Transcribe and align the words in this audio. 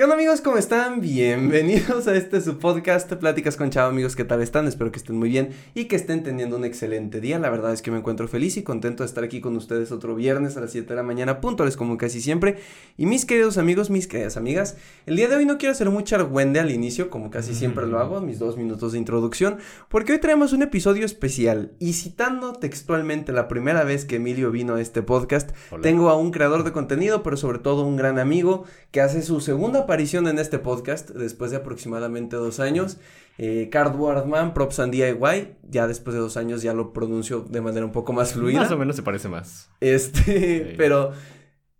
¿Qué 0.00 0.04
onda 0.04 0.16
amigos? 0.16 0.40
¿Cómo 0.40 0.56
están? 0.56 1.02
Bienvenidos 1.02 2.08
a 2.08 2.16
este 2.16 2.40
su 2.40 2.56
podcast 2.56 3.12
Pláticas 3.12 3.58
con 3.58 3.68
Chavo 3.68 3.90
amigos, 3.90 4.16
¿qué 4.16 4.24
tal 4.24 4.40
están? 4.40 4.66
Espero 4.66 4.90
que 4.90 4.96
estén 4.96 5.18
muy 5.18 5.28
bien 5.28 5.50
y 5.74 5.88
que 5.88 5.96
estén 5.96 6.22
teniendo 6.22 6.56
un 6.56 6.64
excelente 6.64 7.20
día. 7.20 7.38
La 7.38 7.50
verdad 7.50 7.74
es 7.74 7.82
que 7.82 7.90
me 7.90 7.98
encuentro 7.98 8.26
feliz 8.26 8.56
y 8.56 8.62
contento 8.62 9.02
de 9.02 9.08
estar 9.08 9.24
aquí 9.24 9.42
con 9.42 9.54
ustedes 9.56 9.92
otro 9.92 10.14
viernes 10.14 10.56
a 10.56 10.62
las 10.62 10.72
7 10.72 10.88
de 10.88 10.94
la 10.94 11.02
mañana, 11.02 11.42
puntuales 11.42 11.76
como 11.76 11.98
casi 11.98 12.22
siempre. 12.22 12.56
Y 12.96 13.04
mis 13.04 13.26
queridos 13.26 13.58
amigos, 13.58 13.90
mis 13.90 14.06
queridas 14.06 14.38
amigas, 14.38 14.78
el 15.04 15.16
día 15.16 15.28
de 15.28 15.36
hoy 15.36 15.44
no 15.44 15.58
quiero 15.58 15.72
hacer 15.72 15.90
mucha 15.90 16.16
argüende 16.16 16.60
al 16.60 16.70
inicio, 16.70 17.10
como 17.10 17.30
casi 17.30 17.54
siempre 17.54 17.86
lo 17.86 17.98
hago, 17.98 18.22
mis 18.22 18.38
dos 18.38 18.56
minutos 18.56 18.92
de 18.92 18.98
introducción, 18.98 19.58
porque 19.90 20.12
hoy 20.12 20.18
traemos 20.18 20.54
un 20.54 20.62
episodio 20.62 21.04
especial 21.04 21.72
y 21.78 21.92
citando 21.92 22.54
textualmente 22.54 23.32
la 23.32 23.48
primera 23.48 23.84
vez 23.84 24.06
que 24.06 24.16
Emilio 24.16 24.50
vino 24.50 24.76
a 24.76 24.80
este 24.80 25.02
podcast, 25.02 25.50
tengo 25.82 26.08
a 26.08 26.16
un 26.16 26.30
creador 26.30 26.64
de 26.64 26.72
contenido, 26.72 27.22
pero 27.22 27.36
sobre 27.36 27.58
todo 27.58 27.84
un 27.84 27.98
gran 27.98 28.18
amigo 28.18 28.64
que 28.92 29.02
hace 29.02 29.20
su 29.20 29.42
segunda 29.42 29.89
aparición 29.90 30.28
en 30.28 30.38
este 30.38 30.60
podcast 30.60 31.10
después 31.10 31.50
de 31.50 31.56
aproximadamente 31.56 32.36
dos 32.36 32.60
años. 32.60 32.98
Eh, 33.38 33.70
Cardboard 33.72 34.24
Man, 34.24 34.54
Props 34.54 34.78
and 34.78 34.92
DIY, 34.92 35.56
ya 35.68 35.88
después 35.88 36.14
de 36.14 36.20
dos 36.20 36.36
años 36.36 36.62
ya 36.62 36.72
lo 36.72 36.92
pronuncio 36.92 37.40
de 37.40 37.60
manera 37.60 37.84
un 37.84 37.90
poco 37.90 38.12
más 38.12 38.34
fluida. 38.34 38.60
Más 38.60 38.70
o 38.70 38.78
menos 38.78 38.94
se 38.94 39.02
parece 39.02 39.28
más. 39.28 39.68
Este, 39.80 40.74
pero 40.78 41.10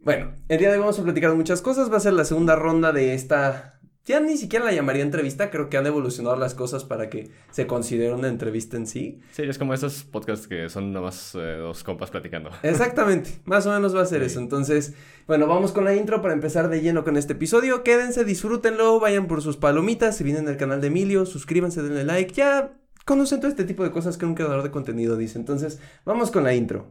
bueno, 0.01 0.33
el 0.49 0.59
día 0.59 0.71
de 0.71 0.75
hoy 0.75 0.81
vamos 0.81 0.99
a 0.99 1.05
platicar 1.05 1.33
muchas 1.37 1.63
cosas. 1.63 1.93
Va 1.93 1.99
a 1.99 2.01
ser 2.01 2.15
la 2.15 2.25
segunda 2.25 2.57
ronda 2.57 2.91
de 2.91 3.15
esta 3.15 3.80
ya 4.05 4.19
ni 4.21 4.37
siquiera 4.37 4.65
la 4.65 4.73
llamaría 4.73 5.03
entrevista, 5.03 5.51
creo 5.51 5.69
que 5.69 5.77
han 5.77 5.87
evolucionado 5.87 6.37
las 6.37 6.55
cosas 6.55 6.85
para 6.85 7.11
que 7.11 7.31
se 7.51 7.67
considere 7.67 8.15
una 8.15 8.29
entrevista 8.29 8.77
en 8.77 8.87
sí. 8.87 9.21
Sí, 9.33 9.43
es 9.43 9.59
como 9.59 9.75
esos 9.75 10.05
podcasts 10.05 10.47
que 10.47 10.69
son 10.69 10.93
nomás 10.93 11.35
eh, 11.35 11.57
dos 11.59 11.85
compas 11.85 12.11
platicando. 12.11 12.51
Exactamente, 12.63 13.31
más 13.45 13.67
o 13.67 13.73
menos 13.73 13.95
va 13.95 14.03
a 14.03 14.07
ser 14.07 14.23
eso. 14.23 14.41
Entonces, 14.41 14.95
bueno, 15.27 15.47
vamos 15.47 15.73
con 15.73 15.85
la 15.85 15.95
intro 15.95 16.23
para 16.23 16.35
empezar 16.35 16.69
de 16.69 16.81
lleno 16.81 17.05
con 17.05 17.17
este 17.17 17.35
episodio. 17.35 17.83
Quédense, 17.83 18.25
disfrútenlo, 18.25 19.01
vayan 19.01 19.27
por 19.27 19.43
sus 19.43 19.57
palomitas, 19.57 20.17
si 20.17 20.25
vienen 20.25 20.49
al 20.49 20.57
canal 20.57 20.81
de 20.81 20.89
Emilio, 20.89 21.27
suscríbanse, 21.27 21.83
denle 21.83 22.05
like, 22.05 22.33
ya 22.33 22.73
conocen 23.05 23.41
todo 23.41 23.51
este 23.51 23.65
tipo 23.65 23.85
de 23.85 23.91
cosas 23.91 24.17
que 24.17 24.27
un 24.27 24.35
creador 24.35 24.63
de 24.63 24.71
contenido 24.71 25.17
dice. 25.17 25.39
Entonces, 25.39 25.79
vamos 26.05 26.31
con 26.31 26.45
la 26.45 26.55
intro. 26.55 26.91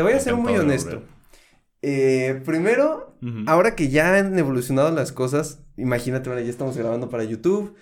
Te 0.00 0.04
voy 0.04 0.14
a 0.14 0.20
ser 0.20 0.34
muy 0.34 0.56
honesto. 0.56 1.02
Eh, 1.82 2.40
primero, 2.46 3.14
ahora 3.46 3.76
que 3.76 3.90
ya 3.90 4.16
han 4.16 4.38
evolucionado 4.38 4.90
las 4.92 5.12
cosas, 5.12 5.62
imagínate, 5.76 6.30
bueno, 6.30 6.42
ya 6.42 6.48
estamos 6.48 6.74
grabando 6.74 7.10
para 7.10 7.22
YouTube. 7.22 7.74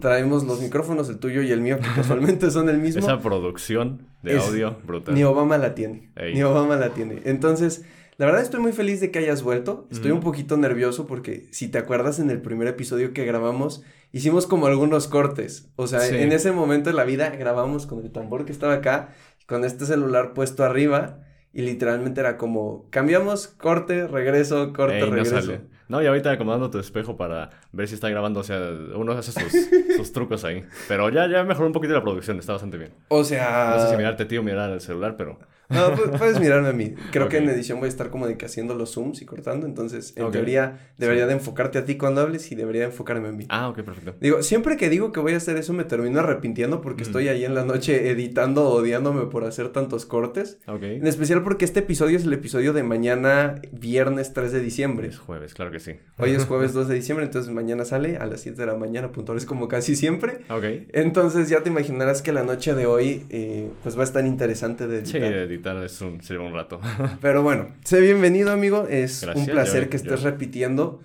Traemos 0.00 0.42
los 0.42 0.60
micrófonos, 0.60 1.08
el 1.08 1.20
tuyo 1.20 1.42
y 1.42 1.52
el 1.52 1.60
mío, 1.60 1.78
que 1.78 1.86
casualmente 1.94 2.50
son 2.50 2.68
el 2.70 2.78
mismo. 2.78 3.02
Esa 3.02 3.20
producción 3.20 4.08
de 4.24 4.36
audio 4.36 4.78
brutal. 4.84 5.14
Ni 5.14 5.22
Obama 5.22 5.58
la 5.58 5.76
tiene. 5.76 6.10
Ni 6.34 6.42
Obama 6.42 6.74
la 6.74 6.88
tiene. 6.88 7.20
Entonces, 7.24 7.84
la 8.16 8.26
verdad 8.26 8.42
estoy 8.42 8.58
muy 8.58 8.72
feliz 8.72 9.00
de 9.00 9.12
que 9.12 9.20
hayas 9.20 9.44
vuelto. 9.44 9.86
Estoy 9.92 10.10
un 10.10 10.18
poquito 10.18 10.56
nervioso 10.56 11.06
porque 11.06 11.46
si 11.52 11.68
te 11.68 11.78
acuerdas 11.78 12.18
en 12.18 12.30
el 12.30 12.42
primer 12.42 12.66
episodio 12.66 13.12
que 13.12 13.24
grabamos, 13.24 13.84
hicimos 14.10 14.48
como 14.48 14.66
algunos 14.66 15.06
cortes. 15.06 15.70
O 15.76 15.86
sea, 15.86 16.04
en 16.08 16.32
ese 16.32 16.50
momento 16.50 16.90
de 16.90 16.96
la 16.96 17.04
vida 17.04 17.30
grabamos 17.30 17.86
con 17.86 18.00
el 18.00 18.10
tambor 18.10 18.44
que 18.44 18.50
estaba 18.50 18.72
acá, 18.72 19.14
con 19.46 19.64
este 19.64 19.86
celular 19.86 20.32
puesto 20.34 20.64
arriba 20.64 21.20
y 21.52 21.62
literalmente 21.62 22.20
era 22.20 22.36
como, 22.36 22.86
cambiamos, 22.90 23.48
corte, 23.48 24.06
regreso, 24.06 24.72
corte, 24.72 25.04
regreso. 25.04 25.58
No, 25.88 26.00
y 26.00 26.06
ahorita 26.06 26.30
acomodando 26.30 26.70
tu 26.70 26.78
espejo 26.78 27.16
para 27.16 27.50
ver 27.72 27.88
si 27.88 27.96
está 27.96 28.08
grabando, 28.08 28.40
o 28.40 28.44
sea, 28.44 28.60
uno 28.94 29.12
hace 29.12 29.32
sus, 29.96 30.12
trucos 30.12 30.44
ahí. 30.44 30.64
Pero 30.86 31.10
ya, 31.10 31.26
ya 31.26 31.42
mejoró 31.42 31.66
un 31.66 31.72
poquito 31.72 31.94
la 31.94 32.02
producción, 32.02 32.38
está 32.38 32.52
bastante 32.52 32.78
bien. 32.78 32.92
O 33.08 33.24
sea... 33.24 33.74
No 33.74 33.82
sé 33.82 33.90
si 33.90 33.96
mirarte 33.96 34.24
tío 34.24 34.42
mirar 34.44 34.70
el 34.70 34.80
celular, 34.80 35.16
pero... 35.16 35.40
No, 35.70 35.94
puedes 36.18 36.40
mirarme 36.40 36.68
a 36.68 36.72
mí. 36.72 36.94
Creo 37.12 37.28
que 37.28 37.38
en 37.38 37.48
edición 37.48 37.78
voy 37.78 37.86
a 37.86 37.88
estar 37.88 38.10
como 38.10 38.26
de 38.26 38.36
que 38.36 38.46
haciendo 38.46 38.74
los 38.74 38.92
zooms 38.92 39.22
y 39.22 39.26
cortando. 39.26 39.66
Entonces, 39.66 40.12
en 40.16 40.30
teoría, 40.30 40.90
debería 40.98 41.26
de 41.26 41.32
enfocarte 41.32 41.78
a 41.78 41.84
ti 41.84 41.96
cuando 41.96 42.20
hables 42.20 42.50
y 42.52 42.54
debería 42.54 42.82
de 42.82 42.86
enfocarme 42.88 43.28
a 43.28 43.32
mí. 43.32 43.46
Ah, 43.48 43.68
ok, 43.68 43.82
perfecto. 43.82 44.14
Digo, 44.20 44.42
siempre 44.42 44.76
que 44.76 44.90
digo 44.90 45.12
que 45.12 45.20
voy 45.20 45.34
a 45.34 45.36
hacer 45.36 45.56
eso 45.56 45.72
me 45.72 45.84
termino 45.84 46.20
arrepintiendo 46.20 46.80
porque 46.80 47.02
estoy 47.02 47.28
ahí 47.28 47.44
en 47.44 47.54
la 47.54 47.64
noche 47.64 48.10
editando, 48.10 48.68
odiándome 48.68 49.26
por 49.26 49.44
hacer 49.44 49.68
tantos 49.68 50.06
cortes. 50.06 50.58
Ok. 50.66 50.82
En 50.82 51.06
especial 51.06 51.42
porque 51.42 51.64
este 51.64 51.80
episodio 51.80 52.16
es 52.16 52.24
el 52.24 52.32
episodio 52.32 52.72
de 52.72 52.82
mañana, 52.82 53.60
viernes 53.72 54.32
3 54.32 54.52
de 54.52 54.60
diciembre. 54.60 55.08
Es 55.08 55.18
jueves, 55.18 55.54
claro 55.54 55.70
que 55.70 55.80
sí. 55.80 55.92
Hoy 56.18 56.32
es 56.32 56.44
jueves 56.46 56.72
2 56.72 56.88
de 56.88 56.94
diciembre, 56.94 57.24
entonces 57.26 57.52
mañana 57.52 57.84
sale 57.84 58.16
a 58.16 58.26
las 58.26 58.40
7 58.40 58.60
de 58.60 58.66
la 58.66 58.74
mañana, 58.74 59.12
puntuales 59.12 59.46
como 59.46 59.68
casi 59.68 59.96
siempre. 59.96 60.40
Ok. 60.50 60.64
Entonces 60.92 61.48
ya 61.48 61.62
te 61.62 61.70
imaginarás 61.70 62.22
que 62.22 62.32
la 62.32 62.42
noche 62.42 62.74
de 62.74 62.86
hoy, 62.86 63.24
eh, 63.30 63.70
pues 63.82 63.96
va 63.96 64.02
a 64.02 64.04
estar 64.04 64.26
interesante 64.26 64.86
de 64.86 64.98
editar. 64.98 65.20
Sí, 65.20 65.59
editar 65.60 65.84
es 65.84 66.00
un 66.00 66.20
un 66.40 66.52
rato. 66.52 66.80
Pero 67.20 67.42
bueno, 67.42 67.74
sé 67.84 68.00
bienvenido, 68.00 68.50
amigo. 68.50 68.86
Es 68.88 69.22
un 69.34 69.46
placer 69.46 69.88
que 69.88 69.96
estés 69.96 70.22
repitiendo. 70.22 71.00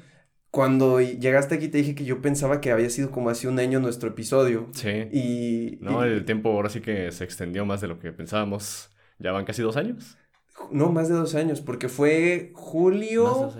Cuando 0.49 1.01
llegaste 1.01 1.55
aquí 1.55 1.67
te 1.67 1.79
dije 1.79 1.95
que 1.95 2.05
yo 2.05 2.21
pensaba 2.21 2.61
que 2.61 2.71
había 2.71 2.89
sido 2.89 3.11
como 3.11 3.29
hace 3.29 3.49
un 3.49 3.59
año 3.59 3.81
nuestro 3.81 4.09
episodio. 4.09 4.69
Sí. 4.71 5.09
Y... 5.11 5.77
No, 5.81 6.03
el 6.03 6.23
tiempo 6.23 6.49
ahora 6.49 6.69
sí 6.69 6.79
que 6.79 7.11
se 7.11 7.25
extendió 7.25 7.65
más 7.65 7.81
de 7.81 7.87
lo 7.87 7.99
que 7.99 8.13
pensábamos. 8.13 8.89
¿Ya 9.19 9.33
van 9.33 9.43
casi 9.43 9.61
dos 9.61 9.75
años? 9.75 10.17
No, 10.71 10.91
más 10.91 11.09
de 11.09 11.15
dos 11.15 11.35
años, 11.35 11.59
porque 11.61 11.89
fue 11.89 12.51
julio... 12.53 13.53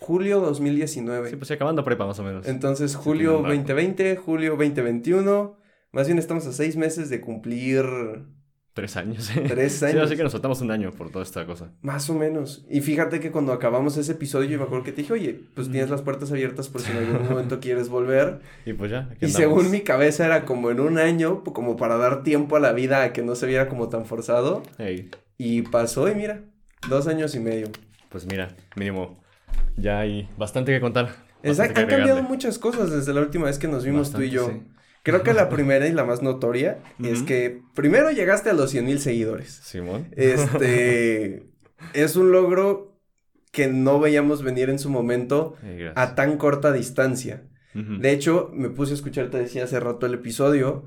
Julio 0.00 0.40
2019. 0.40 1.28
Sí, 1.28 1.36
pues 1.36 1.50
acabando 1.50 1.84
prepa 1.84 2.06
más 2.06 2.18
o 2.18 2.24
menos. 2.24 2.48
Entonces, 2.48 2.96
julio 2.96 3.42
2020, 3.46 4.16
julio 4.16 4.56
2021. 4.56 5.58
Más 5.92 6.06
bien 6.06 6.18
estamos 6.18 6.46
a 6.46 6.54
seis 6.54 6.74
meses 6.74 7.10
de 7.10 7.20
cumplir 7.20 7.84
Tres 8.72 8.96
años. 8.96 9.30
Tres 9.48 9.82
años. 9.82 9.94
Sí, 9.94 10.00
así 10.00 10.16
que 10.16 10.22
nos 10.22 10.32
faltamos 10.32 10.60
un 10.60 10.70
año 10.70 10.92
por 10.92 11.10
toda 11.10 11.24
esta 11.24 11.44
cosa. 11.44 11.72
Más 11.82 12.08
o 12.08 12.14
menos. 12.14 12.64
Y 12.70 12.80
fíjate 12.80 13.18
que 13.18 13.30
cuando 13.30 13.52
acabamos 13.52 13.96
ese 13.96 14.12
episodio, 14.12 14.48
yo 14.48 14.58
me 14.58 14.64
acuerdo 14.64 14.84
que 14.84 14.92
te 14.92 15.02
dije, 15.02 15.12
oye, 15.12 15.40
pues 15.54 15.70
tienes 15.70 15.90
las 15.90 16.02
puertas 16.02 16.30
abiertas 16.30 16.68
por 16.68 16.80
si 16.80 16.92
en 16.92 16.98
algún 16.98 17.28
momento 17.28 17.58
quieres 17.60 17.88
volver. 17.88 18.40
Y 18.64 18.72
pues 18.72 18.90
ya. 18.90 19.10
y 19.20 19.28
según 19.28 19.70
mi 19.70 19.80
cabeza 19.80 20.24
era 20.24 20.44
como 20.44 20.70
en 20.70 20.80
un 20.80 20.98
año, 20.98 21.42
como 21.42 21.76
para 21.76 21.96
dar 21.96 22.22
tiempo 22.22 22.56
a 22.56 22.60
la 22.60 22.72
vida 22.72 23.02
a 23.02 23.12
que 23.12 23.22
no 23.22 23.34
se 23.34 23.46
viera 23.46 23.68
como 23.68 23.88
tan 23.88 24.06
forzado. 24.06 24.62
Y 25.36 25.62
pasó 25.62 26.08
y 26.08 26.14
mira, 26.14 26.42
dos 26.88 27.06
años 27.06 27.34
y 27.34 27.40
medio. 27.40 27.68
Pues 28.08 28.26
mira, 28.26 28.56
mínimo, 28.76 29.20
ya 29.76 30.00
hay 30.00 30.28
bastante 30.36 30.72
que 30.72 30.80
contar. 30.80 31.14
Exacto, 31.42 31.80
han 31.80 31.86
cambiado 31.86 32.22
muchas 32.22 32.58
cosas 32.58 32.90
desde 32.90 33.14
la 33.14 33.20
última 33.20 33.46
vez 33.46 33.58
que 33.58 33.68
nos 33.68 33.84
vimos 33.84 34.12
tú 34.12 34.22
y 34.22 34.30
yo. 34.30 34.50
Creo 35.02 35.22
que 35.22 35.32
la 35.32 35.48
primera 35.50 35.86
y 35.86 35.92
la 35.92 36.04
más 36.04 36.22
notoria 36.22 36.78
es 37.02 37.22
que 37.22 37.62
primero 37.74 38.10
llegaste 38.10 38.50
a 38.50 38.52
los 38.52 38.70
100 38.70 38.84
mil 38.84 39.00
seguidores. 39.00 39.60
Simón. 39.62 40.08
Este 40.16 41.44
es 41.94 42.16
un 42.16 42.32
logro 42.32 42.98
que 43.52 43.66
no 43.68 43.98
veíamos 43.98 44.42
venir 44.42 44.70
en 44.70 44.78
su 44.78 44.90
momento 44.90 45.56
a 45.94 46.14
tan 46.14 46.36
corta 46.36 46.72
distancia. 46.72 47.42
De 47.74 48.10
hecho, 48.12 48.50
me 48.52 48.68
puse 48.68 48.92
a 48.92 48.94
escuchar, 48.96 49.30
te 49.30 49.38
decía 49.38 49.64
hace 49.64 49.78
rato 49.78 50.06
el 50.06 50.14
episodio, 50.14 50.84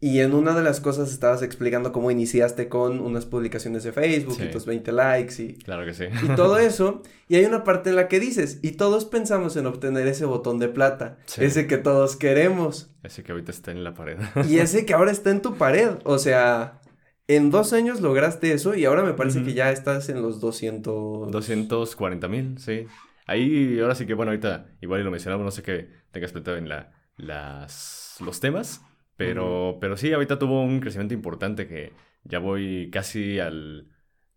y 0.00 0.20
en 0.20 0.34
una 0.34 0.54
de 0.54 0.62
las 0.62 0.80
cosas 0.80 1.10
estabas 1.10 1.42
explicando 1.42 1.90
cómo 1.92 2.10
iniciaste 2.10 2.68
con 2.68 3.00
unas 3.00 3.24
publicaciones 3.24 3.82
de 3.82 3.92
Facebook 3.92 4.36
y 4.42 4.50
tus 4.50 4.66
20 4.66 4.92
likes 4.92 5.42
y... 5.42 5.54
Claro 5.54 5.86
que 5.86 5.94
sí. 5.94 6.04
Y 6.22 6.34
todo 6.36 6.58
eso. 6.70 7.02
Y 7.28 7.36
hay 7.36 7.44
una 7.44 7.64
parte 7.64 7.90
en 7.90 7.96
la 7.96 8.06
que 8.08 8.20
dices, 8.20 8.58
y 8.62 8.72
todos 8.72 9.04
pensamos 9.06 9.56
en 9.56 9.66
obtener 9.66 10.06
ese 10.06 10.24
botón 10.26 10.58
de 10.58 10.68
plata, 10.68 11.18
ese 11.38 11.66
que 11.66 11.78
todos 11.78 12.16
queremos. 12.16 12.90
Ese 13.02 13.22
que 13.22 13.32
ahorita 13.32 13.50
está 13.52 13.70
en 13.70 13.84
la 13.84 13.94
pared. 13.94 14.18
y 14.48 14.58
ese 14.58 14.84
que 14.84 14.94
ahora 14.94 15.10
está 15.12 15.30
en 15.30 15.40
tu 15.42 15.54
pared. 15.54 15.90
O 16.04 16.18
sea, 16.18 16.80
en 17.28 17.50
dos 17.50 17.72
años 17.72 18.00
lograste 18.00 18.52
eso 18.52 18.74
y 18.74 18.84
ahora 18.84 19.02
me 19.02 19.14
parece 19.14 19.42
que 19.42 19.54
ya 19.54 19.72
estás 19.72 20.08
en 20.08 20.22
los 20.22 20.40
200... 20.40 21.30
240 21.30 22.28
mil, 22.28 22.58
sí. 22.58 22.86
Ahí, 23.26 23.78
ahora 23.80 23.94
sí 23.94 24.06
que, 24.06 24.14
bueno, 24.14 24.30
ahorita 24.30 24.66
igual 24.80 25.02
lo 25.04 25.10
mencionamos, 25.10 25.44
no 25.44 25.50
sé 25.50 25.62
qué 25.62 25.90
tengas 26.12 26.32
planteado 26.32 26.58
en 26.58 26.68
la, 26.68 26.92
las, 27.16 28.16
los 28.20 28.40
temas. 28.40 28.82
Pero, 29.16 29.78
pero 29.80 29.96
sí, 29.96 30.12
ahorita 30.12 30.38
tuvo 30.38 30.62
un 30.62 30.80
crecimiento 30.80 31.14
importante 31.14 31.66
que 31.66 31.92
ya 32.24 32.38
voy 32.38 32.90
casi 32.90 33.38
al. 33.40 33.88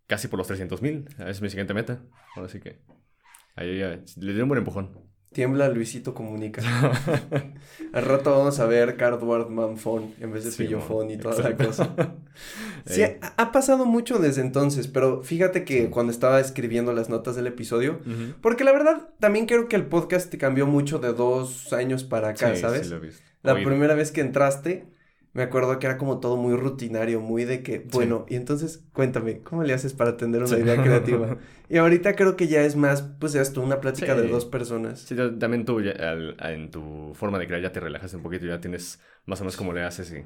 casi 0.07 0.27
por 0.27 0.37
los 0.37 0.47
300 0.47 0.81
mil. 0.81 1.05
Es 1.19 1.41
mi 1.41 1.49
siguiente 1.49 1.73
meta. 1.73 2.01
Ahora 2.35 2.49
sí 2.49 2.59
que. 2.59 2.79
Ahí, 3.55 3.77
le 3.77 4.33
di 4.33 4.41
un 4.41 4.47
buen 4.47 4.59
empujón. 4.59 5.08
Tiembla 5.31 5.69
Luisito 5.69 6.13
Comunica. 6.15 6.61
Al 7.93 8.03
rato 8.05 8.31
vamos 8.31 8.59
a 8.59 8.65
ver 8.65 8.97
Cardboard 8.97 9.49
Man 9.49 9.77
Phone 9.77 10.13
en 10.19 10.31
vez 10.31 10.43
de 10.43 10.51
Sí, 10.51 10.63
Pillofón 10.63 11.11
y 11.11 11.17
toda 11.17 11.35
la 11.35 11.49
exacto. 11.51 11.67
cosa. 11.67 11.95
Sí, 12.85 13.01
Ey. 13.03 13.17
ha, 13.21 13.33
ha 13.37 13.51
pasado 13.51 13.85
mucho 13.85 14.17
desde 14.19 14.41
entonces, 14.41 14.87
pero 14.87 15.21
fíjate 15.21 15.65
que 15.65 15.89
cuando 15.89 16.11
estaba 16.11 16.39
escribiendo 16.39 16.93
las 16.93 17.09
notas 17.09 17.35
del 17.35 17.45
episodio, 17.47 17.99
porque 18.41 18.63
la 18.63 18.71
verdad 18.71 19.09
también 19.19 19.45
creo 19.45 19.67
que 19.67 19.75
el 19.75 19.85
podcast 19.85 20.33
cambió 20.35 20.65
mucho 20.65 20.97
de 20.99 21.11
dos 21.13 21.73
años 21.73 22.05
para 22.05 22.29
acá, 22.29 22.55
Sí, 22.55 22.61
¿sabes? 22.61 22.83
sí 22.83 22.89
lo 22.89 22.95
he 22.95 22.99
visto. 23.01 23.21
La 23.43 23.53
Oído. 23.53 23.67
primera 23.69 23.93
vez 23.95 24.11
que 24.11 24.21
entraste, 24.21 24.85
me 25.33 25.43
acuerdo 25.43 25.77
que 25.79 25.85
era 25.87 25.97
como 25.97 26.19
todo 26.19 26.37
muy 26.37 26.55
rutinario, 26.55 27.21
muy 27.21 27.45
de 27.45 27.61
que, 27.63 27.79
bueno, 27.91 28.25
y 28.29 28.35
entonces 28.35 28.83
cuéntame, 28.93 29.39
¿cómo 29.41 29.63
le 29.63 29.73
haces 29.73 29.93
para 29.93 30.17
tener 30.17 30.41
una 30.43 30.55
Sí. 30.55 30.61
idea 30.63 30.81
creativa? 30.83 31.37
Y 31.71 31.77
ahorita 31.77 32.15
creo 32.15 32.35
que 32.35 32.47
ya 32.47 32.63
es 32.63 32.75
más, 32.75 33.03
pues 33.19 33.35
esto, 33.35 33.61
una 33.61 33.79
plática 33.79 34.15
de 34.15 34.27
dos 34.27 34.45
personas. 34.45 35.01
Sí, 35.01 35.15
ta- 35.15 35.37
también 35.37 35.65
tú 35.65 35.81
ya, 35.81 35.91
al- 35.91 36.35
a- 36.39 36.51
en 36.51 36.71
tu 36.71 37.11
forma 37.13 37.37
de 37.37 37.45
crear 37.45 37.61
ya 37.61 37.71
te 37.71 37.79
relajas 37.79 38.11
un 38.15 38.23
poquito, 38.23 38.47
ya 38.47 38.59
tienes 38.59 38.99
más 39.27 39.39
o 39.39 39.43
menos 39.43 39.55
cómo 39.55 39.71
le 39.71 39.83
haces 39.83 40.11
y 40.11 40.15
eso 40.17 40.25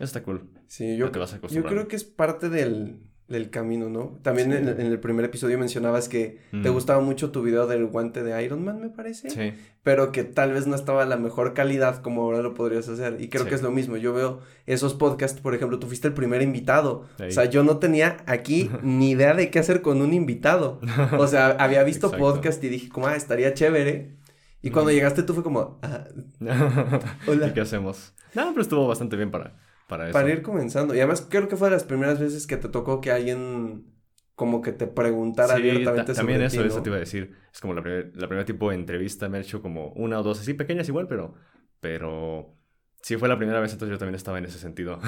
está 0.00 0.22
cool. 0.22 0.48
Sí, 0.68 0.96
yo, 0.96 1.06
Ya 1.06 1.12
te 1.12 1.18
vas 1.18 1.38
yo 1.50 1.64
creo 1.64 1.88
que 1.88 1.96
es 1.96 2.04
parte 2.04 2.48
del, 2.48 3.00
del 3.28 3.48
camino, 3.50 3.88
¿no? 3.88 4.18
También 4.22 4.50
Sí. 4.50 4.56
en, 4.58 4.68
en 4.68 4.80
el 4.86 5.00
primer 5.00 5.24
episodio 5.24 5.58
mencionabas 5.58 6.08
que 6.08 6.38
te 6.62 6.68
gustaba 6.68 7.00
mucho 7.00 7.30
tu 7.30 7.40
video 7.42 7.66
del 7.66 7.86
guante 7.86 8.22
de 8.22 8.42
Iron 8.44 8.62
Man, 8.64 8.80
me 8.80 8.90
parece. 8.90 9.30
Sí, 9.30 9.54
pero 9.82 10.12
que 10.12 10.22
tal 10.24 10.52
vez 10.52 10.66
no 10.66 10.74
estaba 10.76 11.02
a 11.02 11.06
la 11.06 11.16
mejor 11.16 11.54
calidad 11.54 12.02
como 12.02 12.22
ahora 12.22 12.42
lo 12.42 12.52
podrías 12.52 12.88
hacer. 12.88 13.16
Y 13.20 13.28
creo 13.28 13.44
Sí. 13.44 13.48
que 13.48 13.54
es 13.54 13.62
lo 13.62 13.70
mismo. 13.70 13.96
Yo 13.96 14.12
veo 14.12 14.40
esos 14.66 14.92
podcasts, 14.94 15.40
por 15.40 15.54
ejemplo, 15.54 15.78
tú 15.78 15.86
fuiste 15.86 16.08
el 16.08 16.14
primer 16.14 16.42
invitado. 16.42 17.06
O 17.26 17.30
sea, 17.30 17.46
yo 17.46 17.62
no 17.64 17.78
tenía 17.78 18.18
aquí 18.26 18.70
ni 18.82 19.12
idea 19.12 19.32
de 19.34 19.50
qué 19.50 19.58
hacer 19.60 19.80
con 19.80 20.02
un 20.02 20.12
invitado. 20.12 20.80
O 21.18 21.26
sea, 21.26 21.46
había 21.58 21.82
visto 21.84 22.10
podcast 22.10 22.62
y 22.64 22.68
dije, 22.68 22.88
como, 22.90 23.06
ah, 23.06 23.16
estaría 23.16 23.54
chévere. 23.54 24.16
Y 24.60 24.70
cuando 24.70 24.90
Mm. 24.90 24.94
llegaste 24.94 25.22
tú 25.22 25.32
fue 25.34 25.42
como, 25.42 25.78
ah, 25.82 26.04
Hola. 27.26 27.48
¿Y 27.48 27.52
qué 27.52 27.60
hacemos? 27.62 28.12
No, 28.34 28.48
pero 28.50 28.62
estuvo 28.62 28.86
bastante 28.86 29.16
bien 29.16 29.30
para, 29.30 29.54
para 29.96 30.08
eso. 30.08 30.12
para 30.12 30.30
ir 30.30 30.42
comenzando. 30.42 30.94
Y 30.94 30.98
además 30.98 31.26
creo 31.28 31.48
que 31.48 31.56
fue 31.56 31.68
de 31.68 31.74
las 31.76 31.84
primeras 31.84 32.18
veces 32.20 32.46
que 32.46 32.56
te 32.56 32.68
tocó 32.68 33.00
que 33.00 33.10
alguien 33.10 33.86
como 34.34 34.62
que 34.62 34.72
te 34.72 34.86
preguntara 34.86 35.54
Sí, 35.56 35.60
abiertamente 35.60 36.14
también 36.14 36.38
sobre 36.38 36.46
eso, 36.46 36.62
ti, 36.62 36.66
eso 36.68 36.76
¿no? 36.78 36.82
te 36.82 36.88
iba 36.88 36.96
a 36.96 37.00
decir. 37.00 37.36
Es 37.52 37.60
como 37.60 37.74
la, 37.74 37.82
primer- 37.82 38.12
la 38.16 38.26
primera 38.28 38.44
tipo 38.44 38.70
de 38.70 38.76
entrevista, 38.76 39.28
me 39.28 39.38
he 39.38 39.40
hecho 39.42 39.60
como 39.62 39.88
una 39.92 40.18
o 40.18 40.22
dos 40.22 40.40
así 40.40 40.54
pequeñas 40.54 40.88
igual, 40.88 41.06
pero, 41.06 41.34
pero 41.80 42.56
sí 43.02 43.16
fue 43.16 43.28
la 43.28 43.36
primera 43.36 43.60
vez, 43.60 43.72
entonces 43.72 43.92
yo 43.94 43.98
también 43.98 44.14
estaba 44.16 44.38
en 44.38 44.44
ese 44.46 44.58
sentido, 44.58 44.98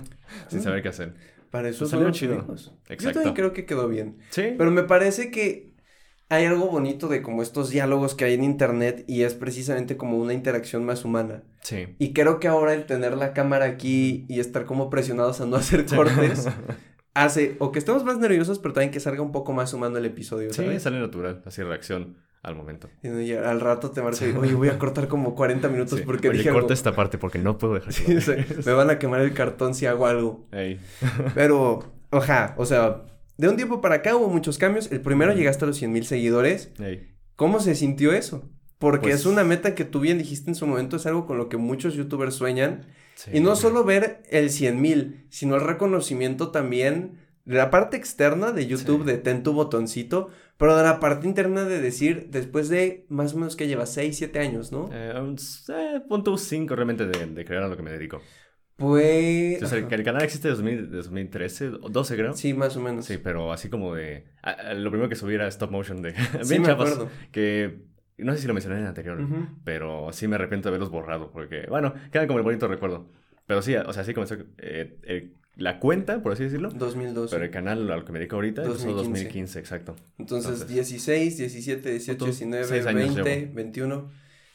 sin 0.48 0.62
saber 0.62 0.82
qué 0.82 0.88
hacer. 0.88 1.14
Para 1.50 1.68
eso 1.68 1.80
Pues 1.80 1.90
salió 1.92 2.10
chido. 2.10 2.34
amigos. 2.34 2.72
Yo 2.88 2.94
Exacto. 2.94 3.14
también 3.20 3.34
creo 3.34 3.52
que 3.52 3.64
quedó 3.64 3.88
bien. 3.88 4.18
Sí, 4.30 4.54
Pero 4.58 4.70
me 4.70 4.82
parece 4.82 5.30
que 5.30 5.73
hay 6.34 6.46
algo 6.46 6.66
bonito 6.66 7.08
de 7.08 7.22
como 7.22 7.42
estos 7.42 7.70
diálogos 7.70 8.14
que 8.14 8.24
hay 8.24 8.34
en 8.34 8.44
internet 8.44 9.04
y 9.06 9.22
es 9.22 9.34
precisamente 9.34 9.96
como 9.96 10.18
una 10.18 10.32
interacción 10.34 10.84
más 10.84 11.04
humana. 11.04 11.42
sí. 11.62 11.86
Y 11.98 12.12
creo 12.12 12.40
que 12.40 12.48
ahora 12.48 12.74
el 12.74 12.84
tener 12.86 13.16
la 13.16 13.32
cámara 13.32 13.64
aquí 13.66 14.26
y 14.28 14.40
estar 14.40 14.64
como 14.66 14.90
presionados 14.90 15.40
a 15.40 15.46
no 15.46 15.56
hacer 15.62 15.88
Sí. 15.88 15.96
cortes 15.96 16.48
hace 17.14 17.56
o 17.60 17.70
que 17.72 17.78
estemos 17.78 18.04
más 18.04 18.18
nerviosos, 18.18 18.58
pero 18.58 18.74
también 18.74 18.90
que 18.90 19.00
salga 19.00 19.22
un 19.22 19.32
poco 19.32 19.52
más 19.52 19.72
humano 19.72 19.98
el 19.98 20.04
episodio, 20.06 20.50
Sí, 20.52 20.62
¿sabes? 20.64 20.82
sale 20.82 20.98
natural, 20.98 21.42
así 21.46 21.62
reacción 21.62 22.16
al 22.42 22.54
momento. 22.56 22.90
Y 23.02 23.32
al 23.32 23.60
rato 23.60 23.90
te 23.90 24.02
marco 24.02 24.18
y 24.26 24.32
oye, 24.36 24.52
voy 24.54 24.68
a 24.68 24.78
cortar 24.78 25.08
como 25.08 25.34
40 25.34 25.68
minutos 25.68 25.98
Sí. 26.00 26.04
porque 26.04 26.28
Oye, 26.28 26.38
dije 26.38 26.50
corta 26.50 26.64
algo. 26.66 26.74
esta 26.74 26.94
parte 26.94 27.16
porque 27.16 27.38
no 27.38 27.56
puedo 27.56 27.74
dejar 27.74 27.92
Sí, 27.92 28.20
sea, 28.20 28.44
me 28.66 28.72
van 28.72 28.90
a 28.90 28.98
quemar 28.98 29.20
el 29.22 29.32
cartón 29.32 29.74
si 29.74 29.86
hago 29.86 30.06
algo. 30.06 30.46
Ey. 30.52 30.78
Pero, 31.34 31.84
oja, 32.10 32.54
o 32.58 32.66
sea, 32.66 33.02
de 33.36 33.48
un 33.48 33.56
tiempo 33.56 33.80
para 33.80 33.96
acá 33.96 34.14
hubo 34.16 34.28
muchos 34.28 34.58
cambios. 34.58 34.90
El 34.92 35.00
primero 35.00 35.32
llegaste 35.34 35.64
a 35.64 35.68
los 35.68 35.76
100 35.76 35.92
mil 35.92 36.04
seguidores. 36.06 36.72
¿Cómo 37.36 37.60
se 37.60 37.74
sintió 37.74 38.12
eso? 38.12 38.50
Porque 38.78 39.02
Pues- 39.08 39.14
es 39.20 39.26
una 39.26 39.44
meta 39.44 39.74
que 39.74 39.84
tú 39.84 40.00
bien 40.00 40.18
dijiste 40.18 40.50
en 40.50 40.54
su 40.54 40.66
momento, 40.66 40.96
es 40.96 41.06
algo 41.06 41.26
con 41.26 41.38
lo 41.38 41.48
que 41.48 41.56
muchos 41.56 41.94
youtubers 41.94 42.34
sueñan. 42.34 42.86
Sí. 43.14 43.30
Y 43.34 43.40
no 43.40 43.54
solo 43.56 43.84
ver 43.84 44.22
el 44.30 44.50
100 44.50 44.80
mil, 44.80 45.26
sino 45.30 45.54
el 45.54 45.60
reconocimiento 45.62 46.50
también 46.50 47.18
de 47.44 47.56
la 47.56 47.70
parte 47.70 47.96
externa 47.96 48.52
de 48.52 48.66
YouTube, 48.66 49.02
Sí. 49.02 49.06
de 49.12 49.18
ten 49.18 49.42
tu 49.42 49.52
botoncito, 49.52 50.28
pero 50.56 50.76
de 50.76 50.82
la 50.82 50.98
parte 50.98 51.26
interna 51.26 51.64
de 51.64 51.80
decir, 51.80 52.28
después 52.30 52.68
de 52.68 53.04
más 53.08 53.34
o 53.34 53.36
menos 53.36 53.54
que 53.54 53.66
lleva 53.68 53.86
6, 53.86 54.16
7 54.16 54.38
años, 54.40 54.72
¿no? 54.72 54.88
Eh, 54.92 55.12
un- 55.20 55.36
eh, 55.68 56.00
punto 56.08 56.36
5 56.38 56.74
realmente 56.74 57.06
de, 57.06 57.26
de 57.26 57.44
crear 57.44 57.62
a 57.64 57.68
lo 57.68 57.76
que 57.76 57.82
me 57.82 57.92
dedico. 57.92 58.20
Pues... 58.76 59.62
O 59.62 59.66
sea, 59.66 59.78
el, 59.78 60.04
canal 60.04 60.22
existe 60.22 60.48
desde 60.48 60.62
2000 60.62 60.82
desde 60.90 60.96
2013, 60.96 61.68
o 61.80 61.88
12 61.88 62.16
creo. 62.16 62.32
Sí, 62.34 62.54
más 62.54 62.76
o 62.76 62.80
menos. 62.80 63.04
Sí, 63.04 63.18
pero 63.22 63.52
así 63.52 63.68
como 63.68 63.94
de... 63.94 64.24
a- 64.42 64.50
a- 64.50 64.74
lo 64.74 64.90
primero 64.90 65.08
que 65.08 65.14
subí 65.14 65.34
era 65.34 65.46
stop 65.48 65.70
motion 65.70 66.02
de... 66.02 66.12
Sí, 66.42 66.48
bien 66.50 66.62
me 66.62 66.68
chafas, 66.68 66.92
acuerdo. 66.92 67.10
Que... 67.30 67.78
No 68.18 68.32
sé 68.34 68.38
si 68.42 68.46
lo 68.46 68.54
mencioné 68.54 68.76
en 68.76 68.82
el 68.82 68.88
anterior, 68.88 69.20
Ujú. 69.20 69.46
pero 69.64 70.12
sí 70.12 70.28
me 70.28 70.36
arrepiento 70.36 70.68
de 70.68 70.70
haberlos 70.70 70.90
borrado, 70.90 71.30
porque, 71.32 71.66
bueno, 71.68 71.94
queda 72.12 72.26
como 72.28 72.38
el 72.38 72.44
bonito 72.44 72.68
recuerdo. 72.68 73.08
Pero 73.46 73.60
sí, 73.60 73.74
o 73.74 73.92
sea, 73.92 74.04
sí 74.04 74.14
comenzó 74.14 74.36
eh, 74.58 74.98
el- 75.02 75.34
la 75.56 75.78
cuenta, 75.78 76.20
por 76.22 76.32
así 76.32 76.42
decirlo, 76.44 76.70
2012. 76.70 77.32
pero 77.34 77.44
el 77.44 77.50
canal 77.52 77.88
al 77.90 78.04
que 78.04 78.10
me 78.12 78.18
dedico 78.18 78.36
ahorita 78.36 78.62
empezó 78.64 78.86
2015. 78.92 79.08
2015, 79.24 79.58
exacto. 79.60 79.96
Entonces, 80.18 80.50
Entonces, 80.52 80.68
16, 80.74 81.38
17, 81.38 81.90
18, 81.90 82.12
Otros 82.24 82.38
19, 82.38 82.64
seis 82.66 82.86
años 82.86 83.14
20, 83.14 83.40
llevo. 83.40 83.54
21. 83.54 84.10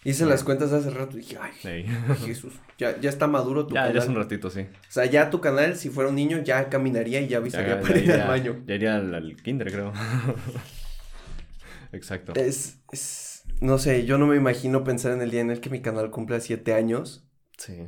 Hice 0.05 0.23
Sí. 0.23 0.29
las 0.29 0.43
cuentas 0.45 0.71
hace 0.71 0.89
rato 0.91 1.17
y 1.17 1.21
dije, 1.21 1.37
ay, 1.41 1.51
Ey. 1.63 1.85
Jesús, 2.25 2.53
ya, 2.77 2.97
ya 3.01 3.09
está 3.09 3.27
maduro 3.27 3.67
tu 3.67 3.75
ya, 3.75 3.81
canal. 3.81 3.95
ya 3.95 3.99
es 4.01 4.07
un 4.07 4.15
ratito, 4.15 4.49
sí. 4.49 4.61
O 4.61 4.91
sea, 4.91 5.05
ya 5.05 5.29
tu 5.29 5.41
canal, 5.41 5.75
si 5.75 5.89
fuera 5.89 6.09
un 6.09 6.15
niño, 6.15 6.41
ya 6.41 6.69
caminaría 6.69 7.19
y 7.21 7.27
ya 7.27 7.37
avisaría 7.37 7.75
Ya, 7.75 7.81
para 7.81 7.97
ir 7.99 8.11
al 8.13 8.27
baño. 8.29 8.63
Ya 8.65 8.75
iría 8.75 8.95
al, 8.95 9.13
al 9.13 9.35
kinder, 9.35 9.69
creo. 9.71 9.91
Exacto. 11.91 12.33
Es, 12.35 12.77
es, 12.91 13.43
no 13.61 13.77
sé, 13.77 14.05
yo 14.05 14.17
no 14.17 14.27
me 14.27 14.35
imagino 14.35 14.83
pensar 14.83 15.11
en 15.11 15.21
el 15.21 15.31
día 15.31 15.41
en 15.41 15.51
el 15.51 15.59
que 15.59 15.69
mi 15.69 15.81
canal 15.81 16.11
cumpla 16.11 16.39
7 16.39 16.73
años. 16.73 17.27
Sí. 17.57 17.87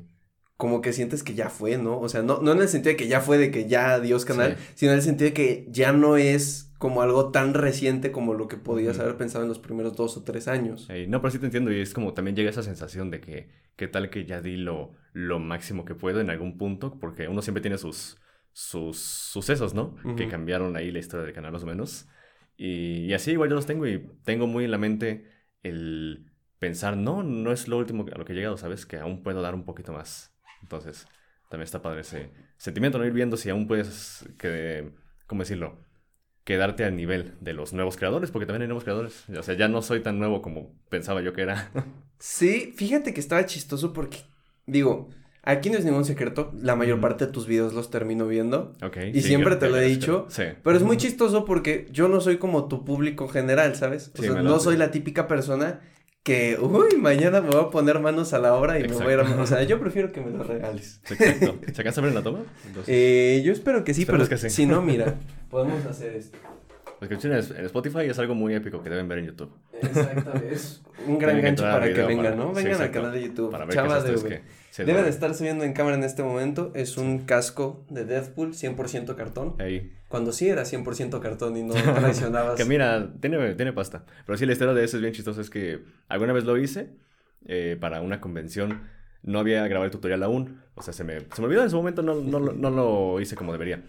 Como 0.61 0.81
que 0.81 0.93
sientes 0.93 1.23
que 1.23 1.33
ya 1.33 1.49
fue, 1.49 1.77
¿no? 1.79 1.99
O 1.99 2.07
sea, 2.07 2.21
no, 2.21 2.39
no 2.39 2.51
en 2.51 2.61
el 2.61 2.67
sentido 2.67 2.91
de 2.91 2.97
que 2.97 3.07
ya 3.07 3.19
fue, 3.19 3.39
de 3.39 3.49
que 3.49 3.67
ya 3.67 3.95
adiós 3.95 4.25
canal, 4.25 4.57
Sí. 4.57 4.63
sino 4.75 4.91
en 4.91 4.97
el 4.99 5.03
sentido 5.03 5.29
de 5.29 5.33
que 5.33 5.65
ya 5.71 5.91
no 5.91 6.17
es 6.17 6.71
como 6.77 7.01
algo 7.01 7.31
tan 7.31 7.55
reciente 7.55 8.11
como 8.11 8.35
lo 8.35 8.47
que 8.47 8.57
podías 8.57 8.99
haber 8.99 9.17
pensado 9.17 9.43
en 9.43 9.49
los 9.49 9.57
primeros 9.57 9.95
dos 9.95 10.17
o 10.17 10.23
tres 10.23 10.47
años. 10.47 10.87
No, 11.07 11.19
pero 11.19 11.31
sí 11.31 11.39
te 11.39 11.45
entiendo 11.47 11.71
y 11.71 11.79
es 11.81 11.93
como 11.95 12.13
también 12.13 12.35
llega 12.35 12.51
esa 12.51 12.61
sensación 12.61 13.09
de 13.09 13.21
que 13.21 13.49
qué 13.75 13.87
tal 13.87 14.11
que 14.11 14.25
ya 14.25 14.39
di 14.41 14.55
lo, 14.55 14.91
lo 15.13 15.39
máximo 15.39 15.83
que 15.83 15.95
puedo 15.95 16.21
en 16.21 16.29
algún 16.29 16.57
punto, 16.59 16.99
porque 16.99 17.27
uno 17.27 17.41
siempre 17.41 17.61
tiene 17.61 17.77
sus, 17.79 18.17
sus 18.51 18.97
sucesos, 18.99 19.73
¿no? 19.73 19.95
Que 20.15 20.27
cambiaron 20.27 20.75
ahí 20.77 20.91
la 20.91 20.99
historia 20.99 21.25
del 21.25 21.33
canal 21.33 21.51
más 21.51 21.63
o 21.63 21.67
menos. 21.67 22.07
Y, 22.55 23.05
y 23.05 23.13
así 23.13 23.31
igual 23.31 23.49
yo 23.49 23.55
los 23.55 23.65
tengo 23.65 23.87
y 23.87 23.97
tengo 24.23 24.45
muy 24.45 24.65
en 24.65 24.71
la 24.71 24.77
mente 24.77 25.25
el 25.63 26.31
pensar, 26.59 26.97
no, 26.97 27.23
no 27.23 27.51
es 27.51 27.67
lo 27.67 27.77
último 27.79 28.05
a 28.13 28.17
lo 28.17 28.25
que 28.25 28.33
he 28.33 28.35
llegado, 28.35 28.57
¿sabes? 28.57 28.85
Que 28.85 28.97
aún 28.97 29.23
puedo 29.23 29.41
dar 29.41 29.55
un 29.55 29.65
poquito 29.65 29.91
más. 29.93 30.30
Entonces, 30.61 31.07
también 31.49 31.65
está 31.65 31.81
padre 31.81 32.01
ese 32.01 32.29
sentimiento, 32.57 32.97
¿no? 32.97 33.05
Ir 33.05 33.13
viendo 33.13 33.37
si 33.37 33.49
aún 33.49 33.67
puedes, 33.67 34.25
que, 34.37 34.91
¿cómo 35.27 35.41
decirlo? 35.43 35.79
Quedarte 36.43 36.85
al 36.85 36.95
nivel 36.95 37.35
de 37.39 37.53
los 37.53 37.71
nuevos 37.73 37.97
creadores, 37.97 38.31
porque 38.31 38.45
también 38.45 38.63
hay 38.63 38.67
nuevos 38.67 38.83
creadores. 38.83 39.29
O 39.29 39.43
sea, 39.43 39.55
ya 39.55 39.67
no 39.67 39.81
soy 39.81 40.01
tan 40.01 40.17
nuevo 40.17 40.41
como 40.41 40.73
pensaba 40.89 41.21
yo 41.21 41.33
que 41.33 41.41
era. 41.43 41.71
Sí, 42.23 42.71
fíjate 42.77 43.15
que 43.15 43.19
estaba 43.19 43.43
chistoso 43.47 43.93
porque, 43.93 44.19
digo, 44.67 45.09
aquí 45.41 45.71
no 45.71 45.79
es 45.79 45.85
ningún 45.85 46.05
secreto, 46.05 46.51
la 46.55 46.75
mayor 46.75 47.01
parte 47.01 47.25
de 47.25 47.31
tus 47.31 47.47
videos 47.47 47.73
los 47.73 47.89
termino 47.89 48.27
viendo. 48.27 48.75
ok. 48.83 48.97
Y 49.11 49.21
siempre 49.21 49.55
te 49.55 49.67
lo 49.69 49.77
he 49.77 49.85
dicho, 49.85 50.27
Sí. 50.29 50.43
Pero 50.63 50.77
es 50.77 50.83
muy 50.83 50.97
chistoso 50.97 51.45
porque 51.45 51.87
yo 51.91 52.07
no 52.09 52.21
soy 52.21 52.37
como 52.37 52.67
tu 52.67 52.85
público 52.85 53.27
general, 53.27 53.75
¿sabes? 53.75 54.11
O 54.15 54.21
Sí, 54.21 54.27
sea, 54.29 54.43
no 54.43 54.59
soy 54.59 54.77
la 54.77 54.91
típica 54.91 55.27
persona 55.27 55.81
que, 56.23 56.57
uy, 56.61 56.97
mañana 56.97 57.41
me 57.41 57.49
voy 57.49 57.61
a 57.61 57.69
poner 57.69 57.99
manos 57.99 58.33
a 58.33 58.39
la 58.39 58.53
obra 58.53 58.79
y 58.79 58.83
me 58.83 58.93
voy 58.93 59.07
a 59.07 59.13
ir 59.13 59.19
a... 59.21 59.41
O 59.41 59.47
sea, 59.47 59.63
yo 59.63 59.79
prefiero 59.79 60.11
que 60.11 60.21
me 60.21 60.29
lo 60.31 60.43
regales. 60.43 61.01
Exacto. 61.09 61.57
¿Se 61.73 61.81
alcanza 61.81 62.01
a 62.01 62.03
ver 62.03 62.13
la 62.13 62.21
toma? 62.21 62.43
Entonces, 62.67 62.93
Eh, 62.95 63.41
yo 63.43 63.51
espero 63.51 63.83
que 63.83 63.93
sí, 63.93 64.05
pero 64.05 64.27
que 64.27 64.37
sí. 64.37 64.49
si 64.51 64.65
no, 64.67 64.81
mira, 64.81 65.15
podemos 65.49 65.83
hacer 65.85 66.15
esto. 66.15 66.37
La 67.01 67.07
descripción 67.07 67.33
en 67.33 67.57
en 67.59 67.65
Spotify 67.65 67.99
es 68.01 68.19
algo 68.19 68.35
muy 68.35 68.53
épico 68.53 68.81
que 68.83 68.89
deben 68.89 69.07
ver 69.07 69.17
en 69.19 69.25
YouTube. 69.27 69.51
Exacto, 69.73 70.33
es 70.49 70.81
un 71.07 71.17
gran 71.19 71.35
Tienen 71.35 71.55
gancho 71.55 71.65
al 71.65 71.73
para 71.73 71.93
que 71.93 72.01
vengan, 72.03 72.25
para- 72.25 72.35
¿no? 72.35 72.49
sí, 72.49 72.55
Vengan 72.63 72.65
al 72.65 72.71
exacto. 72.87 72.99
canal 72.99 73.11
de 73.13 73.21
YouTube. 73.23 73.51
Para 73.51 73.65
ver 73.65 73.77
es 73.77 74.03
de 74.03 74.13
es 74.13 74.23
que 74.23 74.41
se 74.69 74.85
Deben 74.85 75.05
estar 75.05 75.33
subiendo 75.35 75.65
en 75.65 75.73
cámara 75.73 75.97
en 75.97 76.03
este 76.03 76.23
momento. 76.23 76.71
Es 76.75 76.97
un 76.97 77.25
casco 77.25 77.83
de 77.89 78.05
Deadpool, 78.05 78.53
100% 78.53 79.15
cartón. 79.15 79.55
Ahí. 79.59 79.91
Cuando 80.07 80.31
sí 80.31 80.47
era 80.47 80.61
100% 80.63 81.19
cartón 81.19 81.57
y 81.57 81.63
no 81.63 81.73
traicionabas. 81.73 82.55
Que 82.57 82.65
mira, 82.65 83.11
tiene, 83.19 83.55
tiene 83.55 83.73
pasta. 83.73 84.05
Pero 84.25 84.37
sí, 84.37 84.45
la 84.45 84.53
historia 84.53 84.73
de 84.73 84.83
eso 84.83 84.97
es 84.97 85.01
bien 85.01 85.13
chistosa. 85.13 85.41
Es 85.41 85.49
que 85.49 85.83
alguna 86.07 86.31
vez 86.33 86.45
lo 86.45 86.55
hice 86.57 86.91
eh, 87.47 87.77
para 87.81 88.01
una 88.01 88.21
convención. 88.21 88.83
No 89.23 89.39
había 89.39 89.63
grabado 89.67 89.85
el 89.85 89.91
tutorial 89.91 90.23
aún. 90.23 90.61
O 90.75 90.81
sea, 90.83 90.93
se 90.93 91.03
me, 91.03 91.19
se 91.19 91.41
me 91.41 91.47
olvidó 91.47 91.63
en 91.63 91.69
su 91.69 91.75
momento, 91.75 92.01
no, 92.01 92.15
no, 92.15 92.39
no 92.39 92.69
lo 92.69 93.19
hice 93.19 93.35
como 93.35 93.51
debería. 93.51 93.83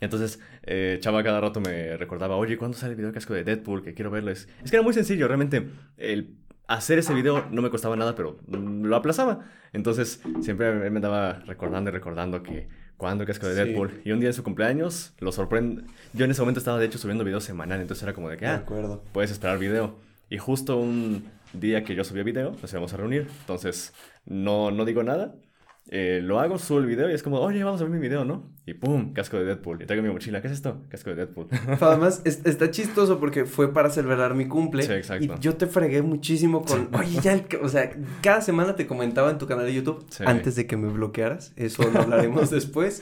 Entonces, 0.00 0.40
eh, 0.64 0.98
Chava 1.00 1.22
cada 1.22 1.40
rato 1.40 1.60
me 1.60 1.96
recordaba, 1.96 2.36
oye, 2.36 2.56
¿cuándo 2.56 2.76
sale 2.76 2.90
el 2.90 2.96
video 2.96 3.10
de 3.10 3.14
casco 3.14 3.32
de 3.34 3.44
Deadpool? 3.44 3.82
Que 3.82 3.94
quiero 3.94 4.10
verlo. 4.10 4.30
Es, 4.30 4.48
es 4.62 4.70
que 4.70 4.76
era 4.76 4.82
muy 4.82 4.92
sencillo, 4.92 5.26
realmente. 5.28 5.68
El 5.96 6.36
hacer 6.66 6.98
ese 6.98 7.14
video 7.14 7.46
no 7.50 7.62
me 7.62 7.70
costaba 7.70 7.96
nada, 7.96 8.14
pero 8.14 8.38
mm, 8.46 8.84
lo 8.84 8.96
aplazaba. 8.96 9.40
Entonces, 9.72 10.20
siempre 10.40 10.72
me 10.90 10.96
andaba 10.96 11.40
recordando 11.46 11.90
y 11.90 11.92
recordando 11.92 12.42
que 12.42 12.68
cuando 12.96 13.24
casco 13.26 13.46
de 13.46 13.54
Sí. 13.54 13.60
Deadpool. 13.60 14.00
Y 14.04 14.12
un 14.12 14.20
día 14.20 14.28
en 14.28 14.34
su 14.34 14.42
cumpleaños, 14.42 15.14
lo 15.20 15.32
sorprende. 15.32 15.84
Yo 16.12 16.24
en 16.24 16.30
ese 16.30 16.42
momento 16.42 16.58
estaba, 16.58 16.78
de 16.78 16.86
hecho, 16.86 16.98
subiendo 16.98 17.24
video 17.24 17.40
semanal. 17.40 17.80
Entonces 17.80 18.02
era 18.02 18.12
como 18.12 18.28
de 18.30 18.36
que, 18.36 18.46
ah, 18.46 18.56
acuerdo. 18.56 19.02
puedes 19.12 19.30
esperar 19.30 19.58
video. 19.58 19.98
Y 20.30 20.38
justo 20.38 20.76
un, 20.76 21.24
día 21.54 21.84
que 21.84 21.94
yo 21.94 22.04
subía 22.04 22.22
video, 22.22 22.56
nos 22.60 22.72
íbamos 22.72 22.92
a 22.92 22.96
reunir. 22.96 23.28
Entonces, 23.40 23.92
no, 24.26 24.70
no 24.70 24.84
digo 24.84 25.02
nada. 25.02 25.34
Eh, 25.96 26.20
lo 26.20 26.40
hago, 26.40 26.58
subo 26.58 26.80
el 26.80 26.86
video 26.86 27.08
y 27.08 27.14
es 27.14 27.22
como, 27.22 27.38
oye, 27.38 27.62
vamos 27.62 27.80
a 27.80 27.84
ver 27.84 27.92
mi 27.92 28.00
video, 28.00 28.24
¿no? 28.24 28.50
Y 28.66 28.74
pum, 28.74 29.12
casco 29.12 29.38
de 29.38 29.44
Deadpool. 29.44 29.80
Y 29.80 29.86
traigo 29.86 30.02
mi 30.02 30.10
mochila, 30.12 30.40
¿qué 30.42 30.48
es 30.48 30.54
esto? 30.54 30.82
Casco 30.88 31.10
de 31.10 31.16
Deadpool. 31.16 31.46
Además, 31.80 32.20
es- 32.24 32.44
está 32.44 32.68
chistoso 32.72 33.20
porque 33.20 33.44
fue 33.44 33.72
para 33.72 33.90
celebrar 33.90 34.34
mi 34.34 34.48
cumple. 34.48 34.82
Sí, 34.82 34.92
exacto. 34.92 35.24
Y 35.36 35.40
yo 35.40 35.54
te 35.54 35.68
fregué 35.68 36.02
muchísimo 36.02 36.64
con, 36.64 36.88
oye, 36.96 37.20
ya, 37.22 37.34
el- 37.34 37.44
o 37.62 37.68
sea, 37.68 37.92
cada 38.22 38.40
semana 38.40 38.74
te 38.74 38.88
comentaba 38.88 39.30
en 39.30 39.38
tu 39.38 39.46
canal 39.46 39.66
de 39.66 39.74
YouTube, 39.74 40.04
Sí. 40.10 40.24
antes 40.26 40.56
de 40.56 40.66
que 40.66 40.76
me 40.76 40.88
bloquearas, 40.88 41.52
eso 41.54 41.88
lo 41.88 42.00
hablaremos 42.00 42.50
después. 42.50 43.00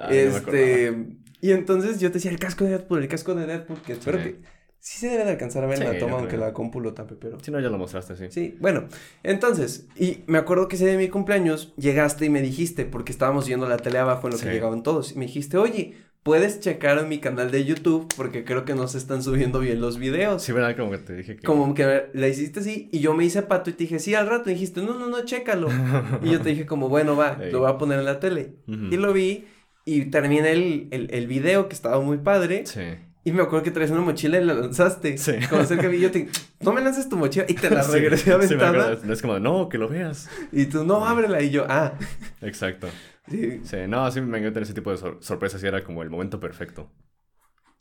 Ay, 0.00 0.24
no 0.28 0.32
me 0.32 0.36
este, 0.38 1.06
y 1.42 1.50
entonces 1.52 2.00
yo 2.00 2.08
te 2.08 2.14
decía, 2.14 2.30
el 2.30 2.38
casco 2.38 2.64
de 2.64 2.70
Deadpool, 2.70 3.02
el 3.02 3.08
casco 3.08 3.34
de 3.34 3.46
Deadpool, 3.46 3.82
que 3.82 3.92
espero 3.92 4.16
que 4.16 4.36
sí 4.80 4.98
se 4.98 5.08
debe 5.08 5.24
de 5.24 5.30
alcanzar 5.30 5.62
a 5.62 5.66
ver 5.66 5.78
Sí, 5.78 5.84
la 5.84 5.98
toma, 5.98 6.16
aunque 6.18 6.36
la 6.36 6.52
compu 6.52 6.80
lo 6.80 6.94
tape, 6.94 7.14
pero... 7.14 7.38
Si 7.40 7.50
no, 7.50 7.60
ya 7.60 7.68
lo 7.68 7.78
mostraste, 7.78 8.16
sí. 8.16 8.26
Sí, 8.30 8.56
bueno, 8.60 8.88
entonces, 9.22 9.86
y 9.96 10.24
me 10.26 10.38
acuerdo 10.38 10.68
que 10.68 10.76
ese 10.76 10.84
día 10.86 10.92
de 10.92 10.98
mi 10.98 11.08
cumpleaños 11.08 11.72
llegaste 11.76 12.24
y 12.26 12.30
me 12.30 12.42
dijiste, 12.42 12.84
porque 12.86 13.12
estábamos 13.12 13.46
viendo 13.46 13.68
la 13.68 13.76
tele 13.76 13.98
abajo 13.98 14.26
en 14.26 14.32
lo 14.32 14.38
Sí. 14.38 14.46
que 14.46 14.52
llegaban 14.52 14.82
todos, 14.82 15.12
y 15.12 15.18
me 15.18 15.26
dijiste, 15.26 15.56
oye, 15.58 15.94
puedes 16.22 16.60
checar 16.60 16.98
en 16.98 17.08
mi 17.08 17.18
canal 17.18 17.50
de 17.50 17.64
YouTube 17.64 18.06
porque 18.14 18.44
creo 18.44 18.64
que 18.66 18.74
no 18.74 18.86
se 18.88 18.98
están 18.98 19.22
subiendo 19.22 19.58
bien 19.60 19.80
los 19.80 19.98
videos. 19.98 20.42
Sí, 20.42 20.52
¿verdad? 20.52 20.76
Como 20.76 20.90
que 20.90 20.98
te 20.98 21.14
dije 21.16 21.36
que... 21.36 21.42
Como 21.42 21.72
que 21.74 22.06
la 22.12 22.28
hiciste 22.28 22.60
así, 22.60 22.88
y 22.92 23.00
yo 23.00 23.14
me 23.14 23.24
hice 23.24 23.42
pato 23.42 23.70
y 23.70 23.74
te 23.74 23.84
dije, 23.84 23.98
sí, 23.98 24.14
al 24.14 24.26
rato, 24.28 24.50
y 24.50 24.54
dijiste, 24.54 24.82
no, 24.82 24.98
no, 24.98 25.06
no, 25.08 25.24
chécalo. 25.24 25.68
y 26.22 26.30
yo 26.30 26.40
te 26.40 26.50
dije 26.50 26.66
como, 26.66 26.88
bueno, 26.88 27.16
va, 27.16 27.38
Ey. 27.42 27.52
lo 27.52 27.60
voy 27.60 27.70
a 27.70 27.78
poner 27.78 27.98
en 27.98 28.04
la 28.06 28.18
tele. 28.20 28.54
Y 28.66 28.96
lo 28.96 29.12
vi, 29.12 29.46
y 29.84 30.06
terminé 30.06 30.52
el, 30.52 30.88
el, 30.90 31.08
el 31.12 31.26
video 31.26 31.68
que 31.68 31.74
estaba 31.74 32.00
muy 32.00 32.18
padre, 32.18 32.64
Sí. 32.66 32.82
Y 33.24 33.32
me 33.32 33.42
acuerdo 33.42 33.62
que 33.64 33.70
traes 33.70 33.90
una 33.90 34.00
mochila 34.00 34.38
y 34.40 34.44
la 34.44 34.54
lanzaste. 34.54 35.18
Sí. 35.18 35.32
Como 35.48 35.64
cerca 35.64 35.88
mí, 35.88 35.98
yo 36.00 36.10
te 36.10 36.28
no 36.60 36.72
me 36.72 36.80
lances 36.80 37.08
tu 37.08 37.16
mochila, 37.16 37.44
y 37.48 37.54
te 37.54 37.68
la 37.70 37.82
Sí, 37.84 37.92
regresé 37.92 38.24
sí, 38.24 38.30
aventada. 38.30 38.68
acuerdo. 38.70 39.06
No 39.06 39.12
es 39.12 39.22
como, 39.22 39.38
no, 39.38 39.68
que 39.68 39.78
lo 39.78 39.88
veas. 39.88 40.28
Y 40.52 40.66
tú, 40.66 40.84
no, 40.84 41.04
ábrela. 41.06 41.42
Y 41.42 41.50
yo, 41.50 41.66
ah. 41.68 41.94
Exacto. 42.40 42.88
Sí. 43.30 43.60
Sí, 43.64 43.76
no, 43.88 44.10
sí 44.10 44.20
me 44.20 44.38
encanta 44.38 44.60
ese 44.60 44.74
tipo 44.74 44.90
de 44.90 44.96
sor- 44.96 45.18
sorpresas 45.20 45.62
y 45.62 45.66
era 45.66 45.84
como 45.84 46.02
el 46.02 46.10
momento 46.10 46.40
perfecto. 46.40 46.90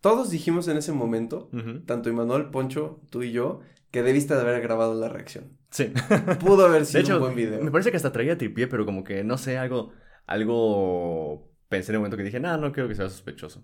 Todos 0.02 0.30
dijimos 0.30 0.68
en 0.70 0.78
ese 0.78 0.92
momento, 0.94 1.50
tanto 1.86 2.10
Imanol, 2.10 2.52
Poncho, 2.52 3.02
tú 3.10 3.22
y 3.24 3.32
yo, 3.34 3.60
que 3.92 4.02
debiste 4.02 4.34
de 4.34 4.40
haber 4.42 4.62
grabado 4.62 4.94
la 5.00 5.10
reacción. 5.10 5.58
Sí. 5.72 5.92
Pudo 6.40 6.66
haber 6.68 6.82
De 6.82 6.86
sido 6.86 7.00
hecho, 7.02 7.14
un 7.16 7.20
buen 7.22 7.36
video. 7.36 7.62
me 7.62 7.70
parece 7.70 7.92
que 7.92 7.98
hasta 7.98 8.12
traía 8.12 8.38
tripié, 8.38 8.68
pero 8.68 8.86
como 8.86 9.04
que, 9.04 9.26
no 9.26 9.38
sé, 9.38 9.58
algo, 9.58 9.92
algo 10.26 11.52
pensé 11.68 11.92
en 11.92 11.96
el 11.96 12.00
momento 12.00 12.16
que 12.18 12.24
dije, 12.24 12.40
no, 12.40 12.56
no 12.58 12.72
creo 12.72 12.88
que 12.88 12.96
sea 12.96 13.10
sospechoso. 13.10 13.64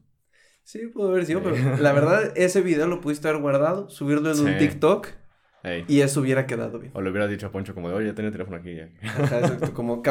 Sí, 0.66 0.88
pudo 0.88 1.10
haber 1.12 1.26
sido, 1.26 1.40
Sí. 1.42 1.46
pero 1.54 1.78
la 1.78 1.94
verdad, 1.94 2.32
ese 2.36 2.60
video 2.62 2.88
lo 2.88 3.00
pudiste 3.00 3.28
haber 3.30 3.40
guardado, 3.42 3.90
subirlo 3.90 4.32
en 4.32 4.40
un 4.40 4.48
Sí. 4.48 4.58
TikTok 4.58 5.08
Ey. 5.64 5.86
y 5.88 6.02
eso 6.02 6.22
hubiera 6.22 6.46
quedado 6.48 6.80
bien. 6.80 6.92
O 6.96 7.02
le 7.02 7.10
hubiera 7.12 7.28
dicho 7.28 7.46
a 7.48 7.52
Poncho 7.52 7.74
como 7.76 7.88
de, 7.90 7.96
oye, 7.96 8.14
ten 8.14 8.26
el 8.26 8.32
teléfono 8.32 8.58
aquí. 8.58 8.78
Ajá, 9.04 9.40
exacto, 9.40 9.74
como, 9.74 10.02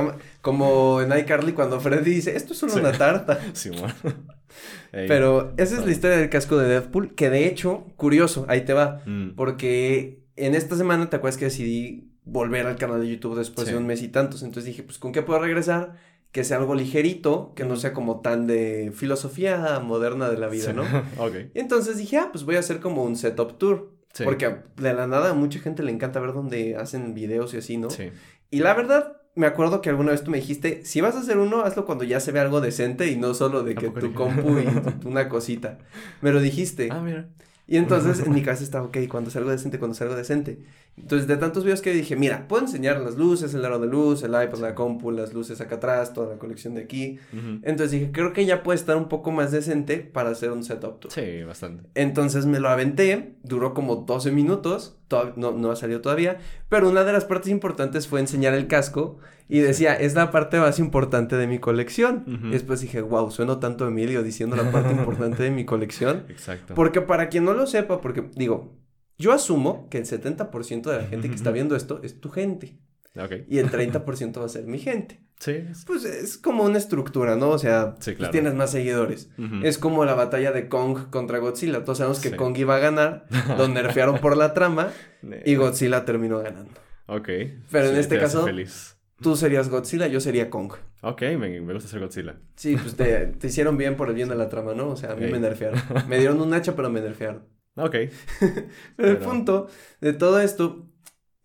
como 0.41 1.03
en 1.03 1.17
iCarly 1.19 1.53
cuando 1.53 1.81
Freddy 1.81 2.11
dice, 2.15 2.37
esto 2.37 2.53
es 2.53 2.59
solo 2.61 2.73
Sí. 2.73 2.79
una 2.79 2.93
tarta. 2.93 3.39
Ey. 4.93 5.09
Pero 5.09 5.53
esa 5.57 5.77
es 5.79 5.85
la 5.85 5.91
historia 5.91 6.17
del 6.19 6.31
casco 6.31 6.57
de 6.57 6.69
Deadpool, 6.69 7.15
que 7.17 7.31
de 7.31 7.47
hecho, 7.47 7.87
curioso, 7.97 8.47
ahí 8.49 8.61
te 8.65 8.73
va. 8.73 9.03
Mm. 9.07 9.31
Porque 9.35 10.23
en 10.37 10.55
esta 10.55 10.77
semana, 10.77 11.11
¿te 11.11 11.17
acuerdas 11.17 11.37
que 11.37 11.47
decidí 11.47 12.13
volver 12.25 12.67
al 12.67 12.77
canal 12.77 13.01
de 13.01 13.09
YouTube 13.11 13.37
después 13.37 13.67
Sí. 13.67 13.73
de 13.75 13.79
un 13.79 13.87
mes 13.87 14.03
y 14.03 14.09
tantos? 14.09 14.43
Entonces 14.43 14.67
dije, 14.67 14.83
pues, 14.85 14.99
¿con 14.99 15.11
qué 15.13 15.23
puedo 15.23 15.41
regresar? 15.41 15.97
Que 16.35 16.43
sea 16.43 16.57
algo 16.57 16.75
ligerito, 16.75 17.53
que 17.55 17.65
no 17.65 17.77
sea 17.77 17.93
como 17.93 18.21
tan 18.21 18.49
de 18.49 18.91
filosofía 18.93 19.79
moderna 19.79 20.29
de 20.29 20.37
la 20.37 20.49
vida, 20.49 20.71
Sí. 20.71 20.73
¿no? 20.75 20.83
ok. 21.25 21.35
Y 21.55 21.61
entonces 21.61 21.97
dije, 21.97 22.19
ah, 22.19 22.31
pues 22.33 22.45
voy 22.45 22.57
a 22.57 22.59
hacer 22.59 22.81
como 22.81 23.05
un 23.05 23.15
setup 23.15 23.57
tour. 23.57 23.93
Sí. 24.13 24.25
Porque 24.25 24.57
de 24.77 24.93
la 24.95 25.07
nada 25.07 25.31
a 25.31 25.35
mucha 25.35 25.61
gente 25.61 25.83
le 25.85 25.93
encanta 25.93 26.19
ver 26.19 26.33
donde 26.33 26.77
hacen 26.77 27.15
videos 27.15 27.55
y 27.55 27.59
así, 27.59 27.77
¿no? 27.77 27.89
Sí. 27.89 28.11
Y 28.51 28.59
la 28.59 28.75
verdad, 28.75 29.17
me 29.37 29.47
acuerdo 29.47 29.81
que 29.81 29.91
alguna 29.91 30.11
vez 30.11 30.25
tú 30.25 30.31
me 30.33 30.39
dijiste, 30.39 30.85
si 30.85 31.01
vas 31.01 31.15
a 31.15 31.21
hacer 31.21 31.39
uno, 31.39 31.63
hazlo 31.63 31.85
cuando 31.87 32.03
ya 32.05 32.19
se 32.19 32.33
ve 32.33 32.41
algo 32.41 32.61
decente 32.61 33.07
y 33.13 33.17
no 33.17 33.33
solo 33.35 33.63
de 33.63 33.73
¿A 33.73 33.77
que 33.77 33.91
tu 33.91 34.01
dije? 34.09 34.15
compu 34.15 34.59
y 34.59 34.67
una 35.07 35.29
cosita. 35.29 35.79
Me 36.21 36.33
lo 36.33 36.41
dijiste. 36.41 36.89
Ah, 36.91 37.01
mira. 37.01 37.29
Y 37.67 37.79
entonces 37.79 38.21
en 38.21 38.33
mi 38.33 38.43
cabeza 38.45 38.63
estaba, 38.63 38.87
ok, 38.87 38.99
cuando 39.09 39.31
salgo 39.31 39.51
decente, 39.51 39.79
cuando 39.79 39.95
salgo 39.95 40.15
decente. 40.15 40.59
Entonces 40.97 41.27
de 41.27 41.37
tantos 41.37 41.65
videos 41.65 41.81
que 41.81 41.93
dije, 41.93 42.15
mira, 42.15 42.47
puedo 42.47 42.63
enseñar 42.63 43.01
las 43.01 43.17
luces, 43.17 43.53
el 43.55 43.65
aro 43.65 43.79
de 43.79 43.87
luz, 43.87 44.23
el 44.23 44.31
iPad, 44.31 44.59
la 44.59 44.75
compu, 44.75 45.11
las 45.11 45.33
luces 45.33 45.61
acá 45.61 45.77
atrás, 45.77 46.13
toda 46.13 46.29
la 46.35 46.39
colección 46.39 46.75
de 46.75 46.83
aquí. 46.83 47.19
Ujú. 47.33 47.61
Entonces 47.63 47.91
dije, 47.93 48.11
creo 48.13 48.33
que 48.33 48.45
ya 48.45 48.63
puede 48.63 48.79
estar 48.79 48.97
un 48.97 49.09
poco 49.09 49.33
más 49.33 49.51
decente 49.51 49.99
para 49.99 50.31
hacer 50.31 50.53
un 50.53 50.63
setup 50.63 51.01
tour. 51.01 51.13
Sí, 51.13 51.43
bastante. 51.43 51.85
Entonces 51.95 52.47
me 52.47 52.61
lo 52.61 52.69
aventé, 52.69 53.35
duró 53.43 53.75
como 53.75 53.97
12 53.97 54.31
minutos, 54.31 54.97
no, 55.37 55.53
no 55.53 55.71
ha 55.71 55.77
salido 55.77 56.01
todavía, 56.01 56.39
pero 56.69 56.89
una 56.89 57.05
de 57.05 57.13
las 57.13 57.25
partes 57.25 57.51
importantes 57.51 58.07
fue 58.07 58.21
enseñar 58.21 58.55
el 58.55 58.67
casco 58.67 59.19
y 59.49 59.61
decía, 59.61 59.95
es 59.95 60.15
la 60.15 60.31
parte 60.31 60.59
más 60.59 60.79
importante 60.79 61.37
de 61.37 61.47
mi 61.47 61.59
colección. 61.59 62.25
Y 62.45 62.51
después 62.51 62.81
dije, 62.81 63.01
wow, 63.03 63.31
sueno 63.31 63.59
tanto 63.59 63.87
Emilio 63.87 64.23
diciendo 64.23 64.57
la 64.57 64.71
parte 64.71 64.91
importante 64.93 65.43
de 65.43 65.51
mi 65.51 65.65
colección. 65.65 66.25
Exacto. 66.29 66.75
Porque 66.75 67.01
para 67.03 67.29
quien 67.29 67.45
no 67.45 67.53
lo 67.55 67.67
sepa, 67.67 68.01
porque 68.01 68.25
digo, 68.35 68.79
yo 69.19 69.33
asumo 69.33 69.89
que 69.91 69.99
el 69.99 70.05
70% 70.07 70.83
de 70.91 70.97
la 70.99 71.05
gente 71.05 71.29
que 71.29 71.35
está 71.35 71.51
viendo 71.51 71.77
esto 71.77 72.01
es 72.03 72.21
tu 72.21 72.31
gente 72.31 72.79
Ok. 73.17 73.33
y 73.49 73.59
el 73.59 73.71
30% 73.71 74.41
va 74.41 74.47
a 74.47 74.49
ser 74.49 74.65
mi 74.65 74.79
gente. 74.79 75.21
Sí. 75.39 75.51
es- 75.53 75.85
Pues 75.85 76.05
es 76.05 76.39
como 76.39 76.63
una 76.65 76.79
estructura, 76.79 77.37
¿no? 77.37 77.51
O 77.51 77.59
sea, 77.59 77.97
Sí, 77.99 78.13
pues 78.13 78.17
claro. 78.17 78.33
tienes 78.33 78.55
más 78.55 78.71
seguidores. 78.71 79.29
Es 79.63 79.79
como 79.79 80.05
la 80.05 80.15
batalla 80.15 80.53
de 80.53 80.69
Kong 80.69 81.11
contra 81.11 81.39
Godzilla. 81.39 81.85
Todos 81.85 81.99
sabemos 81.99 82.21
que 82.21 82.31
Sí. 82.31 82.37
Kong 82.37 82.57
iba 82.57 82.77
a 82.77 82.79
ganar, 82.79 83.27
lo 83.59 83.69
nerfearon 83.69 84.19
por 84.19 84.37
la 84.37 84.55
trama 84.55 84.91
y 85.45 85.55
Godzilla 85.57 86.05
terminó 86.05 86.39
ganando. 86.39 86.73
Ok. 87.07 87.29
Pero 87.71 87.89
en 87.89 87.97
este 87.97 88.19
caso- 88.19 88.45
Feliz. 88.45 88.94
Tú 89.25 89.37
serías 89.37 89.71
Godzilla, 89.71 90.07
yo 90.07 90.21
sería 90.21 90.51
Kong. 90.51 90.75
Ok, 91.01 91.23
me, 91.39 91.59
me 91.61 91.73
gusta 91.73 91.89
ser 91.89 92.01
Godzilla. 92.01 92.37
Sí, 92.57 92.77
pues 92.77 92.95
te, 92.95 93.27
te 93.41 93.47
hicieron 93.47 93.79
bien 93.79 93.97
por 93.97 94.11
el 94.11 94.15
bien 94.15 94.29
de 94.29 94.35
la 94.35 94.51
trama, 94.51 94.75
¿no? 94.75 94.89
O 94.91 94.97
sea, 94.97 95.13
a 95.13 95.17
mí 95.17 95.25
Ey. 95.25 95.33
me 95.33 95.41
nerfearon. 95.41 95.81
Me 96.09 96.19
dieron 96.19 96.41
un 96.43 96.53
hacha, 96.53 96.77
pero 96.77 96.91
me 96.91 97.01
nerfearon. 97.01 97.45
Ok. 97.77 97.93
Pero 98.41 99.09
el 99.11 99.17
Pero- 99.17 99.21
punto 99.21 99.69
de 100.03 100.13
todo 100.13 100.39
esto 100.41 100.91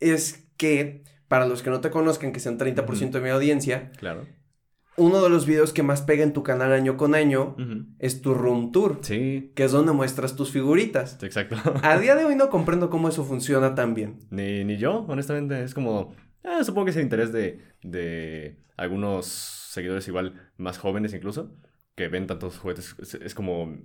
es 0.02 0.48
que, 0.58 1.04
para 1.30 1.48
los 1.48 1.64
que 1.64 1.70
no 1.70 1.80
te 1.80 1.90
conozcan, 1.90 2.34
que 2.34 2.40
sean 2.42 2.58
30% 2.60 3.12
de 3.12 3.22
mi 3.22 3.30
audiencia, 3.30 3.92
Claro. 3.98 4.28
uno 4.98 5.24
de 5.24 5.30
los 5.30 5.46
videos 5.46 5.72
que 5.72 5.82
más 5.82 6.02
pega 6.02 6.24
en 6.24 6.34
tu 6.34 6.44
canal 6.44 6.74
año 6.74 6.98
con 6.98 7.16
año 7.16 7.56
es 8.00 8.22
tu 8.22 8.34
room 8.34 8.72
tour, 8.74 9.00
Sí. 9.02 9.54
que 9.56 9.64
es 9.64 9.72
donde 9.72 9.94
muestras 9.94 10.36
tus 10.36 10.52
figuritas. 10.52 11.18
Exacto. 11.24 11.56
A 11.82 11.98
día 11.98 12.16
de 12.16 12.26
hoy 12.26 12.36
no 12.36 12.50
comprendo 12.50 12.90
cómo 12.90 13.08
eso 13.08 13.24
funciona 13.24 13.74
tan 13.74 13.94
bien. 13.94 14.20
Ni, 14.32 14.66
ni 14.66 14.76
yo, 14.78 15.06
honestamente, 15.08 15.64
es 15.64 15.74
como... 15.74 16.14
eh, 16.43 16.63
supongo 16.63 16.86
que 16.86 16.91
es 16.91 16.98
el 16.98 17.03
interés 17.03 17.31
de, 17.31 17.60
de 17.84 18.58
algunos 18.77 19.25
seguidores 19.27 20.08
igual 20.08 20.51
más 20.58 20.77
jóvenes 20.77 21.13
incluso, 21.13 21.55
que 21.96 22.08
ven 22.08 22.27
tantos 22.27 22.58
juguetes. 22.60 22.96
Es, 23.00 23.15
es 23.15 23.36
como... 23.36 23.77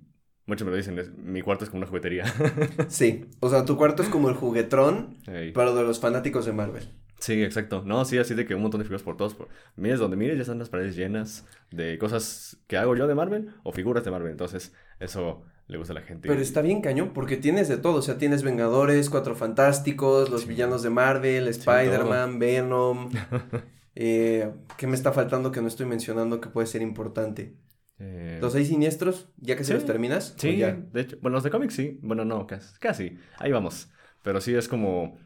Muchos 0.47 0.67
me 0.67 0.73
lo 0.73 0.77
dicen, 0.77 0.99
es- 0.99 1.11
mi 1.17 1.41
cuarto 1.41 1.65
es 1.65 1.71
como 1.71 1.79
una 1.81 1.87
juguetería. 1.89 2.25
Sí, 2.89 3.27
o 3.41 3.49
sea, 3.49 3.65
tu 3.65 3.77
cuarto 3.77 4.03
es 4.03 4.09
como 4.11 4.29
el 4.29 4.35
juguetrón, 4.35 5.19
Ey. 5.27 5.53
pero 5.53 5.75
de 5.75 5.83
los 5.83 6.01
fanáticos 6.01 6.45
de 6.45 6.53
Marvel. 6.53 6.89
Sí, 7.19 7.43
exacto. 7.43 7.83
No, 7.87 8.05
sí, 8.05 8.19
así 8.19 8.35
de 8.35 8.45
que 8.45 8.55
un 8.55 8.61
montón 8.63 8.81
de 8.81 8.85
figuras 8.85 9.03
por 9.03 9.17
todos. 9.17 9.35
Por... 9.35 9.49
Mires 9.77 9.99
donde 9.99 10.17
mires, 10.17 10.37
ya 10.37 10.43
están 10.43 10.59
las 10.59 10.69
paredes 10.69 10.97
llenas 10.97 11.47
de 11.71 11.97
cosas 11.99 12.59
que 12.67 12.77
hago 12.77 12.95
yo 12.97 13.07
de 13.07 13.15
Marvel 13.15 13.55
o 13.63 13.73
figuras 13.73 14.05
de 14.05 14.11
Marvel. 14.11 14.33
Entonces, 14.33 14.75
eso 15.01 15.45
le 15.67 15.79
gusta 15.79 15.93
a 15.93 15.95
la 15.95 16.03
gente. 16.03 16.29
Pero 16.29 16.41
está 16.41 16.61
bien 16.63 16.81
cañón, 16.83 17.13
porque 17.15 17.37
tienes 17.37 17.69
de 17.69 17.77
todo, 17.79 17.97
o 17.97 18.03
sea, 18.03 18.19
tienes 18.19 18.43
Vengadores, 18.43 19.09
Cuatro 19.11 19.35
Fantásticos, 19.35 20.31
los 20.31 20.43
Sí. 20.43 20.49
villanos 20.49 20.83
de 20.83 20.91
Marvel, 20.91 21.49
Spider-Man, 21.49 22.39
Venom. 22.39 23.11
eh, 23.95 24.51
¿Qué 24.77 24.87
me 24.87 24.95
está 24.95 25.13
faltando 25.13 25.53
que 25.53 25.61
no 25.61 25.69
estoy 25.69 25.87
mencionando 25.87 26.41
que 26.41 26.49
puede 26.49 26.67
ser 26.67 26.83
importante? 26.83 27.55
Eh, 27.99 28.39
Los 28.43 28.53
seis 28.53 28.69
siniestros, 28.69 29.29
ya 29.37 29.57
que 29.57 29.63
se 29.65 29.69
Sí. 29.69 29.75
los 29.75 29.87
terminas. 29.87 30.33
¿o 30.37 30.41
Sí, 30.41 30.57
ya? 30.59 30.73
de 30.73 31.01
hecho, 31.01 31.17
bueno, 31.23 31.37
los 31.37 31.45
de 31.45 31.51
cómics 31.51 31.75
sí. 31.75 31.99
Bueno, 32.03 32.25
no, 32.25 32.47
casi, 32.47 32.77
casi. 32.79 33.19
Ahí 33.39 33.53
vamos. 33.53 33.89
Pero 34.23 34.41
sí 34.41 34.55
es 34.55 34.69
como... 34.69 35.17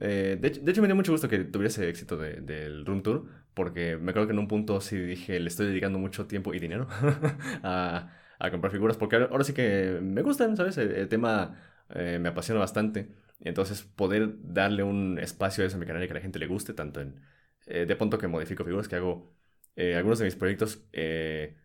eh, 0.00 0.36
de, 0.40 0.48
hecho, 0.48 0.60
de 0.60 0.70
hecho, 0.70 0.82
me 0.82 0.88
dio 0.88 0.94
mucho 0.94 1.10
gusto 1.12 1.28
que 1.28 1.38
tuviese 1.40 1.88
éxito 1.88 2.16
de- 2.16 2.40
del 2.42 2.84
Room 2.86 3.02
Tour, 3.02 3.26
porque 3.54 3.96
me 3.96 4.10
acuerdo 4.10 4.28
que 4.28 4.32
en 4.34 4.38
un 4.40 4.46
punto 4.48 4.80
sí 4.80 4.96
dije, 4.98 5.40
le 5.40 5.48
estoy 5.48 5.66
dedicando 5.68 5.98
mucho 5.98 6.26
tiempo 6.26 6.54
y 6.54 6.58
dinero 6.60 6.86
a, 7.64 8.12
a 8.38 8.50
comprar 8.50 8.72
figuras, 8.72 8.96
porque 8.96 9.16
ahora, 9.16 9.44
sí 9.44 9.52
que 9.52 9.98
me 10.02 10.22
gustan, 10.22 10.56
¿sabes? 10.56 10.78
El, 10.78 10.92
el 10.92 11.08
tema 11.08 11.56
eh, 11.90 12.18
me 12.20 12.28
apasiona 12.28 12.60
bastante. 12.60 13.08
Entonces, 13.40 13.82
poder 13.82 14.30
darle 14.42 14.82
un 14.82 15.18
espacio 15.18 15.62
a 15.64 15.66
eso 15.66 15.76
en 15.76 15.80
mi 15.80 15.86
canal 15.86 16.02
y 16.02 16.06
que 16.06 16.12
a 16.12 16.14
la 16.16 16.20
gente 16.20 16.38
le 16.38 16.46
guste, 16.46 16.72
tanto 16.74 17.00
en... 17.00 17.20
eh, 17.66 17.86
de 17.86 17.96
punto 17.96 18.18
que 18.18 18.26
modifico 18.28 18.64
figuras, 18.64 18.88
que 18.88 18.96
hago 18.96 19.32
eh, 19.76 19.94
algunos 19.96 20.18
de 20.18 20.24
mis 20.24 20.36
proyectos 20.36 20.82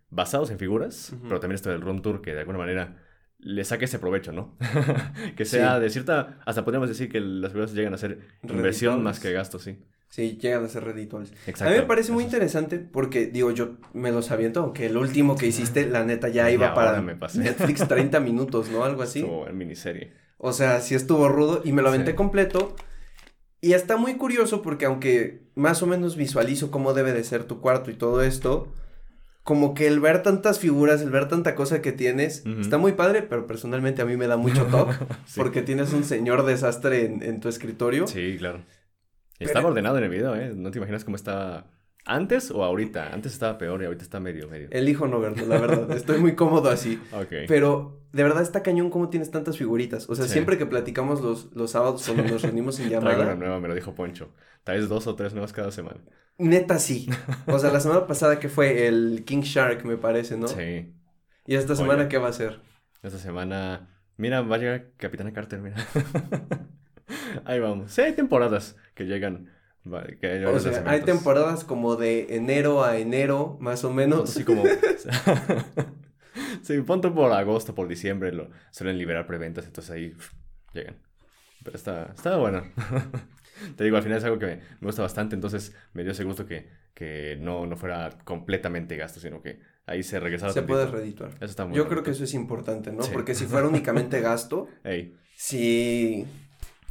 basados 0.10 0.52
en 0.52 0.60
figuras, 0.60 1.16
pero 1.24 1.40
también 1.40 1.56
esto 1.56 1.70
del 1.72 1.82
Room 1.82 2.02
Tour, 2.02 2.22
que 2.22 2.34
de 2.34 2.40
alguna 2.42 2.60
manera 2.60 2.98
le 3.40 3.64
saque 3.66 3.86
ese 3.86 4.00
provecho, 4.00 4.32
¿no? 4.32 4.58
que 5.36 5.46
sea 5.46 5.76
Sí. 5.78 5.82
de 5.82 5.90
cierta, 5.90 6.40
hasta 6.46 6.64
podríamos 6.64 6.88
decir 6.90 7.10
que 7.10 7.20
las 7.20 7.52
figuras 7.52 7.74
llegan 7.74 7.94
a 7.94 7.98
ser 7.98 8.20
inversión 8.44 9.02
más 9.04 9.20
que 9.20 9.32
gasto, 9.34 9.58
sí. 9.60 9.84
Sí, 10.14 10.38
llegan 10.40 10.64
a 10.64 10.68
ser 10.70 10.84
redituables. 10.84 11.32
Exacto. 11.48 11.64
A 11.66 11.70
mí 11.70 11.76
me 11.82 11.88
parece 11.88 12.12
muy 12.12 12.24
interesante 12.24 12.78
porque, 12.78 13.26
digo, 13.26 13.50
yo 13.50 13.78
me 13.94 14.12
los 14.12 14.30
aviento, 14.30 14.60
aunque 14.60 14.86
el 14.86 14.96
último 14.96 15.36
que 15.36 15.48
hiciste, 15.48 15.88
la 15.88 16.04
neta, 16.04 16.30
ya 16.30 16.52
iba 16.52 16.76
para 16.76 17.02
me 17.02 17.16
pasé. 17.16 17.40
Netflix 17.40 17.88
30 17.88 18.20
minutos, 18.20 18.70
¿no? 18.70 18.84
Algo 18.84 19.02
así. 19.02 19.22
Estuvo 19.22 19.48
en 19.48 19.58
miniserie. 19.58 20.14
O 20.38 20.54
sea, 20.54 20.82
sí 20.82 20.94
estuvo 20.94 21.30
rudo 21.30 21.62
y 21.66 21.72
me 21.72 21.82
lo 21.82 21.88
aventé 21.90 22.12
Sí. 22.12 22.16
completo. 22.16 22.76
Y 23.60 23.74
está 23.74 23.98
muy 23.98 24.14
curioso 24.18 24.62
porque 24.62 24.86
aunque 24.86 25.48
más 25.56 25.82
o 25.82 25.88
menos 25.88 26.16
visualizo 26.16 26.70
cómo 26.70 26.94
debe 26.94 27.12
de 27.14 27.24
ser 27.24 27.46
tu 27.46 27.60
cuarto 27.60 27.90
y 27.90 27.96
todo 27.96 28.22
esto, 28.22 28.72
como 29.42 29.74
que 29.74 29.88
el 29.88 30.00
ver 30.00 30.22
tantas 30.22 30.60
figuras, 30.60 31.02
el 31.02 31.10
ver 31.10 31.28
tanta 31.28 31.56
cosa 31.56 31.82
que 31.82 31.92
tienes, 31.92 32.46
está 32.62 32.78
muy 32.78 32.92
padre, 32.92 33.24
pero 33.24 33.48
personalmente 33.48 34.04
a 34.04 34.06
mí 34.06 34.16
me 34.16 34.28
da 34.28 34.38
mucho 34.38 34.66
toque 34.68 34.94
Sí. 35.26 35.34
porque 35.38 35.64
tienes 35.64 35.92
un 35.92 36.04
señor 36.04 36.46
desastre 36.46 37.06
en, 37.06 37.24
en 37.24 37.40
tu 37.40 37.50
escritorio. 37.50 38.06
Sí, 38.06 38.36
claro. 38.38 38.60
Pero- 39.44 39.50
estaba 39.52 39.68
ordenado 39.70 39.98
en 39.98 40.04
el 40.06 40.10
video, 40.10 40.36
¿eh? 40.36 40.52
No 40.56 40.72
te 40.72 40.78
imaginas 40.80 41.04
cómo 41.04 41.16
estaba 41.16 41.68
antes 42.06 42.52
o 42.52 42.64
ahorita. 42.64 43.14
Antes 43.14 43.34
estaba 43.34 43.58
peor 43.58 43.82
y 43.82 43.86
ahorita 43.86 44.04
está 44.04 44.20
medio, 44.20 44.50
medio. 44.50 44.68
Elijo 44.72 45.08
no 45.08 45.20
verlo, 45.20 45.46
la 45.46 45.60
verdad. 45.60 45.92
Estoy 45.96 46.20
muy 46.20 46.36
cómodo 46.36 46.70
así. 46.70 47.02
Pero 47.48 48.02
de 48.12 48.24
verdad 48.24 48.42
está 48.42 48.62
cañón 48.62 48.90
cómo 48.90 49.10
tienes 49.10 49.32
tantas 49.32 49.58
figuritas. 49.58 50.10
O 50.10 50.16
sea, 50.16 50.26
Sí. 50.26 50.32
siempre 50.34 50.58
que 50.58 50.66
platicamos 50.66 51.22
los, 51.22 51.54
los 51.56 51.72
sábados 51.72 52.04
cuando 52.06 52.24
nos 52.32 52.42
reunimos 52.44 52.80
en 52.80 52.88
Traigo 52.90 53.02
una 53.06 53.12
llamada, 53.12 53.36
nueva, 53.36 53.60
me 53.60 53.68
lo 53.70 53.76
dijo 53.76 53.96
Poncho. 53.96 54.32
Traes 54.64 54.90
dos 54.90 55.08
o 55.08 55.16
tres 55.16 55.34
nuevas 55.34 55.54
cada 55.54 55.72
semana. 55.72 56.02
neta 56.38 56.78
sí. 56.80 57.10
O 57.48 57.58
sea, 57.60 57.72
la 57.72 57.80
semana 57.82 58.06
pasada 58.08 58.40
que 58.40 58.50
fue 58.50 58.88
el 58.88 59.24
King 59.26 59.42
Shark, 59.42 59.86
me 59.86 59.98
parece, 59.98 60.38
¿no? 60.38 60.48
Sí. 60.48 60.94
Y 61.46 61.56
esta 61.56 61.76
semana, 61.76 62.02
Oye. 62.04 62.10
¿qué 62.10 62.18
va 62.18 62.30
a 62.30 62.34
ser? 62.34 62.60
Esta 63.02 63.18
semana. 63.18 63.90
Mira, 64.18 64.42
va 64.42 64.56
a 64.56 64.60
llegar 64.60 64.92
Capitana 64.98 65.34
Carter, 65.34 65.60
mira. 65.60 65.76
Ahí 67.46 67.60
vamos. 67.60 67.92
Sí, 67.92 68.02
hay 68.02 68.14
temporadas 68.14 68.76
que 68.94 69.06
llegan. 69.06 69.50
Que 70.22 70.28
hay 70.28 70.46
O 70.46 70.60
sea, 70.60 70.84
hay 70.88 71.02
temporadas 71.02 71.64
como 71.66 71.96
de 71.98 72.36
enero 72.38 72.84
a 72.84 72.98
enero, 72.98 73.58
más 73.60 73.84
o 73.84 73.92
menos. 73.92 74.30
Así 74.30 74.44
como. 74.46 74.64
sí, 76.62 76.82
ponte 76.82 77.10
por 77.10 77.32
agosto, 77.32 77.76
por 77.76 77.88
diciembre, 77.88 78.32
lo 78.32 78.50
suelen 78.72 78.98
liberar 78.98 79.28
preventas, 79.28 79.66
entonces 79.66 79.92
ahí 79.92 80.10
pf, 80.10 80.36
llegan. 80.74 80.96
Pero 81.64 81.76
está, 81.76 82.14
está 82.16 82.38
bueno. 82.38 82.64
Te 83.78 83.84
digo, 83.84 83.98
al 83.98 84.04
final 84.04 84.18
es 84.18 84.24
algo 84.24 84.40
que 84.40 84.46
me, 84.48 84.56
me 84.56 84.88
gusta 84.88 85.02
bastante, 85.04 85.36
entonces 85.36 85.76
me 85.94 86.04
dio 86.04 86.12
ese 86.12 86.24
gusto 86.24 86.46
que, 86.46 86.70
que 86.94 87.38
no, 87.40 87.66
no 87.66 87.78
fuera 87.78 88.10
completamente 88.24 88.98
gasto, 88.98 89.20
sino 89.20 89.42
que 89.42 89.60
ahí 89.86 90.02
se 90.04 90.20
regresara 90.20 90.52
Se 90.54 90.62
tantito. 90.62 90.74
puede 90.80 90.88
redituar. 90.92 91.32
Eso 91.36 91.46
está 91.46 91.66
muy 91.66 91.76
Yo 91.76 91.84
bonito. 91.84 91.90
creo 91.90 92.04
que 92.04 92.12
eso 92.12 92.24
es 92.24 92.34
importante, 92.34 92.92
¿no? 92.92 93.04
Sí. 93.04 93.12
Porque 93.14 93.36
si 93.36 93.46
fuera 93.46 93.68
únicamente 93.68 94.20
gasto, 94.22 94.68
Ey, 94.84 95.16
sí. 95.36 96.26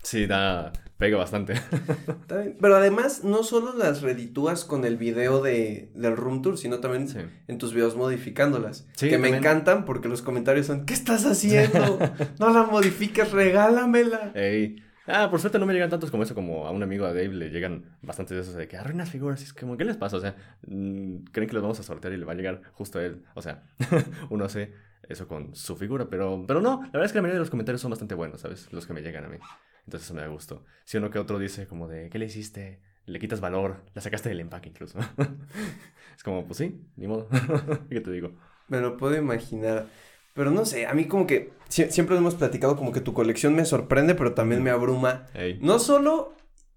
Sí, 0.02 0.26
da, 0.26 0.72
pega 0.98 1.16
bastante. 1.16 1.54
Pero 2.60 2.76
además, 2.76 3.24
no 3.24 3.42
solo 3.42 3.74
las 3.76 4.02
reditúas 4.02 4.64
con 4.64 4.84
el 4.84 4.96
video 4.96 5.42
de, 5.42 5.90
del 5.94 6.16
room 6.16 6.42
tour, 6.42 6.58
sino 6.58 6.80
también 6.80 7.08
Sí. 7.08 7.18
en 7.48 7.58
tus 7.58 7.74
videos 7.74 7.96
modificándolas. 7.96 8.86
Sí, 8.94 9.08
que 9.08 9.18
me 9.18 9.28
encantan 9.28 9.84
porque 9.84 10.08
los 10.08 10.22
comentarios 10.22 10.66
son, 10.66 10.86
¿qué 10.86 10.94
estás 10.94 11.24
haciendo? 11.26 11.98
No 12.38 12.50
la 12.50 12.64
modifiques, 12.64 13.32
regálamela. 13.32 14.32
Ey. 14.34 14.76
Ah, 15.08 15.28
por 15.30 15.40
suerte 15.40 15.58
no 15.58 15.66
me 15.66 15.72
llegan 15.72 15.90
tantos 15.90 16.12
como 16.12 16.22
eso, 16.22 16.32
como 16.32 16.64
a 16.66 16.70
un 16.70 16.80
amigo 16.84 17.04
a 17.04 17.08
Dave 17.08 17.28
le 17.34 17.50
llegan 17.50 17.96
bastantes 18.02 18.36
de 18.36 18.42
esos 18.42 18.54
de 18.54 18.68
que 18.68 18.76
arruinas 18.76 19.10
figuras. 19.10 19.42
Es 19.42 19.52
como, 19.52 19.76
¿qué 19.76 19.84
les 19.84 19.96
pasa? 19.96 20.16
O 20.16 20.20
sea, 20.20 20.36
mm, 20.68 21.24
creen 21.32 21.48
que 21.48 21.54
los 21.54 21.62
vamos 21.62 21.80
a 21.80 21.82
sortear 21.82 22.12
y 22.12 22.18
le 22.18 22.24
va 22.24 22.32
a 22.32 22.36
llegar 22.36 22.62
justo 22.72 23.00
a 23.00 23.04
él. 23.04 23.24
O 23.34 23.42
sea, 23.42 23.64
uno 24.30 24.44
hace 24.44 24.72
eso 25.08 25.26
con 25.26 25.56
su 25.56 25.74
figura, 25.76 26.06
pero, 26.08 26.44
pero 26.46 26.60
no, 26.60 26.82
la 26.82 26.90
verdad 26.90 27.06
es 27.06 27.12
que 27.12 27.18
la 27.18 27.22
mayoría 27.22 27.38
de 27.38 27.40
los 27.40 27.50
comentarios 27.50 27.80
son 27.80 27.90
bastante 27.90 28.14
buenos, 28.14 28.40
¿sabes? 28.42 28.72
Los 28.72 28.86
que 28.86 28.92
me 28.92 29.02
llegan 29.02 29.24
a 29.24 29.28
mí. 29.28 29.38
Entonces 29.84 30.06
eso 30.06 30.14
me 30.14 30.20
da 30.22 30.28
gusto. 30.28 30.64
Si 30.84 30.96
uno 30.96 31.10
que 31.10 31.18
otro 31.18 31.38
dice 31.38 31.66
como 31.66 31.88
de, 31.88 32.08
¿qué 32.10 32.18
le 32.18 32.26
hiciste? 32.26 32.80
Le 33.06 33.18
quitas 33.18 33.40
valor, 33.40 33.82
la 33.94 34.00
sacaste 34.02 34.28
del 34.28 34.40
empaque 34.40 34.68
incluso. 34.68 34.98
es 36.16 36.22
como, 36.22 36.44
pues 36.46 36.58
sí, 36.58 36.80
ni 36.96 37.06
modo. 37.08 37.28
¿Qué 37.90 38.00
te 38.00 38.10
digo? 38.12 38.32
Me 38.68 38.80
lo 38.80 38.96
puedo 38.96 39.16
imaginar. 39.16 39.86
Pero 40.34 40.50
no 40.50 40.64
sé, 40.64 40.86
a 40.86 40.94
mí 40.94 41.06
como 41.06 41.26
que 41.26 41.52
sie- 41.68 41.90
siempre 41.90 42.16
hemos 42.16 42.36
platicado 42.36 42.76
como 42.76 42.92
que 42.92 43.00
tu 43.00 43.12
colección 43.12 43.54
me 43.54 43.64
sorprende, 43.64 44.14
pero 44.14 44.32
también 44.34 44.62
me 44.62 44.70
abruma. 44.70 45.26
Ey. 45.34 45.58
No 45.60 45.78
solo 45.78 46.34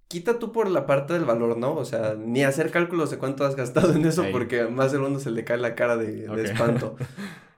quita 0.07 0.39
tú 0.39 0.51
por 0.51 0.69
la 0.69 0.85
parte 0.85 1.13
del 1.13 1.25
valor, 1.25 1.57
¿no? 1.57 1.73
O 1.75 1.85
sea, 1.85 2.15
ni 2.15 2.43
hacer 2.43 2.69
cálculos 2.71 3.11
de 3.11 3.17
cuánto 3.17 3.45
has 3.45 3.55
gastado 3.55 3.93
en 3.93 4.03
eso, 4.05 4.23
Ey. 4.25 4.31
porque 4.31 4.65
más 4.65 4.91
de 4.91 4.97
uno 4.97 5.19
se 5.19 5.31
le 5.31 5.43
cae 5.45 5.57
la 5.57 5.73
cara 5.75 5.95
de, 5.95 6.11
de 6.23 6.29
Ok. 6.29 6.37
espanto. 6.39 6.95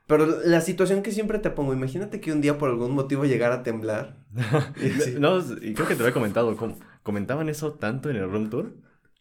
Pero 0.07 0.25
la 0.45 0.61
situación 0.61 1.03
que 1.03 1.11
siempre 1.11 1.39
te 1.39 1.49
pongo, 1.51 1.73
imagínate 1.73 2.21
que 2.21 2.31
un 2.31 2.41
día 2.41 2.57
por 2.57 2.69
algún 2.69 2.91
motivo 2.91 3.25
llegara 3.25 3.55
a 3.55 3.63
temblar. 3.63 4.17
Y 4.81 4.91
así. 4.91 5.15
No, 5.19 5.39
y 5.61 5.73
creo 5.73 5.87
que 5.87 5.95
te 5.95 6.03
lo 6.03 6.07
he 6.09 6.13
comentado. 6.13 6.55
com- 6.55 6.75
comentaban 7.03 7.49
eso 7.49 7.73
tanto 7.73 8.09
en 8.09 8.17
el 8.17 8.29
room 8.29 8.49
tour 8.49 8.73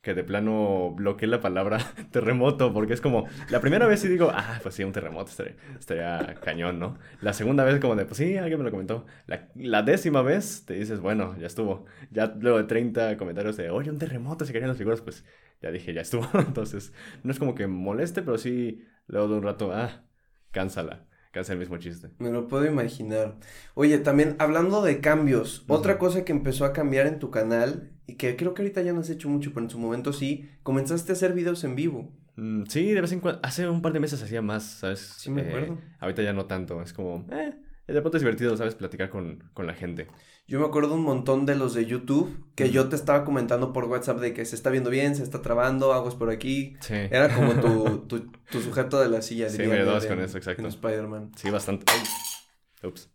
que 0.02 0.14
de 0.14 0.23
plano 0.23 0.93
bloqueé 0.97 1.26
la 1.26 1.40
palabra 1.40 1.78
terremoto 2.12 2.73
porque 2.73 2.93
es 2.95 3.00
como 3.00 3.26
la 3.50 3.61
primera 3.61 3.87
vez 3.89 4.00
sí 4.00 4.08
digo, 4.08 4.30
ah, 4.32 4.61
pues 4.63 4.76
sí, 4.76 4.84
un 4.84 4.93
terremoto 4.93 5.30
estaría, 5.30 5.56
estaría 5.78 6.34
cañón, 6.41 6.78
¿no? 6.78 6.99
La 7.21 7.32
segunda 7.32 7.65
vez 7.65 7.80
como 7.80 7.97
de, 7.97 8.04
pues 8.06 8.19
sí, 8.19 8.37
alguien 8.37 8.58
me 8.61 8.65
lo 8.65 8.71
comentó. 8.71 9.04
La, 9.26 9.49
la 9.56 9.82
décima 9.82 10.23
vez 10.23 10.65
te 10.65 10.75
dices, 10.75 11.00
bueno, 11.00 11.37
ya 11.39 11.49
estuvo. 11.49 11.87
Ya 12.13 12.26
luego 12.39 12.58
de 12.58 12.65
30 12.65 13.17
comentarios 13.17 13.56
de, 13.56 13.71
oye, 13.71 13.91
un 13.91 13.99
terremoto, 13.99 14.45
si 14.45 14.52
querían 14.52 14.69
las 14.69 14.78
figuras, 14.78 15.00
pues 15.00 15.25
ya 15.61 15.71
dije, 15.73 15.93
ya 15.93 16.02
estuvo. 16.02 16.28
Entonces, 16.39 16.93
no 17.25 17.32
es 17.32 17.39
como 17.41 17.54
que 17.56 17.67
moleste, 17.67 18.23
pero 18.23 18.39
sí, 18.39 18.84
luego 19.08 19.26
de 19.28 19.34
un 19.39 19.43
rato, 19.43 19.73
ah, 19.73 20.04
cánsala. 20.56 21.04
Cansa 21.32 21.52
el 21.52 21.58
mismo 21.58 21.76
chiste. 21.76 22.08
Me 22.19 22.30
lo 22.30 22.49
puedo 22.49 22.64
imaginar. 22.64 23.36
Oye, 23.75 23.99
también 23.99 24.36
hablando 24.38 24.80
de 24.82 25.00
cambios, 25.02 25.66
otra 25.69 25.99
cosa 25.99 26.25
que 26.25 26.32
empezó 26.32 26.64
a 26.64 26.73
cambiar 26.73 27.06
en 27.06 27.19
tu 27.19 27.30
canal 27.30 27.90
y 28.06 28.14
que 28.14 28.36
creo 28.36 28.54
que 28.54 28.62
ahorita 28.62 28.80
ya 28.80 28.95
no 28.95 29.00
has 29.00 29.10
hecho 29.10 29.28
mucho, 29.28 29.50
pero 29.52 29.64
en 29.64 29.71
su 29.71 29.78
momento 29.78 30.14
sí, 30.14 30.49
comenzaste 30.62 31.12
a 31.12 31.14
hacer 31.14 31.34
videos 31.34 31.62
en 31.64 31.76
vivo. 31.76 32.10
Mm, 32.36 32.64
sí, 32.69 32.90
de 32.90 33.00
vez 33.02 33.12
en 33.12 33.21
cuando. 33.21 33.40
Hace 33.42 33.69
un 33.69 33.82
par 33.82 33.92
de 33.92 34.00
meses 34.00 34.23
hacía 34.23 34.40
más, 34.40 34.62
¿sabes? 34.64 35.00
Sí, 35.19 35.30
me 35.30 35.42
Eh, 35.42 35.49
acuerdo. 35.49 35.78
ahorita 36.00 36.23
ya 36.23 36.32
no 36.32 36.47
tanto. 36.47 36.80
Es 36.80 36.95
como, 36.95 37.26
eh, 37.30 37.52
de 37.95 38.01
pronto 38.01 38.17
es 38.17 38.23
divertido, 38.23 38.57
¿sabes? 38.57 38.75
Platicar 38.75 39.11
con, 39.11 39.45
con 39.55 39.67
la 39.67 39.75
gente. 39.75 40.09
Yo 40.49 40.61
me 40.61 40.67
acuerdo 40.67 40.95
un 40.95 41.03
montón 41.03 41.47
de 41.47 41.55
los 41.57 41.75
de 41.75 41.87
YouTube 41.87 42.45
que 42.55 42.71
yo 42.71 42.89
te 42.89 42.97
estaba 42.97 43.25
comentando 43.25 43.73
por 43.73 43.85
WhatsApp 43.85 44.19
de 44.21 44.33
que 44.33 44.45
se 44.45 44.55
está 44.57 44.71
viendo 44.71 44.91
bien, 44.91 45.15
se 45.17 45.23
está 45.23 45.43
trabando, 45.43 45.93
aguas 45.93 46.15
por 46.15 46.31
aquí. 46.31 46.77
Sí. 46.81 46.95
Era 46.95 47.29
como 47.35 47.55
tu, 47.55 47.99
tu, 48.09 48.31
tu 48.51 48.61
sujeto 48.61 49.01
de 49.01 49.09
la 49.09 49.23
silla. 49.23 49.49
Sí, 49.49 49.59
me 49.59 49.77
de- 49.77 50.09
con 50.09 50.21
eso, 50.21 50.37
exacto. 50.39 50.67
Spider-Man. 50.67 51.33
Sí, 51.37 51.51
bastante. 51.51 51.85
Ay. 51.93 52.89
Ups. 52.89 53.11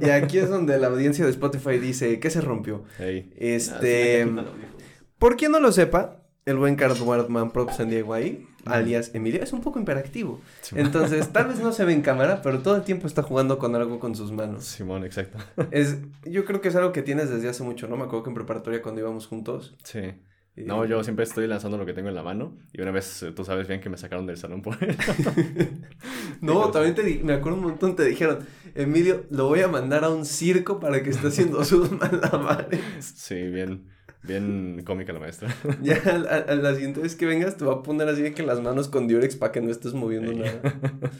Y 0.00 0.08
aquí 0.10 0.38
es 0.38 0.48
donde 0.50 0.78
la 0.78 0.86
audiencia 0.88 1.24
de 1.24 1.30
Spotify 1.30 1.78
dice, 1.78 2.18
¿qué 2.20 2.30
se 2.30 2.40
rompió? 2.40 2.84
Hey. 2.98 3.32
Este, 3.36 4.22
Ah, 4.22 4.44
sí, 4.46 4.84
por 5.18 5.36
quien 5.36 5.52
no 5.52 5.60
lo 5.60 5.70
sepa, 5.70 6.19
el 6.46 6.56
buen 6.56 6.76
Cardboardman 6.76 7.50
Prop 7.50 7.70
San 7.70 7.90
Diego 7.90 8.14
ahí, 8.14 8.46
alias 8.64 9.10
Emilio, 9.14 9.42
es 9.42 9.52
un 9.52 9.60
poco 9.60 9.78
imperactivo. 9.78 10.40
Simón. 10.62 10.86
Entonces, 10.86 11.28
tal 11.32 11.48
vez 11.48 11.60
no 11.60 11.72
se 11.72 11.84
ve 11.84 11.92
en 11.92 12.02
cámara, 12.02 12.40
pero 12.42 12.60
todo 12.60 12.76
el 12.76 12.82
tiempo 12.82 13.06
está 13.06 13.22
jugando 13.22 13.58
con 13.58 13.74
algo 13.76 13.98
con 14.00 14.14
sus 14.14 14.32
manos. 14.32 14.64
Simón, 14.64 15.04
exacto. 15.04 15.38
Es, 15.70 15.98
yo 16.24 16.44
creo 16.44 16.60
que 16.60 16.68
es 16.68 16.76
algo 16.76 16.92
que 16.92 17.02
tienes 17.02 17.30
desde 17.30 17.48
hace 17.48 17.62
mucho, 17.62 17.88
¿no? 17.88 17.96
Me 17.96 18.04
acuerdo 18.04 18.24
que 18.24 18.30
en 18.30 18.34
preparatoria 18.34 18.82
cuando 18.82 19.00
íbamos 19.00 19.26
juntos. 19.26 19.76
Sí. 19.84 19.98
eh, 19.98 20.18
No, 20.56 20.84
yo 20.84 21.02
siempre 21.04 21.24
estoy 21.24 21.46
lanzando 21.46 21.78
lo 21.78 21.86
que 21.86 21.92
tengo 21.92 22.08
en 22.08 22.14
la 22.14 22.22
mano. 22.22 22.56
Y 22.72 22.80
una 22.80 22.90
vez, 22.90 23.22
eh, 23.22 23.32
tú 23.32 23.44
sabes 23.44 23.68
bien 23.68 23.80
que 23.80 23.88
me 23.90 23.96
sacaron 23.96 24.26
del 24.26 24.36
salón 24.36 24.62
por 24.62 24.76
eso. 24.82 25.32
No, 26.40 26.70
también 26.70 26.94
te 26.94 27.02
me 27.22 27.34
acuerdo 27.34 27.58
un 27.58 27.64
montón, 27.64 27.96
te 27.96 28.04
dijeron, 28.06 28.38
Emilio, 28.74 29.26
lo 29.30 29.48
voy 29.48 29.60
a 29.60 29.68
mandar 29.68 30.04
a 30.04 30.08
un 30.10 30.24
circo 30.24 30.80
para 30.80 31.02
que 31.02 31.10
esté 31.10 31.28
haciendo 31.28 31.62
sus 31.64 31.90
malabares. 32.00 32.80
Sí, 32.98 33.34
bien, 33.50 33.86
bien 34.22 34.82
cómica 34.84 35.12
la 35.12 35.20
maestra. 35.20 35.54
Ya 35.82 35.96
a, 35.96 36.34
a- 36.34 36.52
a 36.52 36.54
la 36.54 36.74
siguiente 36.74 37.00
vez 37.00 37.14
que 37.16 37.26
vengas 37.26 37.56
te 37.56 37.64
va 37.64 37.74
a 37.74 37.82
poner 37.82 38.08
así 38.08 38.22
de 38.22 38.34
que 38.34 38.42
las 38.42 38.60
manos 38.60 38.88
con 38.88 39.08
Durex 39.08 39.36
para 39.36 39.52
que 39.52 39.60
no 39.60 39.70
estés 39.70 39.94
moviendo 39.94 40.32
Ey. 40.32 40.38
nada. 40.38 40.60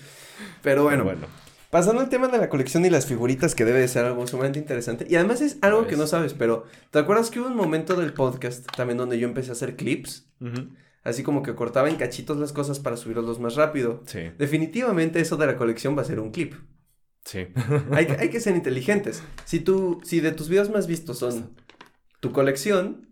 Pero 0.63 0.83
bueno, 0.85 1.05
bueno. 1.05 1.27
pasando 1.71 2.01
al 2.01 2.09
tema 2.09 2.29
de 2.29 2.39
la 2.39 2.49
colección 2.49 2.85
y 2.85 2.91
las 2.91 3.07
figuritas, 3.07 3.55
que 3.55 3.65
debe 3.65 3.81
de 3.81 3.89
ser 3.89 4.05
algo 4.05 4.27
sumamente 4.27 4.59
interesante. 4.59 5.07
Y 5.09 5.17
además 5.17 5.41
es 5.41 5.59
algo 5.63 5.87
que 5.87 5.97
no 5.97 6.07
sabes, 6.07 6.35
pero 6.35 6.65
¿te 6.91 6.99
acuerdas 6.99 7.31
que 7.31 7.41
hubo 7.41 7.49
un 7.49 7.57
momento 7.57 7.95
del 7.97 8.13
podcast 8.13 8.67
también 8.77 8.99
donde 8.99 9.19
yo 9.19 9.27
empecé 9.29 9.51
a 9.51 9.53
hacer 9.53 9.77
clips? 9.77 10.27
Así 11.03 11.23
como 11.23 11.43
que 11.43 11.55
cortaba 11.55 11.89
en 11.89 11.97
cachitos 11.97 12.37
las 12.39 12.53
cosas 12.53 12.79
para 12.79 12.97
subirlos 12.99 13.39
más 13.41 13.55
rápido. 13.55 14.03
Sí, 14.07 14.31
Definitivamente 14.39 15.21
eso 15.21 15.37
de 15.39 15.47
la 15.47 15.57
colección 15.57 15.97
va 15.97 16.03
a 16.03 16.05
ser 16.05 16.21
un 16.21 16.31
clip. 16.31 16.55
sí. 17.25 17.47
Hay, 17.93 18.07
que- 18.07 18.17
hay 18.19 18.29
que 18.29 18.41
ser 18.41 18.55
inteligentes. 18.57 19.23
Si 19.47 19.61
tú, 19.61 20.01
si 20.05 20.21
de 20.21 20.33
tus 20.33 20.49
videos 20.51 20.69
más 20.71 20.87
vistos 20.87 21.19
son 21.19 21.51
tu 22.20 22.33
colección, 22.33 23.09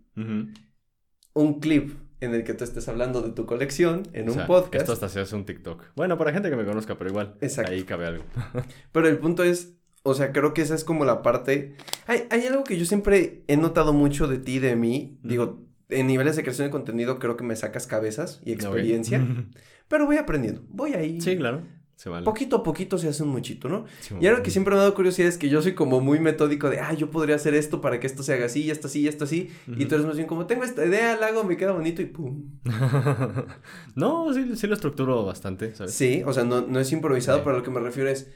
un 1.33 1.59
clip 1.59 1.91
en 2.21 2.33
el 2.33 2.43
que 2.43 2.53
tú 2.53 2.63
estés 2.63 2.87
hablando 2.87 3.21
de 3.21 3.31
tu 3.31 3.45
colección 3.45 4.03
en 4.13 4.29
O 4.29 4.33
un 4.33 4.45
podcast. 4.45 4.81
Esto 4.81 4.93
hasta 4.93 5.09
se 5.09 5.19
hace 5.21 5.35
un 5.35 5.45
TikTok. 5.45 5.83
Bueno, 5.95 6.17
para 6.17 6.33
gente 6.33 6.49
que 6.49 6.55
me 6.55 6.65
conozca, 6.65 6.97
pero 6.97 7.09
igual. 7.09 7.35
Exacto. 7.41 7.71
Ahí 7.71 7.83
cabe 7.83 8.05
algo. 8.07 8.23
Pero 8.91 9.07
el 9.07 9.17
punto 9.19 9.43
es, 9.43 9.77
o 10.03 10.13
sea, 10.13 10.33
creo 10.33 10.53
que 10.53 10.61
esa 10.61 10.75
es 10.75 10.83
como 10.83 11.05
la 11.05 11.21
parte. 11.21 11.75
Hay, 12.07 12.23
hay 12.29 12.45
algo 12.45 12.63
que 12.63 12.77
yo 12.77 12.85
siempre 12.85 13.43
he 13.47 13.57
notado 13.57 13.93
mucho 13.93 14.27
de 14.27 14.37
ti, 14.37 14.59
de 14.59 14.75
mí. 14.75 15.17
Digo, 15.23 15.65
en 15.89 16.07
niveles 16.07 16.35
de 16.35 16.43
creación 16.43 16.67
de 16.67 16.71
contenido 16.71 17.19
creo 17.19 17.37
que 17.37 17.43
me 17.43 17.55
sacas 17.55 17.87
cabezas 17.87 18.41
y 18.43 18.51
experiencia. 18.51 19.25
Pero 19.87 20.05
voy 20.05 20.17
aprendiendo. 20.17 20.63
Voy 20.69 20.93
ahí. 20.93 21.21
Sí, 21.21 21.37
claro. 21.37 21.63
Se 21.99 22.07
vale. 22.07 22.23
Poquito 22.23 22.55
a 22.55 22.63
poquito 22.63 22.97
se 22.97 23.09
hace 23.09 23.23
un 23.23 23.29
muchito, 23.29 23.67
¿no? 23.67 23.83
Sí, 23.99 24.15
Y 24.21 24.27
algo 24.27 24.41
que 24.41 24.51
siempre 24.51 24.71
me 24.73 24.77
ha 24.79 24.83
dado 24.83 24.95
curiosidad 24.95 25.27
es 25.27 25.37
que 25.37 25.49
yo 25.49 25.61
soy 25.61 25.73
como 25.75 25.99
muy 25.99 26.17
metódico 26.21 26.69
de, 26.69 26.79
ah, 26.79 26.93
yo 26.93 27.11
podría 27.11 27.35
hacer 27.35 27.53
esto 27.55 27.81
para 27.81 27.99
que 27.99 28.07
esto 28.07 28.23
se 28.23 28.33
haga 28.33 28.45
así, 28.45 28.63
y 28.63 28.71
esto 28.71 28.87
así, 28.87 29.01
y 29.01 29.09
esto 29.09 29.25
así. 29.25 29.49
Y 29.67 29.83
tú 29.83 29.95
eres 29.95 30.07
más 30.07 30.15
bien 30.15 30.25
como, 30.25 30.45
tengo 30.45 30.63
esta 30.63 30.85
idea, 30.85 31.17
la 31.17 31.27
hago, 31.27 31.43
me 31.43 31.57
queda 31.57 31.73
bonito 31.73 32.01
y 32.01 32.05
pum. 32.05 32.53
no, 33.95 34.33
sí, 34.33 34.55
sí 34.55 34.67
lo 34.67 34.75
estructuro 34.75 35.25
bastante, 35.25 35.75
¿sabes? 35.75 35.93
Sí, 35.93 36.23
o 36.25 36.31
sea, 36.33 36.45
no, 36.45 36.61
no 36.61 36.79
es 36.79 36.89
improvisado, 36.93 37.39
Sí. 37.39 37.43
pero 37.45 37.57
lo 37.57 37.63
que 37.63 37.69
me 37.71 37.81
refiero 37.81 38.09
es, 38.09 38.31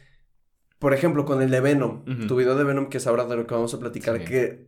por 0.77 0.93
ejemplo, 0.93 1.23
con 1.23 1.41
el 1.41 1.49
de 1.49 1.61
Venom, 1.61 2.03
tu 2.27 2.35
video 2.35 2.55
de 2.55 2.63
Venom, 2.65 2.87
que 2.89 2.97
es 2.97 3.07
ahora 3.07 3.25
de 3.25 3.35
lo 3.37 3.47
que 3.47 3.53
vamos 3.55 3.73
a 3.73 3.79
platicar, 3.79 4.17
Sí. 4.19 4.25
que 4.25 4.67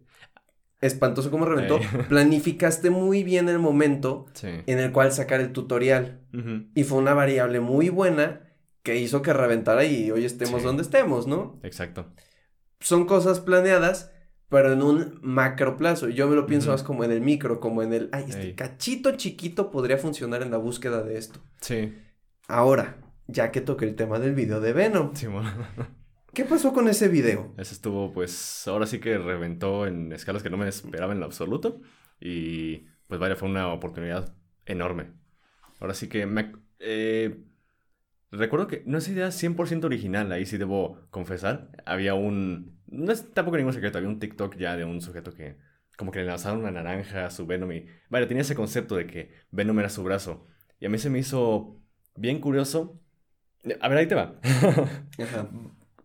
espantoso 0.82 1.32
como 1.32 1.46
reventó, 1.46 1.80
planificaste 2.10 2.90
muy 2.92 3.24
bien 3.24 3.50
el 3.50 3.60
momento 3.60 4.28
Sí. 4.34 4.48
en 4.68 4.80
el 4.80 4.92
cual 4.92 5.12
sacar 5.12 5.42
el 5.42 5.52
tutorial. 5.52 6.22
Y 6.76 6.84
fue 6.86 6.98
una 6.98 7.14
variable 7.14 7.60
muy 7.60 7.90
buena 7.90 8.42
que 8.86 8.96
hizo 8.98 9.22
que 9.22 9.34
reventara 9.34 9.84
y 9.84 10.12
hoy 10.12 10.24
estemos 10.24 10.62
Sí. 10.62 10.66
donde 10.68 10.84
estemos, 10.84 11.28
¿no? 11.28 11.60
Exacto. 11.64 12.14
Son 12.80 13.06
cosas 13.06 13.40
planeadas, 13.40 14.12
pero 14.48 14.72
en 14.72 14.84
un 14.84 15.20
macro 15.24 15.76
plazo. 15.76 16.08
Yo 16.08 16.28
me 16.30 16.36
lo 16.36 16.46
pienso 16.46 16.68
Ujú. 16.70 16.74
más 16.76 16.84
como 16.84 17.04
en 17.04 17.12
el 17.12 17.20
micro, 17.20 17.60
como 17.60 17.82
en 17.82 17.92
el, 17.94 18.10
ay, 18.14 18.26
este 18.30 18.42
Ey. 18.44 18.56
cachito 18.56 19.12
chiquito 19.18 19.72
podría 19.72 19.98
funcionar 19.98 20.42
en 20.44 20.52
la 20.52 20.58
búsqueda 20.58 21.02
de 21.04 21.18
esto. 21.18 21.42
Sí. 21.62 21.96
Ahora, 22.48 22.98
ya 23.28 23.52
que 23.52 23.60
toqué 23.60 23.86
el 23.86 23.96
tema 23.96 24.20
del 24.20 24.36
video 24.36 24.62
de 24.62 24.72
Venom, 24.72 25.16
Simón. 25.16 25.46
¿qué 26.34 26.46
pasó 26.46 26.72
con 26.74 26.88
ese 26.88 27.08
video? 27.08 27.54
Ese 27.58 27.74
estuvo, 27.74 28.14
pues, 28.14 28.68
ahora 28.68 28.86
sí 28.86 29.00
que 29.00 29.18
reventó 29.18 29.88
en 29.88 30.12
escalas 30.14 30.44
que 30.44 30.50
no 30.52 30.58
me 30.58 30.68
esperaba 30.68 31.12
en 31.14 31.20
lo 31.22 31.26
absoluto. 31.26 31.82
Y, 32.20 32.86
pues, 33.08 33.20
vaya, 33.20 33.36
fue 33.36 33.50
una 33.50 33.74
oportunidad 33.74 34.36
enorme. 34.66 35.12
Ahora 35.80 35.94
sí 35.96 36.08
que 36.08 36.26
me... 36.28 36.52
eh, 36.80 37.42
recuerdo 38.32 38.68
que 38.68 38.84
no 38.86 38.98
es 38.98 39.08
idea 39.08 39.28
100% 39.28 39.86
original, 39.86 40.32
ahí 40.32 40.46
sí 40.46 40.58
debo 40.58 41.08
confesar. 41.10 41.70
Había 41.86 42.14
un... 42.14 42.80
No 42.88 43.12
es 43.12 43.34
tampoco 43.34 43.58
ningún 43.58 43.74
secreto, 43.74 43.98
había 43.98 44.10
un 44.10 44.20
TikTok 44.20 44.56
ya 44.58 44.76
de 44.76 44.86
un 44.86 45.02
sujeto 45.02 45.34
que 45.34 45.58
como 45.98 46.12
que 46.12 46.20
le 46.20 46.26
lanzaron 46.26 46.60
una 46.60 46.72
naranja 46.72 47.26
a 47.26 47.32
su 47.32 47.46
Venom 47.46 47.72
y... 47.72 47.86
Vaya, 48.10 48.28
tenía 48.28 48.42
ese 48.42 48.56
concepto 48.56 48.96
de 48.96 49.08
que 49.08 49.32
Venom 49.52 49.80
era 49.80 49.90
su 49.90 50.04
brazo. 50.04 50.48
Y 50.80 50.86
a 50.86 50.90
mí 50.90 50.98
se 50.98 51.10
me 51.10 51.20
hizo 51.20 51.82
bien 52.16 52.40
curioso. 52.40 53.02
A 53.80 53.88
ver, 53.88 53.98
ahí 53.98 54.08
te 54.08 54.16
va. 54.16 54.40
Ajá. 55.20 55.50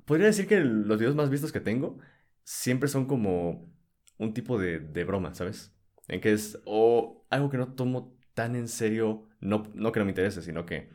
Podría 0.04 0.26
decir 0.26 0.46
que 0.46 0.60
los 0.60 0.98
videos 0.98 1.14
más 1.16 1.30
vistos 1.30 1.52
que 1.52 1.60
tengo 1.60 1.98
siempre 2.44 2.88
son 2.88 3.06
como 3.06 3.72
un 4.18 4.34
tipo 4.34 4.58
de, 4.58 4.80
de 4.80 5.04
broma, 5.04 5.34
¿sabes? 5.34 5.74
En 6.08 6.20
que 6.20 6.32
es 6.32 6.60
o 6.64 7.26
algo 7.30 7.50
que 7.50 7.58
no 7.58 7.74
tomo 7.74 8.16
tan 8.34 8.56
en 8.56 8.68
serio, 8.68 9.28
no, 9.40 9.70
no 9.74 9.92
que 9.92 10.00
no 10.00 10.04
me 10.04 10.12
interese, 10.12 10.42
sino 10.42 10.66
que 10.66 10.90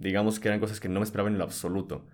digamos 0.00 0.40
que 0.40 0.48
eran 0.48 0.60
cosas 0.60 0.80
que 0.80 0.88
no 0.88 1.00
me 1.00 1.04
esperaba 1.04 1.28
en 1.28 1.38
lo 1.38 1.44
absoluto. 1.44 2.06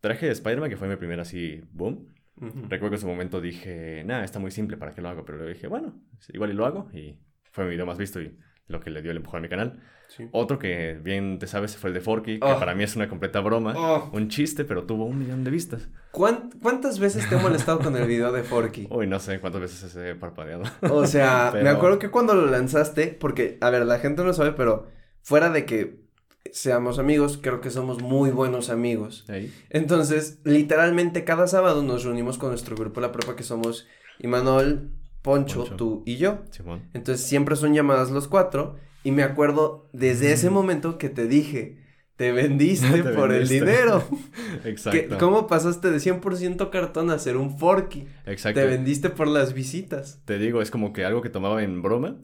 Traje 0.00 0.26
de 0.26 0.32
Spider-Man, 0.32 0.70
que 0.70 0.76
fue 0.76 0.88
mi 0.88 0.96
primer 0.96 1.20
así 1.20 1.62
boom. 1.72 2.12
Recuerdo 2.38 2.90
que 2.90 2.94
en 2.96 3.00
su 3.00 3.06
momento 3.06 3.40
dije, 3.40 4.02
nada, 4.04 4.22
está 4.24 4.38
muy 4.38 4.50
simple, 4.50 4.76
¿para 4.76 4.92
qué 4.94 5.00
lo 5.00 5.08
hago? 5.08 5.24
Pero 5.24 5.38
luego 5.38 5.52
dije, 5.54 5.68
bueno, 5.68 5.94
igual 6.34 6.50
y 6.50 6.52
lo 6.54 6.66
hago. 6.66 6.90
Y 6.92 7.18
fue 7.50 7.64
mi 7.64 7.70
video 7.70 7.86
más 7.86 7.96
visto 7.96 8.20
y 8.20 8.36
lo 8.68 8.80
que 8.80 8.90
le 8.90 9.00
dio 9.00 9.10
el 9.10 9.16
empujón 9.18 9.38
a 9.38 9.42
mi 9.42 9.48
canal. 9.48 9.80
Sí. 10.08 10.28
Otro 10.32 10.58
que 10.58 11.00
bien 11.02 11.38
te 11.38 11.46
sabes 11.46 11.76
fue 11.76 11.88
el 11.90 11.94
de 11.94 12.00
Forky, 12.00 12.38
que 12.38 12.46
Oh. 12.46 12.58
para 12.58 12.74
mí 12.74 12.84
es 12.84 12.94
una 12.94 13.08
completa 13.08 13.40
broma. 13.40 13.72
Oh, 13.76 14.10
Un 14.12 14.28
chiste, 14.28 14.64
pero 14.64 14.84
tuvo 14.84 15.06
un 15.06 15.18
millón 15.18 15.44
de 15.44 15.50
vistas. 15.50 15.88
¿cuán- 16.12 16.50
¿Cuántas 16.62 16.98
veces 16.98 17.28
te 17.28 17.34
he 17.36 17.38
molestado 17.38 17.78
con 17.80 17.96
el 17.96 18.06
video 18.06 18.30
de 18.32 18.42
Forky? 18.42 18.86
Uy, 18.90 19.06
no 19.06 19.18
sé 19.18 19.40
cuántas 19.40 19.62
veces 19.62 19.96
he 19.96 20.14
parpadeado. 20.14 20.62
O 20.90 21.06
sea, 21.06 21.52
me 21.54 21.68
acuerdo 21.70 21.98
que 21.98 22.10
cuando 22.10 22.34
lo 22.34 22.46
lanzaste, 22.50 23.16
porque, 23.18 23.56
a 23.62 23.70
ver, 23.70 23.84
la 23.86 23.98
gente 23.98 24.22
no 24.24 24.32
sabe, 24.32 24.52
pero 24.52 24.86
fuera 25.22 25.50
de 25.50 25.64
que 25.64 26.05
seamos 26.52 26.98
amigos, 26.98 27.38
creo 27.42 27.60
que 27.60 27.70
somos 27.70 28.02
muy 28.02 28.30
buenos 28.30 28.70
amigos. 28.70 29.24
Ahí. 29.28 29.52
Entonces, 29.70 30.40
literalmente 30.44 31.24
cada 31.24 31.46
sábado 31.46 31.82
nos 31.82 32.04
reunimos 32.04 32.38
con 32.38 32.50
nuestro 32.50 32.76
grupo 32.76 33.00
de 33.00 33.06
la 33.06 33.12
prepa 33.12 33.36
que 33.36 33.42
somos 33.42 33.86
Imanol, 34.18 34.90
Poncho, 35.22 35.60
Poncho. 35.60 35.76
tú 35.76 36.02
y 36.06 36.16
yo. 36.16 36.40
Simón. 36.50 36.88
Entonces 36.94 37.26
siempre 37.26 37.56
son 37.56 37.74
llamadas 37.74 38.10
los 38.10 38.28
cuatro 38.28 38.76
y 39.04 39.10
me 39.12 39.22
acuerdo 39.22 39.88
desde 39.92 40.32
ese 40.32 40.50
momento 40.50 40.98
que 40.98 41.08
te 41.08 41.26
dije, 41.26 41.84
te 42.16 42.32
vendiste 42.32 43.02
Te 43.02 43.10
por 43.10 43.28
vendiste. 43.30 43.58
el 43.58 43.64
dinero. 43.66 44.04
Exacto. 44.64 45.18
¿Cómo 45.18 45.46
pasaste 45.46 45.90
de 45.90 45.98
100% 45.98 46.70
cartón 46.70 47.10
a 47.10 47.18
ser 47.18 47.36
un 47.36 47.58
forky? 47.58 48.06
Exacto. 48.24 48.60
Te 48.60 48.66
vendiste 48.66 49.10
por 49.10 49.28
las 49.28 49.52
visitas. 49.52 50.22
Te 50.24 50.38
digo, 50.38 50.62
es 50.62 50.70
como 50.70 50.92
que 50.92 51.04
algo 51.04 51.20
que 51.22 51.28
tomaba 51.30 51.62
en 51.62 51.82
broma, 51.82 52.16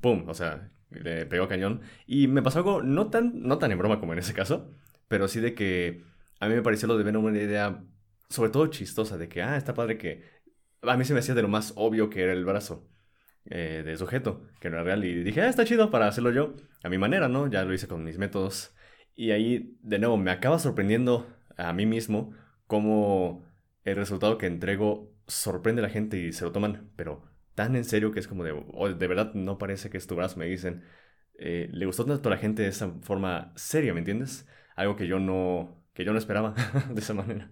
pum, 0.00 0.24
o 0.28 0.34
sea, 0.34 0.70
le 0.90 1.26
pegó 1.26 1.48
cañón. 1.48 1.82
Y 2.06 2.28
me 2.28 2.42
pasó 2.42 2.58
algo 2.58 2.82
no 2.82 3.10
tan, 3.10 3.42
no 3.42 3.58
tan 3.58 3.72
en 3.72 3.78
broma 3.78 4.00
como 4.00 4.12
en 4.12 4.18
ese 4.18 4.34
caso, 4.34 4.70
pero 5.08 5.28
sí 5.28 5.40
de 5.40 5.54
que 5.54 6.02
a 6.40 6.48
mí 6.48 6.54
me 6.54 6.62
pareció 6.62 6.88
lo 6.88 6.96
de 6.96 7.04
Venom 7.04 7.24
una 7.24 7.38
idea, 7.38 7.84
sobre 8.28 8.50
todo 8.50 8.66
chistosa, 8.68 9.18
de 9.18 9.28
que, 9.28 9.42
ah, 9.42 9.56
está 9.56 9.74
padre 9.74 9.98
que... 9.98 10.40
A 10.82 10.96
mí 10.96 11.04
se 11.04 11.12
me 11.12 11.20
hacía 11.20 11.34
de 11.34 11.42
lo 11.42 11.48
más 11.48 11.74
obvio 11.76 12.08
que 12.08 12.22
era 12.22 12.32
el 12.32 12.44
brazo 12.46 12.88
eh, 13.44 13.82
de 13.84 13.96
sujeto, 13.96 14.46
que 14.60 14.70
no 14.70 14.76
era 14.76 14.84
real. 14.84 15.04
Y 15.04 15.22
dije, 15.22 15.42
ah, 15.42 15.48
está 15.48 15.64
chido 15.64 15.90
para 15.90 16.08
hacerlo 16.08 16.30
yo, 16.32 16.54
a 16.82 16.88
mi 16.88 16.98
manera, 16.98 17.28
¿no? 17.28 17.48
Ya 17.48 17.64
lo 17.64 17.74
hice 17.74 17.88
con 17.88 18.04
mis 18.04 18.18
métodos. 18.18 18.74
Y 19.14 19.32
ahí, 19.32 19.76
de 19.82 19.98
nuevo, 19.98 20.16
me 20.16 20.30
acaba 20.30 20.58
sorprendiendo 20.58 21.26
a 21.56 21.72
mí 21.74 21.84
mismo 21.84 22.32
cómo 22.66 23.44
el 23.84 23.96
resultado 23.96 24.38
que 24.38 24.46
entrego 24.46 25.12
sorprende 25.26 25.82
a 25.82 25.84
la 25.84 25.90
gente 25.90 26.16
y 26.18 26.32
se 26.32 26.44
lo 26.44 26.52
toman, 26.52 26.90
pero 26.96 27.22
tan 27.64 27.76
en 27.76 27.84
serio 27.84 28.10
que 28.10 28.20
es 28.20 28.26
como 28.28 28.42
de, 28.44 28.52
"Oh, 28.72 28.88
de 28.88 29.06
verdad 29.06 29.34
no 29.34 29.58
parece 29.58 29.90
que 29.90 29.98
es 29.98 30.06
tu 30.06 30.16
brazo, 30.16 30.38
me 30.38 30.46
dicen. 30.46 30.82
Eh, 31.38 31.68
le 31.72 31.84
gustó 31.86 32.04
tanto 32.06 32.28
a 32.28 32.32
la 32.32 32.38
gente 32.38 32.62
de 32.62 32.68
esa 32.68 32.90
forma 33.02 33.52
seria, 33.56 33.92
¿me 33.92 33.98
entiendes? 34.00 34.46
Algo 34.76 34.96
que 34.96 35.06
yo 35.06 35.18
no, 35.18 35.82
que 35.94 36.04
yo 36.04 36.12
no 36.12 36.18
esperaba 36.18 36.54
de 36.94 37.00
esa 37.00 37.12
manera. 37.14 37.50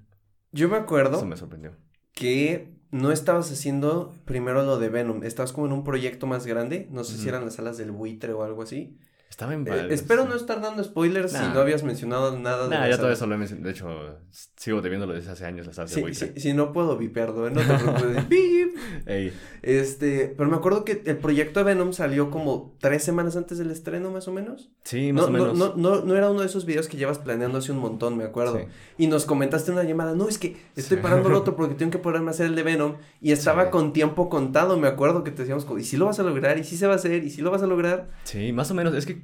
Yo 0.53 0.69
me 0.71 0.77
acuerdo 0.77 1.17
Eso 1.19 1.27
me 1.27 1.37
sorprendió. 1.37 1.73
que 2.13 2.75
no 2.91 3.13
estabas 3.13 3.51
haciendo 3.53 4.15
primero 4.25 4.63
lo 4.63 4.79
de 4.79 4.89
Venom, 4.89 5.23
estabas 5.25 5.53
como 5.53 5.67
en 5.67 5.73
un 5.75 5.85
proyecto 5.85 6.27
más 6.27 6.47
grande, 6.47 6.89
no 6.91 7.05
sé 7.05 7.19
si 7.19 7.29
eran 7.29 7.45
las 7.45 7.59
alas 7.59 7.77
del 7.77 7.91
buitre 7.93 8.33
o 8.33 8.43
algo 8.45 8.63
así. 8.63 8.99
Estaba 9.31 9.55
en 9.55 9.67
Eh, 9.69 9.89
espero 9.91 10.23
sí. 10.25 10.29
no 10.31 10.35
estar 10.37 10.61
dando 10.61 10.83
spoilers 10.83 11.33
si 11.33 11.39
no 11.39 11.61
habías 11.61 11.83
mencionado 11.85 12.37
nada 12.39 12.65
de 12.65 12.71
Nah, 12.71 12.89
ya 12.89 12.97
todo 12.97 13.13
eso 13.13 13.27
lo 13.27 13.35
he 13.35 13.39
mencionado. 13.39 13.67
De 13.67 13.71
hecho, 13.73 14.17
sigo 14.57 14.81
debiéndolo 14.81 15.13
desde 15.13 15.31
hace 15.31 15.45
años, 15.45 15.67
las 15.67 15.79
alas 15.79 15.95
de 15.95 16.15
Sí, 16.15 16.15
sí, 16.35 16.41
si 16.41 16.53
no 16.55 16.73
puedo 16.73 16.97
vipearlo, 16.97 17.47
¿eh? 17.47 17.51
no 17.53 17.61
te 17.61 17.67
preocupes. 17.67 18.29
Bip. 18.29 18.77
Ey, 19.07 19.33
Este, 19.63 20.35
pero 20.37 20.49
me 20.51 20.57
acuerdo 20.57 20.85
que 20.85 21.03
el 21.05 21.19
proyecto 21.19 21.61
de 21.61 21.65
Venom 21.65 21.93
salió 21.93 22.31
como 22.31 22.75
tres 22.81 23.05
semanas 23.05 23.37
antes 23.37 23.59
del 23.59 23.71
estreno, 23.71 24.11
más 24.11 24.27
o 24.29 24.33
menos. 24.33 24.71
sí, 24.85 25.13
más 25.13 25.25
No, 25.25 25.29
o 25.29 25.31
no, 25.31 25.53
menos. 25.55 25.59
no, 25.59 25.75
no, 25.77 26.05
no 26.05 26.17
era 26.17 26.31
uno 26.31 26.41
de 26.41 26.47
esos 26.47 26.65
videos 26.65 26.89
que 26.89 26.97
llevas 26.97 27.19
planeando 27.19 27.59
hace 27.59 27.71
un 27.71 27.79
montón, 27.79 28.17
me 28.17 28.25
acuerdo. 28.25 28.59
Sí. 28.59 28.65
Y 28.99 29.07
nos 29.09 29.25
comentaste 29.27 29.71
en 29.71 29.79
una 29.79 29.87
llamada, 29.87 30.15
no, 30.15 30.29
es 30.29 30.39
que 30.39 30.57
estoy 30.75 30.97
Sí. 30.97 31.03
parando 31.03 31.29
el 31.29 31.35
otro 31.35 31.55
porque 31.57 31.75
tengo 31.75 31.91
que 31.93 31.99
ponerme 31.99 32.29
a 32.29 32.31
hacer 32.31 32.47
el 32.47 32.57
de 32.57 32.63
Venom. 32.63 32.97
Y 33.21 33.33
estaba 33.33 33.65
Sí. 33.67 33.71
con 33.71 33.93
tiempo 33.93 34.29
contado, 34.31 34.79
me 34.79 34.89
acuerdo 34.89 35.23
que 35.23 35.31
te 35.31 35.43
decíamos, 35.43 35.67
¿y 35.79 35.85
si 35.85 35.97
lo 35.97 36.07
vas 36.07 36.19
a 36.19 36.23
lograr? 36.23 36.59
¿Y 36.59 36.65
si 36.65 36.77
se 36.77 36.87
va 36.87 36.95
a 36.95 36.97
hacer? 36.97 37.23
¿Y 37.25 37.31
si 37.31 37.43
lo 37.43 37.51
vas 37.51 37.63
a 37.63 37.67
lograr? 37.67 38.09
Sí, 38.25 38.53
más 38.53 38.71
o 38.71 38.75
menos. 38.75 38.95
Es 38.95 39.05
que 39.07 39.18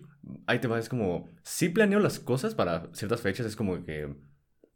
ahí 0.46 0.58
te 0.60 0.68
va, 0.68 0.78
es 0.78 0.88
como. 0.88 1.30
Sí 1.42 1.68
planeo 1.68 2.00
las 2.00 2.18
cosas 2.20 2.54
para 2.54 2.88
ciertas 2.94 3.20
fechas. 3.20 3.46
Es 3.46 3.56
como 3.56 3.82
que. 3.84 4.14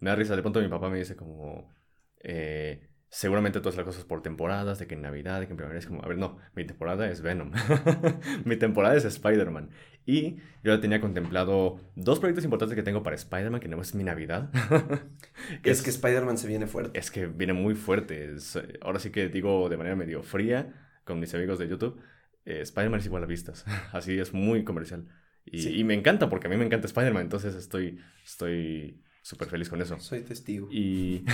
Me 0.00 0.10
da 0.10 0.16
risa. 0.16 0.36
De 0.36 0.42
pronto 0.42 0.60
mi 0.60 0.68
papá 0.68 0.90
me 0.90 0.98
dice 0.98 1.16
como. 1.16 1.72
eh, 2.20 2.88
seguramente 3.10 3.60
todas 3.60 3.76
las 3.76 3.86
cosas 3.86 4.04
por 4.04 4.22
temporadas, 4.22 4.78
de 4.78 4.86
que 4.86 4.94
en 4.94 5.02
Navidad, 5.02 5.40
de 5.40 5.46
que 5.46 5.52
en 5.52 5.56
primavera. 5.56 5.78
Es 5.78 5.86
como, 5.86 6.02
a 6.02 6.08
ver, 6.08 6.18
no. 6.18 6.38
Mi 6.54 6.64
temporada 6.66 7.08
es 7.10 7.22
Venom. 7.22 7.52
mi 8.44 8.56
temporada 8.56 8.96
es 8.96 9.04
Spider-Man. 9.04 9.70
Y 10.06 10.36
yo 10.64 10.74
ya 10.74 10.80
tenía 10.80 11.00
contemplado 11.00 11.80
dos 11.94 12.18
proyectos 12.18 12.44
importantes 12.44 12.76
que 12.76 12.82
tengo 12.82 13.02
para 13.02 13.16
Spider-Man, 13.16 13.60
que 13.60 13.68
no 13.68 13.80
es 13.80 13.94
mi 13.94 14.04
Navidad. 14.04 14.50
Es 15.64 15.82
que 15.82 15.90
Spider-Man 15.90 16.38
se 16.38 16.48
viene 16.48 16.66
fuerte. 16.66 16.98
Es 16.98 17.10
que 17.10 17.26
viene 17.26 17.52
muy 17.52 17.74
fuerte. 17.74 18.34
Es, 18.34 18.58
ahora 18.80 18.98
sí 18.98 19.10
que 19.10 19.28
digo 19.28 19.68
de 19.68 19.76
manera 19.76 19.96
medio 19.96 20.22
fría 20.22 20.74
con 21.04 21.20
mis 21.20 21.34
amigos 21.34 21.58
de 21.58 21.68
YouTube. 21.68 22.00
Eh, 22.48 22.60
Spider-Man 22.62 23.00
es 23.00 23.06
igual 23.06 23.22
a 23.22 23.26
vistas. 23.26 23.64
Así 23.92 24.18
es 24.18 24.32
muy 24.32 24.64
comercial. 24.64 25.06
Y, 25.44 25.58
Sí. 25.62 25.78
y 25.80 25.84
me 25.84 25.94
encanta 25.94 26.28
porque 26.28 26.46
a 26.46 26.50
mí 26.50 26.56
me 26.56 26.64
encanta 26.64 26.86
Spider-Man. 26.86 27.22
Entonces 27.22 27.54
estoy 27.54 27.98
estoy 28.24 29.02
súper 29.22 29.48
feliz 29.48 29.68
con 29.68 29.80
eso. 29.82 29.98
Soy 30.00 30.22
testigo. 30.22 30.68
Y, 30.70 31.24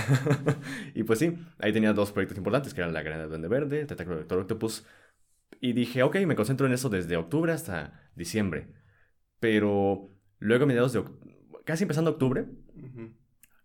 y 0.93 1.03
pues 1.03 1.19
sí, 1.19 1.37
ahí 1.59 1.71
tenía 1.71 1.93
dos 1.93 2.11
proyectos 2.11 2.37
importantes 2.37 2.73
que 2.73 2.81
eran 2.81 2.93
La 2.93 3.01
Granada 3.03 3.27
Duende 3.27 3.47
Verde, 3.47 3.85
Tentáculo 3.85 4.15
de 4.17 4.21
Doctor 4.23 4.39
Octopus. 4.39 4.85
Y 5.61 5.73
dije, 5.73 6.03
ok, 6.03 6.17
me 6.25 6.35
concentro 6.35 6.67
en 6.67 6.73
eso 6.73 6.89
desde 6.89 7.15
octubre 7.15 7.51
hasta 7.53 8.09
diciembre. 8.15 8.67
Pero 9.39 10.09
luego 10.39 10.63
a 10.65 10.67
mediados 10.67 10.93
de... 10.93 11.03
Casi 11.63 11.83
empezando 11.85 12.11
octubre, 12.11 12.45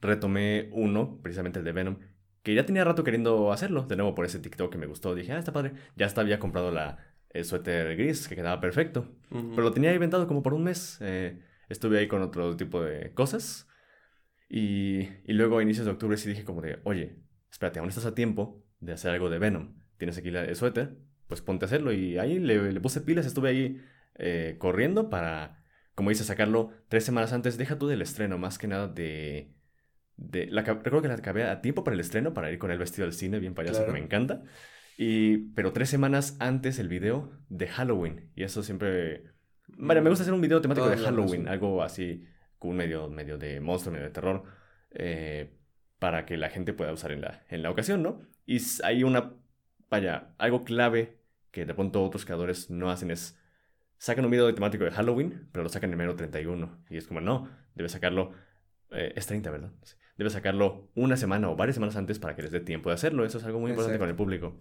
retomé 0.01 0.71
uno, 0.73 1.21
precisamente 1.23 1.59
el 1.59 1.65
de 1.65 1.73
Venom, 1.73 1.99
que 2.43 2.55
ya 2.55 2.65
tenía 2.65 2.85
rato 2.85 3.05
queriendo 3.05 3.53
hacerlo, 3.53 3.83
de 3.83 3.97
nuevo 3.97 4.15
por 4.15 4.25
ese 4.25 4.39
TikTok 4.39 4.73
que 4.73 4.79
me 4.79 4.87
gustó. 4.87 5.15
Dije, 5.15 5.33
ah, 5.33 5.39
está 5.39 5.53
padre. 5.53 5.73
Ya 5.97 6.07
hasta 6.07 6.21
había 6.23 6.39
comprado 6.39 6.71
la, 6.71 7.10
el 7.31 7.45
suéter 7.45 7.97
gris, 7.97 8.29
que 8.29 8.35
quedaba 8.37 8.61
perfecto. 8.61 9.09
Pero 9.31 9.62
lo 9.62 9.73
tenía 9.73 9.93
inventado 9.95 10.27
como 10.27 10.43
por 10.43 10.55
un 10.55 10.64
mes. 10.64 10.99
eh, 11.01 11.40
estuve 11.69 11.99
ahí 11.99 12.09
con 12.09 12.21
otro 12.23 12.57
tipo 12.57 12.83
de 12.83 13.12
cosas. 13.14 13.69
Y, 14.49 15.03
y 15.25 15.33
luego 15.35 15.59
a 15.59 15.62
inicios 15.62 15.87
de 15.87 15.93
octubre 15.93 16.16
sí 16.16 16.29
dije 16.29 16.45
como 16.45 16.61
de, 16.62 16.81
oye, 16.85 17.16
espérate, 17.51 17.79
aún 17.79 17.88
estás 17.88 18.07
a 18.07 18.14
tiempo 18.14 18.64
de 18.81 18.93
hacer 18.93 19.12
algo 19.12 19.31
de 19.31 19.38
Venom. 19.38 19.75
Tienes 19.97 20.19
aquí 20.19 20.29
el 20.31 20.57
suéter, 20.57 20.97
pues 21.29 21.40
ponte 21.43 21.64
a 21.64 21.66
hacerlo. 21.66 21.93
Y 21.93 22.19
ahí 22.19 22.38
le, 22.40 22.73
le 22.73 22.81
puse 22.81 23.01
pilas, 23.01 23.27
estuve 23.27 23.51
ahí 23.51 23.81
eh, 24.16 24.57
corriendo 24.59 25.09
para, 25.11 25.62
como 25.95 26.11
dice, 26.11 26.25
sacarlo 26.25 26.71
tres 26.88 27.05
semanas 27.05 27.33
antes. 27.33 27.57
Deja 27.59 27.79
tú 27.79 27.87
del 27.87 28.03
estreno, 28.03 28.38
más 28.38 28.59
que 28.59 28.66
nada 28.66 28.88
de... 28.88 29.55
de 30.16 30.47
la, 30.47 30.62
recuerdo 30.62 31.03
que 31.03 31.09
la 31.09 31.14
acabé 31.14 31.45
a 31.45 31.61
tiempo 31.61 31.85
para 31.85 31.95
el 31.95 32.01
estreno, 32.01 32.35
para 32.35 32.51
ir 32.51 32.59
con 32.59 32.73
el 32.73 32.79
vestido 32.79 33.07
al 33.07 33.12
cine, 33.12 33.38
bien 33.38 33.55
payaso, 33.55 33.79
Claro. 33.85 33.93
que 33.93 33.99
me 34.01 34.05
encanta. 34.05 34.43
Y, 35.03 35.39
pero 35.55 35.73
tres 35.73 35.89
semanas 35.89 36.37
antes 36.41 36.79
el 36.79 36.89
video 36.89 37.33
de 37.49 37.69
Halloween. 37.69 38.31
Y 38.35 38.43
eso 38.43 38.63
siempre... 38.63 39.33
Vale, 39.69 40.03
me 40.03 40.11
gusta 40.11 40.25
hacer 40.25 40.35
un 40.35 40.43
video 40.43 40.61
temático 40.61 40.91
de 40.91 40.99
Halloween, 40.99 41.49
algo 41.49 41.83
así, 41.83 42.27
con 42.59 42.73
un 42.73 42.77
medio, 42.77 43.09
medio 43.09 43.39
de 43.39 43.61
monstruo, 43.61 43.95
medio 43.95 44.05
de 44.05 44.13
terror, 44.13 44.43
eh, 44.91 45.55
para 45.99 46.27
que 46.27 46.37
la 46.37 46.51
gente 46.51 46.75
pueda 46.75 46.93
usar 46.93 47.13
en 47.13 47.23
la, 47.23 47.47
en 47.49 47.63
la 47.63 47.71
ocasión, 47.71 48.03
¿no? 48.03 48.21
Y 48.45 48.59
hay 48.85 49.03
una 49.03 49.33
vaya, 49.89 50.35
algo 50.37 50.65
clave 50.65 51.17
que 51.51 51.65
de 51.65 51.73
pronto 51.73 52.03
otros 52.03 52.27
creadores 52.27 52.69
no 52.69 52.91
hacen 52.91 53.11
es 53.11 53.39
sacan 53.97 54.27
un 54.27 54.31
video 54.31 54.47
de 54.47 54.53
temático 54.53 54.85
de 54.85 54.91
Halloween, 54.91 55.49
pero 55.51 55.63
lo 55.63 55.71
sacan 55.71 55.91
en 55.93 55.97
mero 55.97 56.15
31. 56.15 56.85
Y 56.91 56.99
es 56.99 57.07
como, 57.07 57.23
no, 57.23 57.49
debes 57.75 57.93
sacarlo, 57.93 58.33
eh, 58.91 59.15
es 59.17 59.27
30, 59.27 59.51
¿verdad? 59.51 59.71
Debes 60.19 60.35
sacarlo 60.35 60.91
una 60.95 61.17
semana 61.17 61.49
o 61.49 61.57
varias 61.57 61.77
semanas 61.77 61.97
antes 61.97 62.19
para 62.19 62.37
que 62.37 62.43
les 62.43 62.51
dé 62.51 62.61
tiempo 62.61 62.91
de 62.91 62.97
hacerlo. 62.97 63.25
Eso 63.25 63.39
es 63.39 63.45
algo 63.45 63.61
muy 63.61 63.71
importante 63.71 63.97
Exacto. 63.97 64.03
con 64.03 64.11
el 64.11 64.17
público. 64.17 64.61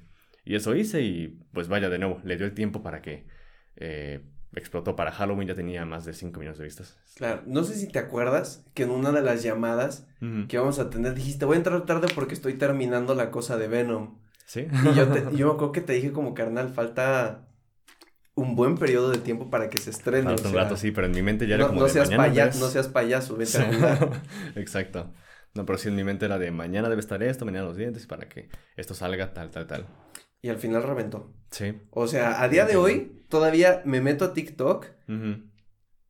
Y 0.49 0.55
eso 0.55 0.73
hice 0.75 1.03
y 1.03 1.27
pues 1.53 1.67
vaya, 1.67 1.89
de 1.89 1.99
nuevo, 1.99 2.19
le 2.23 2.35
dio 2.35 2.47
el 2.47 2.55
tiempo 2.55 2.81
para 2.81 3.03
que 3.03 3.27
eh, 3.75 4.21
explotó. 4.55 4.95
Para 4.95 5.11
Halloween 5.11 5.47
ya 5.47 5.53
tenía 5.53 5.85
más 5.85 6.05
de 6.05 6.13
5 6.13 6.39
millones 6.39 6.57
de 6.57 6.63
vistas. 6.63 6.97
Claro, 7.13 7.43
no 7.45 7.63
sé 7.63 7.75
si 7.75 7.87
te 7.87 7.99
acuerdas 7.99 8.65
que 8.73 8.81
en 8.81 8.89
una 8.89 9.11
de 9.11 9.21
las 9.21 9.43
llamadas 9.43 10.07
que 10.47 10.57
vamos 10.57 10.79
a 10.79 10.89
tener 10.89 11.13
dijiste, 11.13 11.45
voy 11.45 11.53
a 11.53 11.57
entrar 11.57 11.85
tarde 11.85 12.07
porque 12.15 12.33
estoy 12.33 12.55
terminando 12.55 13.13
la 13.13 13.29
cosa 13.29 13.57
de 13.57 13.67
Venom. 13.67 14.17
¿Sí? 14.47 14.65
Y 14.91 14.95
yo, 14.95 15.07
te, 15.09 15.19
yo 15.37 15.49
me 15.49 15.53
acuerdo 15.53 15.71
que 15.71 15.81
te 15.81 15.93
dije 15.93 16.11
como, 16.11 16.33
carnal, 16.33 16.69
falta 16.69 17.47
un 18.33 18.55
buen 18.55 18.75
periodo 18.75 19.11
de 19.11 19.19
tiempo 19.19 19.51
para 19.51 19.69
que 19.69 19.77
se 19.77 19.91
estrene. 19.91 20.23
Falta 20.23 20.41
o 20.41 20.45
un 20.47 20.51
sea, 20.53 20.63
rato, 20.63 20.77
sí, 20.77 20.89
pero 20.89 21.05
en 21.05 21.13
mi 21.13 21.21
mente 21.21 21.45
ya 21.45 21.53
era 21.55 21.65
no, 21.65 21.67
como 21.69 21.81
no 21.81 21.85
de 21.85 21.93
seas 21.93 22.09
mañana 22.09 22.51
no 22.59 22.69
seas 22.69 22.87
payaso, 22.87 23.37
vete 23.37 23.51
Sí. 23.51 23.59
a. 23.59 24.09
Exacto. 24.59 25.13
No, 25.53 25.65
pero 25.65 25.77
sí 25.77 25.89
en 25.89 25.95
mi 25.95 26.03
mente 26.03 26.25
era 26.25 26.39
de 26.39 26.49
mañana 26.49 26.89
debe 26.89 27.01
estar 27.01 27.21
esto, 27.21 27.45
mañana 27.45 27.65
los 27.65 27.77
dientes, 27.77 28.07
para 28.07 28.27
que 28.27 28.49
esto 28.77 28.95
salga 28.95 29.33
tal, 29.33 29.51
tal, 29.51 29.67
tal. 29.67 29.85
Y 30.41 30.49
al 30.49 30.57
final 30.57 30.83
reventó. 30.83 31.33
Sí. 31.51 31.73
O 31.91 32.07
sea, 32.07 32.41
a 32.41 32.47
día 32.49 32.65
de 32.65 32.75
hoy 32.77 33.23
todavía 33.27 33.81
me 33.85 34.01
meto 34.01 34.25
a 34.25 34.33
TikTok 34.33 34.87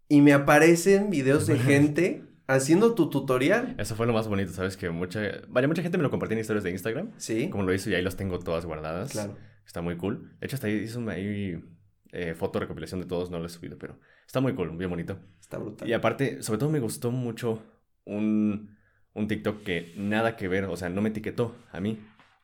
y 0.08 0.22
me 0.22 0.34
aparecen 0.34 1.10
videos 1.10 1.48
de 1.48 1.58
gente 1.60 2.24
haciendo 2.48 2.96
tu 2.96 3.10
tutorial. 3.10 3.76
Eso 3.78 3.96
fue 3.96 4.08
lo 4.08 4.14
más 4.14 4.28
bonito, 4.28 4.52
¿sabes? 4.52 4.76
Que 4.76 4.90
mucha, 4.90 5.22
vaya, 5.48 5.68
mucha 5.68 5.82
gente 5.82 5.98
me 5.98 6.04
lo 6.04 6.10
compartía 6.10 6.36
en 6.36 6.42
historias 6.42 6.64
de 6.64 6.72
Instagram, 6.72 7.12
Sí, 7.18 7.50
como 7.50 7.64
lo 7.64 7.74
hizo 7.74 7.90
y 7.90 7.96
ahí 7.96 8.02
los 8.02 8.16
tengo 8.16 8.40
todas 8.40 8.66
guardadas. 8.66 9.12
claro. 9.12 9.38
Está 9.66 9.82
muy 9.82 9.98
cool. 9.98 10.36
De 10.40 10.48
hecho, 10.48 10.56
hasta 10.56 10.66
ahí 10.66 10.74
hizo 10.78 10.98
una 10.98 11.12
ahí, 11.12 11.64
eh, 12.12 12.34
foto 12.34 12.60
recopilación 12.60 13.02
de 13.02 13.06
todos, 13.06 13.30
no 13.30 13.38
lo 13.38 13.46
he 13.46 13.50
subido, 13.50 13.78
pero 13.78 14.00
está 14.26 14.40
muy 14.40 14.56
cool, 14.56 14.76
bien 14.76 14.90
bonito. 14.90 15.20
Está 15.40 15.60
brutal. 15.60 15.88
Y 15.88 15.94
aparte, 15.94 16.42
sobre 16.42 16.58
todo 16.58 16.72
me 16.72 16.80
gustó 16.80 17.12
mucho 17.12 17.62
un, 18.04 18.76
un 19.14 19.28
TikTok 19.28 19.62
que 19.62 19.94
nada 19.96 20.36
que 20.38 20.48
ver, 20.48 20.66
o 20.66 20.76
sea, 20.76 20.90
no 20.90 21.02
me 21.04 21.10
etiquetó 21.10 21.56
a 21.72 21.80
mí. 21.80 22.00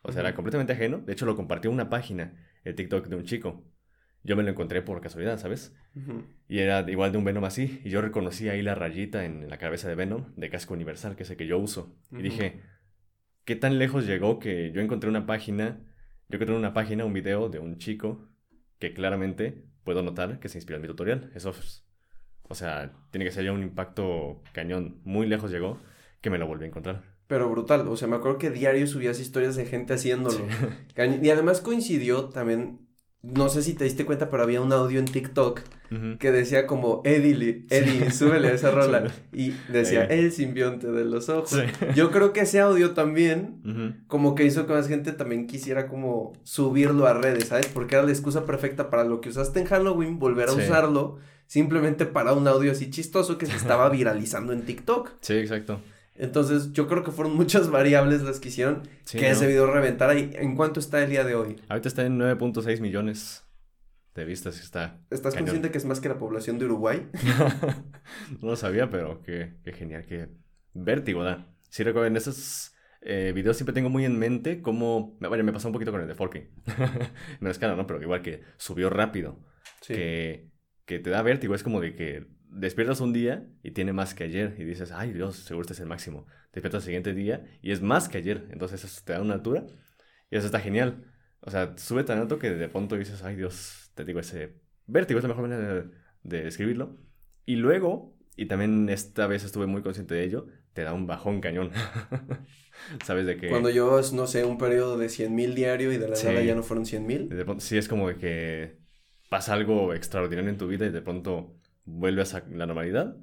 O 0.07 0.11
sea, 0.11 0.21
era 0.21 0.35
completamente 0.35 0.73
ajeno. 0.73 0.99
De 0.99 1.13
hecho, 1.13 1.25
lo 1.25 1.35
compartió 1.35 1.71
una 1.71 1.89
página, 1.89 2.33
el 2.63 2.75
TikTok 2.75 3.07
de 3.07 3.15
un 3.15 3.23
chico. 3.25 3.63
Yo 4.23 4.35
me 4.35 4.43
lo 4.43 4.49
encontré 4.49 4.81
por 4.81 5.01
casualidad, 5.01 5.37
¿sabes? 5.39 5.75
Y 6.47 6.59
era 6.59 6.89
igual 6.89 7.11
de 7.11 7.17
un 7.17 7.23
Venom 7.25 7.43
así. 7.45 7.81
Y 7.83 7.89
yo 7.89 8.01
reconocí 8.01 8.49
ahí 8.49 8.61
la 8.61 8.75
rayita 8.75 9.25
en 9.25 9.49
la 9.49 9.57
cabeza 9.57 9.87
de 9.87 9.95
Venom, 9.95 10.33
de 10.35 10.49
casco 10.49 10.73
universal, 10.73 11.15
que 11.15 11.23
es 11.23 11.29
el 11.29 11.37
que 11.37 11.47
yo 11.47 11.57
uso. 11.59 11.95
Y 12.11 12.23
dije, 12.23 12.61
¿qué 13.45 13.55
tan 13.55 13.77
lejos 13.79 14.05
llegó 14.07 14.39
que 14.39 14.71
yo 14.71 14.81
encontré 14.81 15.09
una 15.09 15.25
página, 15.25 15.79
yo 16.29 16.35
encontré 16.37 16.53
en 16.55 16.59
una 16.59 16.73
página 16.73 17.05
un 17.05 17.13
video 17.13 17.49
de 17.49 17.59
un 17.59 17.77
chico 17.77 18.27
que 18.79 18.93
claramente 18.93 19.63
puedo 19.83 20.01
notar 20.03 20.39
que 20.39 20.49
se 20.49 20.57
inspiró 20.57 20.77
en 20.77 20.81
mi 20.83 20.87
tutorial? 20.87 21.31
Eso, 21.35 21.51
es- 21.51 21.85
o 22.47 22.55
sea, 22.55 22.93
tiene 23.11 23.25
que 23.25 23.31
ser 23.31 23.45
ya 23.45 23.51
un 23.53 23.63
impacto 23.63 24.43
cañón. 24.53 25.01
Muy 25.03 25.27
lejos 25.27 25.51
llegó 25.51 25.79
que 26.21 26.29
me 26.29 26.37
lo 26.37 26.47
volví 26.47 26.65
a 26.65 26.67
encontrar. 26.67 27.14
Pero 27.27 27.49
brutal, 27.49 27.87
o 27.87 27.97
sea, 27.97 28.07
me 28.07 28.15
acuerdo 28.17 28.37
que 28.37 28.51
diario 28.51 28.85
subías 28.87 29.19
historias 29.19 29.55
de 29.55 29.65
gente 29.65 29.93
haciéndolo. 29.93 30.37
Sí. 30.95 31.01
Y 31.23 31.29
además 31.29 31.59
coincidió 31.61 32.25
también, 32.25 32.79
no 33.23 33.49
sé 33.49 33.63
si 33.63 33.73
te 33.73 33.83
diste 33.83 34.05
cuenta, 34.05 34.29
pero 34.29 34.43
había 34.43 34.61
un 34.61 34.71
audio 34.71 34.99
en 34.99 35.05
TikTok 35.05 35.61
que 36.19 36.31
decía 36.31 36.67
como, 36.67 37.01
Eddie, 37.05 37.65
Eddie, 37.69 38.11
súbele 38.11 38.53
esa 38.53 38.69
rola. 38.79 39.11
Y 39.31 39.53
decía, 39.71 40.03
el 40.03 40.31
simbionte 40.33 40.91
de 40.91 41.05
los 41.05 41.29
ojos. 41.29 41.51
Sí. 41.51 41.61
Yo 41.95 42.11
creo 42.11 42.33
que 42.33 42.41
ese 42.41 42.59
audio 42.59 42.91
también 42.93 44.03
como 44.07 44.35
que 44.35 44.43
hizo 44.45 44.67
que 44.67 44.73
más 44.73 44.87
gente 44.89 45.11
también 45.13 45.47
quisiera 45.47 45.87
como 45.87 46.33
subirlo 46.43 47.07
a 47.07 47.13
redes, 47.13 47.47
¿sabes? 47.47 47.67
Porque 47.67 47.95
era 47.95 48.03
la 48.03 48.11
excusa 48.11 48.45
perfecta 48.45 48.89
para 48.89 49.05
lo 49.05 49.21
que 49.21 49.29
usaste 49.29 49.59
en 49.61 49.67
Halloween, 49.67 50.19
volver 50.19 50.49
a 50.49 50.51
Sí. 50.51 50.61
usarlo 50.61 51.17
simplemente 51.47 52.05
para 52.05 52.33
un 52.33 52.47
audio 52.47 52.71
así 52.71 52.89
chistoso 52.89 53.37
que 53.37 53.45
se 53.45 53.55
estaba 53.55 53.87
viralizando 53.89 54.51
en 54.53 54.63
TikTok. 54.63 55.11
Sí, 55.21 55.33
exacto. 55.35 55.79
Entonces 56.15 56.71
yo 56.71 56.87
creo 56.87 57.03
que 57.03 57.11
fueron 57.11 57.35
muchas 57.37 57.69
variables 57.69 58.21
las 58.23 58.39
que 58.39 58.49
hicieron 58.49 58.83
Sí, 59.03 59.17
que 59.17 59.25
¿no? 59.25 59.31
ese 59.31 59.47
video 59.47 59.67
reventara. 59.71 60.15
¿Y 60.17 60.31
en 60.35 60.55
cuánto 60.55 60.79
está 60.79 61.03
el 61.03 61.09
día 61.09 61.23
de 61.23 61.35
hoy? 61.35 61.55
Ahorita 61.67 61.87
está 61.87 62.05
en 62.05 62.17
9.6 62.19 62.79
millones 62.79 63.43
de 64.15 64.25
vistas. 64.25 64.59
Está. 64.61 64.99
¿Estás 65.09 65.33
Cañón. 65.33 65.47
consciente 65.47 65.71
que 65.71 65.77
es 65.77 65.85
más 65.85 65.99
que 65.99 66.09
la 66.09 66.17
población 66.17 66.57
de 66.57 66.65
Uruguay? 66.65 67.07
no 68.41 68.49
lo 68.49 68.55
sabía, 68.55 68.89
pero 68.89 69.21
qué, 69.21 69.55
qué 69.63 69.73
genial, 69.73 70.05
qué 70.05 70.29
vértigo 70.73 71.23
da. 71.23 71.53
Sí, 71.69 71.83
recuerden, 71.83 72.15
esos 72.15 72.73
eh, 73.01 73.33
videos 73.35 73.57
siempre 73.57 73.73
tengo 73.73 73.89
muy 73.89 74.05
en 74.05 74.17
mente 74.17 74.61
cómo. 74.61 75.17
Bueno, 75.19 75.43
me 75.43 75.51
pasó 75.51 75.67
un 75.67 75.73
poquito 75.73 75.91
con 75.91 76.01
el 76.01 76.07
de 76.07 76.15
Forking. 76.15 76.43
no 77.41 77.49
es 77.49 77.59
cara, 77.59 77.75
¿no? 77.75 77.85
Pero 77.85 78.01
igual 78.01 78.21
que 78.21 78.41
subió 78.57 78.89
rápido. 78.89 79.39
Sí. 79.81 79.93
Que, 79.93 80.49
que 80.85 80.99
te 80.99 81.09
da 81.09 81.21
vértigo. 81.21 81.53
Es 81.53 81.63
como 81.63 81.81
de 81.81 81.95
que 81.95 82.25
despiertas 82.55 83.01
un 83.01 83.13
día 83.13 83.47
y 83.63 83.71
tiene 83.71 83.93
más 83.93 84.13
que 84.13 84.23
ayer. 84.23 84.55
Y 84.57 84.63
dices, 84.63 84.91
ay 84.91 85.13
Dios, 85.13 85.35
seguro 85.37 85.61
este 85.63 85.73
es 85.73 85.79
el 85.79 85.87
máximo. 85.87 86.25
Despiertas 86.53 86.83
el 86.83 86.85
siguiente 86.85 87.13
día 87.13 87.45
y 87.61 87.71
es 87.71 87.81
más 87.81 88.09
que 88.09 88.17
ayer. 88.17 88.47
Entonces 88.51 88.83
eso 88.83 89.01
te 89.05 89.13
da 89.13 89.21
una 89.21 89.33
altura. 89.33 89.65
Y 90.31 90.37
eso 90.37 90.45
está 90.47 90.59
genial. 90.59 91.05
O 91.41 91.51
sea, 91.51 91.77
sube 91.77 92.03
tan 92.03 92.19
alto 92.19 92.39
que 92.39 92.49
de 92.49 92.69
pronto 92.69 92.95
dices, 92.97 93.23
ay 93.23 93.35
Dios, 93.35 93.91
te 93.93 94.03
digo, 94.05 94.19
ese 94.19 94.55
vértigo 94.87 95.19
es 95.19 95.23
la 95.23 95.29
mejor 95.29 95.47
manera 95.47 95.73
de, 95.73 95.83
de 96.23 96.43
describirlo. 96.43 96.97
Y 97.45 97.57
luego, 97.57 98.17
y 98.35 98.47
también 98.47 98.89
esta 98.89 99.27
vez 99.27 99.43
estuve 99.43 99.67
muy 99.67 99.81
consciente 99.83 100.15
de 100.15 100.23
ello, 100.23 100.47
te 100.73 100.81
da 100.83 100.93
un 100.93 101.05
bajón 101.07 101.41
cañón. 101.41 101.71
¿Sabes 103.05 103.25
de 103.25 103.37
que 103.37 103.49
Cuando 103.49 103.69
llevas, 103.69 104.13
no 104.13 104.27
sé, 104.27 104.43
un 104.43 104.57
periodo 104.57 104.97
de 104.97 105.09
100 105.09 105.33
mil 105.33 105.55
diario 105.55 105.91
y 105.93 105.97
de 105.97 106.07
la 106.09 106.15
Sí. 106.15 106.27
nada 106.27 106.41
ya 106.43 106.55
no 106.55 106.63
fueron 106.63 106.85
100 106.85 107.05
mil. 107.05 107.29
sí 107.59 107.77
es 107.77 107.87
como 107.87 108.07
que 108.17 108.77
pasa 109.29 109.53
algo 109.53 109.93
extraordinario 109.93 110.49
en 110.49 110.57
tu 110.57 110.67
vida 110.67 110.85
y 110.85 110.89
de 110.91 111.01
pronto 111.01 111.55
vuelves 111.85 112.33
a 112.33 112.43
la 112.49 112.65
normalidad? 112.65 113.15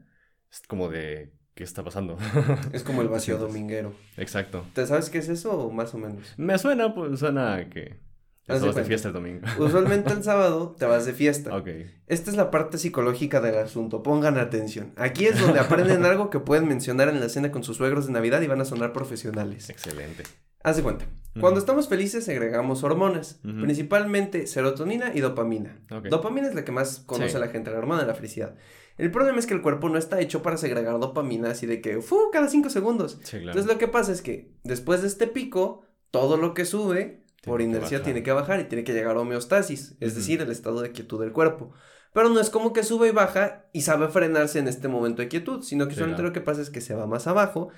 Es 0.51 0.63
como 0.67 0.89
de, 0.89 1.33
¿qué 1.55 1.65
está 1.65 1.85
pasando? 1.85 2.17
Es 2.73 2.83
como 2.83 3.03
el 3.03 3.09
vacío 3.09 3.39
dominguero. 3.39 3.95
Exacto. 4.17 4.67
¿Te 4.75 4.87
sabes 4.87 5.11
qué 5.11 5.19
es 5.19 5.29
eso 5.29 5.53
o 5.53 5.71
más 5.71 5.95
o 5.95 5.99
menos? 5.99 6.35
Me 6.37 6.59
suena, 6.59 6.95
pues 6.95 7.19
suena 7.19 7.55
a 7.55 7.69
que 7.69 8.01
de 8.49 8.55
estamos 8.55 8.75
de 8.75 8.85
fiesta 8.85 9.09
el 9.09 9.15
domingo. 9.15 9.47
Usualmente 9.59 10.13
el 10.13 10.23
sábado 10.25 10.75
te 10.79 10.85
vas 10.85 11.07
de 11.07 11.13
fiesta. 11.13 11.57
ok. 11.57 11.69
Esta 12.07 12.31
es 12.31 12.37
la 12.37 12.51
parte 12.51 12.77
psicológica 12.79 13.41
del 13.41 13.57
asunto, 13.57 14.03
pongan 14.03 14.37
atención. 14.37 14.93
Aquí 14.97 15.27
es 15.27 15.41
donde 15.41 15.61
aprenden 15.61 16.05
algo 16.07 16.29
que 16.29 16.41
pueden 16.41 16.67
mencionar 16.67 17.09
en 17.09 17.21
la 17.21 17.29
cena 17.29 17.53
con 17.53 17.63
sus 17.63 17.77
suegros 17.77 18.07
de 18.07 18.13
Navidad 18.13 18.41
y 18.43 18.49
van 18.49 18.61
a 18.61 18.65
sonar 18.65 18.93
profesionales. 18.93 19.71
Excelente. 19.71 20.25
Haz 20.65 20.77
de 20.77 20.83
cuenta. 20.83 21.07
Cuando 21.41 21.59
estamos 21.61 21.89
felices 21.89 22.25
segregamos 22.27 22.83
hormonas, 22.85 23.41
principalmente 23.43 24.47
serotonina 24.47 25.13
y 25.15 25.21
dopamina. 25.21 25.81
Dopamina 26.11 26.47
es 26.49 26.55
la 26.55 26.65
que 26.65 26.73
más 26.73 26.99
conoce 27.07 27.31
Sí. 27.33 27.39
la 27.39 27.49
gente, 27.49 27.71
la 27.71 27.79
hormona 27.79 28.03
de 28.03 28.07
la 28.07 28.15
felicidad. 28.15 28.55
El 28.99 29.11
problema 29.11 29.39
es 29.39 29.47
que 29.47 29.55
el 29.55 29.63
cuerpo 29.63 29.89
no 29.89 29.97
está 29.97 30.21
hecho 30.21 30.43
para 30.43 30.59
segregar 30.59 30.99
dopamina 31.01 31.51
así 31.51 31.65
de 31.67 31.81
que, 31.81 32.03
¡fu! 32.03 32.31
cada 32.31 32.49
cinco 32.49 32.69
segundos. 32.69 33.19
Sí, 33.23 33.39
claro. 33.39 33.47
Entonces 33.49 33.67
lo 33.73 33.79
que 33.79 33.89
pasa 33.89 34.13
es 34.13 34.21
que 34.21 34.53
después 34.63 35.01
de 35.01 35.09
este 35.09 35.27
pico, 35.27 35.87
todo 36.11 36.37
lo 36.37 36.53
que 36.53 36.67
sube, 36.67 37.25
por 37.43 37.59
Tiene 37.59 37.77
inercia 37.79 38.03
tiene 38.03 38.23
que 38.23 38.33
bajar 38.33 38.61
y 38.61 38.65
tiene 38.65 38.85
que 38.85 38.93
llegar 38.93 39.17
a 39.17 39.21
homeostasis, 39.21 39.97
es 40.01 40.15
decir, 40.15 40.43
el 40.43 40.51
estado 40.51 40.83
de 40.83 40.93
quietud 40.93 41.19
del 41.21 41.33
cuerpo. 41.33 41.73
Pero 42.13 42.29
no 42.29 42.39
es 42.41 42.51
como 42.51 42.75
que 42.75 42.83
sube 42.85 43.09
y 43.09 43.11
baja 43.11 43.65
y 43.73 43.81
sabe 43.81 44.09
frenarse 44.09 44.59
en 44.59 44.69
este 44.69 44.87
momento 44.87 45.23
de 45.23 45.29
quietud, 45.29 45.63
sino 45.63 45.87
que 45.87 45.93
Sí, 45.95 46.01
solamente 46.01 46.21
claro. 46.21 46.29
lo 46.29 46.35
que 46.35 46.43
pasa 46.43 46.61
es 46.61 46.69
que 46.69 46.83
se 46.83 46.95
va 46.95 47.07
más 47.07 47.27
abajo, 47.27 47.71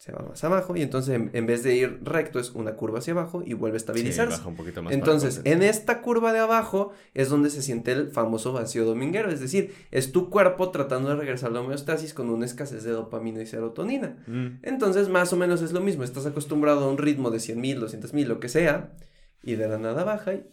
se 0.00 0.12
va 0.12 0.22
más 0.26 0.42
abajo 0.44 0.74
y 0.76 0.80
entonces 0.80 1.20
en, 1.30 1.44
vez 1.46 1.62
de 1.62 1.76
ir 1.76 2.00
recto 2.02 2.40
es 2.40 2.52
una 2.52 2.72
curva 2.72 3.00
hacia 3.00 3.12
abajo 3.12 3.42
y 3.44 3.52
vuelve 3.52 3.76
a 3.76 3.80
Sí, 3.80 3.82
estabilizarse. 3.82 4.38
baja 4.38 4.48
un 4.48 4.56
poquito 4.56 4.82
más. 4.82 4.94
Entonces, 4.94 5.42
en 5.44 5.62
esta 5.62 6.00
curva 6.00 6.32
de 6.32 6.38
abajo 6.38 6.92
es 7.12 7.28
donde 7.28 7.50
se 7.50 7.60
siente 7.60 7.92
el 7.92 8.10
famoso 8.10 8.54
vacío 8.54 8.86
dominguero, 8.86 9.30
es 9.30 9.40
decir, 9.40 9.74
es 9.90 10.10
tu 10.10 10.30
cuerpo 10.30 10.70
tratando 10.70 11.10
de 11.10 11.16
regresar 11.16 11.50
a 11.50 11.52
la 11.52 11.60
homeostasis 11.60 12.14
con 12.14 12.30
una 12.30 12.46
escasez 12.46 12.82
de 12.82 12.92
dopamina 12.92 13.42
y 13.42 13.46
serotonina. 13.46 14.16
Mm, 14.26 14.60
Entonces, 14.62 15.10
más 15.10 15.34
o 15.34 15.36
menos 15.36 15.60
es 15.60 15.72
lo 15.72 15.82
mismo, 15.82 16.02
estás 16.02 16.24
acostumbrado 16.24 16.86
a 16.86 16.88
un 16.90 16.96
ritmo 16.96 17.30
de 17.30 17.38
100 17.38 17.60
mil, 17.60 17.78
200 17.78 18.14
mil, 18.14 18.26
lo 18.26 18.40
que 18.40 18.48
sea, 18.48 18.92
y 19.42 19.56
de 19.56 19.68
la 19.68 19.76
nada 19.76 20.02
baja 20.04 20.32
y 20.32 20.46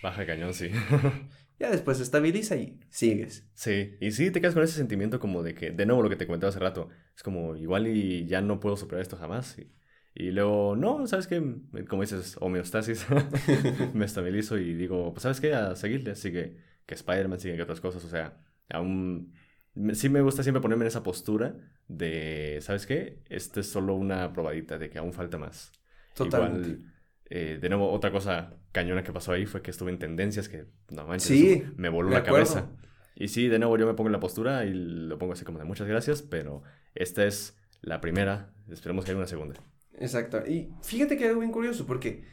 baja 0.00 0.24
cañón, 0.26 0.54
sí. 0.54 0.70
ya 1.60 1.70
después 1.70 1.98
se 1.98 2.02
estabiliza 2.04 2.56
y 2.56 2.80
sigues. 2.90 3.46
Sí, 3.54 3.96
y 4.00 4.12
sí 4.12 4.30
te 4.30 4.40
quedas 4.40 4.54
con 4.54 4.62
ese 4.62 4.74
sentimiento 4.76 5.20
como 5.20 5.42
de 5.42 5.54
que, 5.54 5.70
de 5.70 5.84
nuevo 5.84 6.02
lo 6.02 6.08
que 6.08 6.16
te 6.16 6.26
comentaba 6.26 6.48
hace 6.48 6.58
rato, 6.60 6.88
es 7.14 7.22
como 7.22 7.56
igual 7.56 7.86
y 7.88 8.26
ya 8.26 8.40
no 8.40 8.58
puedo 8.58 8.76
superar 8.76 9.02
esto 9.02 9.16
jamás. 9.18 9.58
Y, 9.58 9.70
y 10.14 10.30
luego, 10.30 10.76
no, 10.76 11.06
¿sabes 11.06 11.26
qué? 11.26 11.42
Como 11.88 12.02
dices, 12.02 12.36
homeostasis, 12.40 13.06
me 13.94 14.06
estabilizo 14.06 14.56
y 14.58 14.74
digo, 14.74 15.12
pues 15.12 15.22
¿sabes 15.24 15.40
qué? 15.42 15.54
A 15.54 15.76
seguirle, 15.76 16.14
sigue 16.16 16.56
que 16.86 16.94
Spider-Man, 16.94 17.38
sigue 17.38 17.56
que 17.56 17.62
otras 17.62 17.80
cosas, 17.80 18.02
o 18.04 18.08
sea, 18.08 18.40
aún... 18.70 19.34
me- 19.74 19.94
Sí 19.94 20.08
me 20.08 20.22
gusta 20.22 20.42
siempre 20.42 20.62
ponerme 20.62 20.84
en 20.84 20.88
esa 20.88 21.02
postura 21.02 21.54
de, 21.86 22.58
¿sabes 22.62 22.86
qué? 22.86 23.22
Esta 23.28 23.60
es 23.60 23.70
solo 23.70 23.94
una 23.94 24.32
probadita 24.32 24.78
de 24.78 24.88
que 24.90 24.98
aún 24.98 25.12
falta 25.12 25.36
más. 25.38 25.70
Totalmente. 26.14 26.68
Igual, 26.68 26.89
eh, 27.30 27.58
de 27.60 27.68
nuevo, 27.68 27.90
otra 27.90 28.10
cosa 28.12 28.54
cañona 28.72 29.02
que 29.02 29.12
pasó 29.12 29.32
ahí 29.32 29.46
fue 29.46 29.62
que 29.62 29.70
estuve 29.70 29.90
en 29.90 29.98
tendencias 29.98 30.48
que, 30.48 30.66
no 30.90 31.06
manches, 31.06 31.26
Sí, 31.28 31.64
me 31.76 31.88
voló 31.88 32.10
la 32.10 32.18
acuerdo. 32.18 32.46
cabeza. 32.46 32.70
Y 33.14 33.28
sí, 33.28 33.48
de 33.48 33.58
nuevo 33.58 33.76
yo 33.78 33.86
me 33.86 33.94
pongo 33.94 34.08
en 34.08 34.12
la 34.12 34.20
postura 34.20 34.64
y 34.66 34.72
lo 34.74 35.16
pongo 35.18 35.32
así 35.34 35.44
como 35.44 35.58
de 35.58 35.64
muchas 35.64 35.86
gracias, 35.88 36.22
pero 36.22 36.62
esta 36.94 37.24
es 37.24 37.56
la 37.82 38.00
primera, 38.00 38.52
esperemos 38.68 39.04
que 39.04 39.10
haya 39.12 39.18
una 39.18 39.26
segunda. 39.26 39.54
Exacto. 39.98 40.42
Y 40.46 40.70
fíjate 40.82 41.16
que 41.16 41.24
hay 41.24 41.28
algo 41.30 41.40
bien 41.40 41.52
curioso 41.52 41.86
porque 41.86 42.24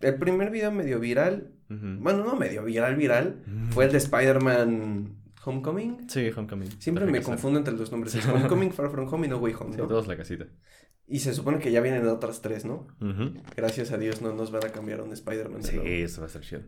el 0.00 0.16
primer 0.16 0.50
video 0.50 0.70
medio 0.70 1.00
viral, 1.00 1.52
bueno, 1.68 2.24
no 2.24 2.36
medio 2.36 2.62
viral, 2.64 2.96
viral, 2.96 3.42
Ujú. 3.46 3.72
fue 3.72 3.84
el 3.86 3.92
de 3.92 3.98
Spider-Man 3.98 5.16
Homecoming. 5.44 6.08
Sí, 6.08 6.30
Homecoming. 6.36 6.70
Siempre 6.80 7.06
me 7.06 7.20
confundo 7.22 7.58
entre 7.58 7.74
los 7.74 7.90
nombres. 7.90 8.14
Es 8.14 8.26
Homecoming, 8.28 8.72
Far 8.72 8.90
From 8.90 9.12
Home 9.12 9.26
y 9.26 9.30
No 9.30 9.38
Way 9.38 9.54
Home, 9.58 9.76
todos 9.76 10.06
la 10.06 10.16
casita. 10.16 10.46
Y 11.06 11.18
se 11.20 11.34
supone 11.34 11.58
que 11.58 11.70
ya 11.70 11.80
vienen 11.80 12.06
otras 12.08 12.40
tres, 12.40 12.64
¿no? 12.64 12.86
Gracias 13.56 13.92
a 13.92 13.98
Dios 13.98 14.22
no 14.22 14.32
nos 14.32 14.50
van 14.50 14.64
a 14.64 14.68
cambiar 14.70 15.02
un 15.02 15.12
Spider-Man. 15.12 15.60
de 15.62 15.68
Sí, 15.68 15.76
nuevo. 15.76 15.90
eso 15.90 16.20
va 16.22 16.24
a 16.24 16.28
estar 16.28 16.42
chido. 16.42 16.62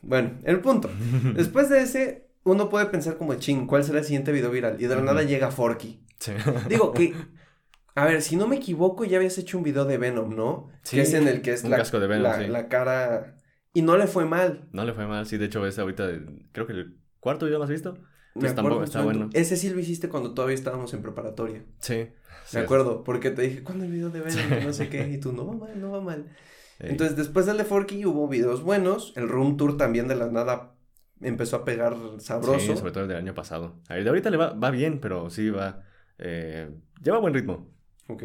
Bueno, 0.00 0.38
el 0.44 0.60
punto. 0.60 0.90
Después 1.34 1.68
de 1.68 1.82
ese, 1.82 2.30
uno 2.44 2.68
puede 2.68 2.86
pensar 2.86 3.18
como, 3.18 3.34
ching, 3.34 3.66
¿cuál 3.66 3.84
será 3.84 3.98
el 3.98 4.04
siguiente 4.04 4.32
video 4.32 4.50
viral? 4.50 4.80
Y 4.80 4.86
de 4.86 4.96
la 4.96 5.02
nada 5.02 5.22
llega 5.22 5.50
Forky. 5.50 6.04
Sí. 6.18 6.32
Digo 6.68 6.92
que, 6.92 7.14
a 7.94 8.06
ver, 8.06 8.22
si 8.22 8.36
no 8.36 8.48
me 8.48 8.56
equivoco, 8.56 9.04
ya 9.04 9.18
habías 9.18 9.36
hecho 9.38 9.58
un 9.58 9.64
video 9.64 9.84
de 9.84 9.98
Venom, 9.98 10.34
¿no? 10.34 10.70
Sí, 10.82 10.96
que 10.96 11.02
es 11.02 11.12
en 11.14 11.28
el 11.28 11.42
que 11.42 11.52
es 11.52 11.62
un 11.64 11.70
la, 11.70 11.76
casco 11.76 12.00
de 12.00 12.06
Venom, 12.06 12.22
la, 12.22 12.38
sí. 12.38 12.46
la 12.48 12.68
cara... 12.68 13.36
Y 13.74 13.82
no 13.82 13.96
le 13.96 14.06
fue 14.06 14.24
mal. 14.26 14.68
No 14.72 14.84
le 14.84 14.92
fue 14.92 15.06
mal, 15.06 15.26
sí, 15.26 15.36
de 15.38 15.46
hecho 15.46 15.66
es 15.66 15.78
ahorita, 15.78 16.08
creo 16.52 16.66
que 16.66 16.72
el 16.74 16.98
cuarto 17.20 17.46
video 17.46 17.58
más 17.58 17.70
visto. 17.70 17.96
Me 18.34 18.48
acuerdo 18.48 18.54
tampoco 18.54 18.84
está 18.84 19.02
bueno. 19.02 19.30
Ese 19.32 19.56
sí 19.56 19.70
lo 19.70 19.78
hiciste 19.78 20.08
cuando 20.08 20.32
todavía 20.34 20.54
estábamos 20.54 20.94
en 20.94 21.02
preparatoria. 21.02 21.64
Sí. 21.80 22.08
sí, 22.46 22.56
Me 22.56 22.62
acuerdo, 22.62 23.04
porque 23.04 23.30
te 23.30 23.42
dije, 23.42 23.62
¿cuándo 23.62 23.84
el 23.84 23.90
video 23.90 24.10
de 24.10 24.20
Venom? 24.20 24.48
Que 24.48 24.64
no 24.64 24.72
sé 24.72 24.88
qué. 24.88 25.08
Y 25.08 25.18
tú, 25.18 25.32
no 25.32 25.46
va 25.46 25.54
mal, 25.54 25.80
no 25.80 25.90
va 25.90 26.00
mal. 26.00 26.26
Ey. 26.78 26.90
Entonces, 26.90 27.16
después 27.16 27.46
del 27.46 27.58
de 27.58 27.64
Forky 27.64 28.04
hubo 28.06 28.28
videos 28.28 28.62
buenos. 28.62 29.12
El 29.16 29.28
Room 29.28 29.56
Tour 29.56 29.76
también 29.76 30.08
de 30.08 30.16
la 30.16 30.28
nada 30.28 30.74
empezó 31.20 31.56
a 31.56 31.64
pegar 31.64 31.96
sabroso. 32.18 32.58
Sí, 32.58 32.76
sobre 32.76 32.92
todo 32.92 33.04
el 33.04 33.08
del 33.08 33.18
año 33.18 33.34
pasado. 33.34 33.76
De 33.88 34.08
ahorita 34.08 34.30
le 34.30 34.36
va, 34.36 34.52
va 34.54 34.70
bien, 34.70 35.00
pero 35.00 35.30
sí 35.30 35.50
va, 35.50 35.84
eh, 36.18 36.70
lleva 37.02 37.18
buen 37.18 37.34
ritmo. 37.34 37.70
Ok. 38.08 38.24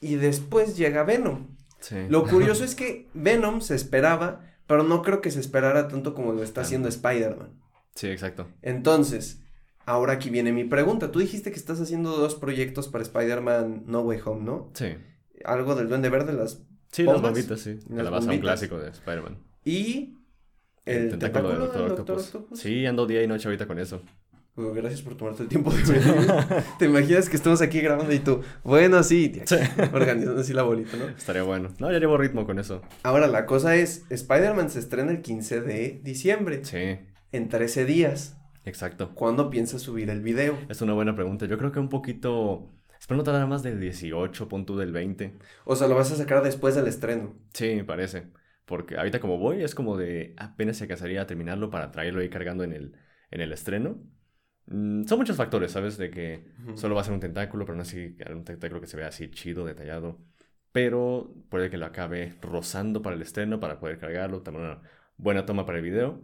Y 0.00 0.14
después 0.16 0.76
llega 0.76 1.04
Venom. 1.04 1.56
Sí. 1.80 1.96
Lo 2.08 2.24
curioso 2.28 2.64
es 2.64 2.74
que 2.74 3.08
Venom 3.14 3.60
se 3.60 3.74
esperaba, 3.74 4.40
pero 4.66 4.82
no 4.82 5.02
creo 5.02 5.20
que 5.20 5.30
se 5.30 5.40
esperara 5.40 5.88
tanto 5.88 6.14
como 6.14 6.32
lo 6.32 6.42
está 6.42 6.62
haciendo 6.62 6.88
Spider-Man. 6.88 7.63
Sí, 7.94 8.08
exacto. 8.08 8.48
Entonces, 8.62 9.42
ahora 9.86 10.14
aquí 10.14 10.30
viene 10.30 10.52
mi 10.52 10.64
pregunta. 10.64 11.12
Tú 11.12 11.20
dijiste 11.20 11.50
que 11.50 11.58
estás 11.58 11.80
haciendo 11.80 12.16
dos 12.16 12.34
proyectos 12.34 12.88
para 12.88 13.02
Spider-Man 13.02 13.84
No 13.86 14.00
Way 14.00 14.20
Home, 14.24 14.44
¿no? 14.44 14.70
Sí. 14.74 14.96
Algo 15.44 15.74
del 15.74 15.88
Duende 15.88 16.08
Verde, 16.08 16.32
las... 16.32 16.62
Sí, 16.90 17.04
¿Bombas? 17.04 17.22
las 17.22 17.32
bombitas, 17.32 17.60
sí. 17.60 17.78
Las 17.88 18.04
La 18.04 18.10
base 18.10 18.30
un 18.30 18.38
clásico 18.38 18.78
de 18.78 18.90
Spider-Man. 18.90 19.38
Y... 19.64 20.18
El, 20.84 21.10
tentáculo, 21.10 21.48
del 21.48 21.58
Doctor 21.60 21.88
Doctor 21.88 22.00
Octopus. 22.00 22.34
Octopus. 22.34 22.60
Sí, 22.60 22.84
ando 22.84 23.06
día 23.06 23.22
y 23.22 23.26
noche 23.26 23.48
ahorita 23.48 23.66
con 23.66 23.78
eso. 23.78 24.02
Bueno, 24.56 24.72
gracias 24.72 25.02
por 25.02 25.16
tomarte 25.16 25.42
el 25.42 25.48
tiempo 25.48 25.72
de 25.72 25.82
venir. 25.82 26.26
¿Te 26.78 26.84
imaginas 26.84 27.28
que 27.28 27.36
estamos 27.36 27.60
aquí 27.60 27.80
grabando 27.80 28.12
y 28.12 28.20
tú? 28.20 28.40
Bueno, 28.62 29.02
sí, 29.02 29.32
aquí, 29.42 29.54
organizando 29.92 30.42
así 30.42 30.52
la 30.52 30.62
bolita, 30.62 30.96
¿no? 30.96 31.08
Estaría 31.08 31.42
bueno. 31.42 31.70
No, 31.80 31.90
ya 31.90 31.98
llevo 31.98 32.16
ritmo 32.16 32.46
con 32.46 32.60
eso. 32.60 32.80
Ahora, 33.02 33.26
la 33.26 33.46
cosa 33.46 33.74
es, 33.74 34.04
Spider-Man 34.10 34.70
se 34.70 34.78
estrena 34.78 35.10
el 35.10 35.22
15 35.22 35.60
de 35.60 36.00
diciembre, 36.04 36.64
Sí, 36.64 36.98
en 37.34 37.48
13 37.48 37.84
días. 37.84 38.38
exacto. 38.64 39.14
¿Cuándo 39.14 39.50
piensas 39.50 39.82
subir 39.82 40.08
el 40.08 40.20
video? 40.20 40.56
Es 40.68 40.80
una 40.82 40.94
buena 40.94 41.14
pregunta. 41.14 41.46
Yo 41.46 41.58
creo 41.58 41.72
que 41.72 41.80
un 41.80 41.88
poquito... 41.88 42.70
Espero 42.98 43.18
no 43.18 43.24
tardar 43.24 43.46
más 43.46 43.62
del 43.62 43.80
18, 43.80 44.48
pon 44.48 44.64
del 44.64 44.92
20. 44.92 45.36
O 45.64 45.76
sea, 45.76 45.88
lo 45.88 45.94
vas 45.94 46.10
a 46.12 46.16
sacar 46.16 46.42
después 46.42 46.74
del 46.74 46.86
estreno. 46.86 47.34
Sí, 47.52 47.74
me 47.74 47.84
parece. 47.84 48.28
Porque 48.64 48.96
ahorita 48.96 49.20
como 49.20 49.36
voy, 49.36 49.62
es 49.62 49.74
como 49.74 49.98
de 49.98 50.34
apenas 50.38 50.78
se 50.78 50.84
alcanzaría 50.84 51.20
a 51.20 51.26
terminarlo 51.26 51.68
para 51.70 51.90
traerlo 51.90 52.20
ahí 52.20 52.30
cargando 52.30 52.64
en 52.64 52.72
el, 52.72 52.96
en 53.30 53.40
el 53.42 53.52
estreno. 53.52 53.98
Mm, 54.66 55.04
son 55.04 55.18
muchos 55.18 55.36
factores, 55.36 55.72
¿sabes? 55.72 55.98
De 55.98 56.10
que 56.10 56.46
solo 56.76 56.94
va 56.94 57.02
a 57.02 57.04
ser 57.04 57.12
un 57.12 57.20
tentáculo, 57.20 57.66
pero 57.66 57.76
no 57.76 57.82
así 57.82 58.16
un 58.30 58.44
tentáculo 58.44 58.80
que 58.80 58.86
se 58.86 58.96
vea 58.96 59.08
así 59.08 59.30
chido, 59.30 59.66
detallado. 59.66 60.18
Pero 60.72 61.34
puede 61.50 61.68
que 61.68 61.76
lo 61.76 61.86
acabe 61.86 62.36
rozando 62.40 63.02
para 63.02 63.16
el 63.16 63.22
estreno, 63.22 63.60
para 63.60 63.78
poder 63.80 63.98
cargarlo, 63.98 64.42
tomar 64.42 64.62
una 64.62 64.82
buena 65.18 65.44
toma 65.44 65.66
para 65.66 65.78
el 65.78 65.84
video. 65.84 66.22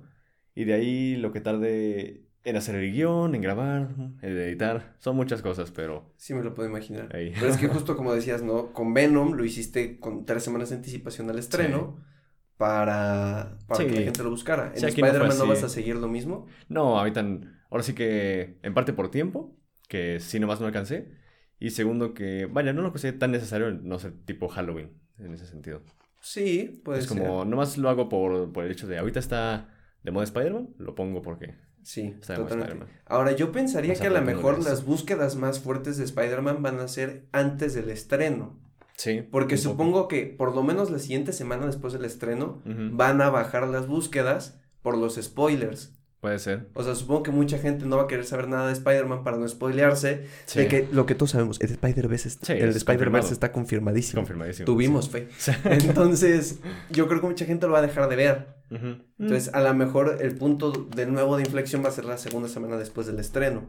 Y 0.54 0.64
de 0.64 0.74
ahí 0.74 1.16
lo 1.16 1.32
que 1.32 1.40
tarde 1.40 2.26
en 2.44 2.56
hacer 2.56 2.74
el 2.76 2.90
guion, 2.92 3.34
en 3.34 3.42
grabar, 3.42 3.90
en 4.22 4.38
editar. 4.38 4.96
Son 4.98 5.14
muchas 5.16 5.42
cosas, 5.42 5.70
pero 5.70 6.12
Sí 6.16 6.34
me 6.34 6.42
lo 6.42 6.54
puedo 6.54 6.68
imaginar. 6.68 7.14
ahí. 7.14 7.32
Pero 7.38 7.48
es 7.48 7.56
que 7.58 7.68
justo 7.68 7.96
como 7.96 8.12
decías, 8.14 8.42
¿no? 8.42 8.72
Con 8.72 8.94
Venom 8.94 9.34
lo 9.34 9.44
hiciste 9.44 9.98
con 10.00 10.24
tres 10.24 10.42
semanas 10.42 10.70
de 10.70 10.76
anticipación 10.76 11.28
al 11.30 11.38
estreno 11.38 11.98
para, 12.56 13.58
para 13.66 13.84
que 13.86 13.94
la 13.94 14.00
gente 14.02 14.22
lo 14.22 14.30
buscara. 14.30 14.72
En 14.74 14.76
Sí, 14.76 14.82
no 14.82 14.88
Spider-Man 14.88 15.38
no, 15.38 15.46
vas 15.46 15.62
a 15.62 15.68
seguir 15.68 15.96
lo 15.96 16.08
mismo. 16.08 16.46
No, 16.68 16.98
ahorita, 16.98 17.24
ahora 17.70 17.82
sí 17.82 17.94
que 17.94 18.58
en 18.62 18.74
parte 18.74 18.92
por 18.92 19.10
tiempo, 19.10 19.56
que 19.88 20.20
sí 20.20 20.40
nomás 20.40 20.60
no 20.60 20.66
alcancé. 20.66 21.12
Y 21.58 21.70
segundo 21.70 22.14
que, 22.14 22.46
vaya, 22.46 22.72
no 22.72 22.82
lo 22.82 22.90
consideré 22.90 23.18
tan 23.18 23.32
necesario, 23.32 23.70
no 23.70 23.98
sé, 23.98 24.12
tipo 24.12 24.48
Halloween, 24.48 24.92
en 25.18 25.34
ese 25.34 25.46
sentido. 25.46 25.82
Sí, 26.20 26.80
puede 26.84 27.00
es 27.00 27.06
ser. 27.06 27.18
como, 27.18 27.44
nomás 27.44 27.76
lo 27.78 27.88
hago 27.90 28.08
por, 28.08 28.52
por 28.52 28.64
el 28.64 28.70
hecho 28.72 28.86
de, 28.86 28.98
ahorita 28.98 29.18
está 29.20 29.68
de 30.02 30.10
moda 30.10 30.24
Spider-Man, 30.24 30.70
lo 30.78 30.94
pongo 30.94 31.22
porque 31.22 31.54
Sí, 31.82 32.14
está 32.20 32.34
totalmente. 32.34 32.72
Spider-Man. 32.74 33.00
Ahora, 33.06 33.32
yo 33.32 33.52
pensaría 33.52 33.94
que 33.94 34.06
a 34.06 34.10
lo 34.10 34.20
mejor 34.22 34.58
eso. 34.58 34.68
las 34.68 34.84
búsquedas 34.84 35.36
más 35.36 35.60
fuertes 35.60 35.96
de 35.96 36.04
Spider-Man 36.04 36.62
van 36.62 36.78
a 36.80 36.88
ser 36.88 37.26
antes 37.32 37.74
del 37.74 37.88
estreno. 37.90 38.58
Sí. 38.96 39.22
Porque 39.30 39.56
poco. 39.56 39.70
supongo 39.70 40.08
que 40.08 40.26
por 40.26 40.54
lo 40.54 40.62
menos 40.62 40.90
la 40.90 40.98
siguiente 40.98 41.32
semana 41.32 41.64
después 41.66 41.92
del 41.94 42.04
estreno 42.04 42.60
van 42.66 43.22
a 43.22 43.30
bajar 43.30 43.66
las 43.68 43.86
búsquedas 43.86 44.60
por 44.82 44.96
los 44.98 45.14
spoilers. 45.16 45.94
Puede 46.20 46.38
ser. 46.38 46.68
O 46.74 46.82
sea, 46.82 46.94
supongo 46.94 47.22
que 47.22 47.30
mucha 47.30 47.58
gente 47.58 47.86
no 47.86 47.96
va 47.96 48.02
a 48.02 48.06
querer 48.06 48.26
saber 48.26 48.46
nada 48.46 48.66
de 48.66 48.74
Spider-Man 48.74 49.24
para 49.24 49.38
no 49.38 49.48
spoilearse. 49.48 50.26
Sí. 50.44 50.58
De 50.58 50.68
que 50.68 50.88
lo 50.92 51.06
que 51.06 51.14
todos 51.14 51.30
sabemos, 51.30 51.58
el 51.60 51.70
Spider-Verse 51.70 52.28
está, 52.28 52.46
Sí, 52.46 52.52
el 52.52 52.84
confirmado. 52.84 53.26
está 53.28 53.52
confirmadísimo. 53.52 54.20
Confirmadísimo. 54.20 54.66
Tuvimos 54.66 55.06
sí. 55.06 55.10
fe. 55.12 55.28
Entonces, 55.64 56.60
yo 56.90 57.08
creo 57.08 57.22
que 57.22 57.26
mucha 57.26 57.46
gente 57.46 57.66
lo 57.66 57.72
va 57.72 57.78
a 57.78 57.82
dejar 57.82 58.08
de 58.08 58.16
ver. 58.16 58.60
Entonces, 59.18 59.52
a 59.52 59.60
lo 59.62 59.74
mejor 59.74 60.18
el 60.20 60.36
punto 60.36 60.72
de 60.72 61.06
nuevo 61.06 61.36
de 61.36 61.42
inflexión 61.42 61.82
va 61.82 61.88
a 61.88 61.92
ser 61.92 62.04
la 62.04 62.18
segunda 62.18 62.48
semana 62.48 62.76
después 62.76 63.06
del 63.06 63.18
estreno. 63.18 63.68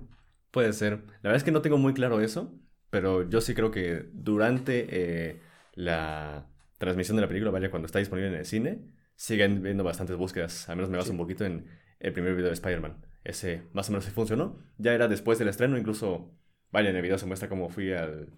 Puede 0.52 0.74
ser. 0.74 0.92
La 1.22 1.30
verdad 1.30 1.38
es 1.38 1.44
que 1.44 1.52
no 1.52 1.62
tengo 1.62 1.78
muy 1.78 1.94
claro 1.94 2.20
eso, 2.20 2.54
pero 2.90 3.28
yo 3.28 3.42
sí 3.42 3.54
creo 3.56 3.72
que 3.72 4.10
durante 4.14 4.88
eh, 4.90 5.42
la 5.74 6.48
transmisión 6.78 7.16
de 7.16 7.22
la 7.22 7.28
película, 7.28 7.50
vaya, 7.52 7.72
cuando 7.72 7.86
está 7.86 8.00
disponible 8.00 8.30
en 8.30 8.36
el 8.36 8.46
cine, 8.46 8.82
siguen 9.16 9.64
viendo 9.64 9.84
bastantes 9.84 10.18
búsquedas. 10.18 10.68
Al 10.70 10.76
menos 10.76 10.90
me 10.90 10.98
baso 10.98 11.12
un 11.12 11.18
poquito 11.18 11.46
en 11.46 11.66
el 12.02 12.14
primer 12.14 12.34
video 12.36 12.48
de 12.48 12.54
Spider-Man. 12.54 13.06
Ese 13.24 13.64
más 13.74 13.90
o 13.90 13.92
menos 13.94 14.06
sí 14.06 14.12
funcionó. 14.12 14.58
Ya 14.78 14.94
era 14.94 15.08
después 15.08 15.40
del 15.40 15.48
estreno, 15.48 15.78
incluso, 15.78 16.32
vaya, 16.72 16.90
en 16.90 16.96
el 16.96 17.02
video 17.02 17.18
se 17.18 17.26
muestra 17.28 17.48
cómo 17.50 17.70
fui 17.70 17.94
al, 17.94 18.30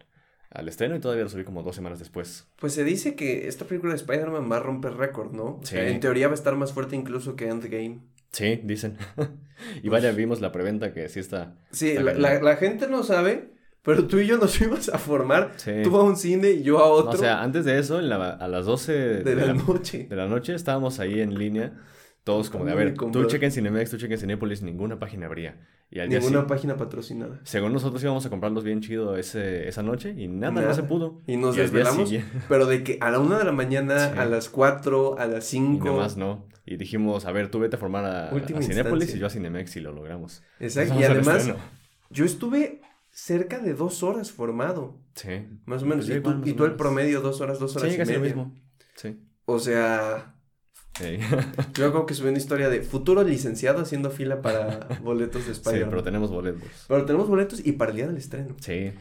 al 0.50 0.68
estreno 0.68 0.96
y 0.96 1.00
todavía 1.00 1.24
lo 1.24 1.30
subí 1.30 1.44
como 1.46 1.64
dos 1.64 1.76
semanas 1.76 2.00
después. 2.00 2.48
Pues 2.60 2.74
se 2.74 2.84
dice 2.84 3.16
que 3.16 3.48
esta 3.48 3.66
película 3.66 3.94
de 3.94 3.98
Spider-Man 3.98 4.52
va 4.52 4.58
a 4.58 4.60
romper 4.60 4.94
récord, 4.96 5.32
¿no? 5.34 5.60
Sí. 5.64 5.78
en 5.78 6.00
teoría 6.00 6.28
va 6.28 6.34
a 6.34 6.36
estar 6.36 6.56
más 6.56 6.74
fuerte 6.74 6.96
incluso 6.96 7.36
que 7.36 7.48
Endgame. 7.48 8.02
Sí, 8.32 8.60
dicen. 8.64 8.98
y 9.84 9.90
vaya, 9.90 10.12
vimos 10.12 10.42
la 10.42 10.52
preventa 10.52 10.92
que 10.94 11.08
sí 11.08 11.20
está. 11.20 11.56
Sí, 11.72 11.90
Está 11.92 12.04
la, 12.04 12.14
la- 12.16 12.42
la 12.42 12.56
gente 12.58 12.88
no 12.88 13.04
sabe, 13.04 13.52
pero 13.84 14.08
tú 14.08 14.18
y 14.18 14.26
yo 14.28 14.38
nos 14.38 14.58
fuimos 14.58 14.90
a 14.90 14.98
formar. 14.98 15.54
Sí. 15.58 15.72
Tú 15.84 15.96
a 15.96 16.04
un 16.04 16.18
cine 16.18 16.50
y 16.50 16.64
yo 16.64 16.80
a 16.80 16.88
otro 16.90 17.12
O 17.12 17.16
sea, 17.18 17.42
antes 17.44 17.64
de 17.64 17.78
eso, 17.80 18.00
en 18.00 18.10
la- 18.10 18.32
a 18.32 18.48
las 18.48 18.66
12 18.66 18.92
de 19.24 19.36
la 19.36 19.54
noche. 19.54 20.08
de 20.10 20.16
la 20.16 20.28
noche 20.28 20.56
estábamos 20.56 21.00
ahí 21.00 21.22
en 21.22 21.38
línea, 21.38 21.80
todos 22.24 22.50
como 22.50 22.66
de, 22.66 22.72
a 22.72 22.76
ver, 22.76 22.94
tú 22.94 23.26
checa 23.26 23.46
en 23.46 23.52
Cinemex, 23.52 23.92
tú 23.92 23.98
checa 23.98 24.14
en 24.14 24.20
Cinépolis, 24.20 24.62
ninguna 24.62 24.98
página 25.00 25.26
abría. 25.26 25.60
Y 25.92 26.00
al 26.00 26.10
día 26.10 26.20
Ninguna 26.20 26.48
página 26.48 26.76
patrocinada. 26.78 27.40
según 27.44 27.74
nosotros 27.74 28.02
íbamos 28.02 28.26
a 28.26 28.30
comprarlos 28.30 28.64
bien 28.64 28.82
chido 28.82 29.16
ese, 29.18 29.68
esa 29.68 29.84
noche 29.84 30.16
y 30.18 30.28
nada, 30.28 30.54
Nada. 30.54 30.68
no 30.70 30.74
se 30.74 30.84
pudo. 30.84 31.22
Y 31.28 31.38
nos 31.38 31.56
Y 31.56 31.60
desvelamos, 31.60 32.12
pero 32.50 32.66
de 32.66 32.84
que 32.84 32.98
a 33.02 33.12
la 33.12 33.20
una 33.20 33.38
de 33.38 33.44
la 33.44 33.52
mañana, 33.52 34.12
Sí. 34.14 34.18
a 34.18 34.26
las 34.26 34.50
cuatro, 34.50 35.20
a 35.20 35.28
las 35.28 35.46
Y 35.54 35.58
cinco. 35.58 35.86
nomás 35.88 36.18
no. 36.18 36.48
Y 36.66 36.78
dijimos, 36.78 37.26
a 37.26 37.32
ver, 37.34 37.52
tú 37.52 37.60
vete 37.60 37.76
a 37.76 37.80
formar 37.80 38.06
a, 38.06 38.30
a 38.30 38.62
Cinépolis 38.62 39.14
y 39.14 39.20
yo 39.20 39.28
a 39.28 39.30
Cinemex 39.30 39.76
y 39.76 39.82
lo 39.82 39.92
logramos. 39.92 40.42
Exacto. 40.60 40.98
Y 41.00 41.04
además, 41.04 41.52
yo 42.10 42.24
estuve 42.26 42.82
cerca 43.12 43.60
de 43.60 43.74
dos 43.74 44.02
horas 44.02 44.32
formado. 44.32 44.98
Sí. 45.16 45.46
Más 45.66 45.84
o 45.84 45.86
menos. 45.86 46.06
Pues 46.06 46.18
y 46.18 46.22
tú, 46.22 46.30
igual, 46.30 46.40
más 46.40 46.48
y 46.48 46.54
tú 46.54 46.66
el 46.66 46.76
promedio, 46.76 47.22
dos 47.22 47.42
horas, 47.42 47.60
dos 47.60 47.76
horas 47.76 47.90
Sí, 47.90 47.96
y 47.96 47.98
casi 48.00 48.14
lo 48.14 48.20
media. 48.22 48.34
mismo. 48.36 48.56
Sí. 48.96 49.20
O 49.46 49.60
sea, 49.60 50.33
Sí. 50.98 51.18
yo 51.74 51.92
creo 51.92 52.06
que 52.06 52.14
subí 52.14 52.30
una 52.30 52.38
historia 52.38 52.70
de 52.70 52.82
futuro 52.82 53.24
licenciado 53.24 53.82
haciendo 53.82 54.10
fila 54.12 54.42
para 54.42 54.88
boletos 55.04 55.48
de 55.48 55.54
Sí, 55.54 55.60
Spider-Man. 55.62 55.90
pero 55.90 56.04
tenemos 56.04 56.30
boletos. 56.32 56.68
Pero 56.88 57.06
tenemos 57.06 57.28
boletos 57.30 57.66
y 57.66 57.72
para 57.74 57.92
el 57.92 57.98
día 57.98 58.08
del 58.08 58.18
estreno. 58.18 58.56
Sí. 58.60 58.92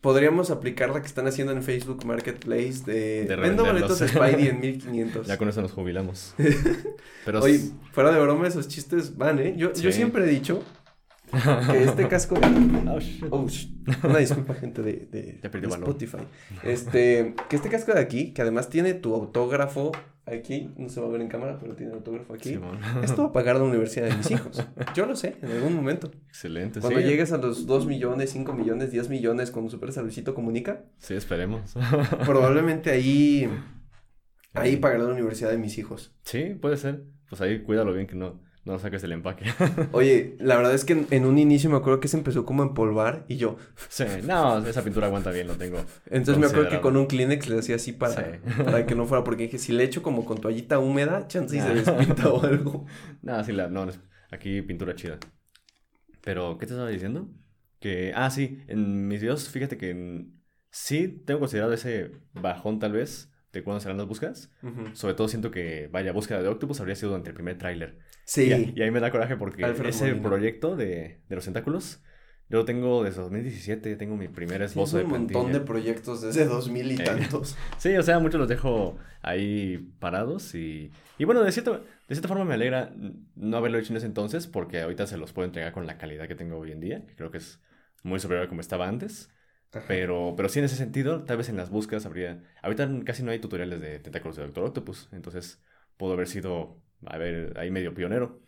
Podríamos 0.00 0.50
aplicar 0.50 0.88
la 0.90 1.00
que 1.02 1.06
están 1.06 1.26
haciendo 1.26 1.52
en 1.52 1.62
Facebook 1.62 2.06
Marketplace 2.06 2.84
de, 2.86 3.24
De 3.26 3.36
vendo 3.36 3.64
boletos 3.66 3.98
de 3.98 4.08
Spidey 4.08 4.48
en 4.48 4.60
1500. 4.62 5.26
Ya 5.26 5.36
con 5.36 5.48
eso 5.48 5.60
nos 5.60 5.72
jubilamos. 5.72 6.34
Pero 7.26 7.40
Oye, 7.40 7.60
fuera 7.92 8.10
de 8.10 8.18
broma, 8.20 8.48
esos 8.48 8.66
chistes 8.68 9.16
van, 9.18 9.38
¿eh? 9.40 9.54
Yo, 9.58 9.72
yo 9.74 9.90
Sí. 9.90 9.98
siempre 9.98 10.24
he 10.24 10.26
dicho 10.26 10.62
que 11.70 11.84
este 11.84 12.08
casco 12.08 12.34
de... 12.40 12.46
Oh, 12.90 12.98
shit. 12.98 13.24
Oh, 13.30 13.46
una 14.08 14.18
disculpa, 14.18 14.54
gente 14.54 14.80
de, 14.82 15.06
de, 15.10 15.38
de. 15.42 15.68
Spotify. 15.68 16.18
Este, 16.64 17.34
que 17.50 17.56
este 17.56 17.68
casco 17.68 17.92
de 17.92 18.00
aquí, 18.00 18.32
que 18.32 18.40
además 18.42 18.70
tiene 18.70 18.94
tu 18.94 19.14
autógrafo 19.14 19.92
aquí, 20.36 20.70
no 20.76 20.88
se 20.88 21.00
va 21.00 21.06
a 21.06 21.10
ver 21.10 21.20
en 21.20 21.28
cámara, 21.28 21.58
pero 21.60 21.74
tiene 21.74 21.92
autógrafo 21.92 22.34
aquí. 22.34 22.58
Esto 23.02 23.22
va 23.22 23.28
a 23.28 23.32
pagar 23.32 23.56
la 23.56 23.64
universidad 23.64 24.08
de 24.08 24.16
mis 24.16 24.30
hijos. 24.30 24.64
Yo 24.94 25.06
lo 25.06 25.16
sé, 25.16 25.36
en 25.42 25.50
algún 25.50 25.74
momento. 25.74 26.10
Excelente. 26.28 26.80
Cuando 26.80 27.00
sí. 27.00 27.06
llegues 27.06 27.32
a 27.32 27.38
los 27.38 27.66
2 27.66 27.86
millones, 27.86 28.30
5 28.30 28.52
millones, 28.52 28.90
10 28.90 29.08
millones, 29.08 29.50
cuando 29.50 29.70
superes 29.70 29.98
a 29.98 30.02
Luisito 30.02 30.34
Comunica, 30.34 30.84
Sí, 30.98 31.14
esperemos. 31.14 31.74
probablemente 32.24 32.90
ahí 32.90 33.48
Ahí 34.52 34.76
pagaré 34.76 35.04
la 35.04 35.12
universidad 35.12 35.50
de 35.50 35.58
mis 35.58 35.78
hijos. 35.78 36.12
Sí, 36.24 36.56
puede 36.60 36.76
ser. 36.76 37.04
Pues 37.28 37.40
ahí 37.40 37.62
cuídalo 37.62 37.92
bien 37.92 38.06
que 38.06 38.16
no, 38.16 38.40
no 38.70 38.78
saques 38.78 39.02
del 39.02 39.12
empaque. 39.12 39.44
Oye, 39.92 40.36
la 40.40 40.56
verdad 40.56 40.72
es 40.74 40.84
que 40.84 40.92
en, 40.94 41.06
en 41.10 41.24
un 41.26 41.38
inicio 41.38 41.68
me 41.70 41.76
acuerdo 41.76 42.00
que 42.00 42.08
se 42.08 42.16
empezó 42.16 42.44
como 42.46 42.62
a 42.62 42.66
empolvar 42.66 43.24
y 43.28 43.36
yo. 43.36 43.56
sí, 43.88 44.04
no, 44.24 44.58
esa 44.66 44.82
pintura 44.82 45.06
aguanta 45.08 45.30
bien, 45.30 45.46
lo 45.46 45.54
tengo. 45.56 45.78
Entonces 46.06 46.38
me 46.38 46.46
acuerdo 46.46 46.68
que 46.70 46.80
con 46.80 46.96
un 46.96 47.06
Kleenex 47.06 47.48
le 47.48 47.58
hacía 47.58 47.76
así 47.76 47.92
para, 47.92 48.14
Sí. 48.14 48.40
para 48.64 48.86
que 48.86 48.94
no 48.94 49.06
fuera, 49.06 49.24
porque 49.24 49.44
dije, 49.44 49.58
si 49.58 49.72
le 49.72 49.84
echo 49.84 50.02
como 50.02 50.24
con 50.24 50.40
toallita 50.40 50.78
húmeda, 50.78 51.26
chance 51.28 51.56
y 51.56 51.60
se 51.60 51.68
Nah. 51.68 51.74
despinta 51.74 52.28
o 52.30 52.42
algo. 52.44 52.86
Nada, 53.22 53.44
sí, 53.44 53.52
la, 53.52 53.68
no, 53.68 53.86
no 53.86 53.92
aquí 54.30 54.62
pintura 54.62 54.94
chida. 54.94 55.18
Pero, 56.22 56.58
¿qué 56.58 56.66
te 56.66 56.72
estaba 56.74 56.88
diciendo? 56.90 57.28
Que, 57.80 58.12
ah, 58.14 58.30
sí, 58.30 58.58
en 58.68 59.08
mis 59.08 59.20
videos, 59.20 59.48
fíjate 59.48 59.76
que 59.78 59.90
en- 59.90 60.40
sí 60.70 61.08
tengo 61.26 61.40
considerado 61.40 61.72
ese 61.72 62.12
bajón 62.34 62.78
tal 62.78 62.92
vez 62.92 63.32
de 63.52 63.64
cuándo 63.64 63.80
serán 63.80 63.96
las 63.96 64.06
búsquedas. 64.06 64.50
Sobre 64.92 65.14
todo 65.14 65.26
siento 65.28 65.50
que, 65.50 65.88
vaya, 65.90 66.12
búsqueda 66.12 66.42
de 66.42 66.48
Octopus 66.48 66.78
habría 66.80 66.94
sido 66.94 67.08
durante 67.10 67.30
el 67.30 67.34
primer 67.34 67.58
tráiler. 67.58 67.98
Sí. 68.30 68.44
Y, 68.44 68.52
a- 68.52 68.58
y 68.58 68.82
ahí 68.82 68.90
me 68.92 69.00
da 69.00 69.10
coraje 69.10 69.36
porque 69.36 69.64
Alfred 69.64 69.88
ese 69.90 70.06
Molina. 70.10 70.28
proyecto 70.28 70.76
de, 70.76 71.20
de 71.28 71.34
los 71.34 71.44
tentáculos, 71.44 72.00
yo 72.48 72.58
lo 72.58 72.64
tengo 72.64 73.02
desde 73.02 73.22
2017, 73.22 73.96
tengo 73.96 74.16
mi 74.16 74.28
primer 74.28 74.62
esbozo 74.62 74.98
de 74.98 75.04
un 75.04 75.10
montón 75.10 75.52
de 75.52 75.58
proyectos 75.60 76.20
desde 76.22 76.44
2000 76.46 76.92
y 76.92 76.94
Eh. 76.94 76.98
tantos. 77.04 77.56
Sí, 77.78 77.96
o 77.96 78.02
sea, 78.04 78.20
muchos 78.20 78.38
los 78.38 78.48
dejo 78.48 78.96
ahí 79.20 79.78
parados 79.98 80.54
y, 80.54 80.92
y 81.18 81.24
bueno, 81.24 81.42
de 81.42 81.50
cierta, 81.50 81.72
de 81.72 82.14
cierta 82.14 82.28
forma 82.28 82.44
me 82.44 82.54
alegra 82.54 82.92
no 83.34 83.56
haberlo 83.56 83.78
hecho 83.78 83.92
en 83.92 83.96
ese 83.96 84.06
entonces 84.06 84.46
porque 84.46 84.80
ahorita 84.80 85.08
se 85.08 85.16
los 85.16 85.32
puedo 85.32 85.46
entregar 85.46 85.72
con 85.72 85.86
la 85.88 85.98
calidad 85.98 86.28
que 86.28 86.36
tengo 86.36 86.56
hoy 86.56 86.70
en 86.70 86.80
día, 86.80 87.04
que 87.06 87.16
creo 87.16 87.32
que 87.32 87.38
es 87.38 87.60
muy 88.04 88.20
superior 88.20 88.46
a 88.46 88.48
como 88.48 88.60
estaba 88.60 88.86
antes, 88.88 89.28
Ajá. 89.72 89.84
pero, 89.88 90.34
pero 90.36 90.48
sí 90.48 90.60
en 90.60 90.66
ese 90.66 90.76
sentido, 90.76 91.24
tal 91.24 91.36
vez 91.36 91.48
en 91.48 91.56
las 91.56 91.70
búsquedas 91.70 92.06
habría, 92.06 92.42
ahorita 92.62 92.88
casi 93.04 93.22
no 93.24 93.32
hay 93.32 93.40
tutoriales 93.40 93.80
de 93.80 93.98
tentáculos 93.98 94.36
de 94.36 94.44
Doctor 94.44 94.64
Octopus, 94.66 95.08
entonces 95.12 95.62
puedo 95.96 96.12
haber 96.14 96.26
sido, 96.28 96.80
a 97.06 97.18
ver, 97.18 97.58
ahí 97.58 97.70
medio 97.70 97.94
pionero, 97.94 98.42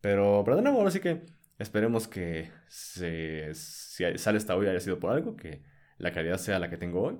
pero, 0.00 0.42
pero 0.44 0.56
de 0.56 0.62
nuevo, 0.62 0.78
ahora 0.78 0.90
sí 0.90 1.00
que 1.00 1.26
esperemos 1.58 2.08
que 2.08 2.50
se, 2.68 3.52
si 3.54 4.04
sale 4.16 4.38
hasta 4.38 4.56
hoy 4.56 4.66
haya 4.66 4.80
sido 4.80 4.98
por 4.98 5.12
algo, 5.12 5.36
que 5.36 5.62
la 5.98 6.12
calidad 6.12 6.38
sea 6.38 6.58
la 6.58 6.70
que 6.70 6.78
tengo 6.78 7.02
hoy. 7.02 7.18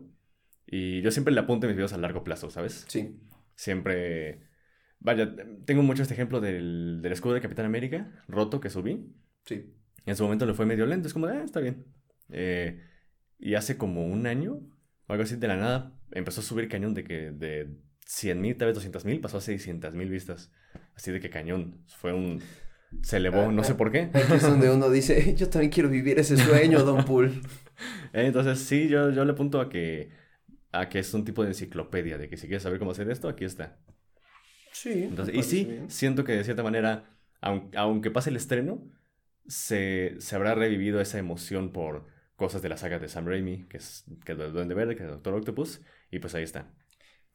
Y 0.66 1.00
yo 1.02 1.10
siempre 1.10 1.32
le 1.34 1.40
apunto 1.40 1.66
mis 1.66 1.76
videos 1.76 1.92
a 1.92 1.98
largo 1.98 2.22
plazo, 2.24 2.50
¿sabes? 2.50 2.84
Sí. 2.88 3.20
Siempre... 3.54 4.46
Vaya, 5.00 5.34
tengo 5.64 5.82
mucho 5.82 6.02
este 6.02 6.14
ejemplo 6.14 6.40
del, 6.40 7.00
del 7.02 7.12
escudo 7.12 7.34
de 7.34 7.40
Capitán 7.40 7.66
América, 7.66 8.24
roto, 8.26 8.60
que 8.60 8.68
subí. 8.68 9.14
Sí. 9.44 9.74
En 10.04 10.16
su 10.16 10.24
momento 10.24 10.44
le 10.44 10.54
fue 10.54 10.66
medio 10.66 10.86
lento, 10.86 11.06
es 11.06 11.14
como, 11.14 11.26
ah, 11.26 11.42
está 11.44 11.60
bien. 11.60 11.86
Eh, 12.30 12.82
y 13.38 13.54
hace 13.54 13.76
como 13.78 14.06
un 14.06 14.26
año, 14.26 14.54
o 15.06 15.12
algo 15.12 15.22
así, 15.22 15.36
de 15.36 15.48
la 15.48 15.56
nada, 15.56 15.98
empezó 16.12 16.40
a 16.40 16.44
subir 16.44 16.68
cañón 16.68 16.94
de 16.94 17.04
que 17.04 17.30
de 17.30 17.76
100 18.08 18.40
mil, 18.40 18.56
tal 18.56 18.66
vez 18.68 18.74
200 18.74 19.04
mil, 19.04 19.20
pasó 19.20 19.36
a 19.38 19.40
600 19.40 19.94
mil 19.94 20.08
vistas. 20.08 20.50
Así 20.94 21.12
de 21.12 21.20
que 21.20 21.30
cañón. 21.30 21.84
Fue 21.98 22.12
un... 22.12 22.42
Se 23.02 23.18
elevó, 23.18 23.52
no 23.52 23.64
sé 23.64 23.74
por 23.74 23.92
qué. 23.92 24.08
Aquí 24.14 24.32
es 24.34 24.42
donde 24.42 24.70
uno 24.70 24.88
dice, 24.90 25.34
yo 25.34 25.50
también 25.50 25.70
quiero 25.70 25.90
vivir 25.90 26.18
ese 26.18 26.36
sueño, 26.36 26.84
Don 26.84 27.04
Pool. 27.04 27.42
Eh, 28.12 28.26
Entonces, 28.26 28.58
sí, 28.60 28.88
yo, 28.88 29.10
yo 29.10 29.24
le 29.24 29.32
apunto 29.32 29.60
a 29.60 29.68
que, 29.68 30.10
a 30.72 30.88
que 30.88 30.98
es 31.00 31.14
un 31.14 31.24
tipo 31.24 31.42
de 31.42 31.50
enciclopedia, 31.50 32.18
de 32.18 32.28
que 32.28 32.36
si 32.36 32.46
quieres 32.48 32.62
saber 32.64 32.78
cómo 32.80 32.90
hacer 32.92 33.10
esto, 33.10 33.28
aquí 33.28 33.44
está. 33.44 33.78
Sí. 34.72 35.04
Entonces, 35.04 35.34
y 35.34 35.42
sí, 35.42 35.64
bien. 35.64 35.90
siento 35.90 36.24
que 36.24 36.32
de 36.32 36.44
cierta 36.44 36.62
manera, 36.62 37.04
aun- 37.40 37.70
aunque 37.76 38.10
pase 38.10 38.30
el 38.30 38.36
estreno, 38.36 38.82
se, 39.46 40.16
se 40.20 40.36
habrá 40.36 40.54
revivido 40.54 41.00
esa 41.00 41.18
emoción 41.18 41.72
por 41.72 42.06
cosas 42.36 42.62
de 42.62 42.68
la 42.68 42.76
saga 42.76 42.98
de 42.98 43.08
Sam 43.08 43.26
Raimi, 43.26 43.66
que 43.68 43.78
es 43.78 44.04
que 44.24 44.32
es 44.32 44.38
el 44.38 44.52
Duende 44.52 44.74
Verde, 44.74 44.94
que 44.96 45.02
es 45.02 45.08
el 45.08 45.14
Doctor 45.14 45.34
Octopus, 45.34 45.82
y 46.10 46.18
pues 46.20 46.34
ahí 46.34 46.44
está. 46.44 46.72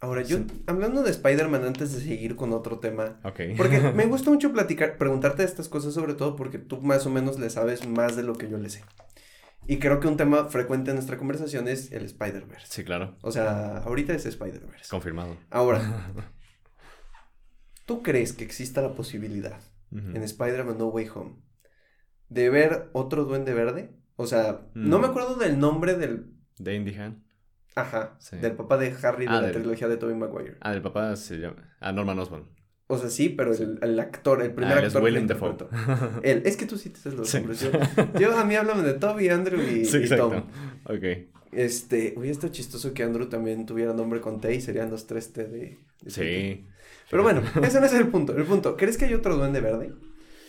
Ahora, 0.04 0.22
yo, 0.22 0.40
hablando 0.68 1.02
de 1.02 1.12
Spider-Man, 1.12 1.64
antes 1.64 1.94
de 1.94 2.02
seguir 2.02 2.36
con 2.36 2.52
otro 2.52 2.80
tema, 2.80 3.22
Ok. 3.24 3.40
porque 3.56 3.80
me 3.96 4.06
gusta 4.06 4.30
mucho 4.30 4.52
platicar, 4.52 4.98
preguntarte 4.98 5.46
estas 5.46 5.70
cosas, 5.70 5.94
sobre 5.94 6.14
todo 6.14 6.36
porque 6.36 6.58
tú 6.60 6.82
más 6.82 7.06
o 7.06 7.10
menos 7.10 7.40
le 7.40 7.50
sabes 7.50 7.88
más 7.88 8.18
de 8.18 8.24
lo 8.24 8.34
que 8.36 8.50
yo 8.50 8.58
le 8.58 8.70
sé. 8.70 8.84
Y 9.66 9.78
creo 9.80 10.02
que 10.02 10.10
un 10.10 10.18
tema 10.18 10.44
frecuente 10.50 10.92
en 10.92 10.96
nuestra 10.98 11.16
conversación 11.18 11.70
es 11.70 11.94
el 11.94 12.04
Spider-Verse. 12.04 12.68
Sí, 12.70 12.84
claro. 12.84 13.16
O 13.22 13.32
sea, 13.32 13.78
ahorita 13.78 14.14
es 14.14 14.26
Spider-Verse. 14.26 14.90
Confirmado. 14.90 15.38
Ahora, 15.50 16.12
¿tú 17.86 18.04
crees 18.04 18.34
que 18.34 18.44
exista 18.44 18.82
la 18.82 18.94
posibilidad 18.96 19.62
en 19.92 20.22
Spider-Man 20.22 20.78
No 20.80 20.88
Way 20.88 21.08
Home 21.16 21.36
de 22.28 22.50
ver 22.50 22.90
otro 22.92 23.24
Duende 23.24 23.54
Verde? 23.54 23.92
O 24.18 24.28
sea, 24.28 24.68
no 24.74 24.98
Mm. 24.98 25.02
me 25.02 25.08
acuerdo 25.08 25.36
del 25.36 25.60
nombre 25.60 25.96
del... 25.96 26.34
De 26.58 26.76
Indy 26.76 26.94
Han. 26.96 27.24
Ajá, 27.76 28.16
Sí. 28.20 28.38
del 28.38 28.54
papá 28.54 28.78
de 28.78 28.94
Harry 29.02 29.26
de 29.26 29.32
Ah, 29.32 29.36
la 29.42 29.48
del- 29.48 29.54
trilogía 29.54 29.88
de 29.88 29.98
Tobey 29.98 30.16
Maguire. 30.16 30.58
Ah, 30.62 30.74
el 30.74 30.82
papá 30.82 31.16
se 31.16 31.38
llama... 31.38 31.76
Ah, 31.80 31.92
Norman 31.92 32.20
Osborn. 32.20 32.46
O 32.88 32.98
sea, 32.98 33.10
sí, 33.10 33.30
pero 33.30 33.54
el, 33.54 33.80
el 33.82 34.00
actor, 34.00 34.42
el 34.44 34.52
primer 34.54 34.74
Ah, 34.74 34.80
él 34.80 34.86
es 34.86 34.96
actor 34.96 35.02
que 35.02 35.06
Willem 35.06 35.26
Dafoe. 35.28 35.56
Él, 36.24 36.44
es 36.46 36.58
que 36.58 36.66
tú 36.66 36.78
sí 36.78 36.90
te 36.90 37.00
sabes 37.00 37.18
los 37.18 37.30
Sí. 37.30 37.42
Yo, 37.42 38.20
yo- 38.20 38.38
a 38.38 38.44
mí 38.46 38.56
háblame 38.56 38.84
de 38.84 38.94
Toby, 38.94 39.30
Andrew 39.30 39.60
y, 39.62 39.86
Sí, 39.86 40.00
y. 40.04 40.10
Tom. 40.10 40.44
Ok. 40.86 41.04
Este, 41.52 42.14
hubiera 42.18 42.34
estado 42.34 42.52
chistoso 42.52 42.94
que 42.94 43.04
Andrew 43.04 43.28
también 43.30 43.66
tuviera 43.66 43.94
nombre 43.94 44.22
con 44.22 44.42
T 44.42 44.54
y 44.54 44.62
serían 44.62 44.90
los 44.92 45.08
tres 45.08 45.34
T 45.34 45.46
de... 45.46 45.80
Sí. 46.08 46.66
Pero 47.10 47.24
bueno, 47.24 47.42
ese 47.64 47.80
no 47.80 47.86
es 47.86 47.94
el 47.94 48.08
punto. 48.08 48.36
El 48.36 48.44
punto, 48.44 48.76
¿crees 48.76 48.98
que 48.98 49.06
hay 49.06 49.14
otro 49.14 49.38
duende 49.38 49.62
verde? 49.62 49.94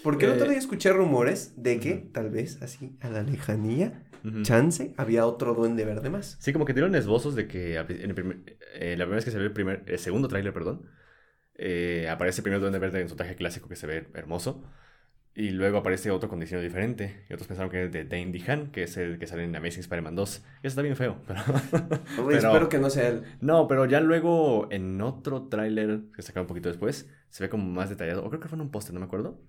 Porque 0.03 0.27
el 0.27 0.33
otro 0.33 0.47
Eh, 0.47 0.51
día 0.51 0.59
escuché 0.59 0.93
rumores 0.93 1.53
de 1.57 1.79
que, 1.81 1.95
tal 1.95 2.31
vez, 2.31 2.61
así, 2.63 2.97
a 3.01 3.09
la 3.11 3.23
lejanía, 3.23 4.03
Chance, 4.43 4.95
había 4.97 5.27
otro 5.27 5.55
duende 5.55 5.85
verde 5.85 6.09
más. 6.11 6.37
Sí, 6.41 6.53
como 6.53 6.65
que 6.65 6.73
dieron 6.73 6.95
esbozos 6.95 7.35
de 7.35 7.47
que 7.47 7.77
en 7.77 7.89
el 8.11 8.15
primer- 8.15 8.57
eh, 8.75 8.97
la 8.97 9.05
primera 9.05 9.17
vez 9.17 9.25
que 9.25 9.31
se 9.31 9.39
ve 9.39 9.45
el, 9.45 9.53
primer, 9.53 9.83
el 9.87 9.99
segundo 9.99 10.29
tráiler, 10.29 10.53
perdón, 10.55 10.87
eh, 11.57 12.09
aparece 12.11 12.43
primero 12.43 12.61
Duende 12.61 12.79
Verde 12.79 13.01
en 13.01 13.09
su 13.09 13.17
traje 13.17 13.37
clásico 13.37 13.69
que 13.69 13.77
se 13.77 13.87
ve 13.87 14.09
hermoso. 14.15 14.65
Y 15.37 15.51
luego 15.51 15.79
aparece 15.79 16.13
otro 16.13 16.29
con 16.29 16.39
diseño 16.39 16.61
diferente. 16.63 17.25
Y 17.29 17.33
otros 17.35 17.49
pensaron 17.49 17.69
que 17.71 17.85
es 17.85 17.93
de 17.93 18.05
Dane 18.05 18.31
DeHaan, 18.31 18.71
que 18.71 18.85
es 18.85 18.97
el 18.97 19.19
que 19.19 19.27
sale 19.27 19.43
en 19.45 19.55
Amazing 19.57 19.81
Spider-Man 19.81 20.15
2. 20.15 20.37
Y 20.63 20.67
eso 20.67 20.69
está 20.69 20.83
bien 20.83 20.95
feo. 20.95 21.17
Pero- 22.17 22.31
Espero 22.31 22.69
que 22.69 22.79
no 22.79 22.89
sea 22.89 23.09
él. 23.09 23.25
no, 23.41 23.67
pero 23.67 23.85
ya 23.87 24.01
luego 24.01 24.69
en 24.71 25.01
otro 25.01 25.49
tráiler 25.49 26.03
que 26.15 26.23
sacaron 26.23 26.45
un 26.45 26.49
poquito 26.49 26.69
después, 26.69 27.11
se 27.31 27.43
ve 27.43 27.49
como 27.51 27.65
más 27.69 27.89
detallado. 27.91 28.25
O 28.25 28.29
creo 28.29 28.41
que 28.41 28.49
fue 28.49 28.57
en 28.57 28.63
un 28.63 28.71
póster, 28.71 28.95
no 28.95 29.01
me 29.01 29.07
acuerdo. 29.07 29.41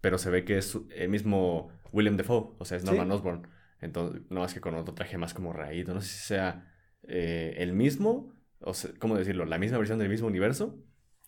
Pero 0.00 0.16
se 0.18 0.30
ve 0.30 0.44
que 0.44 0.58
es 0.58 0.78
el 0.94 1.08
mismo 1.08 1.70
William 1.92 2.16
Defoe. 2.16 2.54
O 2.58 2.64
sea, 2.64 2.76
es 2.76 2.84
Norman 2.84 3.08
Sí. 3.08 3.12
Osborn. 3.14 3.48
Entonces, 3.80 4.22
no 4.30 4.40
más 4.40 4.54
que 4.54 4.60
con 4.60 4.74
otro 4.74 4.94
traje 4.94 5.18
más 5.18 5.34
como 5.34 5.52
raído. 5.52 5.94
No 5.94 6.00
sé 6.00 6.08
si 6.08 6.26
sea 6.26 6.72
eh, 7.02 7.54
el 7.58 7.72
mismo, 7.72 8.32
o 8.60 8.74
sea, 8.74 8.90
¿cómo 8.98 9.16
decirlo? 9.16 9.44
La 9.44 9.58
misma 9.58 9.78
versión 9.78 9.98
del 9.98 10.08
mismo 10.08 10.26
universo. 10.26 10.78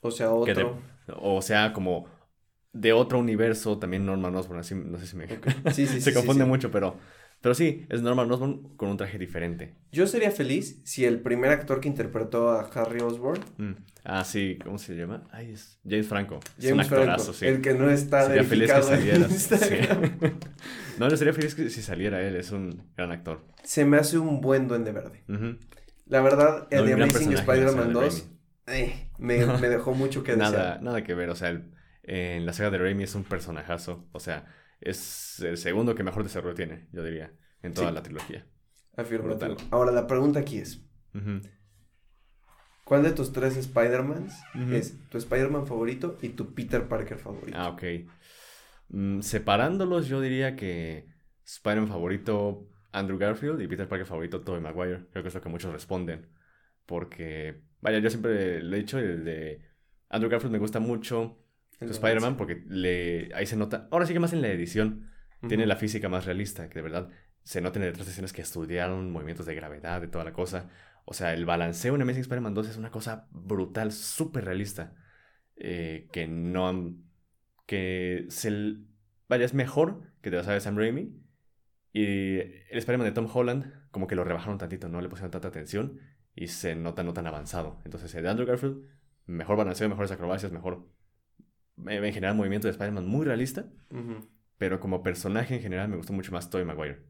O 0.01 0.11
sea, 0.11 0.33
otro. 0.33 0.81
o 1.09 1.43
sea, 1.43 1.73
como 1.73 2.07
de 2.73 2.93
otro 2.93 3.19
universo, 3.19 3.79
también 3.79 4.07
Norman 4.07 4.35
Osborn. 4.37 4.61
Así, 4.61 4.75
no 4.75 4.99
sé 4.99 5.07
si 5.07 5.17
me... 5.17 5.27
Sí, 5.27 5.39
sí, 5.73 5.87
sí. 5.87 6.01
se 6.01 6.11
sí, 6.11 6.15
confunde 6.15 6.45
sí. 6.45 6.49
mucho, 6.49 6.71
pero... 6.71 6.97
Pero 7.41 7.55
sí, 7.55 7.87
es 7.89 8.03
Norman 8.03 8.31
Osborn 8.33 8.75
con 8.77 8.89
un 8.89 8.97
traje 8.97 9.17
diferente. 9.19 9.75
Yo 9.93 10.07
sería 10.09 10.31
feliz 10.33 10.81
si 10.85 11.05
el 11.05 11.21
primer 11.21 11.51
actor 11.53 11.81
que 11.81 11.87
interpretó 11.89 12.51
a 12.51 12.63
Harry 12.75 13.01
Osborn, 13.01 13.41
Mm. 13.59 13.73
Ah, 14.05 14.25
sí, 14.25 14.59
¿cómo 14.65 14.79
se 14.79 14.95
llama? 14.97 15.25
Ay, 15.33 15.53
es 15.53 15.79
James 15.87 16.09
Franco. 16.09 16.41
es 16.59 16.65
un 16.65 16.71
James 16.71 16.89
Franco, 16.89 17.03
actorazo, 17.11 17.33
sí. 17.35 17.47
el 17.47 17.61
que 17.61 17.75
no 17.75 17.91
está 17.91 18.27
Sería 18.27 18.43
feliz 18.45 18.73
que 18.73 18.83
saliera. 18.83 19.29
Sí. 19.29 19.75
No, 20.99 21.09
yo 21.09 21.17
sería 21.17 21.33
feliz 21.33 21.55
que 21.55 21.71
si 21.71 21.81
saliera 21.83 22.21
él, 22.23 22.35
es 22.35 22.51
un 22.51 22.83
gran 22.97 23.13
actor. 23.13 23.45
se 23.63 23.85
me 23.85 23.99
hace 23.99 24.19
un 24.19 24.41
buen 24.41 24.67
duende 24.67 24.91
verde. 24.93 25.23
La 26.07 26.21
verdad, 26.23 26.67
el 26.71 26.81
No, 26.81 26.85
de 26.87 26.93
Amazing 26.95 27.33
Spider-Man 27.35 27.95
o 27.97 28.01
sea, 28.01 28.01
de 28.01 28.07
2 28.07 28.29
eh, 28.69 29.09
me, 29.19 29.45
me 29.47 29.69
dejó 29.69 29.93
mucho 29.95 30.25
que 30.25 30.37
Nada, 30.37 30.51
desear. 30.51 30.83
nada 30.83 31.05
que 31.05 31.15
ver, 31.15 31.31
o 31.31 31.37
sea, 31.37 31.51
el- 31.51 31.71
en 32.03 32.47
la 32.47 32.53
saga 32.55 32.71
de 32.71 32.79
Raimi 32.79 33.05
es 33.05 33.15
un 33.15 33.25
personajazo, 33.25 34.09
o 34.13 34.19
sea, 34.21 34.47
es 34.81 35.41
el 35.41 35.57
segundo 35.57 35.95
que 35.95 36.03
mejor 36.03 36.23
desarrollo 36.23 36.55
tiene, 36.55 36.89
yo 36.93 37.03
diría, 37.03 37.33
en 37.63 37.75
toda 37.75 37.89
Sí. 37.89 37.95
la 37.95 38.03
trilogía. 38.03 38.47
Afirmativo. 38.97 39.57
Ahora, 39.71 39.93
la 39.93 40.07
pregunta 40.07 40.41
aquí 40.41 40.59
es. 40.59 40.85
¿cuál 42.85 43.03
de 43.03 43.13
tus 43.13 43.33
tres 43.33 43.57
Spider-Mans 43.57 44.35
es 44.73 44.97
tu 45.11 45.19
Spider-Man 45.19 45.67
favorito 45.67 46.19
y 46.23 46.31
tu 46.31 46.55
Peter 46.55 46.87
Parker 46.89 47.19
favorito? 47.19 47.57
Ah, 47.59 47.69
ok. 47.69 47.83
Mm, 48.89 49.21
separándolos, 49.21 50.07
yo 50.09 50.21
diría 50.21 50.57
que 50.57 51.07
Spider-Man 51.45 51.89
favorito 51.89 52.69
Andrew 52.93 53.19
Garfield 53.19 53.61
y 53.61 53.69
Peter 53.69 53.87
Parker 53.89 54.07
favorito 54.07 54.41
Tobey 54.41 54.61
Maguire. 54.63 55.07
Creo 55.11 55.23
que 55.23 55.29
es 55.29 55.35
lo 55.35 55.41
que 55.43 55.49
muchos 55.51 55.73
responden. 55.73 56.29
Porque, 56.87 57.63
vaya, 57.81 57.99
yo 57.99 58.09
siempre 58.09 58.63
le 58.63 58.77
he 58.77 58.81
dicho, 58.81 58.99
el 58.99 59.25
de 59.25 59.63
Andrew 60.09 60.31
Garfield 60.31 60.53
me 60.53 60.59
gusta 60.59 60.81
mucho 60.81 61.45
Spider-Man 61.81 62.37
porque 62.37 62.63
le, 62.69 63.31
ahí 63.35 63.47
se 63.47 63.57
nota, 63.57 63.89
ahora 63.91 64.07
sí 64.07 64.13
que 64.13 64.21
más 64.21 64.33
en 64.33 64.43
la 64.43 64.49
edición, 64.49 65.11
tiene 65.47 65.67
la 65.67 65.77
física 65.77 66.09
más 66.09 66.25
realista, 66.27 66.69
que 66.69 66.75
de 66.75 66.83
verdad 66.83 67.09
se 67.45 67.61
notan 67.61 67.83
en 67.85 67.91
otras 67.91 68.09
escenas 68.09 68.33
que 68.33 68.43
estudiaron 68.43 69.11
movimientos 69.13 69.47
de 69.47 69.55
gravedad, 69.55 70.01
de 70.01 70.09
toda 70.09 70.25
la 70.25 70.33
cosa. 70.33 70.69
O 71.05 71.15
sea, 71.15 71.33
el 71.33 71.47
balanceo 71.47 71.95
en 71.95 72.03
Amazing 72.03 72.23
Spider-Man 72.23 72.55
2 72.55 72.69
es 72.69 72.77
una 72.77 72.91
cosa 72.91 73.29
brutal, 73.31 73.93
súper 73.93 74.45
realista. 74.45 74.95
eh, 75.61 76.09
que 76.13 76.29
no 76.29 76.69
han- 76.69 77.05
que 77.67 78.27
se... 78.29 78.77
Vaya, 79.29 79.45
es 79.45 79.55
mejor 79.55 80.03
que 80.23 80.31
de 80.31 80.37
la 80.39 80.43
saga 80.45 80.55
de 80.55 80.61
Sam 80.61 80.77
Raimi. 80.77 81.21
Y 81.93 82.05
el 82.37 82.79
Spider-Man 82.79 83.07
de 83.09 83.13
Tom 83.13 83.29
Holland, 83.33 83.73
como 83.91 84.07
que 84.07 84.15
lo 84.15 84.25
rebajaron 84.25 84.59
tantito, 84.59 84.89
no 84.89 85.01
le 85.01 85.09
pusieron 85.09 85.31
tanta 85.31 85.49
atención 85.49 85.99
y 86.35 86.49
se 86.49 86.75
nota 86.77 87.03
no 87.03 87.13
tan 87.13 87.27
avanzado. 87.27 87.81
Entonces, 87.85 88.15
el 88.15 88.23
de 88.23 88.29
Andrew 88.29 88.47
Garfield 88.47 88.85
mejor 89.27 89.57
balanceo, 89.57 89.89
mejores 89.89 90.11
acrobacias, 90.13 90.53
mejor... 90.53 90.87
En 91.87 92.13
general, 92.13 92.35
movimiento 92.35 92.67
de 92.67 92.73
Spider-Man 92.73 93.07
muy 93.07 93.25
realista. 93.27 93.67
Pero 94.59 94.81
como 94.81 95.03
personaje 95.03 95.55
en 95.55 95.63
general 95.63 95.89
me 95.89 95.97
gustó 95.97 96.13
mucho 96.13 96.33
más 96.33 96.51
Tobey 96.51 96.67
Maguire. 96.67 97.03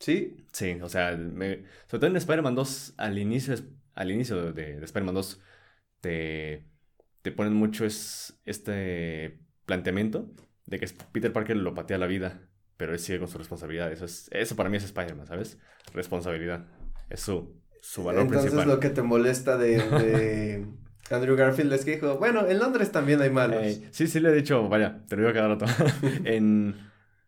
¿Sí? 0.00 0.36
Sí, 0.52 0.78
o 0.82 0.88
sea, 0.88 1.16
me- 1.16 1.64
sobre 1.86 2.00
todo 2.00 2.06
en 2.06 2.16
Spider-Man 2.16 2.54
2, 2.54 2.94
al 2.96 3.18
inicio, 3.18 3.54
al 3.94 4.10
inicio 4.10 4.52
de, 4.52 4.78
de 4.80 4.84
Spider-Man 4.84 5.14
2, 5.14 5.40
te, 6.00 6.64
te 7.22 7.32
ponen 7.32 7.54
mucho 7.54 7.84
es, 7.84 8.40
este 8.44 9.38
planteamiento 9.66 10.30
de 10.66 10.78
que 10.78 10.86
Peter 11.12 11.32
Parker 11.32 11.56
lo 11.56 11.74
patea 11.74 11.98
la 11.98 12.06
vida, 12.06 12.48
pero 12.76 12.92
él 12.92 12.98
sigue 12.98 13.18
con 13.18 13.28
su 13.28 13.38
responsabilidad. 13.38 13.92
Eso, 13.92 14.04
es, 14.06 14.28
eso 14.32 14.56
para 14.56 14.68
mí 14.70 14.76
es 14.78 14.84
Spider-Man, 14.84 15.26
¿sabes? 15.26 15.58
Responsabilidad. 15.92 16.66
Es 17.10 17.20
su, 17.20 17.60
su 17.80 18.02
valor 18.04 18.22
Entonces 18.22 18.50
principal. 18.50 18.68
lo 18.74 18.80
que 18.80 18.90
te 18.90 19.02
molesta 19.02 19.56
de, 19.58 19.76
de 19.78 20.66
Andrew 21.10 21.36
Garfield 21.36 21.72
es 21.72 21.84
que 21.84 21.92
dijo, 21.96 22.18
bueno, 22.18 22.46
en 22.46 22.58
Londres 22.58 22.90
también 22.90 23.20
hay 23.20 23.30
malos. 23.30 23.62
Sí, 23.90 24.06
sí 24.06 24.20
le 24.20 24.30
he 24.30 24.34
dicho, 24.34 24.68
vaya, 24.68 25.04
te 25.06 25.16
lo 25.16 25.22
digo 25.22 25.34
cada 25.34 25.48
rato. 25.48 25.66
en 26.24 26.76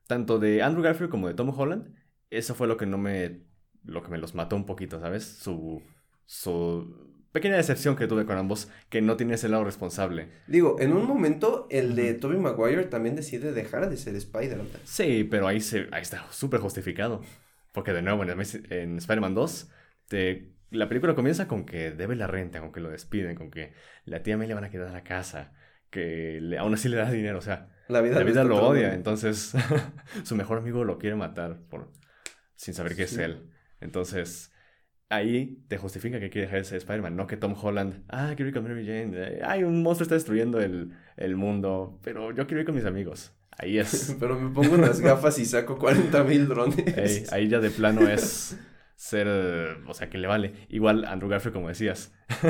tanto 0.07 0.39
de 0.39 0.63
Andrew 0.63 0.83
Garfield 0.83 1.11
como 1.11 1.29
de 1.29 1.35
Tom 1.35 1.51
Holland, 1.57 1.95
eso 2.31 2.55
fue 2.55 2.67
lo 2.67 2.77
que 2.77 2.87
no 2.87 2.99
me. 2.99 3.43
lo 3.85 4.03
que 4.03 4.09
me 4.09 4.19
los 4.19 4.35
mató 4.35 4.57
un 4.57 4.67
poquito, 4.67 5.01
¿sabes? 5.01 5.25
Su. 5.25 5.83
su 6.25 7.07
pequeña 7.33 7.57
decepción 7.57 7.97
que 7.97 8.07
tuve 8.07 8.25
con 8.25 8.39
ambos, 8.39 8.71
que 8.89 9.03
no 9.03 9.19
tiene 9.19 9.35
ese 9.35 9.51
lado 9.51 9.63
responsable. 9.63 10.31
Digo, 10.47 10.77
en 10.81 10.95
un 10.95 11.07
momento 11.07 11.67
el 11.71 11.95
de 11.95 12.15
Tobey 12.15 12.39
Maguire 12.39 12.85
también 12.85 13.15
decide 13.15 13.53
dejar 13.53 13.91
de 13.91 13.99
ser 13.99 14.15
Spider-Man. 14.15 14.69
Sí, 14.85 15.23
pero 15.25 15.47
ahí, 15.47 15.61
se, 15.61 15.87
ahí 15.93 16.01
está 16.01 16.27
súper 16.33 16.61
justificado. 16.61 17.21
Porque 17.73 17.93
de 17.93 18.01
nuevo, 18.01 18.23
en, 18.23 18.31
en 18.71 18.97
Spider-Man 18.97 19.35
2, 19.35 19.71
te, 20.09 20.56
la 20.71 20.89
película 20.89 21.15
comienza 21.15 21.47
con 21.49 21.65
que 21.65 21.91
debe 21.91 22.17
la 22.17 22.27
renta, 22.27 22.61
con 22.61 22.73
que 22.73 22.81
lo 22.81 22.91
despiden, 22.91 23.35
con 23.37 23.51
que 23.51 23.73
la 24.05 24.23
tía 24.23 24.37
May 24.37 24.49
le 24.49 24.55
van 24.55 24.65
a 24.65 24.71
quedar 24.71 24.89
a 24.89 24.93
la 24.93 25.05
casa, 25.05 25.53
que 25.91 26.41
le- 26.41 26.59
aún 26.59 26.75
así 26.75 26.89
le 26.89 26.97
da 26.97 27.11
dinero, 27.11 27.39
o 27.39 27.43
sea, 27.43 27.69
La 27.89 28.01
vida, 28.01 28.23
La 28.23 28.45
lo 28.45 28.57
odia, 28.69 28.89
bien. 28.89 28.95
entonces 28.95 29.53
su 30.25 30.35
mejor 30.37 30.59
amigo 30.59 30.85
lo 30.85 30.99
quiere 30.99 31.15
matar 31.17 31.61
por, 31.71 31.93
sin 32.57 32.75
saber 32.75 32.97
que 32.97 33.05
es 33.05 33.11
Sí. 33.11 33.21
él. 33.23 33.51
Entonces, 33.81 34.53
ahí 35.09 35.63
te 35.69 35.79
justifica 35.79 36.19
que 36.19 36.31
quiere 36.31 36.47
dejar 36.47 36.59
de 36.61 36.65
ser 36.65 36.79
Spider-Man, 36.79 37.15
no 37.15 37.27
que 37.29 37.37
Tom 37.37 37.55
Holland, 37.61 38.03
ah, 38.09 38.33
quiero 38.35 38.49
ir 38.49 38.55
con 38.55 38.65
Mary 38.65 38.85
Jane, 38.85 39.13
eh, 39.15 39.41
ay, 39.45 39.63
un 39.63 39.83
monstruo 39.83 40.05
está 40.05 40.15
destruyendo 40.17 40.61
el, 40.61 40.93
el 41.17 41.37
mundo, 41.37 42.01
pero 42.03 42.33
yo 42.33 42.47
quiero 42.47 42.61
ir 42.61 42.67
con 42.67 42.75
mis 42.75 42.85
amigos. 42.85 43.33
Ahí 43.59 43.79
es, 43.79 44.15
Pero 44.21 44.39
me 44.39 44.51
pongo 44.53 44.75
unas 44.75 45.01
gafas 45.01 45.39
y 45.39 45.45
saco 45.47 45.79
40 45.79 46.25
mil 46.25 46.47
drones. 46.49 46.77
ey, 46.99 47.25
ahí 47.31 47.49
ya 47.49 47.61
de 47.61 47.71
plano 47.71 48.07
es 48.09 48.59
ser, 48.97 49.29
o 49.87 49.95
sea, 49.95 50.11
que 50.11 50.19
le 50.19 50.27
vale. 50.27 50.67
Igual 50.69 51.05
Andrew 51.05 51.31
Garfield, 51.31 51.55
como 51.55 51.69
decías, 51.69 52.13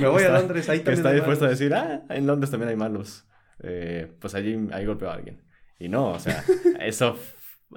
Me 0.00 0.06
voy 0.08 0.22
está- 0.22 0.36
a 0.36 0.40
Londres, 0.40 0.68
ahí 0.68 0.78
que 0.80 0.84
también 0.84 0.98
está 0.98 1.08
hay 1.10 1.14
dispuesto 1.16 1.44
a 1.44 1.48
malos. 1.48 1.58
decir, 1.58 1.74
ah, 1.74 2.02
en 2.10 2.26
Londres 2.26 2.50
también 2.50 2.68
hay 2.70 2.76
malos. 2.76 3.26
Eh, 3.62 4.12
pues 4.20 4.34
allí 4.34 4.68
ahí 4.72 4.84
golpeó 4.84 5.08
a 5.10 5.14
alguien. 5.14 5.42
Y 5.78 5.88
no, 5.88 6.10
o 6.10 6.18
sea, 6.18 6.44
eso 6.80 7.16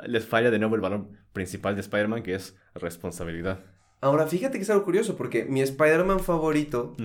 les 0.08 0.26
falla 0.26 0.52
de 0.52 0.60
nuevo 0.60 0.76
el 0.76 0.82
valor 0.82 1.08
principal 1.34 1.76
de 1.76 1.82
Spider-Man, 1.82 2.24
que 2.24 2.36
es 2.36 2.56
responsabilidad. 2.74 3.60
Ahora, 4.02 4.28
fíjate 4.28 4.58
que 4.58 4.64
es 4.64 4.70
algo 4.70 4.84
curioso, 4.84 5.16
porque 5.16 5.46
mi 5.46 5.62
Spider-Man 5.62 6.20
favorito, 6.20 6.96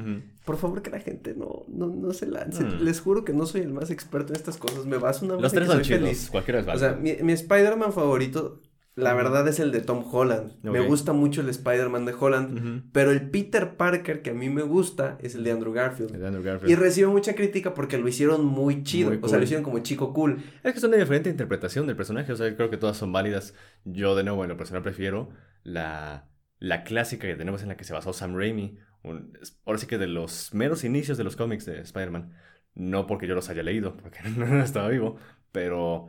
por 0.44 0.56
favor 0.58 0.82
que 0.82 0.90
la 0.90 1.00
gente 1.00 1.34
no, 1.34 1.64
no, 1.68 1.86
no 1.86 2.12
se 2.12 2.26
lance. 2.26 2.62
Mm. 2.64 2.82
Les 2.82 3.00
juro 3.00 3.24
que 3.24 3.32
no 3.32 3.46
soy 3.46 3.62
el 3.62 3.72
más 3.72 3.90
experto 3.90 4.32
en 4.32 4.36
estas 4.36 4.56
cosas. 4.58 4.84
Me 4.86 4.98
baso 4.98 5.24
una 5.24 5.36
Los 5.36 5.52
tres 5.52 5.68
son 5.68 5.80
chidos, 5.82 6.28
cualquiera 6.30 6.60
es 6.60 6.66
O 6.66 6.68
válido. 6.68 6.88
sea, 6.90 6.96
mi, 6.98 7.14
mi 7.22 7.32
Spider-Man 7.32 7.92
favorito, 7.92 8.60
la 8.96 9.14
verdad, 9.14 9.46
es 9.48 9.60
el 9.60 9.72
de 9.72 9.80
Tom 9.80 10.04
Holland. 10.10 10.52
Me 10.62 10.80
gusta 10.80 11.12
mucho 11.12 11.40
el 11.40 11.48
Spider-Man 11.48 12.04
de 12.04 12.14
Holland. 12.18 12.90
Pero 12.92 13.10
el 13.12 13.30
Peter 13.30 13.76
Parker 13.76 14.20
que 14.22 14.30
a 14.30 14.34
mí 14.34 14.48
me 14.50 14.62
gusta 14.62 15.16
es 15.22 15.34
el 15.34 15.44
de 15.44 15.52
Andrew 15.52 15.72
Garfield. 15.72 16.14
El 16.14 16.20
de 16.20 16.26
Andrew 16.26 16.42
Y 16.42 16.46
Garfield. 16.46 16.78
recibe 16.78 17.08
mucha 17.08 17.34
crítica 17.34 17.72
porque 17.74 17.96
lo 17.98 18.06
hicieron 18.08 18.44
muy 18.44 18.82
chido. 18.82 19.10
Muy 19.10 19.18
O 19.22 19.28
sea, 19.28 19.38
lo 19.38 19.44
hicieron 19.44 19.64
como 19.64 19.78
chico 19.78 20.12
cool. 20.12 20.42
Es 20.62 20.72
que 20.72 20.78
es 20.78 20.84
una 20.84 20.96
diferente 20.96 21.30
interpretación 21.30 21.86
del 21.86 21.96
personaje, 21.96 22.32
o 22.32 22.36
sea, 22.36 22.54
creo 22.56 22.68
que 22.70 22.76
todas 22.76 22.96
son 22.96 23.12
válidas. 23.12 23.54
Yo, 23.84 24.14
de 24.14 24.24
nuevo, 24.24 24.42
en 24.44 24.50
lo 24.50 24.56
personal 24.56 24.82
prefiero 24.82 25.30
la, 25.62 26.28
la 26.58 26.82
clásica 26.84 27.26
que 27.26 27.36
tenemos 27.36 27.62
en 27.62 27.68
la 27.68 27.76
que 27.76 27.84
se 27.84 27.92
basó 27.92 28.12
Sam 28.12 28.34
Raimi. 28.36 28.76
un- 29.02 29.32
ahora 29.64 29.78
sí 29.78 29.86
que 29.86 29.96
de 29.98 30.06
los 30.08 30.52
meros 30.52 30.84
inicios 30.84 31.16
de 31.16 31.24
los 31.24 31.36
cómics 31.36 31.64
de 31.64 31.80
Spider-Man. 31.80 32.32
No 32.74 33.06
porque 33.06 33.26
yo 33.26 33.34
los 33.34 33.48
haya 33.50 33.62
leído, 33.62 33.96
porque 33.96 34.18
no 34.36 34.62
estaba 34.62 34.88
vivo, 34.88 35.16
pero, 35.52 36.08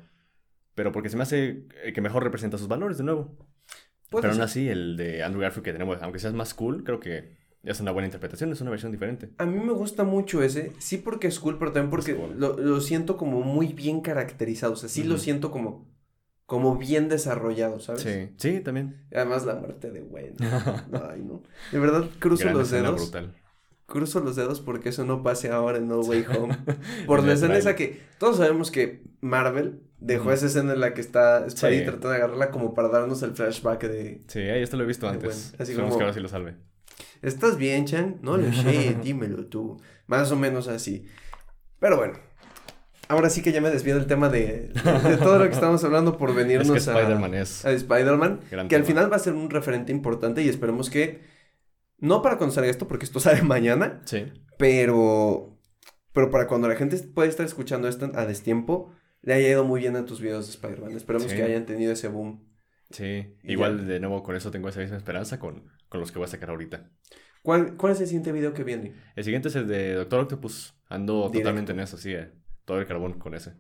pero 0.81 0.91
porque 0.91 1.09
se 1.09 1.15
me 1.15 1.21
hace 1.21 1.67
eh, 1.83 1.93
que 1.93 2.01
mejor 2.01 2.23
representa 2.23 2.57
sus 2.57 2.67
valores, 2.67 2.97
de 2.97 3.03
nuevo. 3.03 3.37
Puede 4.09 4.23
pero 4.23 4.33
aún 4.33 4.41
así, 4.41 4.67
el 4.67 4.97
de 4.97 5.21
Andrew 5.23 5.43
Garfield 5.43 5.63
que 5.63 5.73
tenemos, 5.73 6.01
aunque 6.01 6.17
sea 6.17 6.31
más 6.31 6.55
cool, 6.55 6.83
creo 6.83 6.99
que 6.99 7.37
es 7.61 7.79
una 7.81 7.91
buena 7.91 8.07
interpretación, 8.07 8.51
es 8.51 8.61
una 8.61 8.71
versión 8.71 8.91
diferente. 8.91 9.29
A 9.37 9.45
mí 9.45 9.63
me 9.63 9.73
gusta 9.73 10.03
mucho 10.05 10.41
ese, 10.41 10.71
sí 10.79 10.97
porque 10.97 11.27
es 11.27 11.39
cool, 11.39 11.59
pero 11.59 11.71
también 11.71 11.91
porque 11.91 12.15
cool. 12.15 12.33
lo, 12.39 12.57
lo 12.57 12.81
siento 12.81 13.15
como 13.15 13.41
muy 13.41 13.67
bien 13.73 14.01
caracterizado, 14.01 14.73
o 14.73 14.75
sea, 14.75 14.89
sí 14.89 15.03
lo 15.03 15.13
Ujú. 15.13 15.23
siento 15.23 15.51
como, 15.51 15.87
como 16.47 16.77
bien 16.77 17.09
desarrollado, 17.09 17.79
¿sabes? 17.79 18.01
Sí, 18.01 18.29
sí, 18.37 18.59
también. 18.61 19.05
Además 19.13 19.45
la 19.45 19.53
muerte 19.53 19.91
de 19.91 20.01
Gwen, 20.01 20.33
ay 21.11 21.21
no, 21.21 21.43
de 21.71 21.77
verdad 21.79 22.05
cruzo 22.17 22.45
Gran 22.45 22.57
los 22.57 22.71
dedos, 22.71 22.95
brutal. 23.11 23.35
cruzo 23.85 24.19
los 24.19 24.35
dedos 24.35 24.61
porque 24.61 24.89
eso 24.89 25.05
no 25.05 25.21
pase 25.21 25.51
ahora 25.51 25.77
en 25.77 25.87
No 25.87 25.99
Way 26.01 26.25
Home, 26.35 26.57
por 27.05 27.23
la 27.23 27.33
escena 27.33 27.55
esa 27.55 27.75
que, 27.75 28.01
todos 28.17 28.37
sabemos 28.37 28.71
que 28.71 29.03
Marvel 29.21 29.83
dejó 30.01 30.31
esa 30.33 30.47
escena 30.47 30.73
en 30.73 30.79
la 30.81 30.93
que 30.93 30.99
está 31.01 31.49
Spidey 31.49 31.79
Sí. 31.79 31.83
tratando 31.85 32.09
de 32.09 32.15
agarrarla 32.17 32.51
como 32.51 32.73
para 32.73 32.89
darnos 32.89 33.21
el 33.23 33.31
flashback 33.33 33.83
de, 33.83 34.23
Sí, 34.27 34.39
ahí 34.39 34.61
esto 34.61 34.75
lo 34.75 34.83
he 34.83 34.87
visto 34.87 35.07
antes. 35.07 35.23
bueno. 35.23 35.39
Así 35.59 35.71
Esperemos 35.71 35.89
como- 35.91 35.97
que 35.99 36.03
ahora 36.03 36.13
sí 36.13 36.19
lo 36.19 36.27
salve. 36.27 36.55
¿Estás 37.21 37.57
bien, 37.57 37.85
Chan? 37.85 38.17
No 38.21 38.35
lo 38.37 38.51
sé, 38.51 38.95
dímelo 39.03 39.45
tú. 39.45 39.79
Más 40.07 40.31
o 40.31 40.35
menos 40.35 40.67
así. 40.67 41.05
Pero 41.79 41.97
bueno, 41.97 42.13
ahora 43.07 43.29
sí 43.29 43.41
que 43.41 43.51
ya 43.51 43.61
me 43.61 43.69
desvío 43.69 43.95
del 43.95 44.07
tema 44.07 44.29
de, 44.29 44.69
de- 44.73 45.17
todo 45.17 45.37
lo 45.39 45.45
que 45.45 45.53
estamos 45.53 45.83
hablando 45.83 46.17
por 46.17 46.29
Es 46.31 46.35
venirnos 46.35 46.67
que 46.67 46.73
a, 46.91 46.93
Spider-Man 46.99 47.33
es 47.35 47.65
a 47.65 47.71
Spider-Man, 47.71 48.41
que 48.67 48.75
al 48.75 48.83
final 48.85 49.11
va 49.11 49.15
a 49.17 49.19
ser 49.19 49.33
un 49.33 49.49
referente 49.49 49.91
importante 49.91 50.41
y 50.41 50.49
esperemos 50.49 50.89
que, 50.89 51.21
no 51.99 52.21
para 52.23 52.37
cuando 52.37 52.53
salga 52.55 52.69
esto, 52.71 52.87
porque 52.87 53.05
esto 53.05 53.19
sale 53.21 53.43
mañana, 53.43 54.01
Sí. 54.05 54.25
pero, 54.57 55.59
pero 56.13 56.31
para 56.31 56.47
cuando 56.47 56.67
la 56.67 56.75
gente 56.75 56.97
pueda 56.97 57.29
estar 57.29 57.45
escuchando 57.45 57.87
esto 57.87 58.11
a 58.15 58.25
destiempo, 58.25 58.93
le 59.21 59.33
haya 59.33 59.49
ido 59.49 59.63
muy 59.63 59.79
bien 59.81 59.95
a 59.95 60.05
tus 60.05 60.19
videos 60.21 60.45
de 60.47 60.51
Spider-Man. 60.53 60.91
Esperemos 60.95 61.29
Sí. 61.29 61.35
que 61.35 61.43
hayan 61.43 61.65
tenido 61.65 61.91
ese 61.93 62.07
boom. 62.07 62.47
Sí. 62.89 63.37
Y 63.43 63.53
Igual, 63.53 63.79
ya. 63.81 63.85
de 63.85 63.99
nuevo, 63.99 64.23
con 64.23 64.35
eso 64.35 64.51
tengo 64.51 64.69
esa 64.69 64.79
misma 64.81 64.97
esperanza 64.97 65.39
con, 65.39 65.63
con 65.89 65.99
los 65.99 66.11
que 66.11 66.19
voy 66.19 66.25
a 66.25 66.29
sacar 66.29 66.49
ahorita. 66.49 66.89
¿Cuál, 67.41 67.75
¿Cuál 67.77 67.93
es 67.93 68.01
el 68.01 68.07
siguiente 68.07 68.31
video 68.31 68.53
que 68.53 68.63
viene? 68.63 68.93
El 69.15 69.23
siguiente 69.23 69.47
es 69.47 69.55
el 69.55 69.67
de 69.67 69.93
Doctor 69.95 70.19
Octopus. 70.21 70.75
Ando 70.89 71.23
Directo. 71.29 71.39
totalmente 71.39 71.71
en 71.71 71.79
eso, 71.79 71.97
sí. 71.97 72.13
eh, 72.13 72.31
Todo 72.65 72.79
el 72.79 72.85
carbón 72.87 73.13
con 73.17 73.33
ese. 73.33 73.53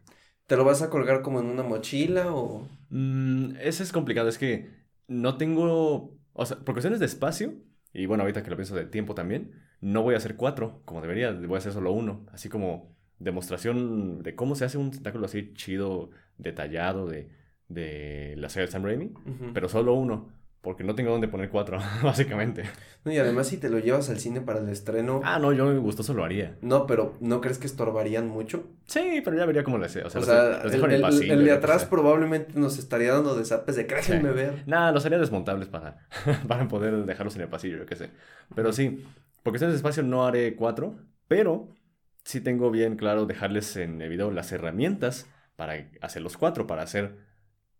¿Te 0.45 0.55
lo 0.57 0.65
vas 0.65 0.81
a 0.81 0.89
colgar 0.89 1.21
como 1.21 1.39
en 1.39 1.45
una 1.47 1.63
mochila 1.63 2.33
o...? 2.33 2.67
Mm, 2.89 3.55
ese 3.61 3.83
es 3.83 3.91
complicado, 3.91 4.27
es 4.29 4.37
que 4.37 4.69
no 5.07 5.37
tengo. 5.37 6.19
O 6.33 6.45
sea, 6.45 6.57
por 6.57 6.73
cuestiones 6.75 6.99
de 6.99 7.05
espacio, 7.05 7.53
y 7.93 8.05
bueno, 8.05 8.23
ahorita 8.23 8.43
que 8.43 8.49
lo 8.49 8.57
pienso 8.57 8.75
de 8.75 8.85
tiempo 8.85 9.15
también, 9.15 9.53
no 9.79 10.03
voy 10.03 10.13
a 10.13 10.17
hacer 10.17 10.35
cuatro 10.35 10.81
como 10.85 11.01
debería, 11.01 11.31
voy 11.31 11.55
a 11.55 11.57
hacer 11.59 11.71
solo 11.71 11.91
uno. 11.93 12.25
Así 12.33 12.49
como 12.49 12.97
demostración 13.23 14.21
de 14.23 14.35
cómo 14.35 14.55
se 14.55 14.65
hace 14.65 14.77
un 14.77 14.91
tentáculo 14.91 15.25
así 15.25 15.53
chido, 15.53 16.09
detallado 16.37 17.07
de, 17.07 17.29
de 17.69 18.35
la 18.37 18.49
serie 18.49 18.65
de 18.67 18.71
Sam 18.71 18.83
Raimi, 18.83 19.13
pero 19.53 19.69
solo 19.69 19.93
uno, 19.93 20.29
porque 20.61 20.83
no 20.83 20.93
tengo 20.93 21.11
dónde 21.11 21.27
poner 21.27 21.49
cuatro, 21.49 21.79
básicamente. 22.03 22.63
No, 23.03 23.11
y 23.11 23.17
además 23.17 23.47
si 23.47 23.57
te 23.57 23.69
lo 23.69 23.79
llevas 23.79 24.09
al 24.09 24.19
cine 24.19 24.41
para 24.41 24.59
el 24.59 24.69
estreno, 24.69 25.21
Ah, 25.23 25.39
no, 25.39 25.53
yo 25.53 25.79
gustoso 25.81 26.13
lo 26.13 26.23
haría. 26.23 26.57
no, 26.61 26.85
pero 26.87 27.15
¿no 27.19 27.41
crees 27.41 27.57
que 27.57 27.65
estorbarían 27.67 28.27
mucho? 28.27 28.63
Sí, 28.85 29.21
pero 29.23 29.37
ya 29.37 29.45
vería 29.45 29.63
cómo 29.63 29.77
lo 29.79 29.85
hacía. 29.85 30.05
O 30.05 30.09
sea, 30.09 30.21
O 30.21 30.23
sea, 30.23 30.63
los 30.63 30.73
el, 30.73 30.83
en 30.83 30.91
el- 30.91 31.01
pasillo, 31.01 31.33
el 31.33 31.43
de 31.45 31.51
atrás 31.51 31.85
probablemente 31.85 32.51
nos 32.59 32.77
estaría 32.77 33.13
dando 33.13 33.35
de 33.35 33.45
zapes 33.45 33.75
de 33.75 33.87
créanme 33.87 34.29
Sí. 34.29 34.35
ver. 34.35 34.63
Nada, 34.67 34.91
los 34.91 35.05
haría 35.05 35.17
desmontables 35.19 35.67
para, 35.67 36.07
para 36.47 36.67
poder 36.67 37.05
dejarlos 37.05 37.35
en 37.37 37.41
el 37.43 37.47
pasillo, 37.47 37.77
yo 37.77 37.85
qué 37.85 37.95
sé. 37.95 38.09
Pero 38.55 38.71
sí, 38.73 39.03
por 39.43 39.53
cuestiones 39.53 39.73
de 39.73 39.77
espacio 39.77 40.03
no 40.03 40.25
haré 40.27 40.55
cuatro, 40.55 40.95
pero 41.27 41.69
sí 42.23 42.41
tengo 42.41 42.71
bien 42.71 42.95
claro 42.95 43.25
dejarles 43.25 43.75
en 43.77 44.01
el 44.01 44.09
video 44.09 44.31
las 44.31 44.51
herramientas 44.51 45.29
para 45.55 45.89
hacer 46.01 46.21
los 46.21 46.37
cuatro, 46.37 46.67
para 46.67 46.83
hacer, 46.83 47.17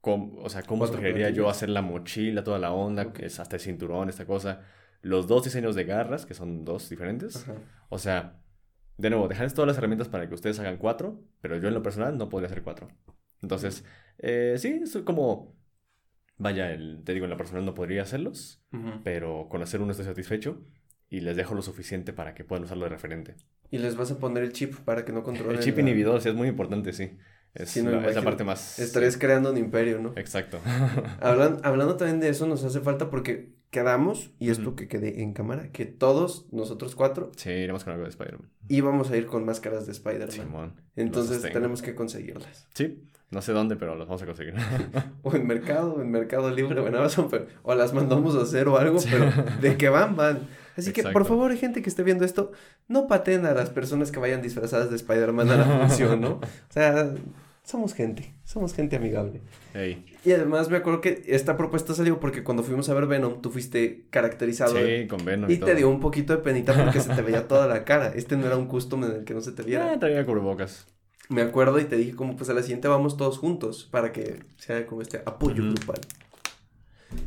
com- 0.01 0.37
o 0.39 0.49
sea, 0.49 0.63
cómo 0.63 0.85
sugeriría 0.87 1.29
yo 1.29 1.49
hacer 1.49 1.69
la 1.69 1.81
mochila, 1.81 2.43
toda 2.43 2.59
la 2.59 2.71
onda, 2.71 3.13
que 3.13 3.25
es 3.25 3.39
hasta 3.39 3.55
el 3.55 3.61
cinturón, 3.61 4.09
esta 4.09 4.25
cosa. 4.25 4.61
Los 5.01 5.27
dos 5.27 5.43
diseños 5.43 5.75
de 5.75 5.85
garras, 5.85 6.25
que 6.25 6.33
son 6.33 6.63
dos 6.63 6.89
diferentes. 6.89 7.37
Ajá. 7.37 7.55
O 7.89 7.97
sea, 7.97 8.41
de 8.97 9.09
nuevo, 9.09 9.27
dejarles 9.27 9.53
todas 9.53 9.67
las 9.67 9.77
herramientas 9.77 10.09
para 10.09 10.27
que 10.27 10.35
ustedes 10.35 10.59
hagan 10.59 10.77
cuatro, 10.77 11.23
pero 11.41 11.57
yo 11.57 11.67
en 11.67 11.73
lo 11.73 11.81
personal 11.81 12.17
no 12.17 12.29
podría 12.29 12.47
hacer 12.47 12.61
cuatro. 12.61 12.89
Entonces, 13.41 13.83
eh, 14.19 14.55
sí, 14.57 14.79
es 14.83 14.95
como, 15.03 15.55
vaya, 16.37 16.71
el, 16.71 17.01
te 17.03 17.13
digo, 17.13 17.25
en 17.25 17.31
lo 17.31 17.37
personal 17.37 17.65
no 17.65 17.73
podría 17.73 18.03
hacerlos, 18.03 18.61
pero 19.03 19.47
con 19.49 19.63
hacer 19.63 19.81
uno 19.81 19.91
estoy 19.91 20.05
satisfecho 20.05 20.63
y 21.09 21.21
les 21.21 21.35
dejo 21.35 21.55
lo 21.55 21.63
suficiente 21.63 22.13
para 22.13 22.35
que 22.35 22.43
puedan 22.43 22.65
usarlo 22.65 22.83
de 22.83 22.89
referente. 22.89 23.35
Y 23.71 23.77
les 23.79 23.95
vas 23.95 24.11
a 24.11 24.19
poner 24.19 24.43
el 24.43 24.51
chip 24.53 24.75
para 24.75 25.03
que 25.05 25.11
no 25.13 25.23
controlen. 25.23 25.57
El 25.57 25.63
chip 25.63 25.75
la- 25.77 25.81
inhibidor 25.81 26.21
sí 26.21 26.29
es 26.29 26.35
muy 26.35 26.47
importante, 26.49 26.93
sí. 26.93 27.17
Es, 27.53 27.69
Sí, 27.71 27.81
no, 27.81 27.91
la, 27.91 27.97
es 27.97 28.03
la 28.03 28.11
imagino. 28.11 28.23
parte 28.23 28.43
más... 28.43 28.79
Estarías 28.79 29.17
creando 29.17 29.51
un 29.51 29.57
imperio, 29.57 29.99
¿no? 29.99 30.13
Exacto. 30.15 30.59
Hablan- 31.21 31.59
hablando 31.63 31.95
también 31.97 32.19
de 32.19 32.29
eso, 32.29 32.45
nos 32.47 32.63
hace 32.63 32.79
falta 32.81 33.09
porque 33.09 33.53
quedamos, 33.69 34.31
y 34.39 34.49
esto 34.49 34.69
Ujú. 34.69 34.75
que 34.75 34.87
quede 34.87 35.21
en 35.21 35.33
cámara, 35.33 35.71
que 35.71 35.85
todos 35.85 36.45
nosotros 36.51 36.93
cuatro 36.95 37.31
Sí, 37.37 37.49
iremos 37.49 37.83
con 37.85 37.93
algo 37.93 38.03
de 38.03 38.09
Spider-Man. 38.09 38.49
íbamos 38.67 39.09
a 39.11 39.17
ir 39.17 39.25
con 39.27 39.45
máscaras 39.45 39.85
de 39.85 39.93
Spider-Man. 39.93 40.31
Simón. 40.31 40.73
Entonces 40.97 41.41
tenemos 41.41 41.81
que 41.81 41.95
conseguirlas. 41.95 42.67
Sí, 42.73 43.03
no 43.29 43.41
sé 43.41 43.53
dónde, 43.53 43.77
pero 43.77 43.95
los 43.95 44.07
vamos 44.07 44.21
a 44.21 44.25
conseguir. 44.25 44.55
O 45.23 45.33
en 45.35 45.47
Mercado, 45.47 45.93
o 45.93 46.01
en 46.01 46.11
Mercado 46.11 46.51
Libre, 46.51 46.79
o 46.81 46.87
en 46.87 46.95
Amazon, 46.95 47.29
pero- 47.29 47.47
o 47.63 47.73
las 47.75 47.93
mandamos 47.93 48.35
a 48.35 48.41
hacer 48.41 48.67
o 48.67 48.77
algo, 48.77 48.99
pero 49.09 49.31
de 49.61 49.77
que 49.77 49.87
van, 49.89 50.15
van. 50.17 50.47
Así 50.77 50.93
que, 50.93 51.03
por 51.03 51.25
favor, 51.25 51.53
gente 51.57 51.81
que 51.81 51.89
esté 51.89 52.01
viendo 52.03 52.23
esto, 52.25 52.51
no 52.91 53.07
pateen 53.07 53.45
a 53.45 53.53
las 53.53 53.69
personas 53.69 54.11
que 54.11 54.19
vayan 54.19 54.41
disfrazadas 54.41 54.89
de 54.89 54.97
Spider-Man 54.97 55.49
a 55.49 55.55
la 55.55 55.65
función, 55.65 56.19
¿no? 56.21 56.29
O 56.69 56.73
sea, 56.73 57.13
somos 57.63 57.93
gente, 57.93 58.33
somos 58.43 58.73
gente 58.73 58.97
amigable. 58.97 59.41
Y 60.25 60.31
además 60.31 60.69
me 60.69 60.77
acuerdo 60.77 60.99
que 60.99 61.23
esta 61.27 61.55
propuesta 61.55 61.93
salió 61.93 62.19
porque 62.19 62.43
cuando 62.43 62.63
fuimos 62.63 62.89
a 62.89 62.93
ver 62.93 63.07
Venom, 63.07 63.41
tú 63.41 63.49
fuiste 63.49 64.05
caracterizado 64.09 64.75
sí, 64.75 65.07
con 65.07 65.23
Venom 65.23 65.49
y 65.49 65.53
y, 65.53 65.57
te 65.57 65.73
dio 65.75 65.89
un 65.89 66.01
poquito 66.01 66.35
de 66.35 66.43
penita 66.43 66.73
porque 66.73 66.99
se 66.99 67.13
te 67.13 67.21
veía 67.21 67.47
toda 67.47 67.67
la 67.67 67.83
cara. 67.85 68.11
Este 68.13 68.35
no 68.35 68.45
era 68.45 68.57
un 68.57 68.67
custom 68.67 69.05
en 69.05 69.11
el 69.11 69.23
que 69.23 69.33
no 69.33 69.41
se 69.41 69.53
te 69.53 69.63
viera. 69.63 69.91
Ah, 69.93 69.99
traía 69.99 70.25
cubrebocas. 70.25 70.87
Me 71.29 71.41
acuerdo 71.41 71.79
y 71.79 71.85
te 71.85 71.95
dije 71.95 72.13
como 72.13 72.35
pues 72.35 72.49
a 72.49 72.53
la 72.53 72.61
siguiente 72.61 72.89
vamos 72.89 73.15
todos 73.15 73.37
juntos 73.37 73.87
para 73.89 74.11
que 74.11 74.39
sea 74.57 74.85
como 74.85 75.01
este 75.01 75.21
apoyo 75.25 75.63
Ujú. 75.63 75.75
grupal. 75.75 76.01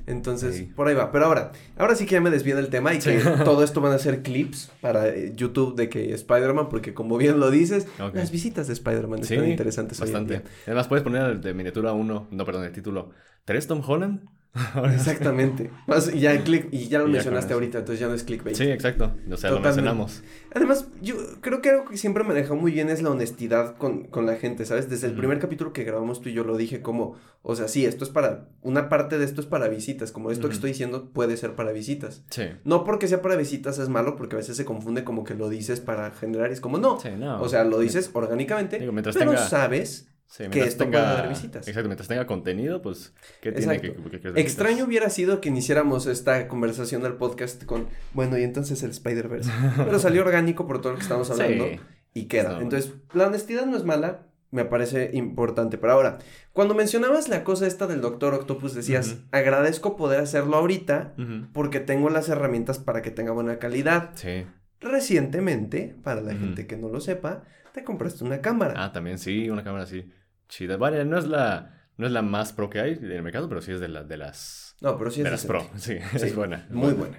Entonces, 0.07 0.57
Sí. 0.57 0.63
por 0.65 0.89
ahí 0.89 0.95
va. 0.95 1.11
Pero 1.13 1.27
ahora, 1.27 1.53
ahora 1.77 1.95
sí 1.95 2.07
que 2.07 2.13
ya 2.13 2.21
me 2.21 2.31
desvié 2.31 2.55
del 2.55 2.69
tema 2.69 2.95
y 2.95 2.99
que 2.99 3.19
todo 3.45 3.63
esto 3.65 3.81
van 3.81 3.93
a 3.93 3.99
ser 3.99 4.23
clips 4.23 4.71
para 4.81 5.09
eh, 5.09 5.33
YouTube 5.35 5.77
de 5.77 5.89
que 5.89 6.13
Spider-Man, 6.15 6.69
porque 6.69 6.95
como 6.95 7.17
bien 7.17 7.41
lo 7.41 7.51
dices, 7.51 7.87
las 8.13 8.31
visitas 8.31 8.67
de 8.67 8.73
Spider-Man 8.75 9.25
Sí, 9.25 9.35
están 9.35 9.49
interesantes 9.51 10.01
hoy 10.01 10.09
en 10.09 10.13
bastante. 10.13 10.35
día. 10.35 10.43
Además, 10.67 10.89
puedes 10.89 11.03
poner 11.03 11.23
el 11.31 11.41
de 11.41 11.55
miniatura 11.55 11.93
1, 11.93 12.29
no, 12.31 12.45
perdón, 12.45 12.65
el 12.65 12.73
título. 12.73 13.11
¿Tres 13.45 13.67
Tom 13.67 13.83
Holland? 13.87 14.21
Exactamente. 14.95 15.71
Más- 15.87 16.13
y 16.15 16.21
ya 16.21 16.43
click, 16.45 16.69
y 16.71 16.89
ya 16.89 16.99
lo 17.01 17.09
Y 17.09 17.13
mencionaste 17.13 17.53
ahorita, 17.55 17.79
entonces 17.79 18.01
ya 18.01 18.09
no 18.09 18.15
es 18.15 18.23
clickbait. 18.23 18.57
Sí, 18.57 18.65
exacto. 18.65 19.13
O 19.31 19.37
sea, 19.37 19.51
lo 19.51 19.61
mencionamos. 19.61 20.23
Además, 20.55 20.89
yo 21.03 21.17
creo 21.41 21.61
que 21.61 21.71
algo 21.71 21.85
que 21.87 21.97
siempre 21.97 22.23
me 22.25 22.35
deja 22.35 22.55
muy 22.55 22.71
bien 22.73 22.89
es 22.91 23.03
la 23.03 23.11
honestidad 23.11 23.77
con, 23.77 24.05
con 24.05 24.27
la 24.27 24.37
gente, 24.37 24.65
¿sabes? 24.65 24.89
Desde 24.89 25.09
el 25.09 25.15
primer 25.15 25.39
capítulo 25.41 25.73
que 25.73 25.83
grabamos 25.85 26.21
tú 26.21 26.29
y 26.29 26.33
yo 26.33 26.45
lo 26.45 26.57
dije 26.57 26.81
como, 26.83 27.17
o 27.43 27.57
sea, 27.57 27.67
sí, 27.69 27.85
esto 27.85 28.05
es 28.05 28.11
para, 28.11 28.49
una 28.63 28.89
parte 28.89 29.19
de 29.19 29.25
esto 29.25 29.41
es 29.41 29.47
para 29.47 29.67
visitas, 29.69 30.13
como 30.13 30.31
esto 30.31 30.49
que 30.49 30.55
estoy 30.55 30.71
diciendo 30.71 31.11
puede 31.13 31.37
ser 31.37 31.55
para 31.57 31.73
visitas. 31.73 32.23
Sí. 32.31 32.45
No 32.65 32.85
porque 32.85 33.09
sea 33.09 33.21
para 33.23 33.37
visitas 33.37 33.79
es 33.79 33.89
malo, 33.89 34.15
porque 34.17 34.37
a 34.37 34.39
veces 34.39 34.57
se 34.57 34.65
confunde 34.65 35.03
como 35.05 35.25
que 35.25 35.35
lo 35.35 35.49
dices 35.49 35.81
para 35.81 36.11
generar, 36.13 36.51
y 36.51 36.53
es 36.55 36.61
como, 36.61 36.79
no, 36.79 37.01
Sí, 37.01 37.09
no. 37.19 37.41
o 37.43 37.49
sea, 37.49 37.65
lo 37.65 37.81
dices 37.81 38.11
orgánicamente, 38.13 38.79
Digo, 38.79 38.93
mientras 38.93 39.17
pero 39.17 39.33
tenga- 39.33 39.49
sabes, 39.49 40.07
Sí, 40.27 40.45
que 40.51 40.61
esto 40.65 40.85
tenga... 40.85 41.01
puede 41.03 41.15
dar 41.15 41.29
visitas. 41.29 41.69
Exacto, 41.69 41.89
mientras 41.89 42.09
tenga 42.09 42.27
contenido, 42.27 42.83
pues, 42.83 43.15
¿qué 43.41 43.53
tiene 43.53 43.81
que, 43.81 43.95
que- 43.95 44.21
que- 44.21 44.41
extraño 44.41 44.85
hubiera 44.85 45.09
sido 45.11 45.41
que 45.41 45.49
iniciáramos 45.49 46.07
esta 46.07 46.49
conversación 46.49 47.03
del 47.03 47.15
podcast 47.15 47.65
con, 47.65 47.87
bueno, 48.15 48.37
y 48.37 48.43
entonces 48.43 48.83
el 48.83 48.91
Spider-Verse, 48.91 49.51
pero 49.77 49.99
salió 50.01 50.23
orgánico 50.23 50.67
por 50.67 50.81
todo 50.81 50.93
lo 50.93 50.99
que 50.99 51.03
estamos 51.05 51.31
hablando. 51.31 51.65
Sí. 51.69 51.81
y 52.15 52.25
queda. 52.27 52.61
Entonces, 52.61 52.93
la 53.13 53.29
honestidad 53.29 53.67
no 53.67 53.77
es 53.77 53.85
mala, 53.85 54.27
me 54.51 54.65
parece 54.65 55.11
importante. 55.15 55.79
Pero 55.79 55.93
ahora, 55.95 56.19
cuando 56.53 56.75
mencionabas 56.75 57.29
la 57.29 57.43
cosa 57.45 57.67
esta 57.67 57.87
del 57.89 58.01
Doctor 58.01 58.35
Octopus, 58.35 58.73
decías, 58.75 59.17
agradezco 59.33 59.97
poder 59.97 60.21
hacerlo 60.21 60.57
ahorita 60.57 61.15
porque 61.53 61.81
tengo 61.81 62.11
las 62.11 62.29
herramientas 62.29 62.79
para 62.79 63.03
que 63.03 63.11
tenga 63.11 63.33
buena 63.33 63.59
calidad. 63.59 64.11
Sí. 64.15 64.47
Recientemente, 64.81 65.97
para 66.03 66.21
la 66.21 66.35
gente 66.35 66.67
que 66.67 66.77
no 66.77 66.89
lo 66.89 67.01
sepa, 67.01 67.43
te 67.75 67.83
compraste 67.85 68.23
una 68.25 68.41
cámara. 68.41 68.75
Ah, 68.77 68.93
también 68.93 69.19
sí, 69.19 69.51
una 69.51 69.65
cámara 69.65 69.83
así 69.85 70.11
chida. 70.49 70.77
Vale, 70.77 71.05
no 71.05 71.19
es 71.19 71.27
la, 71.27 71.89
no 71.97 72.07
es 72.07 72.13
la 72.13 72.23
más 72.23 72.53
pro 72.53 72.71
que 72.71 72.79
hay 72.81 72.93
en 72.93 73.11
el 73.11 73.23
mercado, 73.23 73.49
pero 73.49 73.61
sí 73.61 73.73
es 73.73 73.81
de, 73.81 73.89
la, 73.89 74.05
de 74.05 74.17
las, 74.17 74.77
no, 74.81 74.97
pero 74.97 75.11
sí 75.11 75.21
es 75.21 75.25
de 75.25 75.31
las 75.33 75.45
pro. 75.45 75.69
Sí, 75.77 75.99
Sí, 76.17 76.27
es 76.27 76.37
buena. 76.37 76.67
Muy 76.71 76.93
buena. 76.93 77.19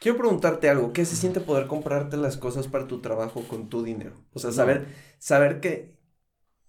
Quiero 0.00 0.18
preguntarte 0.18 0.68
algo. 0.68 0.92
¿Qué 0.92 1.04
se 1.04 1.14
siente 1.14 1.38
poder 1.40 1.68
comprarte 1.68 2.16
las 2.16 2.36
cosas 2.36 2.66
para 2.66 2.88
tu 2.88 3.00
trabajo 3.00 3.42
con 3.46 3.68
tu 3.68 3.84
dinero? 3.84 4.16
O 4.32 4.40
sea, 4.40 4.50
No. 4.50 4.56
saber, 4.56 4.86
saber 5.18 5.60
que 5.60 5.96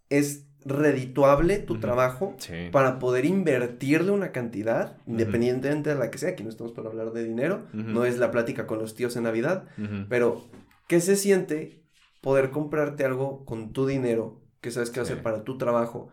es 0.10 0.48
redituable 0.66 1.58
tu 1.58 1.80
trabajo 1.80 2.36
Sí. 2.38 2.70
para 2.72 3.00
poder 3.00 3.26
invertirle 3.26 4.12
una 4.12 4.32
cantidad, 4.32 4.98
independientemente 5.08 5.90
de 5.90 5.96
la 5.96 6.12
que 6.12 6.20
sea, 6.20 6.30
aquí 6.30 6.44
no 6.44 6.50
estamos 6.50 6.72
para 6.74 6.90
hablar 6.90 7.12
de 7.12 7.24
dinero, 7.24 7.66
no 7.74 8.06
es 8.06 8.18
la 8.20 8.30
plática 8.32 8.68
con 8.68 8.78
los 8.80 8.94
tíos 8.96 9.16
en 9.18 9.24
Navidad, 9.24 9.66
pero 10.10 10.48
¿qué 10.88 11.02
se 11.02 11.16
siente 11.18 11.83
poder 12.24 12.50
comprarte 12.52 13.04
algo 13.04 13.44
con 13.46 13.74
tu 13.74 13.86
dinero 13.86 14.42
que 14.62 14.72
sabes 14.72 14.90
que 14.90 15.02
va 15.02 15.04
a 15.04 15.06
Sí. 15.06 15.14
ser 15.14 15.22
para 15.22 15.44
tu 15.44 15.58
trabajo? 15.58 16.08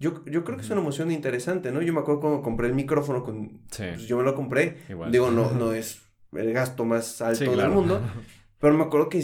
Yo, 0.00 0.24
yo 0.26 0.42
creo 0.44 0.58
que 0.58 0.64
es 0.64 0.70
una 0.70 0.80
emoción 0.80 1.10
interesante, 1.12 1.70
¿no? 1.70 1.80
Yo 1.80 1.94
me 1.94 2.00
acuerdo 2.00 2.20
cuando 2.20 2.42
compré 2.42 2.66
el 2.66 2.74
micrófono, 2.74 3.22
con, 3.22 3.62
Sí. 3.70 3.84
pues 3.94 4.02
yo 4.08 4.18
me 4.18 4.24
lo 4.24 4.34
compré, 4.34 4.78
Igual. 4.90 5.12
digo, 5.12 5.30
no, 5.30 5.50
no 5.52 5.72
es 5.72 6.02
el 6.32 6.52
gasto 6.52 6.84
más 6.84 7.22
alto 7.22 7.38
Sí, 7.38 7.44
del 7.44 7.54
claro. 7.54 7.72
mundo, 7.72 8.00
pero 8.58 8.76
me 8.76 8.82
acuerdo 8.84 9.08
que, 9.08 9.22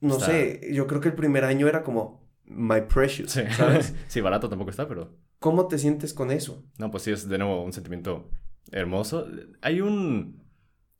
no 0.00 0.14
Está- 0.18 0.26
sé, 0.26 0.60
yo 0.72 0.86
creo 0.86 1.00
que 1.00 1.08
el 1.08 1.14
primer 1.14 1.44
año 1.44 1.66
era 1.66 1.82
como, 1.82 2.28
my 2.44 2.82
precious, 2.82 3.32
Sí. 3.32 3.40
¿sabes? 3.56 3.94
sí, 4.08 4.20
barato 4.20 4.48
tampoco 4.50 4.70
está, 4.70 4.86
pero... 4.86 5.16
¿Cómo 5.38 5.66
te 5.66 5.78
sientes 5.78 6.12
con 6.14 6.30
eso? 6.30 6.62
No, 6.78 6.90
pues 6.90 7.02
sí, 7.04 7.10
es 7.10 7.28
de 7.28 7.38
nuevo 7.38 7.64
un 7.64 7.72
sentimiento 7.72 8.30
hermoso. 8.70 9.26
Hay 9.62 9.80
un... 9.80 10.41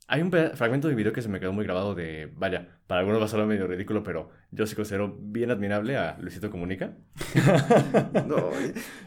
Hay 0.09 0.21
un 0.21 0.31
fragmento 0.31 0.89
de 0.89 0.95
video 0.95 1.13
que 1.13 1.23
se 1.23 1.29
me 1.29 1.41
quedó 1.41 1.53
muy 1.53 1.65
grabado 1.65 1.95
de... 1.95 2.31
Vaya, 2.37 2.81
para 2.87 3.01
algunos 3.01 3.21
va 3.21 3.25
a 3.25 3.29
sonar 3.29 3.47
medio 3.47 3.67
ridículo, 3.67 4.03
pero 4.03 4.31
yo 4.51 4.67
sí 4.67 4.75
considero 4.75 5.17
bien 5.19 5.51
admirable 5.51 5.97
a 5.97 6.19
Luisito 6.21 6.51
Comunica. 6.51 6.97
No, 8.27 8.51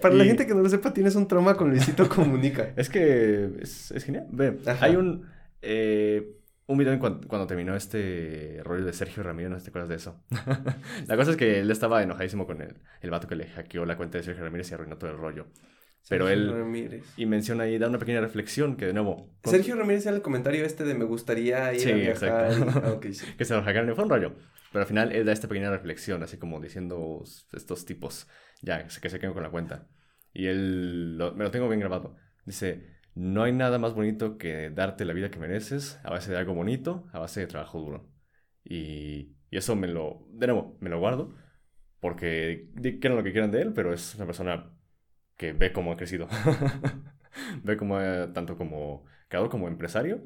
para 0.02 0.16
la 0.16 0.24
gente 0.26 0.48
que 0.48 0.54
no 0.56 0.62
lo 0.62 0.70
sepa, 0.70 0.93
tienes 0.93 1.16
un 1.16 1.28
trauma 1.28 1.56
con 1.56 1.70
Luisito 1.70 2.08
Comunica. 2.10 2.74
Es 2.76 2.89
que 2.89 3.52
es, 3.62 3.91
es 3.91 4.04
genial. 4.04 4.26
Ve, 4.32 4.58
hay 4.82 4.96
un... 4.96 5.26
eh, 5.62 6.32
un 6.68 6.78
video 6.80 6.93
en 6.93 7.00
cuan- 7.00 7.22
cuando 7.28 7.46
terminó 7.46 7.76
este 7.76 8.60
rollo 8.64 8.86
de 8.86 8.93
Sergio 8.93 9.22
Ramírez, 9.22 9.52
¿no 9.52 9.58
te 9.60 9.70
acuerdas 9.70 9.89
de 9.89 9.96
eso? 9.96 10.24
la 11.08 11.16
cosa 11.16 11.32
es 11.32 11.38
que 11.38 11.60
él 11.60 11.70
estaba 11.70 12.02
enojadísimo 12.02 12.48
con 12.48 12.62
el, 12.62 12.78
el 13.02 13.12
vato 13.12 13.28
que 13.28 13.36
le 13.36 13.46
hackeó 13.48 13.86
la 13.86 13.96
cuenta 13.98 14.18
de 14.18 14.24
Sergio 14.24 14.43
Ramírez 14.43 14.72
y 14.72 14.74
arruinó 14.74 14.98
todo 14.98 15.12
el 15.12 15.18
rollo. 15.18 15.46
Pero 16.08 16.28
Sergio 16.28 16.43
él... 16.51 16.58
Ramírez. 16.60 17.14
Y 17.18 17.26
menciona 17.26 17.64
ahí, 17.64 17.78
da 17.78 17.88
una 17.88 17.97
pequeña 17.99 18.22
reflexión 18.22 18.76
que 18.78 18.86
de 18.86 18.93
nuevo... 18.93 19.36
con- 19.41 19.51
Sergio 19.51 19.76
Ramírez 19.76 20.06
era 20.06 20.16
el 20.16 20.22
comentario 20.22 20.64
este 20.66 20.84
de 20.84 20.93
me 20.93 21.06
gustaría 21.06 21.74
ir 21.74 21.80
Sí, 21.80 21.91
a 21.91 21.95
viajar. 21.95 22.51
exacto. 22.53 22.80
ah, 22.86 22.91
ok, 22.93 23.06
sí. 23.12 23.26
que 23.38 23.45
se 23.45 23.53
hackearon, 23.60 23.95
fue 23.95 24.03
un 24.03 24.10
rollo. 24.10 24.36
Pero 24.72 24.82
al 24.84 24.88
final 24.88 25.12
él 25.14 25.26
da 25.26 25.32
esta 25.32 25.47
pequeña 25.47 25.72
reflexión, 25.72 26.22
así 26.22 26.38
como 26.38 26.60
diciendo 26.60 27.24
estos 27.53 27.86
tipos, 27.86 28.28
ya, 28.62 28.86
que 28.88 29.10
se 29.10 29.20
quedan 29.20 29.34
con 29.34 29.43
la 29.43 29.49
cuenta. 29.49 29.88
Y 30.34 30.47
él, 30.47 31.18
lo- 31.18 31.34
me 31.34 31.43
lo 31.45 31.51
tengo 31.51 31.68
bien 31.70 31.80
grabado. 31.80 32.18
Dice, 32.45 32.97
no 33.16 33.43
hay 33.43 33.53
nada 33.53 33.80
más 33.80 33.93
bonito 33.93 34.38
que 34.38 34.70
darte 34.70 35.06
la 35.06 35.14
vida 35.14 35.32
que 35.32 35.39
mereces 35.39 35.99
a 36.03 36.10
base 36.12 36.30
de 36.32 36.38
algo 36.38 36.53
bonito, 36.53 37.08
a 37.14 37.20
base 37.20 37.39
de 37.39 37.47
trabajo 37.47 37.80
duro. 37.80 38.12
Y, 38.64 39.38
y 39.49 39.58
eso 39.58 39.76
me 39.76 39.88
lo, 39.88 40.28
de 40.34 40.47
nuevo, 40.47 40.78
me 40.82 40.89
lo 40.89 40.99
guardo, 40.99 41.34
porque 41.99 42.70
quieran 42.99 43.18
lo 43.18 43.24
que 43.24 43.32
quieran 43.32 43.51
de 43.51 43.62
él, 43.62 43.74
pero 43.74 43.93
es 43.93 44.16
una 44.16 44.26
persona 44.26 44.72
que 45.38 45.54
ve 45.54 45.72
cómo 45.74 45.92
ha 45.92 45.98
crecido. 45.98 46.28
ve 47.64 47.78
cómo, 47.78 47.98
ha- 47.98 48.32
tanto 48.34 48.58
como 48.58 49.06
creador 49.28 49.50
como 49.50 49.68
empresario, 49.68 50.22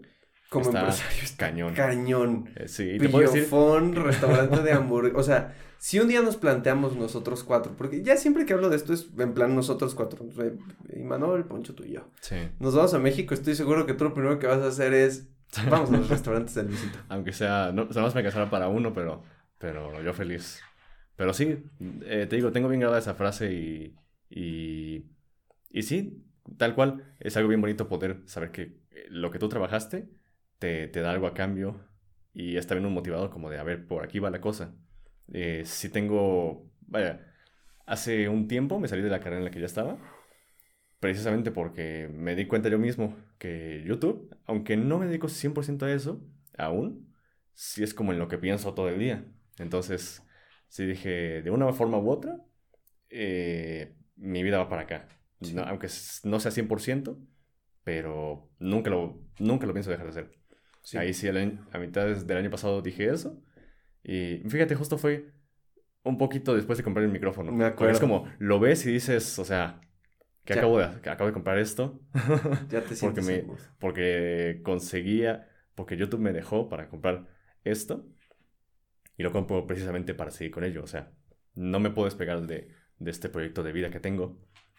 Como 0.49 0.65
Está 0.65 0.79
empresario 0.79 1.23
está 1.23 1.45
cañón. 1.47 1.73
cañón. 1.73 2.49
Eh, 2.55 2.67
sí, 2.67 2.83
y 2.95 2.97
te 2.97 3.09
puedo 3.09 3.25
decir... 3.25 3.43
Pillofón, 3.45 3.95
restaurante 3.95 4.61
de 4.61 4.71
hamburguesas. 4.73 5.19
O 5.19 5.23
sea, 5.23 5.55
si 5.77 5.99
un 5.99 6.07
día 6.07 6.21
nos 6.21 6.37
planteamos 6.37 6.95
nosotros 6.95 7.43
cuatro, 7.43 7.73
porque 7.77 8.01
ya 8.03 8.17
siempre 8.17 8.45
que 8.45 8.53
hablo 8.53 8.69
de 8.69 8.75
esto 8.75 8.93
es 8.93 9.09
en 9.17 9.33
plan 9.33 9.55
nosotros 9.55 9.95
cuatro. 9.95 10.25
Y 10.93 11.03
Manuel, 11.03 11.45
Poncho, 11.45 11.73
tú 11.75 11.83
y 11.85 11.93
yo. 11.93 12.09
Sí. 12.21 12.35
Nos 12.59 12.75
vamos 12.75 12.93
a 12.93 12.99
México, 12.99 13.33
estoy 13.33 13.55
seguro 13.55 13.85
que 13.85 13.93
tú 13.93 14.03
lo 14.03 14.13
primero 14.13 14.39
que 14.39 14.47
vas 14.47 14.61
a 14.61 14.67
hacer 14.67 14.93
es. 14.93 15.29
Vamos 15.69 15.89
a 15.91 15.97
los 15.97 16.09
restaurantes 16.09 16.53
del 16.55 16.67
Luisito. 16.67 16.99
Aunque 17.09 17.31
sea, 17.31 17.71
no, 17.73 17.85
nada 17.85 18.01
más 18.01 18.13
me 18.13 18.19
alcanzará 18.19 18.49
para 18.51 18.67
uno, 18.67 18.93
pero, 18.93 19.23
pero 19.57 20.01
yo 20.03 20.13
feliz. 20.13 20.59
Pero 21.15 21.33
sí, 21.33 21.63
eh, 22.05 22.27
te 22.29 22.35
digo, 22.35 22.51
tengo 22.51 22.67
bien 22.69 22.81
grabada 22.81 22.99
esa 22.99 23.13
frase 23.15 23.51
y, 23.53 23.95
y, 24.29 25.05
y 25.69 25.83
sí, 25.83 26.25
tal 26.57 26.75
cual, 26.75 27.15
es 27.19 27.37
algo 27.37 27.49
bien 27.49 27.61
bonito 27.61 27.87
poder 27.89 28.21
saber 28.25 28.51
que 28.51 28.61
eh, 28.91 29.05
lo 29.09 29.31
que 29.31 29.39
tú 29.39 29.49
trabajaste 29.49 30.09
te, 30.59 30.87
te 30.87 31.01
da 31.01 31.11
algo 31.11 31.27
a 31.27 31.33
cambio 31.33 31.81
y 32.33 32.57
es 32.57 32.67
también 32.67 32.85
un 32.87 32.93
motivador 32.93 33.29
como 33.29 33.49
de, 33.49 33.59
a 33.59 33.63
ver, 33.63 33.87
por 33.87 34.03
aquí 34.03 34.19
va 34.19 34.29
la 34.29 34.41
cosa. 34.41 34.75
Eh, 35.33 35.63
si 35.65 35.89
tengo, 35.89 36.69
vaya, 36.81 37.33
hace 37.85 38.29
un 38.29 38.47
tiempo 38.47 38.79
me 38.79 38.87
salí 38.87 39.01
de 39.01 39.09
la 39.09 39.19
carrera 39.19 39.39
en 39.39 39.45
la 39.45 39.51
que 39.51 39.59
ya 39.59 39.65
estaba, 39.65 39.97
precisamente 40.99 41.51
porque 41.51 42.09
me 42.13 42.35
di 42.35 42.45
cuenta 42.47 42.69
yo 42.69 42.77
mismo 42.79 43.15
que 43.37 43.83
YouTube, 43.85 44.35
aunque 44.45 44.77
no 44.77 44.99
me 44.99 45.07
dedico 45.07 45.27
100% 45.29 45.85
a 45.85 45.93
eso, 45.93 46.21
aún, 46.57 47.13
sí 47.53 47.83
es 47.83 47.93
como 47.93 48.11
en 48.11 48.19
lo 48.19 48.27
que 48.27 48.37
pienso 48.37 48.73
todo 48.73 48.89
el 48.89 48.99
día. 48.99 49.25
Entonces, 49.57 50.23
sí 50.67 50.85
dije, 50.85 51.41
de 51.41 51.51
una 51.51 51.71
forma 51.73 51.99
u 51.99 52.09
otra, 52.09 52.37
eh, 53.09 53.95
mi 54.19 54.43
vida 54.43 54.57
va 54.59 54.69
para 54.69 54.83
acá. 54.83 55.07
Sí. 55.41 55.53
No- 55.55 55.63
aunque 55.63 55.87
no 56.23 56.39
sea 56.39 56.51
100%, 56.51 57.17
pero 57.83 58.49
nunca 58.59 58.89
lo, 58.89 59.21
nunca 59.39 59.65
lo 59.65 59.73
pienso 59.73 59.89
dejar 59.91 60.05
de 60.05 60.11
hacer. 60.11 60.31
Sí. 60.83 60.97
Ahí 60.97 61.13
sí, 61.13 61.27
año- 61.29 61.67
a 61.71 61.79
mitad 61.79 62.07
del 62.07 62.37
año 62.37 62.49
pasado 62.49 62.81
dije 62.81 63.09
eso. 63.09 63.41
Y 64.03 64.37
fíjate, 64.49 64.75
justo 64.75 64.97
fue 64.97 65.31
un 66.03 66.17
poquito 66.17 66.55
después 66.55 66.77
de 66.77 66.83
comprar 66.83 67.05
el 67.05 67.11
micrófono. 67.11 67.51
Me 67.51 67.71
Porque 67.71 67.91
es 67.91 67.97
acuerdo. 67.97 68.23
como, 68.23 68.31
lo 68.39 68.59
ves 68.59 68.85
y 68.85 68.91
dices, 68.91 69.37
o 69.39 69.45
sea, 69.45 69.81
que 70.45 70.53
Ya. 70.55 70.61
acabo 70.61 70.79
de, 70.79 71.01
que 71.01 71.09
acabo 71.09 71.27
de 71.27 71.33
comprar 71.33 71.57
esto. 71.59 72.01
Ya 72.69 72.81
te 72.81 72.81
porque, 72.81 72.95
sientes 72.95 73.25
me, 73.25 73.35
seguro. 73.41 73.61
porque 73.79 74.61
conseguía, 74.63 75.47
porque 75.75 75.97
YouTube 75.97 76.19
me 76.21 76.33
dejó 76.33 76.69
para 76.69 76.87
comprar 76.89 77.27
esto 77.63 78.07
y 79.17 79.23
lo 79.23 79.31
compro 79.31 79.67
precisamente 79.67 80.13
para 80.13 80.31
seguir 80.31 80.51
con 80.51 80.63
ello. 80.63 80.83
O 80.83 80.87
sea, 80.87 81.11
no 81.55 81.79
me 81.79 81.89
puedo 81.91 82.05
despegar 82.05 82.41
de, 82.47 82.69
de 82.99 83.11
este 83.11 83.29
proyecto 83.29 83.63
de 83.63 83.71
vida 83.71 83.89
que 83.91 83.99
tengo. 83.99 84.37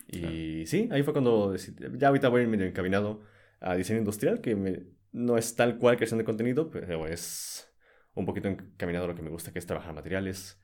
Y 0.09 0.67
sí, 0.67 0.89
ahí 0.93 1.03
fue 1.03 1.13
cuando 1.13 1.53
decidí, 1.53 1.85
ya 1.99 2.09
ahorita 2.09 2.29
voy 2.29 2.47
medio 2.47 2.67
encaminado 2.67 3.23
a 3.61 3.75
diseño 3.77 3.99
industrial, 4.01 4.41
que 4.41 4.57
me- 4.57 4.83
no 5.13 5.37
es 5.39 5.55
tal 5.57 5.79
cual 5.79 5.97
creación 5.97 6.19
de 6.19 6.25
contenido, 6.25 6.71
pero 6.71 7.07
es 7.07 7.73
un 8.15 8.27
poquito 8.27 8.49
encaminado 8.49 9.05
a 9.07 9.09
lo 9.09 9.15
que 9.15 9.23
me 9.23 9.31
gusta, 9.31 9.53
que 9.53 9.59
es 9.59 9.67
trabajar 9.67 9.95
materiales. 9.95 10.61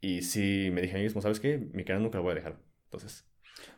Y 0.00 0.22
sí, 0.22 0.70
me 0.72 0.80
dije 0.82 0.94
a 0.94 0.98
mí 0.98 1.04
mismo, 1.04 1.20
¿sabes 1.20 1.40
qué? 1.40 1.58
Mi 1.72 1.84
canal 1.84 2.02
nunca 2.02 2.18
lo 2.18 2.24
voy 2.24 2.32
a 2.32 2.36
dejar. 2.36 2.60
Entonces, 2.84 3.26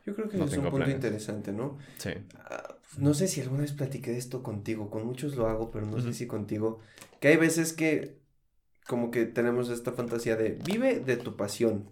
Yo 0.07 0.15
creo 0.15 0.29
que 0.29 0.37
no 0.39 0.45
es 0.45 0.53
un 0.53 0.63
punto 0.65 0.77
planes. 0.77 0.95
interesante, 0.97 1.53
¿no? 1.53 1.79
sí. 1.99 2.11
Ah, 2.35 2.77
No 2.99 3.15
sé 3.15 3.29
si 3.29 3.41
alguna 3.41 3.63
vez 3.63 3.73
platiqué 3.73 4.11
de 4.11 4.19
esto 4.19 4.43
contigo, 4.43 4.91
con 4.91 5.05
muchos 5.07 5.37
lo 5.37 5.47
hago, 5.47 5.71
pero 5.71 5.87
no 5.87 6.01
sé 6.01 6.13
si 6.13 6.27
contigo, 6.27 6.81
que 7.21 7.29
hay 7.29 7.37
veces 7.37 7.73
que 7.73 8.19
como 8.87 9.11
que 9.11 9.27
tenemos 9.27 9.71
esta 9.71 9.93
fantasía 9.93 10.37
de 10.37 10.51
vive 10.65 11.01
de 11.01 11.17
tu 11.17 11.37
pasión. 11.37 11.89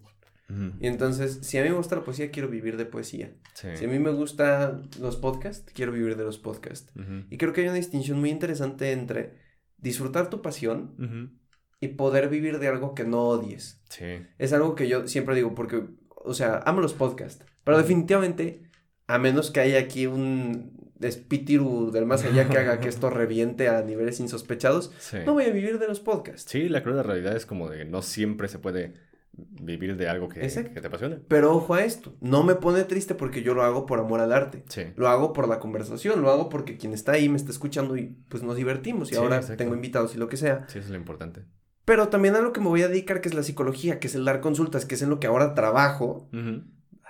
Y 0.80 0.86
entonces, 0.86 1.40
si 1.42 1.58
a 1.58 1.62
mí 1.62 1.68
me 1.68 1.74
gusta 1.76 1.96
la 1.96 2.02
poesía, 2.04 2.30
quiero 2.30 2.48
vivir 2.48 2.78
de 2.78 2.86
poesía. 2.86 3.34
Sí. 3.54 3.68
Si 3.74 3.84
a 3.84 3.88
mí 3.88 3.98
me 3.98 4.10
gustan 4.12 4.88
los 4.98 5.16
podcasts, 5.16 5.70
quiero 5.74 5.92
vivir 5.92 6.16
de 6.16 6.24
los 6.24 6.38
podcasts. 6.38 6.90
Y 7.28 7.36
creo 7.36 7.52
que 7.52 7.60
hay 7.60 7.66
una 7.68 7.76
distinción 7.76 8.18
muy 8.18 8.30
interesante 8.30 8.92
entre 8.92 9.34
disfrutar 9.76 10.30
tu 10.30 10.40
pasión 10.40 10.94
Ujú. 10.98 11.38
y 11.80 11.88
poder 11.88 12.28
vivir 12.30 12.58
de 12.60 12.68
algo 12.68 12.94
que 12.94 13.04
no 13.04 13.24
odies. 13.28 13.82
Sí. 13.90 14.06
Es 14.38 14.52
algo 14.54 14.74
que 14.74 14.88
yo 14.88 15.06
siempre 15.06 15.34
digo 15.34 15.54
porque, 15.54 15.84
o 16.08 16.32
sea, 16.32 16.62
amo 16.64 16.80
los 16.80 16.94
podcasts, 16.94 17.44
pero 17.62 17.76
definitivamente, 17.76 18.62
a 19.06 19.18
menos 19.18 19.50
que 19.50 19.60
haya 19.60 19.78
aquí 19.78 20.06
un 20.06 20.72
espíritu 21.00 21.90
del 21.92 22.06
más 22.06 22.24
allá 22.24 22.48
que 22.48 22.58
haga 22.58 22.80
que 22.80 22.88
esto 22.88 23.10
reviente 23.10 23.68
a 23.68 23.82
niveles 23.82 24.18
insospechados, 24.20 24.92
Sí. 24.98 25.18
no 25.26 25.34
voy 25.34 25.44
a 25.44 25.50
vivir 25.50 25.78
de 25.78 25.86
los 25.88 26.00
podcasts. 26.00 26.50
Sí, 26.50 26.68
la 26.68 26.82
cruda 26.82 27.02
realidad 27.02 27.36
es 27.36 27.46
como 27.46 27.68
de 27.68 27.84
no 27.84 28.02
siempre 28.02 28.48
se 28.48 28.58
puede 28.58 28.94
vivir 29.50 29.96
de 29.96 30.08
algo 30.08 30.28
que, 30.28 30.40
que 30.40 30.80
te 30.80 30.86
apasione. 30.86 31.16
Pero 31.28 31.54
ojo 31.54 31.74
a 31.74 31.84
esto, 31.84 32.16
no 32.20 32.42
me 32.42 32.54
pone 32.54 32.84
triste 32.84 33.14
porque 33.14 33.42
yo 33.42 33.54
lo 33.54 33.62
hago 33.62 33.86
por 33.86 34.00
amor 34.00 34.20
al 34.20 34.32
arte. 34.32 34.64
Sí. 34.68 34.82
Lo 34.96 35.08
hago 35.08 35.32
por 35.32 35.48
la 35.48 35.58
conversación, 35.60 36.20
lo 36.22 36.30
hago 36.30 36.48
porque 36.48 36.76
quien 36.76 36.92
está 36.92 37.12
ahí 37.12 37.28
me 37.28 37.36
está 37.36 37.50
escuchando 37.50 37.96
y 37.96 38.16
pues 38.28 38.42
nos 38.42 38.56
divertimos 38.56 39.10
y 39.10 39.14
Sí, 39.14 39.20
ahora 39.20 39.36
exacto. 39.36 39.56
tengo 39.56 39.74
invitados 39.74 40.14
y 40.14 40.18
lo 40.18 40.28
que 40.28 40.36
sea. 40.36 40.64
Sí, 40.68 40.78
eso 40.78 40.86
es 40.86 40.90
lo 40.90 40.96
importante. 40.96 41.42
Pero 41.84 42.08
también 42.08 42.34
a 42.36 42.40
lo 42.40 42.52
que 42.52 42.60
me 42.60 42.66
voy 42.68 42.82
a 42.82 42.88
dedicar, 42.88 43.20
que 43.20 43.28
es 43.28 43.34
la 43.34 43.42
psicología, 43.42 43.98
que 43.98 44.08
es 44.08 44.14
el 44.14 44.24
dar 44.24 44.40
consultas, 44.40 44.84
que 44.84 44.94
es 44.96 45.02
en 45.02 45.08
lo 45.10 45.20
que 45.20 45.26
ahora 45.26 45.54
trabajo. 45.54 46.28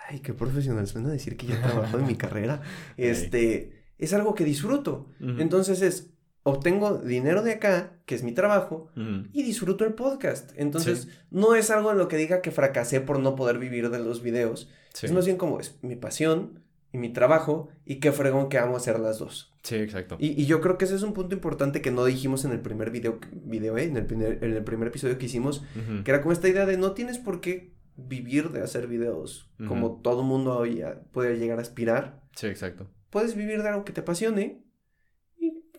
Ay, 0.08 0.20
qué 0.20 0.32
profesional 0.34 0.86
suena 0.86 1.08
decir 1.10 1.36
que 1.36 1.46
ya 1.48 1.60
trabajo 1.60 1.98
en 1.98 2.06
mi 2.06 2.14
carrera. 2.16 2.62
Este, 2.96 3.84
es 3.98 4.12
algo 4.14 4.34
que 4.34 4.44
disfruto. 4.44 5.08
Entonces 5.20 5.82
es, 5.82 6.14
obtengo 6.42 6.98
dinero 6.98 7.42
de 7.42 7.52
acá, 7.52 7.92
que 8.06 8.14
es 8.14 8.22
mi 8.22 8.32
trabajo, 8.32 8.88
y 9.32 9.42
disfruto 9.42 9.84
el 9.84 9.94
podcast. 9.94 10.52
Entonces, 10.56 11.02
Sí. 11.02 11.10
no 11.30 11.54
es 11.54 11.70
algo 11.70 11.90
en 11.92 11.98
lo 11.98 12.08
que 12.08 12.16
diga 12.16 12.40
que 12.42 12.50
fracasé 12.50 13.00
por 13.00 13.18
no 13.18 13.36
poder 13.36 13.58
vivir 13.58 13.90
de 13.90 13.98
los 13.98 14.22
videos. 14.22 14.70
Sí. 14.94 15.06
Es 15.06 15.12
más 15.12 15.26
bien 15.26 15.36
como 15.36 15.60
es 15.60 15.78
mi 15.82 15.96
pasión 15.96 16.60
y 16.90 16.96
mi 16.96 17.12
trabajo, 17.12 17.68
y 17.84 17.96
qué 17.96 18.12
fregón 18.12 18.48
que 18.48 18.56
amo 18.58 18.76
hacer 18.76 18.98
las 18.98 19.18
dos. 19.18 19.52
Sí, 19.62 19.74
exacto. 19.76 20.16
Y, 20.18 20.40
y 20.40 20.46
yo 20.46 20.62
creo 20.62 20.78
que 20.78 20.86
ese 20.86 20.94
es 20.94 21.02
un 21.02 21.12
punto 21.12 21.34
importante 21.34 21.82
que 21.82 21.90
no 21.90 22.06
dijimos 22.06 22.46
en 22.46 22.52
el 22.52 22.60
primer 22.60 22.90
video, 22.90 23.18
video 23.30 23.76
eh, 23.76 23.84
en, 23.84 23.98
el 23.98 24.06
primer, 24.06 24.42
en 24.42 24.54
el 24.54 24.64
primer 24.64 24.88
episodio 24.88 25.18
que 25.18 25.26
hicimos, 25.26 25.62
que 26.04 26.10
era 26.10 26.22
como 26.22 26.32
esta 26.32 26.48
idea 26.48 26.64
de 26.64 26.78
no 26.78 26.92
tienes 26.92 27.18
por 27.18 27.42
qué 27.42 27.74
vivir 27.96 28.52
de 28.52 28.62
hacer 28.62 28.86
videos, 28.86 29.50
como 29.66 30.00
todo 30.00 30.22
mundo 30.22 30.56
hoy 30.56 30.82
puede 31.12 31.36
llegar 31.36 31.58
a 31.58 31.62
aspirar. 31.62 32.22
Sí, 32.36 32.46
exacto. 32.46 32.88
Puedes 33.10 33.34
vivir 33.34 33.62
de 33.62 33.68
algo 33.68 33.84
que 33.84 33.92
te 33.92 34.00
apasione 34.00 34.62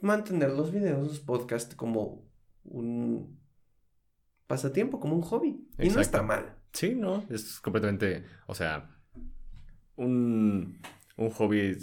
mantener 0.01 0.51
los 0.51 0.71
videos, 0.71 1.07
los 1.07 1.19
podcasts 1.19 1.75
como 1.75 2.25
un 2.63 3.39
pasatiempo, 4.47 4.99
como 4.99 5.15
un 5.15 5.21
hobby. 5.21 5.67
Y 5.77 5.89
no 5.89 6.01
está 6.01 6.21
mal. 6.21 6.55
Sí, 6.73 6.95
no, 6.95 7.25
es 7.29 7.59
completamente, 7.59 8.25
o 8.45 8.53
sea, 8.53 8.95
un, 9.95 10.79
un 11.17 11.29
hobby, 11.31 11.77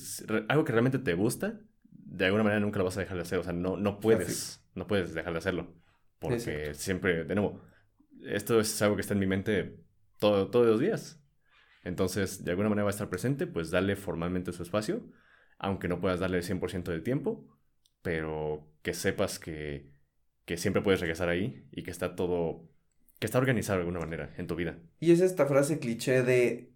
algo 0.48 0.64
que 0.64 0.72
realmente 0.72 0.98
te 0.98 1.14
gusta, 1.14 1.60
de 1.82 2.26
alguna 2.26 2.44
manera 2.44 2.60
nunca 2.60 2.78
lo 2.78 2.84
vas 2.84 2.96
a 2.96 3.00
dejar 3.00 3.16
de 3.16 3.22
hacer, 3.22 3.38
o 3.38 3.42
sea, 3.42 3.52
no, 3.52 3.76
no 3.76 3.98
puedes, 3.98 4.64
no 4.74 4.86
puedes 4.86 5.12
dejar 5.12 5.32
de 5.32 5.38
hacerlo, 5.38 5.74
porque 6.20 6.36
Exacto. 6.36 6.74
siempre, 6.74 7.24
de 7.24 7.34
nuevo, 7.34 7.62
esto 8.24 8.60
es 8.60 8.80
algo 8.80 8.94
que 8.94 9.02
está 9.02 9.14
en 9.14 9.20
mi 9.20 9.26
mente 9.26 9.84
todo, 10.18 10.50
todos 10.50 10.66
los 10.66 10.80
días, 10.80 11.20
entonces, 11.82 12.44
de 12.44 12.50
alguna 12.50 12.68
manera 12.68 12.84
va 12.84 12.90
a 12.90 12.96
estar 12.98 13.08
presente, 13.08 13.46
pues 13.46 13.70
dale 13.70 13.94
formalmente 13.94 14.52
su 14.52 14.62
espacio, 14.62 15.08
aunque 15.58 15.86
no 15.88 16.00
puedas 16.00 16.18
darle 16.18 16.38
el 16.38 16.44
100% 16.44 16.90
del 16.90 17.04
tiempo, 17.04 17.55
pero 18.06 18.64
que 18.82 18.94
sepas 18.94 19.40
que, 19.40 19.90
que 20.44 20.56
siempre 20.56 20.80
puedes 20.80 21.00
regresar 21.00 21.28
ahí 21.28 21.66
y 21.72 21.82
que 21.82 21.90
está 21.90 22.14
todo, 22.14 22.70
que 23.18 23.26
está 23.26 23.38
organizado 23.38 23.78
de 23.78 23.80
alguna 23.80 23.98
manera 23.98 24.32
en 24.38 24.46
tu 24.46 24.54
vida. 24.54 24.78
Y 25.00 25.10
es 25.10 25.20
esta 25.20 25.46
frase 25.46 25.80
cliché 25.80 26.22
de 26.22 26.70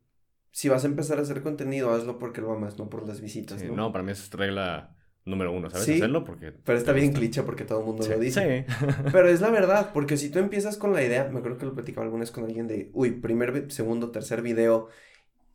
si 0.51 0.69
vas 0.69 0.83
a 0.83 0.89
empezar 0.89 1.21
a 1.21 1.23
hacer 1.23 1.43
contenido, 1.43 1.93
hazlo 1.95 2.19
porque 2.19 2.41
lo 2.41 2.51
amas, 2.51 2.79
no 2.79 2.91
por 2.91 3.07
las 3.07 3.21
visitas. 3.21 3.61
Sí, 3.61 3.69
¿no? 3.69 3.77
no, 3.77 3.93
para 3.93 4.03
mí 4.03 4.11
es 4.11 4.29
regla 4.33 4.97
número 5.25 5.53
uno, 5.53 5.71
¿sabes? 5.71 5.87
Sí, 5.87 5.95
Hacerlo 5.95 6.25
porque... 6.25 6.51
Pero 6.51 6.77
está 6.77 6.93
bien 6.93 7.13
cliché 7.13 7.45
porque 7.45 7.63
todo 7.65 7.79
el 7.79 7.87
mundo 7.87 8.03
Sí, 8.03 8.11
lo 8.11 8.19
dice. 8.19 8.67
sí. 8.67 8.75
Pero 9.13 9.29
es 9.29 9.41
la 9.41 9.51
verdad, 9.51 9.93
porque 9.95 10.17
si 10.17 10.31
tú 10.31 10.41
empiezas 10.41 10.79
con 10.79 10.93
la 10.93 11.05
idea, 11.05 11.29
me 11.33 11.39
acuerdo 11.39 11.59
que 11.59 11.67
lo 11.67 11.75
platicaba 11.75 12.07
alguna 12.07 12.23
vez 12.23 12.33
con 12.33 12.43
alguien 12.43 12.67
de, 12.67 12.91
uy, 12.93 13.13
primer, 13.13 13.71
segundo, 13.71 14.11
tercer 14.11 14.43
video 14.43 14.89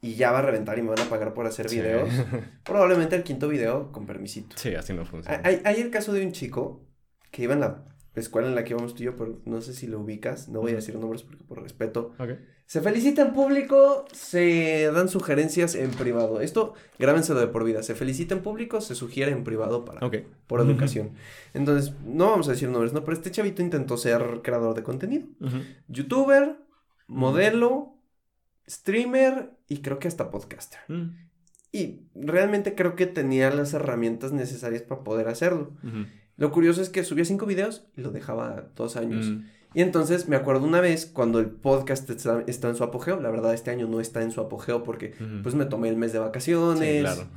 y 0.06 0.16
ya 0.16 0.32
va 0.32 0.40
a 0.40 0.42
reventar 0.44 0.78
y 0.78 0.82
me 0.82 0.90
van 0.90 1.00
a 1.00 1.10
pagar 1.10 1.34
por 1.34 1.46
hacer 1.48 1.70
Sí. 1.70 1.78
videos, 1.78 2.10
probablemente 2.64 3.16
el 3.16 3.24
quinto 3.24 3.48
video 3.48 3.92
con 3.92 4.06
permisito. 4.06 4.56
Sí, 4.58 4.76
así 4.76 4.94
no 4.94 5.06
funciona. 5.06 5.42
Hay, 5.44 5.62
hay 5.66 5.82
el 5.82 5.90
caso 5.90 6.14
de 6.14 6.26
un 6.26 6.32
chico 6.32 6.82
que 7.32 7.44
iba 7.44 7.54
en 7.54 7.60
la 7.62 7.84
escuela 8.16 8.48
en 8.48 8.56
la 8.56 8.64
que 8.64 8.72
íbamos 8.74 8.96
tú 8.96 9.04
y 9.04 9.06
yo, 9.08 9.16
pero 9.16 9.42
no 9.46 9.62
sé 9.62 9.74
si 9.74 9.88
lo 9.88 10.00
ubicas, 10.00 10.48
no 10.48 10.62
voy 10.62 10.72
a 10.72 10.76
decir 10.76 10.96
nombres 10.96 11.24
porque 11.24 11.44
por 11.44 11.62
respeto. 11.62 12.14
Se 12.68 12.82
felicita 12.82 13.22
en 13.22 13.34
público, 13.34 14.06
se 14.12 14.90
dan 14.92 15.08
sugerencias 15.08 15.76
en 15.76 15.92
privado. 15.92 16.42
Esto, 16.42 16.74
grábenselo 16.98 17.40
de 17.40 17.46
por 17.48 17.64
vida. 17.64 17.84
Se 17.84 17.94
felicita 17.94 18.34
en 18.34 18.42
público, 18.42 18.82
se 18.82 18.96
sugiere 18.96 19.32
en 19.32 19.44
privado 19.44 19.86
para, 19.86 20.00
por 20.48 20.62
educación. 20.62 21.12
Entonces, 21.54 21.94
no 22.06 22.32
vamos 22.32 22.48
a 22.48 22.52
decir 22.54 22.70
nombres, 22.70 22.92
¿no? 22.92 23.04
Pero 23.04 23.14
este 23.18 23.30
chavito 23.30 23.62
intentó 23.62 23.98
ser 23.98 24.40
creador 24.42 24.74
de 24.76 24.82
contenido. 24.82 25.28
Youtuber, 25.90 26.56
modelo, 27.08 28.00
streamer 28.68 29.52
y 29.68 29.78
creo 29.78 30.00
que 30.00 30.08
hasta 30.08 30.30
podcaster. 30.32 30.80
Mm. 30.88 31.12
Y 31.72 32.02
realmente 32.16 32.74
creo 32.76 32.96
que 32.96 33.06
tenía 33.06 33.50
las 33.52 33.74
herramientas 33.74 34.32
necesarias 34.32 34.82
para 34.82 35.04
poder 35.04 35.28
hacerlo. 35.28 35.74
Lo 36.38 36.52
curioso 36.52 36.82
es 36.82 36.90
que 36.90 37.04
subía 37.04 37.26
cinco 37.26 37.46
videos 37.46 37.88
y 37.98 38.02
lo 38.02 38.12
dejaba 38.12 38.70
dos 38.76 38.96
años. 38.96 39.26
Mm. 39.26 39.46
Y 39.74 39.82
entonces 39.82 40.30
me 40.30 40.38
acuerdo 40.38 40.66
una 40.66 40.80
vez 40.80 41.06
cuando 41.06 41.40
el 41.40 41.48
podcast 41.48 42.10
está, 42.10 42.44
está 42.48 42.70
en 42.70 42.76
su 42.76 42.84
apogeo. 42.86 43.20
La 43.20 43.30
verdad, 43.30 43.54
este 43.54 43.72
año 43.72 43.88
no 43.88 44.00
está 44.00 44.22
en 44.22 44.32
su 44.32 44.40
apogeo 44.40 44.84
porque 44.84 45.14
pues 45.44 45.54
me 45.54 45.66
tomé 45.66 45.90
el 45.90 45.98
mes 45.98 46.14
de 46.14 46.20
vacaciones. 46.20 46.96
Sí, 46.96 47.00
claro. 47.02 47.30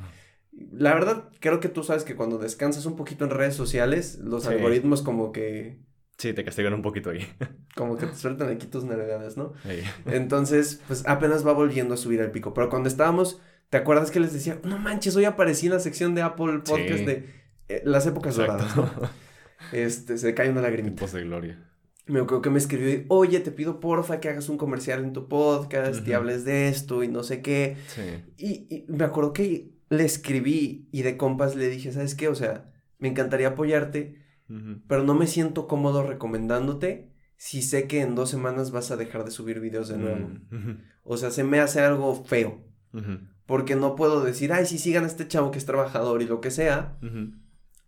La 0.73 0.95
verdad, 0.95 1.31
creo 1.41 1.59
que 1.59 1.69
tú 1.69 1.83
sabes 1.83 2.05
que 2.05 2.15
cuando 2.15 2.39
descansas 2.39 2.87
un 2.87 2.95
poquito 2.97 3.25
en 3.25 3.31
redes 3.31 3.55
sociales, 3.57 4.19
los 4.23 4.45
Sí. 4.45 4.51
algoritmos 4.51 5.03
como 5.03 5.33
que 5.33 5.81
Sí, 6.19 6.33
te 6.33 6.45
castigan 6.45 6.75
un 6.75 6.83
poquito 6.83 7.11
ahí. 7.11 7.27
como 7.77 7.97
que 7.97 8.07
te 8.07 8.15
sueltan 8.17 8.49
aquí 8.51 8.67
tus 8.67 8.85
navegadas, 8.85 9.37
¿no? 9.37 9.53
Ahí. 9.65 9.83
Entonces, 10.07 10.83
pues 10.89 11.05
apenas 11.07 11.47
va 11.47 11.53
volviendo 11.53 11.95
a 11.95 11.97
subir 11.97 12.21
al 12.21 12.33
pico. 12.33 12.53
Pero 12.55 12.69
cuando 12.69 12.89
estábamos, 12.89 13.41
¿te 13.71 13.77
acuerdas 13.77 14.11
que 14.11 14.19
les 14.21 14.33
decía, 14.33 14.59
no 14.65 14.79
manches, 14.79 15.15
hoy 15.17 15.25
aparecí 15.27 15.67
en 15.67 15.75
la 15.75 15.81
sección 15.81 16.15
de 16.17 16.23
Apple 16.23 16.59
Podcast 16.65 16.99
Sí. 16.99 17.05
de 17.05 17.25
eh, 17.69 17.83
las 17.85 18.07
épocas 18.07 18.37
doradas, 18.37 18.77
¿no? 18.77 18.91
Este, 19.73 20.19
se 20.19 20.35
cae 20.35 20.51
una 20.51 20.61
lagrimita. 20.63 20.95
Tipos 20.97 21.13
de 21.13 21.23
gloria. 21.25 21.65
Me 22.07 22.21
acuerdo 22.21 22.41
que 22.43 22.51
me 22.51 22.59
escribió, 22.59 22.91
y, 22.91 23.05
oye, 23.09 23.41
te 23.41 23.51
pido 23.51 23.81
porfa 23.81 24.19
que 24.21 24.29
hagas 24.29 24.49
un 24.49 24.57
comercial 24.57 25.03
en 25.05 25.13
tu 25.13 25.29
podcast 25.29 25.99
y 26.07 26.11
Ujú. 26.11 26.17
hables 26.21 26.45
de 26.45 26.69
esto 26.69 27.03
y 27.03 27.09
no 27.09 27.23
sé 27.23 27.43
qué. 27.43 27.77
Sí. 27.89 28.03
Y, 28.39 28.75
y 28.75 28.85
me 28.89 29.05
acuerdo 29.05 29.33
que 29.33 29.73
le 29.91 30.05
escribí 30.05 30.89
y 30.93 31.03
de 31.03 31.17
compas 31.17 31.55
le 31.57 31.69
dije, 31.69 31.93
¿sabes 31.93 32.15
qué? 32.15 32.29
O 32.29 32.35
sea, 32.35 32.71
me 32.99 33.09
encantaría 33.09 33.49
apoyarte, 33.49 34.17
Pero 34.87 35.03
no 35.03 35.15
me 35.15 35.27
siento 35.27 35.67
cómodo 35.67 36.03
recomendándote 36.03 37.11
si 37.37 37.63
sé 37.63 37.87
que 37.87 38.01
en 38.01 38.15
dos 38.15 38.31
semanas 38.31 38.71
vas 38.71 38.91
a 38.91 38.97
dejar 38.97 39.25
de 39.25 39.31
subir 39.31 39.61
videos 39.61 39.89
de 39.89 39.99
nuevo. 39.99 40.29
Mm. 40.51 40.83
O 41.05 41.17
sea, 41.17 41.31
se 41.31 41.45
me 41.45 41.61
hace 41.61 41.81
algo 41.81 42.25
feo. 42.25 42.65
Porque 43.47 43.77
no 43.77 43.95
puedo 43.95 44.23
decir, 44.25 44.53
ay, 44.53 44.67
sí, 44.67 44.79
sigan 44.79 45.05
a 45.05 45.07
este 45.07 45.29
chavo 45.29 45.51
que 45.51 45.59
es 45.59 45.67
trabajador 45.67 46.21
y 46.23 46.27
lo 46.27 46.41
que 46.41 46.51
sea. 46.51 46.99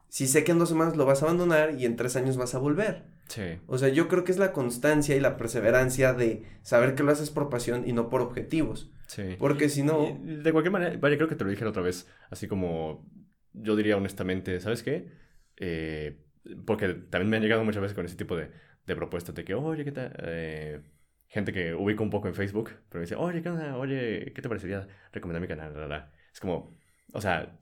Si 0.09 0.27
sé 0.27 0.45
que 0.45 0.53
en 0.53 0.59
dos 0.59 0.69
semanas 0.69 0.97
lo 0.97 1.07
vas 1.07 1.23
a 1.23 1.27
abandonar 1.27 1.75
y 1.79 1.87
en 1.87 1.97
tres 1.97 2.17
años 2.17 2.37
vas 2.37 2.55
a 2.55 2.59
volver. 2.59 3.05
Sí. 3.29 3.59
O 3.67 3.79
sea, 3.79 3.89
yo 3.89 4.09
creo 4.09 4.25
que 4.25 4.33
es 4.33 4.39
la 4.39 4.53
constancia 4.53 5.17
y 5.17 5.21
la 5.21 5.37
perseverancia 5.37 6.15
de 6.15 6.45
saber 6.63 6.95
que 6.95 7.03
lo 7.03 7.13
haces 7.13 7.31
por 7.31 7.49
pasión 7.49 7.85
y 7.87 7.93
no 7.93 8.09
por 8.09 8.21
objetivos. 8.21 8.93
Sí. 9.07 9.37
Porque 9.39 9.69
si 9.69 9.83
no... 9.83 10.19
De 10.23 10.53
cualquier 10.53 10.73
manera, 10.73 10.97
vaya, 10.99 11.17
creo 11.17 11.29
que 11.29 11.37
te 11.37 11.45
lo 11.45 11.51
dije 11.51 11.65
la 11.65 11.71
otra 11.71 11.83
vez, 11.83 12.09
así 12.31 12.49
como 12.49 13.09
yo 13.53 13.77
diría 13.77 13.97
honestamente, 13.97 14.61
¿sabes 14.61 14.83
qué? 14.83 15.13
Eh, 15.57 16.25
porque 16.65 16.89
también 16.95 17.31
me 17.31 17.37
han 17.37 17.43
llegado 17.43 17.65
muchas 17.65 17.83
veces 17.83 17.95
con 17.95 18.05
ese 18.07 18.17
tipo 18.17 18.37
de, 18.37 18.51
de 18.87 18.97
propuestas 18.97 19.35
de 19.35 19.45
que, 19.45 19.55
oye, 19.55 19.85
¿qué 19.85 19.93
tal? 19.93 20.13
Eh, 20.25 20.81
gente 21.29 21.53
que 21.53 21.75
ubico 21.75 22.03
un 22.03 22.11
poco 22.11 22.29
en 22.29 22.35
Facebook, 22.35 22.71
pero 22.89 23.01
me 23.01 23.03
dice, 23.03 23.17
oye, 23.17 23.43
¿qué 23.43 23.49
onda? 23.51 23.77
Oye, 23.77 24.33
¿qué 24.35 24.43
te 24.43 24.49
parecería 24.49 24.87
recomendar 25.13 25.41
mi 25.43 25.49
canal? 25.49 25.75
La, 25.75 25.87
la, 25.87 26.13
es 26.33 26.41
como, 26.41 26.77
o 27.13 27.21
sea, 27.21 27.59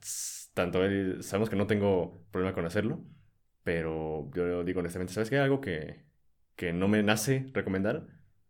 tanto 0.53 0.83
él, 0.83 1.23
sabemos 1.23 1.49
que 1.49 1.55
no 1.55 1.67
tengo 1.67 2.25
problema 2.31 2.53
con 2.53 2.65
hacerlo, 2.65 3.03
pero 3.63 4.29
yo 4.33 4.63
digo 4.63 4.79
honestamente, 4.79 5.13
¿sabes 5.13 5.29
qué? 5.29 5.37
Algo 5.37 5.61
que, 5.61 6.03
que 6.55 6.73
no 6.73 6.87
me 6.87 7.03
nace 7.03 7.49
recomendar, 7.53 8.07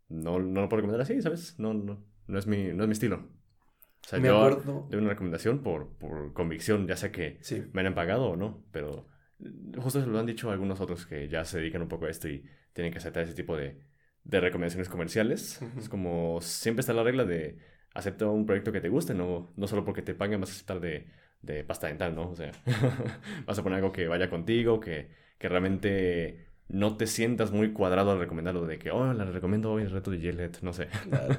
no, 0.07 0.39
no 0.39 0.61
lo 0.61 0.69
puedo 0.69 0.81
recomendar 0.81 1.01
así, 1.01 1.21
¿sabes? 1.21 1.59
No, 1.59 1.73
no, 1.73 2.05
no, 2.27 2.39
es, 2.39 2.47
mi, 2.47 2.73
no 2.73 2.83
es 2.83 2.87
mi 2.87 2.93
estilo. 2.93 3.17
O 4.05 4.07
sea, 4.07 4.19
Me 4.19 4.29
yo 4.29 4.37
acuerdo- 4.41 4.87
doy 4.89 4.99
una 4.99 5.09
recomendación 5.09 5.61
por, 5.61 5.89
por 5.97 6.33
convicción, 6.33 6.87
ya 6.87 6.95
sea 6.95 7.11
que 7.11 7.37
Sí. 7.41 7.65
me 7.73 7.81
hayan 7.81 7.95
pagado 7.95 8.29
o 8.29 8.35
no, 8.37 8.63
pero 8.71 9.07
justo 9.77 10.01
se 10.01 10.07
lo 10.07 10.19
han 10.19 10.25
dicho 10.25 10.51
algunos 10.51 10.81
otros 10.81 11.05
que 11.05 11.27
ya 11.27 11.45
se 11.45 11.59
dedican 11.59 11.81
un 11.81 11.87
poco 11.87 12.05
a 12.05 12.09
esto 12.09 12.27
y 12.27 12.43
tienen 12.73 12.91
que 12.91 12.99
aceptar 12.99 13.23
ese 13.23 13.33
tipo 13.33 13.55
de, 13.55 13.79
de 14.23 14.39
recomendaciones 14.39 14.89
comerciales. 14.89 15.59
Ujú. 15.61 15.79
Es 15.79 15.89
como 15.89 16.41
siempre 16.41 16.81
está 16.81 16.93
la 16.93 17.03
regla 17.03 17.25
de 17.25 17.57
acepta 17.93 18.27
un 18.27 18.45
proyecto 18.45 18.71
que 18.71 18.81
te 18.81 18.89
guste, 18.89 19.13
no, 19.13 19.51
no 19.55 19.67
solo 19.67 19.83
porque 19.85 20.01
te 20.01 20.13
paguen 20.13 20.41
vas 20.41 20.49
a 20.51 20.53
aceptar 20.53 20.79
de, 20.79 21.07
de 21.41 21.63
pasta 21.63 21.87
dental, 21.87 22.15
¿no? 22.15 22.29
O 22.29 22.35
sea, 22.35 22.51
vas 23.45 23.57
a 23.57 23.63
poner 23.63 23.77
algo 23.77 23.91
que 23.91 24.07
vaya 24.07 24.29
contigo, 24.29 24.79
que, 24.79 25.09
que 25.37 25.49
realmente 25.49 26.48
no 26.69 26.95
te 26.97 27.07
sientas 27.07 27.51
muy 27.51 27.73
cuadrado 27.73 28.11
al 28.11 28.19
recomendarlo 28.19 28.65
de 28.67 28.77
que, 28.77 28.91
oh, 28.91 29.11
le 29.13 29.25
recomiendo 29.25 29.71
hoy 29.71 29.83
el 29.83 29.89
reto 29.91 30.11
de 30.11 30.19
Gillette, 30.19 30.61
no 30.61 30.71
sé. 30.71 30.87
Claro. 31.09 31.35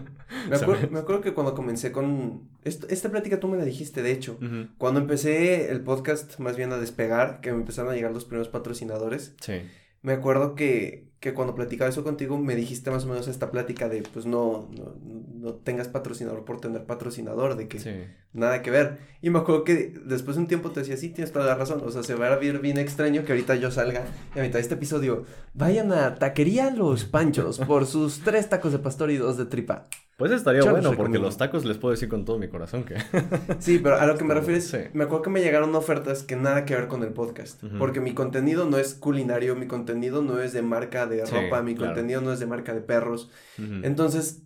Me, 0.91 0.99
acuerdo 0.99 1.21
que 1.21 1.33
cuando 1.35 1.55
comencé 1.55 1.93
con... 1.93 2.49
esto- 2.65 2.87
esta 2.91 3.11
plática 3.11 3.39
tú 3.41 3.47
me 3.49 3.57
la 3.57 3.65
dijiste, 3.65 4.03
de 4.03 4.11
hecho. 4.13 4.39
Cuando 4.79 4.99
empecé 5.01 5.71
el 5.71 5.83
podcast 5.83 6.39
más 6.41 6.57
bien 6.57 6.73
a 6.73 6.79
despegar, 6.79 7.41
que 7.41 7.53
me 7.53 7.59
empezaron 7.59 7.93
a 7.93 7.95
llegar 7.95 8.13
los 8.13 8.25
primeros 8.25 8.49
patrocinadores, 8.49 9.35
Sí. 9.41 9.63
me 10.03 10.13
acuerdo 10.15 10.55
que, 10.57 11.10
que 11.21 11.35
cuando 11.35 11.55
platicaba 11.55 11.91
eso 11.91 12.03
contigo 12.03 12.39
me 12.39 12.57
dijiste 12.57 12.91
más 12.91 13.05
o 13.05 13.09
menos 13.09 13.29
esta 13.29 13.51
plática 13.51 13.89
de 13.91 14.03
pues 14.03 14.25
no, 14.27 14.69
no, 14.77 14.95
no 15.39 15.53
tengas 15.55 15.87
patrocinador 15.89 16.45
por 16.47 16.61
tener 16.61 16.85
patrocinador, 16.85 17.57
de 17.57 17.69
que 17.69 17.79
Sí. 17.79 17.91
nada 18.33 18.63
que 18.63 18.71
ver. 18.71 18.99
Y 19.21 19.29
me 19.29 19.39
acuerdo 19.39 19.65
que 19.65 19.93
después 20.07 20.37
de 20.37 20.43
un 20.43 20.49
tiempo 20.49 20.71
te 20.71 20.81
decía, 20.81 20.97
sí, 20.97 21.11
tienes 21.11 21.31
toda 21.33 21.45
la 21.45 21.55
razón, 21.57 21.83
o 21.85 21.91
sea, 21.91 22.03
se 22.03 22.15
va 22.15 22.29
a 22.29 22.37
ver 22.37 22.59
bien 22.61 22.79
extraño 22.79 23.25
que 23.25 23.33
ahorita 23.33 23.55
yo 23.57 23.71
salga 23.71 24.03
y 24.35 24.39
a 24.39 24.43
mitad 24.43 24.55
de 24.55 24.61
este 24.61 24.75
episodio, 24.75 25.25
vayan 25.53 25.93
a 25.93 26.15
Taquería 26.15 26.71
Los 26.71 27.05
Panchos 27.05 27.59
por 27.59 27.85
sus 27.87 28.21
tres 28.21 28.49
tacos 28.49 28.73
de 28.73 28.79
pastor 28.79 29.11
y 29.11 29.17
dos 29.19 29.37
de 29.37 29.45
tripa. 29.45 29.89
Pues 30.17 30.33
estaría 30.33 30.61
Yo 30.61 30.71
bueno, 30.71 30.93
porque 30.99 31.19
los 31.19 31.39
tacos 31.39 31.65
les 31.65 31.79
puedo 31.79 31.93
decir 31.93 32.11
con 32.11 32.27
todo 32.27 32.39
mi 32.39 32.47
corazón 32.49 32.85
que... 32.85 32.95
Sí, 33.59 33.79
pero 33.83 33.97
a 33.99 34.05
lo 34.05 34.19
que 34.19 34.25
me 34.25 34.35
Como- 34.35 34.41
refiero 34.41 34.59
es, 34.59 34.69
sí. 34.69 34.77
me 34.93 35.05
acuerdo 35.05 35.23
que 35.23 35.31
me 35.31 35.41
llegaron 35.41 35.75
ofertas 35.75 36.23
que 36.25 36.37
nada 36.37 36.67
que 36.67 36.75
ver 36.75 36.89
con 36.89 37.03
el 37.03 37.09
podcast, 37.15 37.63
porque 37.79 38.01
mi 38.03 38.13
contenido 38.13 38.67
no 38.67 38.77
es 38.77 38.93
culinario, 38.93 39.57
mi 39.57 39.67
contenido 39.67 40.21
no 40.21 40.39
es 40.43 40.53
de 40.53 40.61
marca 40.61 41.07
de 41.11 41.27
Sí, 41.27 41.35
ropa, 41.35 41.63
mi 41.63 41.75
claro. 41.75 41.93
contenido 41.95 42.21
no 42.21 42.33
es 42.33 42.41
de 42.41 42.47
marca 42.47 42.73
de 42.75 42.81
perros. 42.81 43.31
Entonces, 43.59 44.43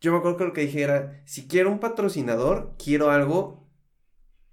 yo 0.00 0.12
me 0.12 0.18
acuerdo 0.18 0.36
que 0.38 0.44
lo 0.44 0.52
que 0.52 0.60
dije 0.62 0.82
era, 0.82 1.20
si 1.24 1.46
quiero 1.48 1.70
un 1.70 1.78
patrocinador, 1.80 2.74
quiero 2.82 3.10
algo 3.10 3.64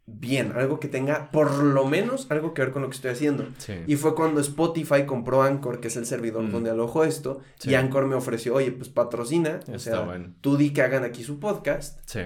bien, 0.06 0.52
algo 0.54 0.80
que 0.82 0.90
tenga 0.90 1.32
por 1.32 1.54
lo 1.64 1.86
menos 1.86 2.28
algo 2.30 2.54
que 2.54 2.62
ver 2.62 2.72
con 2.72 2.82
lo 2.82 2.90
que 2.90 2.96
estoy 2.96 3.12
haciendo. 3.12 3.48
Sí. 3.58 3.74
Y 3.88 3.96
fue 3.96 4.16
cuando 4.16 4.42
Spotify 4.42 5.06
compró 5.06 5.44
Anchor, 5.44 5.80
que 5.80 5.88
es 5.88 5.96
el 5.96 6.06
servidor 6.06 6.44
Mm. 6.44 6.52
donde 6.52 6.70
alojo 6.72 7.06
esto, 7.06 7.40
y. 7.64 7.76
Anchor 7.76 8.06
me 8.08 8.16
ofreció, 8.16 8.54
oye, 8.56 8.72
pues 8.74 8.90
patrocina, 8.90 9.62
o 9.74 9.80
sea, 9.80 10.02
bueno. 10.02 10.34
tú 10.42 10.58
di 10.58 10.72
que 10.74 10.82
hagan 10.82 11.04
aquí 11.06 11.24
su 11.24 11.40
podcast 11.40 12.00
Sí. 12.06 12.20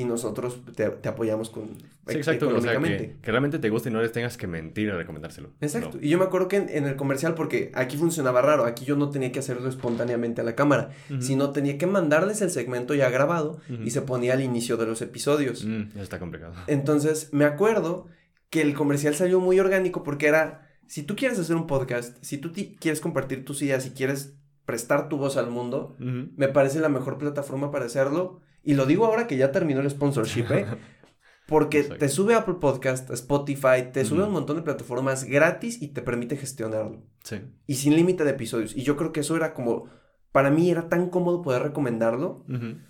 Y 0.00 0.04
nosotros 0.04 0.60
te, 0.76 0.88
te 0.88 1.08
apoyamos 1.08 1.50
con 1.50 1.76
Sí, 2.08 2.16
exacto. 2.16 2.46
O 2.46 2.60
sea, 2.62 2.72
económicamente. 2.72 3.14
que, 3.16 3.20
que 3.20 3.30
realmente 3.30 3.58
te 3.58 3.68
guste 3.68 3.90
y 3.90 3.92
no 3.92 4.00
les 4.00 4.12
tengas 4.12 4.36
que 4.38 4.46
mentir 4.46 4.90
a 4.90 4.96
recomendárselo. 4.96 5.50
Exacto. 5.60 5.98
No. 5.98 6.04
Y 6.06 6.08
yo 6.08 6.18
me 6.18 6.24
acuerdo 6.24 6.48
que 6.48 6.56
en, 6.56 6.68
en 6.70 6.86
el 6.86 6.96
comercial, 6.96 7.34
porque 7.34 7.70
aquí 7.74 7.96
funcionaba 7.98 8.40
raro, 8.40 8.64
aquí 8.64 8.84
yo 8.84 8.96
no 8.96 9.10
tenía 9.10 9.30
que 9.30 9.40
hacerlo 9.40 9.68
espontáneamente 9.68 10.40
a 10.40 10.44
la 10.44 10.54
cámara, 10.54 10.90
sino 11.20 11.50
tenía 11.50 11.76
que 11.76 11.86
mandarles 11.86 12.40
el 12.40 12.50
segmento 12.50 12.94
ya 12.94 13.10
grabado 13.10 13.60
y 13.84 13.90
se 13.90 14.00
ponía 14.02 14.32
al 14.34 14.40
inicio 14.42 14.76
de 14.76 14.86
los 14.86 15.02
episodios. 15.02 15.64
Mm, 15.64 15.90
eso 15.90 16.02
está 16.02 16.18
complicado. 16.18 16.54
Entonces, 16.66 17.28
me 17.32 17.44
acuerdo 17.44 18.06
que 18.48 18.62
el 18.62 18.72
comercial 18.74 19.14
salió 19.14 19.40
muy 19.40 19.60
orgánico 19.60 20.02
porque 20.02 20.28
era, 20.28 20.70
si 20.86 21.02
tú 21.02 21.14
quieres 21.14 21.38
hacer 21.38 21.56
un 21.56 21.66
podcast, 21.66 22.16
si 22.22 22.38
tú 22.38 22.52
quieres 22.80 23.00
compartir 23.00 23.44
tus 23.44 23.60
ideas, 23.60 23.82
si 23.82 23.90
quieres 23.90 24.37
prestar 24.68 25.08
tu 25.08 25.16
voz 25.16 25.38
al 25.38 25.48
mundo, 25.48 25.96
me 25.98 26.48
parece 26.48 26.78
la 26.78 26.90
mejor 26.90 27.16
plataforma 27.16 27.70
para 27.70 27.86
hacerlo. 27.86 28.42
Y 28.62 28.74
lo 28.74 28.84
digo 28.84 29.06
ahora 29.06 29.26
que 29.26 29.38
ya 29.38 29.50
terminó 29.50 29.80
el 29.80 29.88
sponsorship, 29.88 30.44
¿eh? 30.50 30.66
Porque 31.48 31.78
Exacto. 31.78 32.00
te 32.00 32.08
sube 32.10 32.34
a 32.34 32.40
Apple 32.40 32.56
Podcast, 32.60 33.10
a 33.10 33.14
Spotify, 33.14 33.90
te 33.90 34.04
sube 34.04 34.24
a 34.24 34.26
un 34.26 34.32
montón 34.32 34.56
de 34.56 34.62
plataformas 34.62 35.24
gratis 35.24 35.80
y 35.80 35.88
te 35.88 36.02
permite 36.02 36.36
gestionarlo. 36.36 37.02
Sí. 37.24 37.40
Y 37.66 37.76
sin 37.76 37.96
límite 37.96 38.24
de 38.24 38.32
episodios. 38.32 38.76
Y 38.76 38.82
yo 38.82 38.98
creo 38.98 39.10
que 39.10 39.20
eso 39.20 39.34
era 39.36 39.54
como, 39.54 39.88
para 40.32 40.50
mí 40.50 40.70
era 40.70 40.88
tan 40.88 41.08
cómodo 41.08 41.42
poder 41.42 41.62
recomendarlo. 41.62 42.44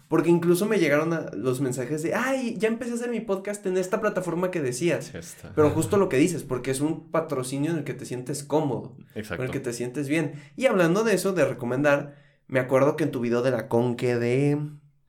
Porque 0.09 0.30
incluso 0.30 0.66
me 0.66 0.78
llegaron 0.78 1.12
a 1.12 1.30
los 1.34 1.61
mensajes 1.61 2.03
de, 2.03 2.14
ay, 2.14 2.57
ya 2.59 2.68
empecé 2.68 2.93
a 2.93 2.95
hacer 2.95 3.11
mi 3.11 3.20
podcast 3.20 3.64
en 3.66 3.76
esta 3.76 4.01
plataforma 4.01 4.51
que 4.51 4.61
decías. 4.62 5.12
Pero 5.55 5.70
justo 5.70 5.99
lo 5.99 6.09
que 6.09 6.16
dices, 6.16 6.43
porque 6.43 6.70
es 6.70 6.80
un 6.80 7.11
patrocinio 7.11 7.70
en 7.70 7.78
el 7.78 7.84
que 7.84 7.95
te 7.95 8.07
sientes 8.07 8.43
cómodo, 8.43 8.97
Exacto. 9.14 9.43
en 9.43 9.47
el 9.49 9.53
que 9.53 9.61
te 9.61 9.72
sientes 9.72 10.09
bien. 10.09 10.32
Y 10.57 10.66
hablando 10.66 11.05
de 11.05 11.14
eso, 11.14 11.32
de 11.32 11.45
recomendar, 11.45 12.16
me 12.49 12.59
acuerdo 12.61 12.97
que 12.97 13.05
en 13.05 13.11
tu 13.11 13.20
video 13.20 13.43
de 13.43 13.51
la 13.51 13.68
Conque 13.68 14.16
de 14.16 14.59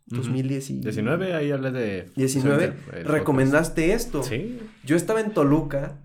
2019, 0.07 0.81
19, 0.83 1.33
ahí 1.33 1.51
hablé 1.51 1.71
de... 1.71 2.11
19, 2.15 2.63
el 2.65 2.73
podcast. 2.73 3.05
recomendaste 3.07 3.93
esto. 3.93 4.23
Sí. 4.23 4.59
Yo 4.83 4.95
estaba 4.95 5.21
en 5.21 5.31
Toluca 5.31 5.99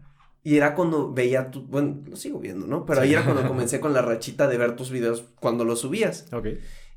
y 0.44 0.58
era 0.58 0.74
cuando 0.74 1.10
veía 1.10 1.50
tu, 1.50 1.62
bueno, 1.62 2.02
lo 2.06 2.16
sigo 2.16 2.38
viendo, 2.38 2.66
¿no? 2.66 2.84
Pero 2.84 3.00
ahí 3.00 3.14
era 3.14 3.24
cuando 3.24 3.48
comencé 3.48 3.80
con 3.80 3.94
la 3.94 4.02
rachita 4.02 4.46
de 4.46 4.58
ver 4.58 4.76
tus 4.76 4.90
videos 4.90 5.24
cuando 5.40 5.64
los 5.64 5.80
subías. 5.80 6.26
Ok. 6.32 6.48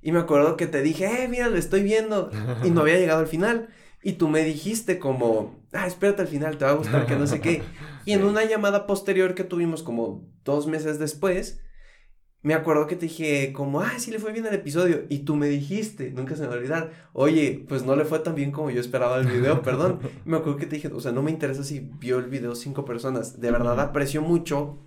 Y 0.01 0.11
me 0.11 0.19
acuerdo 0.19 0.57
que 0.57 0.67
te 0.67 0.81
dije, 0.81 1.23
eh, 1.23 1.27
mira, 1.29 1.47
lo 1.47 1.57
estoy 1.57 1.81
viendo. 1.81 2.29
Y 2.63 2.69
no 2.69 2.81
había 2.81 2.99
llegado 2.99 3.21
al 3.21 3.27
final. 3.27 3.69
Y 4.03 4.13
tú 4.13 4.27
me 4.27 4.43
dijiste 4.43 4.99
como, 4.99 5.59
ah, 5.71 5.87
espérate 5.87 6.21
al 6.21 6.27
final, 6.27 6.57
te 6.57 6.65
va 6.65 6.71
a 6.71 6.75
gustar, 6.75 7.05
que 7.07 7.15
no 7.15 7.25
sé 7.25 7.39
qué. 7.39 7.63
Y 8.05 8.11
en 8.11 8.23
una 8.23 8.43
llamada 8.43 8.85
posterior 8.85 9.33
que 9.33 9.43
tuvimos 9.43 9.81
como 9.81 10.25
dos 10.43 10.67
meses 10.67 10.99
después, 10.99 11.61
me 12.43 12.53
acuerdo 12.53 12.88
que 12.88 12.95
te 12.95 13.07
dije 13.07 13.51
como, 13.51 13.81
ah, 13.81 13.93
sí 13.97 14.11
le 14.11 14.19
fue 14.19 14.31
bien 14.31 14.45
el 14.45 14.53
episodio. 14.53 15.03
Y 15.09 15.19
tú 15.19 15.35
me 15.35 15.47
dijiste, 15.49 16.11
nunca 16.11 16.35
se 16.35 16.43
me 16.43 16.47
va 16.47 16.53
a 16.53 16.57
olvidar, 16.57 16.91
oye, 17.13 17.65
pues 17.67 17.83
no 17.83 17.95
le 17.95 18.05
fue 18.05 18.19
tan 18.19 18.35
bien 18.35 18.51
como 18.51 18.69
yo 18.69 18.79
esperaba 18.79 19.17
el 19.19 19.27
video, 19.27 19.61
perdón. 19.61 19.99
Y 20.25 20.29
me 20.29 20.38
acuerdo 20.38 20.57
que 20.57 20.65
te 20.67 20.75
dije, 20.75 20.88
o 20.88 20.99
sea, 21.01 21.11
no 21.11 21.23
me 21.23 21.31
interesa 21.31 21.63
si 21.63 21.79
vio 21.99 22.19
el 22.19 22.27
video 22.27 22.55
cinco 22.55 22.85
personas. 22.85 23.41
De 23.41 23.51
verdad 23.51 23.79
aprecio 23.79 24.21
mucho 24.21 24.79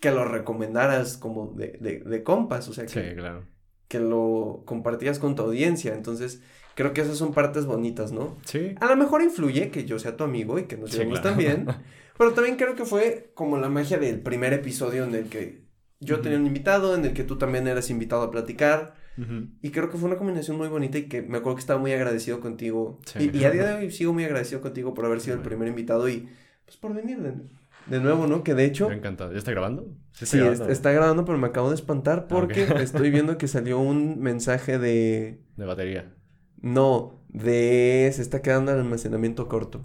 que 0.00 0.10
lo 0.10 0.24
recomendaras 0.24 1.16
como 1.18 1.52
de, 1.56 1.76
de, 1.80 1.98
de 2.00 2.22
compas, 2.22 2.68
o 2.68 2.72
sea, 2.72 2.84
que, 2.86 2.90
Sí, 3.10 3.14
claro. 3.16 3.44
que 3.88 3.98
lo 4.00 4.62
compartías 4.64 5.18
con 5.18 5.34
tu 5.34 5.42
audiencia. 5.42 5.92
Entonces, 5.94 6.40
creo 6.74 6.94
que 6.94 7.02
esas 7.02 7.18
son 7.18 7.34
partes 7.34 7.66
bonitas, 7.66 8.10
¿no? 8.12 8.38
Sí. 8.46 8.74
A 8.80 8.86
lo 8.86 8.96
mejor 8.96 9.20
influye 9.22 9.70
que 9.70 9.84
yo 9.84 9.98
sea 9.98 10.16
tu 10.16 10.24
amigo 10.24 10.58
y 10.58 10.64
que 10.64 10.78
nos 10.78 10.90
Sí, 10.92 10.98
llevemos 10.98 11.20
claro. 11.20 11.36
también. 11.36 11.66
Pero 12.16 12.32
también 12.32 12.56
creo 12.56 12.74
que 12.74 12.84
fue 12.86 13.32
como 13.34 13.58
la 13.58 13.68
magia 13.68 13.98
del 13.98 14.20
primer 14.20 14.52
episodio 14.54 15.04
en 15.04 15.14
el 15.14 15.28
que 15.28 15.68
yo 16.00 16.20
tenía 16.20 16.38
un 16.38 16.46
invitado, 16.46 16.94
en 16.96 17.04
el 17.04 17.12
que 17.12 17.24
tú 17.24 17.36
también 17.38 17.66
eras 17.68 17.90
invitado 17.90 18.22
a 18.22 18.30
platicar. 18.30 18.94
Y 19.60 19.70
creo 19.70 19.90
que 19.90 19.98
fue 19.98 20.08
una 20.08 20.16
combinación 20.16 20.56
muy 20.56 20.68
bonita 20.68 20.96
y 20.96 21.02
que 21.06 21.20
me 21.20 21.36
acuerdo 21.38 21.56
que 21.56 21.60
estaba 21.60 21.78
muy 21.78 21.92
agradecido 21.92 22.40
contigo. 22.40 23.00
Sí. 23.04 23.30
Y, 23.34 23.36
y 23.36 23.44
a 23.44 23.50
día 23.50 23.64
de 23.66 23.74
hoy 23.74 23.90
sigo 23.90 24.14
muy 24.14 24.24
agradecido 24.24 24.62
contigo 24.62 24.94
por 24.94 25.04
haber 25.04 25.20
sido 25.20 25.36
el 25.36 25.42
primer 25.42 25.68
invitado 25.68 26.08
y 26.08 26.26
pues 26.64 26.78
por 26.78 26.94
venir 26.94 27.20
de, 27.20 27.34
de 27.86 28.00
nuevo, 28.00 28.26
¿no? 28.26 28.42
Que 28.42 28.54
de 28.54 28.64
hecho... 28.64 28.88
Me 28.88 28.94
encanta. 28.94 29.30
¿Ya 29.30 29.36
está 29.36 29.50
grabando? 29.50 29.88
Sí, 30.12 30.24
Sí, 30.24 30.38
grabando. 30.38 30.64
es- 30.64 30.70
está 30.70 30.92
grabando, 30.92 31.24
pero 31.26 31.36
me 31.36 31.48
acabo 31.48 31.68
de 31.68 31.74
espantar 31.74 32.28
porque 32.28 32.64
ok. 32.64 32.80
estoy 32.80 33.10
viendo 33.10 33.36
que 33.36 33.46
salió 33.46 33.78
un 33.78 34.20
mensaje 34.20 34.78
de... 34.78 35.42
De 35.58 35.66
batería. 35.66 36.14
No, 36.62 37.20
de... 37.28 38.10
Se 38.14 38.22
está 38.22 38.40
quedando 38.40 38.72
el 38.72 38.78
almacenamiento 38.78 39.48
corto. 39.48 39.82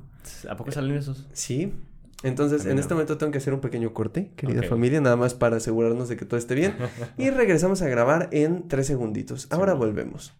¿A 0.49 0.55
poco 0.55 0.72
salen 0.72 0.95
esos? 0.95 1.28
Sí. 1.34 1.74
Entonces, 2.24 2.66
en 2.66 2.76
no. 2.76 2.82
este 2.82 2.93
momento 2.93 3.18
tengo 3.18 3.32
que 3.32 3.38
hacer 3.38 3.53
un 3.53 3.59
pequeño 3.61 3.93
corte, 3.93 4.32
querida 4.36 4.63
familia, 4.63 4.99
nada 5.01 5.16
más 5.16 5.34
para 5.34 5.57
asegurarnos 5.57 6.09
de 6.09 6.18
que 6.18 6.26
todo 6.26 6.38
esté 6.39 6.55
bien. 6.55 6.76
Y 7.18 7.30
regresamos 7.30 7.82
a 7.82 7.88
grabar 7.89 8.30
en 8.32 8.68
tres 8.68 8.88
segunditos. 8.88 9.47
Ahora 9.51 9.74
Sí. 9.74 9.78
volvemos. 9.80 10.34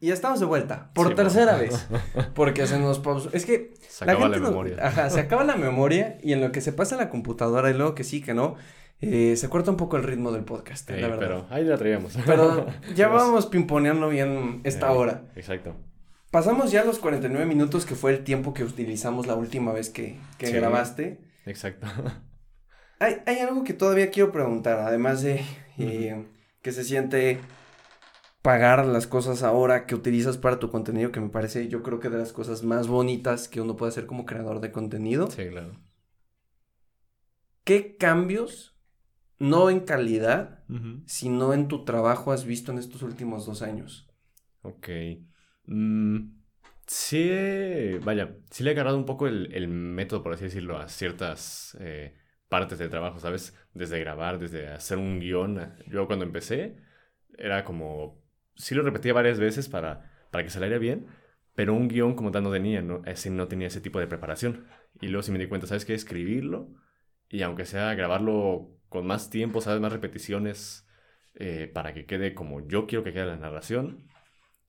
Y 0.00 0.08
ya 0.08 0.14
estamos 0.14 0.40
de 0.40 0.46
vuelta, 0.46 0.90
por 0.94 1.08
Sí, 1.08 1.14
tercera 1.14 1.56
vez. 1.58 1.86
Porque 2.34 2.66
se 2.66 2.78
nos 2.78 2.98
pausó. 2.98 3.30
Es 3.32 3.46
que 3.46 3.74
Se 3.88 4.04
acaba 4.04 4.28
la 4.28 4.38
no- 4.38 4.50
memoria. 4.50 4.76
Ajá, 4.80 5.08
se 5.10 5.20
acaba 5.20 5.44
la 5.44 5.56
memoria 5.56 6.18
y 6.22 6.32
en 6.32 6.40
lo 6.40 6.52
que 6.52 6.60
se 6.60 6.72
pasa 6.72 6.96
la 6.96 7.08
computadora 7.08 7.70
y 7.70 7.74
luego 7.74 7.94
que 7.94 8.04
sí, 8.04 8.20
que 8.20 8.34
no, 8.34 8.56
eh, 9.00 9.34
se 9.36 9.48
corta 9.48 9.70
un 9.70 9.76
poco 9.76 9.96
el 9.96 10.02
ritmo 10.02 10.30
del 10.32 10.44
podcast, 10.44 10.90
Sí, 10.90 10.96
la 11.00 11.08
verdad. 11.08 11.18
pero 11.20 11.46
ahí 11.50 11.64
la 11.64 11.78
traíamos. 11.78 12.16
Pero 12.26 12.66
ya 12.94 13.08
Vamos. 13.08 13.46
pimponeando 13.46 14.08
bien 14.08 14.60
esta 14.64 14.90
hora. 14.92 15.22
Exacto. 15.36 15.74
Pasamos 16.34 16.72
ya 16.72 16.82
los 16.84 16.98
49 16.98 17.46
minutos 17.46 17.86
que 17.86 17.94
fue 17.94 18.10
el 18.10 18.24
tiempo 18.24 18.54
que 18.54 18.64
utilizamos 18.64 19.28
la 19.28 19.36
última 19.36 19.70
vez 19.70 19.88
que, 19.88 20.18
que 20.36 20.48
Sí. 20.48 20.52
grabaste. 20.54 21.20
Exacto. 21.46 21.86
Hay, 22.98 23.18
hay 23.26 23.38
algo 23.38 23.62
que 23.62 23.72
todavía 23.72 24.10
quiero 24.10 24.32
preguntar, 24.32 24.80
además 24.80 25.22
de 25.22 25.44
eh, 25.78 26.26
que 26.60 26.72
se 26.72 26.82
siente 26.82 27.38
pagar 28.42 28.84
las 28.84 29.06
cosas 29.06 29.44
ahora 29.44 29.86
que 29.86 29.94
utilizas 29.94 30.36
para 30.36 30.58
tu 30.58 30.70
contenido, 30.70 31.12
que 31.12 31.20
me 31.20 31.28
parece 31.28 31.68
yo 31.68 31.84
creo 31.84 32.00
que 32.00 32.08
de 32.08 32.18
las 32.18 32.32
cosas 32.32 32.64
más 32.64 32.88
bonitas 32.88 33.46
que 33.46 33.60
uno 33.60 33.76
puede 33.76 33.90
hacer 33.90 34.06
como 34.06 34.26
creador 34.26 34.60
de 34.60 34.72
contenido. 34.72 35.30
Sí, 35.30 35.48
claro. 35.50 35.78
¿Qué 37.62 37.96
cambios, 37.96 38.76
no 39.38 39.70
en 39.70 39.80
calidad, 39.80 40.64
sino 41.06 41.54
en 41.54 41.68
tu 41.68 41.84
trabajo 41.84 42.32
has 42.32 42.44
visto 42.44 42.72
en 42.72 42.78
estos 42.78 43.02
últimos 43.02 43.46
dos 43.46 43.62
años? 43.62 44.08
Ok. 44.62 44.88
Mm, 45.66 46.40
Sí, 46.86 47.98
vaya, 48.04 48.36
sí 48.50 48.62
le 48.62 48.70
he 48.70 48.74
agarrado 48.74 48.98
un 48.98 49.06
poco 49.06 49.26
el, 49.26 49.54
el 49.54 49.68
método, 49.68 50.22
por 50.22 50.34
así 50.34 50.44
decirlo, 50.44 50.76
a 50.78 50.88
ciertas 50.88 51.76
eh, 51.80 52.14
partes 52.48 52.78
del 52.78 52.90
trabajo, 52.90 53.18
¿sabes? 53.20 53.56
Desde 53.72 53.98
grabar, 54.00 54.38
desde 54.38 54.68
hacer 54.68 54.98
un 54.98 55.18
guion. 55.18 55.74
Yo 55.86 56.06
cuando 56.06 56.26
empecé 56.26 56.76
era 57.38 57.64
como, 57.64 58.22
sí 58.54 58.74
lo 58.74 58.82
repetía 58.82 59.14
varias 59.14 59.38
veces 59.40 59.68
para, 59.68 60.12
para 60.30 60.44
que 60.44 60.50
saliera 60.50 60.78
bien, 60.78 61.06
pero 61.54 61.72
un 61.74 61.88
guion 61.88 62.14
como 62.16 62.30
tal 62.32 62.42
no 62.44 62.52
tenía, 62.52 62.82
no, 62.82 63.02
ese 63.06 63.30
no 63.30 63.48
tenía 63.48 63.68
ese 63.68 63.80
tipo 63.80 63.98
de 63.98 64.06
preparación. 64.06 64.66
Y 65.00 65.08
luego 65.08 65.22
sí 65.22 65.32
me 65.32 65.38
di 65.38 65.48
cuenta, 65.48 65.66
¿sabes 65.66 65.84
qué? 65.86 65.94
Escribirlo 65.94 66.68
y 67.30 67.42
aunque 67.42 67.64
sea 67.66 67.94
grabarlo 67.94 68.70
con 68.90 69.06
más 69.06 69.30
tiempo, 69.30 69.60
¿sabes? 69.62 69.80
Más 69.80 69.92
repeticiones 69.92 70.86
eh, 71.34 71.70
para 71.72 71.94
que 71.94 72.06
quede 72.06 72.34
como 72.34 72.66
yo 72.68 72.86
quiero 72.86 73.04
que 73.04 73.12
quede 73.14 73.26
la 73.26 73.36
narración 73.36 74.06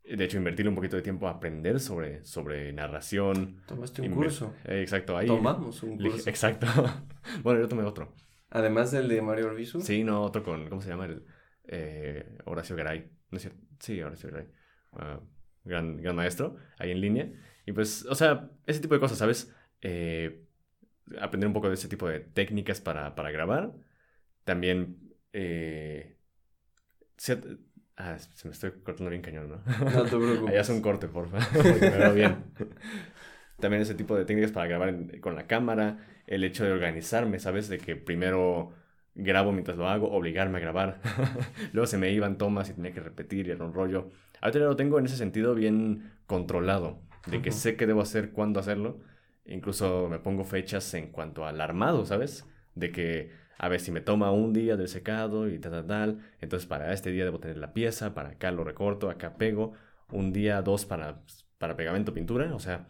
de 0.07 0.23
hecho, 0.23 0.37
invertirle 0.37 0.69
un 0.69 0.75
poquito 0.75 0.95
de 0.95 1.01
tiempo 1.01 1.27
a 1.27 1.31
aprender 1.31 1.79
sobre, 1.79 2.23
sobre 2.25 2.71
narración. 2.73 3.61
Tomaste 3.65 4.03
un 4.03 4.11
curso. 4.11 4.53
Eh, 4.65 4.81
exacto, 4.81 5.17
ahí. 5.17 5.27
Tomamos 5.27 5.81
un 5.81 5.97
curso. 5.97 6.29
Exacto. 6.29 6.67
bueno, 7.43 7.59
yo 7.59 7.67
tomé 7.67 7.83
otro. 7.83 8.13
Además 8.51 8.91
del 8.91 9.07
de 9.07 9.21
Mario 9.21 9.47
Orbizu. 9.47 9.81
Sí, 9.81 10.03
no, 10.03 10.21
otro 10.21 10.43
con, 10.43 10.69
¿cómo 10.69 10.81
se 10.81 10.89
llama? 10.89 11.05
El, 11.05 11.25
eh, 11.67 12.37
Horacio 12.45 12.75
Garay. 12.75 13.09
¿No 13.31 13.37
es 13.37 13.41
cierto? 13.41 13.59
Sí, 13.79 13.99
Horacio 14.01 14.29
Garay. 14.29 14.47
Ah, 14.93 15.19
gran, 15.63 15.97
gran 15.97 16.15
maestro, 16.15 16.55
ahí 16.77 16.91
en 16.91 17.01
línea. 17.01 17.31
Y 17.65 17.71
pues, 17.71 18.05
o 18.05 18.13
sea, 18.13 18.51
ese 18.67 18.79
tipo 18.79 18.93
de 18.93 18.99
cosas, 18.99 19.17
¿sabes? 19.17 19.55
Eh, 19.81 20.45
aprender 21.19 21.47
un 21.47 21.53
poco 21.53 21.67
de 21.67 21.73
ese 21.73 21.87
tipo 21.87 22.07
de 22.07 22.19
técnicas 22.19 22.79
para, 22.79 23.15
para 23.15 23.31
grabar. 23.31 23.73
También 24.43 24.99
Ah, 27.97 28.17
se 28.19 28.47
me 28.47 28.51
estoy 28.53 28.71
cortando 28.83 29.09
bien 29.09 29.21
cañón, 29.21 29.49
¿no? 29.49 29.55
No 29.85 30.03
te 30.03 30.09
preocupes. 30.09 30.47
Ahí 30.53 30.57
hace 30.57 30.73
un 30.73 30.81
corte, 30.81 31.07
por 31.07 31.29
favor, 31.29 31.47
porque 31.53 31.89
me 31.89 31.97
veo 31.97 32.13
bien. 32.13 32.43
También 33.59 33.81
ese 33.81 33.95
tipo 33.95 34.17
de 34.17 34.25
técnicas 34.25 34.51
para 34.51 34.67
grabar 34.67 35.19
con 35.21 35.35
la 35.35 35.47
cámara, 35.47 35.99
el 36.27 36.43
hecho 36.43 36.65
de 36.65 36.71
organizarme, 36.71 37.39
¿sabes? 37.39 37.69
De 37.69 37.77
que 37.77 37.95
primero 37.95 38.73
grabo 39.15 39.53
mientras 39.53 39.77
lo 39.77 39.87
hago, 39.87 40.11
obligarme 40.11 40.57
a 40.57 40.61
grabar. 40.61 40.99
Luego 41.71 41.87
se 41.87 41.97
me 41.97 42.11
iban 42.11 42.37
tomas 42.37 42.69
y 42.69 42.73
tenía 42.73 42.91
que 42.91 42.99
repetir 42.99 43.47
y 43.47 43.51
era 43.51 43.63
un 43.63 43.73
rollo. 43.73 44.09
Ahorita 44.41 44.59
ya 44.59 44.65
lo 44.65 44.75
tengo 44.75 44.99
en 44.99 45.05
ese 45.05 45.15
sentido 45.15 45.55
bien 45.55 46.11
controlado, 46.27 46.99
de 47.27 47.41
que 47.41 47.51
sé 47.53 47.77
qué 47.77 47.87
debo 47.87 48.01
hacer, 48.01 48.31
cuándo 48.31 48.59
hacerlo. 48.59 48.99
Incluso 49.45 50.09
me 50.09 50.19
pongo 50.19 50.43
fechas 50.43 50.93
en 50.95 51.11
cuanto 51.11 51.45
al 51.45 51.61
armado, 51.61 52.05
¿sabes? 52.05 52.45
De 52.73 52.91
que 52.91 53.31
a 53.57 53.69
ver 53.69 53.79
si 53.79 53.91
me 53.91 54.01
toma 54.01 54.31
un 54.31 54.53
día 54.53 54.75
del 54.77 54.87
secado 54.87 55.49
y 55.49 55.59
tal, 55.59 55.71
tal, 55.71 55.87
tal. 55.87 56.19
Entonces 56.41 56.67
para 56.67 56.93
este 56.93 57.11
día 57.11 57.23
debo 57.23 57.39
tener 57.39 57.57
la 57.57 57.73
pieza, 57.73 58.13
para 58.13 58.29
acá 58.29 58.51
lo 58.51 58.63
recorto, 58.63 59.09
acá 59.09 59.37
pego. 59.37 59.73
Un 60.11 60.33
día, 60.33 60.61
dos 60.61 60.85
para, 60.85 61.21
para 61.57 61.75
pegamento, 61.75 62.13
pintura. 62.13 62.53
O 62.53 62.59
sea, 62.59 62.89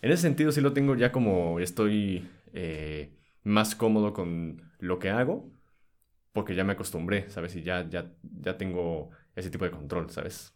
en 0.00 0.10
ese 0.10 0.22
sentido 0.22 0.52
sí 0.52 0.60
lo 0.60 0.72
tengo 0.72 0.96
ya 0.96 1.12
como 1.12 1.60
estoy 1.60 2.28
eh, 2.52 3.16
más 3.44 3.74
cómodo 3.74 4.12
con 4.12 4.62
lo 4.78 4.98
que 4.98 5.10
hago. 5.10 5.50
Porque 6.32 6.54
ya 6.54 6.64
me 6.64 6.74
acostumbré, 6.74 7.30
¿sabes? 7.30 7.56
Y 7.56 7.62
ya, 7.62 7.88
ya, 7.88 8.12
ya 8.22 8.58
tengo 8.58 9.10
ese 9.34 9.48
tipo 9.48 9.64
de 9.64 9.70
control, 9.70 10.10
¿sabes? 10.10 10.52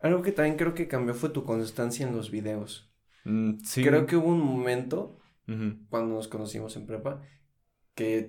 Algo 0.00 0.22
que 0.22 0.32
también 0.32 0.56
creo 0.56 0.74
que 0.74 0.88
cambió 0.88 1.14
fue 1.14 1.28
tu 1.28 1.44
constancia 1.44 2.06
en 2.06 2.16
los 2.16 2.30
videos. 2.30 2.90
Mm, 3.24 3.58
sí. 3.62 3.84
Creo 3.84 4.06
que 4.06 4.16
hubo 4.16 4.28
un 4.28 4.40
momento, 4.40 5.18
cuando 5.90 6.14
nos 6.14 6.28
conocimos 6.28 6.76
en 6.76 6.86
prepa, 6.86 7.22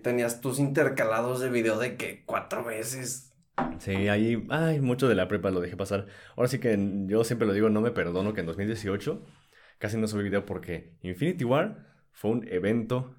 tenías 0.01 0.41
tus 0.41 0.59
intercalados 0.59 1.39
de 1.39 1.49
video 1.49 1.77
de 1.79 1.97
que 1.97 2.23
cuatro 2.25 2.63
veces. 2.63 3.33
Sí, 3.79 4.07
ahí, 4.07 4.45
ay, 4.49 4.81
mucho 4.81 5.07
de 5.07 5.15
la 5.15 5.27
prepa 5.27 5.51
lo 5.51 5.61
dejé 5.61 5.77
pasar. 5.77 6.07
Ahora 6.35 6.47
sí 6.47 6.59
que 6.59 6.77
yo 7.05 7.23
siempre 7.23 7.47
lo 7.47 7.53
digo, 7.53 7.69
no 7.69 7.81
me 7.81 7.91
perdono 7.91 8.33
que 8.33 8.41
en 8.41 8.47
2018 8.47 9.23
casi 9.77 9.97
no 9.97 10.07
subí 10.07 10.23
video 10.23 10.45
porque 10.45 10.97
Infinity 11.01 11.43
War 11.43 11.85
fue 12.11 12.31
un 12.31 12.47
evento 12.47 13.15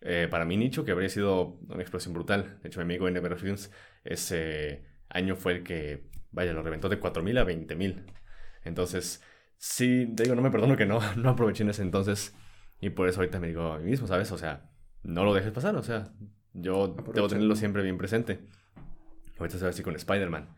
eh, 0.00 0.28
para 0.30 0.44
mi 0.44 0.56
nicho 0.56 0.84
que 0.84 0.92
habría 0.92 1.08
sido 1.08 1.58
una 1.68 1.80
explosión 1.80 2.14
brutal. 2.14 2.58
De 2.62 2.68
hecho, 2.68 2.80
mi 2.80 2.84
amigo 2.84 3.10
Never 3.10 3.36
Films 3.38 3.72
ese 4.04 4.84
año 5.08 5.36
fue 5.36 5.54
el 5.54 5.62
que, 5.64 6.10
vaya, 6.30 6.52
lo 6.52 6.62
reventó 6.62 6.88
de 6.88 7.00
4.000 7.00 7.38
a 7.38 7.44
20.000. 7.44 8.04
Entonces, 8.64 9.22
sí, 9.56 10.12
te 10.14 10.24
digo, 10.24 10.34
no 10.34 10.42
me 10.42 10.50
perdono 10.50 10.76
que 10.76 10.86
no, 10.86 11.00
no 11.16 11.30
aproveché 11.30 11.62
en 11.64 11.70
ese 11.70 11.82
entonces. 11.82 12.34
Y 12.80 12.90
por 12.90 13.08
eso 13.08 13.20
ahorita 13.20 13.40
me 13.40 13.48
digo 13.48 13.72
a 13.72 13.78
mí 13.78 13.90
mismo, 13.90 14.06
¿sabes? 14.06 14.30
O 14.32 14.38
sea, 14.38 14.70
no 15.06 15.24
lo 15.24 15.34
dejes 15.34 15.52
pasar, 15.52 15.76
o 15.76 15.82
sea, 15.82 16.12
yo 16.52 16.96
debo 17.14 17.28
tenerlo 17.28 17.54
siempre 17.54 17.82
bien 17.82 17.96
presente. 17.96 18.40
Ahorita 19.38 19.58
se 19.58 19.64
ve 19.64 19.70
así 19.70 19.82
con 19.82 19.94
Spider-Man. 19.94 20.48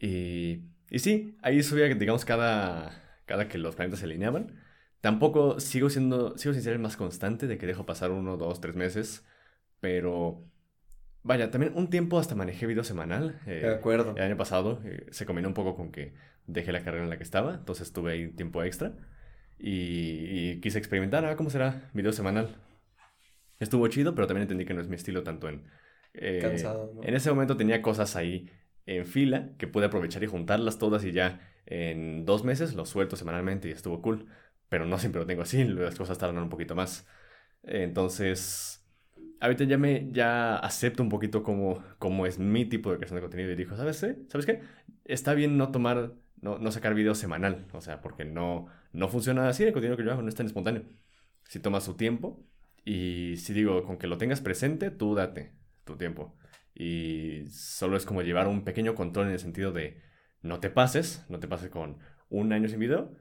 Y, 0.00 0.62
y 0.90 0.98
sí, 0.98 1.36
ahí 1.42 1.62
subía, 1.62 1.86
digamos, 1.94 2.24
cada, 2.24 3.20
cada 3.26 3.48
que 3.48 3.58
los 3.58 3.76
planetas 3.76 4.00
se 4.00 4.06
alineaban. 4.06 4.54
Tampoco 5.00 5.60
sigo 5.60 5.90
siendo, 5.90 6.38
sigo 6.38 6.54
sin 6.54 6.62
ser 6.62 6.72
el 6.72 6.78
más 6.78 6.96
constante 6.96 7.46
de 7.46 7.58
que 7.58 7.66
dejo 7.66 7.84
pasar 7.84 8.12
uno, 8.12 8.36
dos, 8.36 8.60
tres 8.60 8.76
meses, 8.76 9.24
pero 9.80 10.44
vaya, 11.22 11.50
también 11.50 11.72
un 11.74 11.90
tiempo 11.90 12.18
hasta 12.18 12.34
manejé 12.34 12.66
video 12.66 12.84
semanal. 12.84 13.40
Eh, 13.46 13.60
de 13.62 13.74
acuerdo. 13.74 14.14
El 14.16 14.22
año 14.22 14.36
pasado 14.36 14.80
eh, 14.84 15.06
se 15.10 15.26
combinó 15.26 15.48
un 15.48 15.54
poco 15.54 15.74
con 15.76 15.92
que 15.92 16.14
dejé 16.46 16.72
la 16.72 16.82
carrera 16.82 17.04
en 17.04 17.10
la 17.10 17.18
que 17.18 17.24
estaba, 17.24 17.54
entonces 17.54 17.92
tuve 17.92 18.12
ahí 18.12 18.28
tiempo 18.28 18.62
extra 18.62 18.94
y, 19.58 20.50
y 20.52 20.60
quise 20.60 20.78
experimentar, 20.78 21.24
ah, 21.24 21.36
¿cómo 21.36 21.50
será 21.50 21.90
video 21.92 22.12
semanal? 22.12 22.56
Estuvo 23.62 23.86
chido, 23.86 24.14
pero 24.16 24.26
también 24.26 24.42
entendí 24.42 24.64
que 24.64 24.74
no 24.74 24.80
es 24.80 24.88
mi 24.88 24.96
estilo 24.96 25.22
tanto 25.22 25.48
en... 25.48 25.62
Eh, 26.14 26.40
Cansado, 26.42 26.92
¿no? 26.96 27.04
En 27.04 27.14
ese 27.14 27.30
momento 27.30 27.56
tenía 27.56 27.80
cosas 27.80 28.16
ahí 28.16 28.50
en 28.86 29.06
fila 29.06 29.50
que 29.56 29.68
pude 29.68 29.86
aprovechar 29.86 30.24
y 30.24 30.26
juntarlas 30.26 30.78
todas 30.78 31.04
y 31.04 31.12
ya 31.12 31.40
en 31.66 32.24
dos 32.24 32.42
meses 32.42 32.74
lo 32.74 32.84
suelto 32.86 33.14
semanalmente 33.14 33.68
y 33.68 33.70
estuvo 33.70 34.02
cool. 34.02 34.26
Pero 34.68 34.84
no 34.84 34.98
siempre 34.98 35.20
lo 35.20 35.26
tengo 35.26 35.42
así, 35.42 35.62
las 35.64 35.94
cosas 35.94 36.18
tardan 36.18 36.42
un 36.42 36.48
poquito 36.48 36.74
más. 36.74 37.06
Entonces, 37.62 38.84
ahorita 39.38 39.62
ya 39.62 39.78
me 39.78 40.08
ya 40.10 40.56
acepto 40.56 41.04
un 41.04 41.08
poquito 41.08 41.44
como, 41.44 41.84
como 42.00 42.26
es 42.26 42.40
mi 42.40 42.64
tipo 42.64 42.90
de 42.90 42.96
creación 42.96 43.18
de 43.18 43.22
contenido 43.22 43.52
y 43.52 43.54
digo, 43.54 43.76
¿sabes 43.76 44.00
qué? 44.00 44.16
¿Sabes 44.28 44.44
qué? 44.44 44.62
Está 45.04 45.34
bien 45.34 45.56
no 45.56 45.70
tomar, 45.70 46.14
no, 46.40 46.58
no 46.58 46.72
sacar 46.72 46.94
video 46.94 47.14
semanal, 47.14 47.64
o 47.72 47.80
sea, 47.80 48.00
porque 48.00 48.24
no, 48.24 48.66
no 48.92 49.08
funciona 49.08 49.48
así 49.48 49.62
el 49.62 49.72
contenido 49.72 49.96
que 49.96 50.04
yo 50.04 50.10
hago, 50.10 50.22
no 50.22 50.28
es 50.28 50.34
tan 50.34 50.46
espontáneo. 50.46 50.82
Si 51.44 51.60
toma 51.60 51.80
su 51.80 51.94
tiempo, 51.94 52.44
y 52.84 53.36
si 53.36 53.52
digo, 53.52 53.84
con 53.84 53.98
que 53.98 54.06
lo 54.06 54.18
tengas 54.18 54.40
presente, 54.40 54.90
tú 54.90 55.14
date 55.14 55.52
tu 55.84 55.96
tiempo. 55.96 56.36
Y 56.74 57.44
solo 57.50 57.96
es 57.96 58.06
como 58.06 58.22
llevar 58.22 58.48
un 58.48 58.64
pequeño 58.64 58.94
control 58.94 59.26
en 59.26 59.32
el 59.32 59.38
sentido 59.38 59.72
de 59.72 60.00
no 60.40 60.60
te 60.60 60.70
pases, 60.70 61.24
no 61.28 61.38
te 61.38 61.48
pases 61.48 61.70
con 61.70 61.98
un 62.28 62.52
año 62.52 62.68
sin 62.68 62.78
video, 62.78 63.12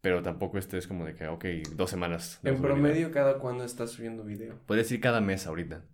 pero 0.00 0.22
tampoco 0.22 0.58
estés 0.58 0.86
como 0.86 1.04
de 1.04 1.14
que, 1.14 1.28
ok, 1.28 1.44
dos 1.74 1.90
semanas. 1.90 2.40
En 2.42 2.60
promedio, 2.60 3.10
¿cada 3.10 3.38
cuándo 3.38 3.64
estás 3.64 3.90
subiendo 3.90 4.24
video? 4.24 4.58
Puedes 4.66 4.86
decir 4.86 5.00
cada 5.00 5.20
mes 5.20 5.46
ahorita. 5.46 5.84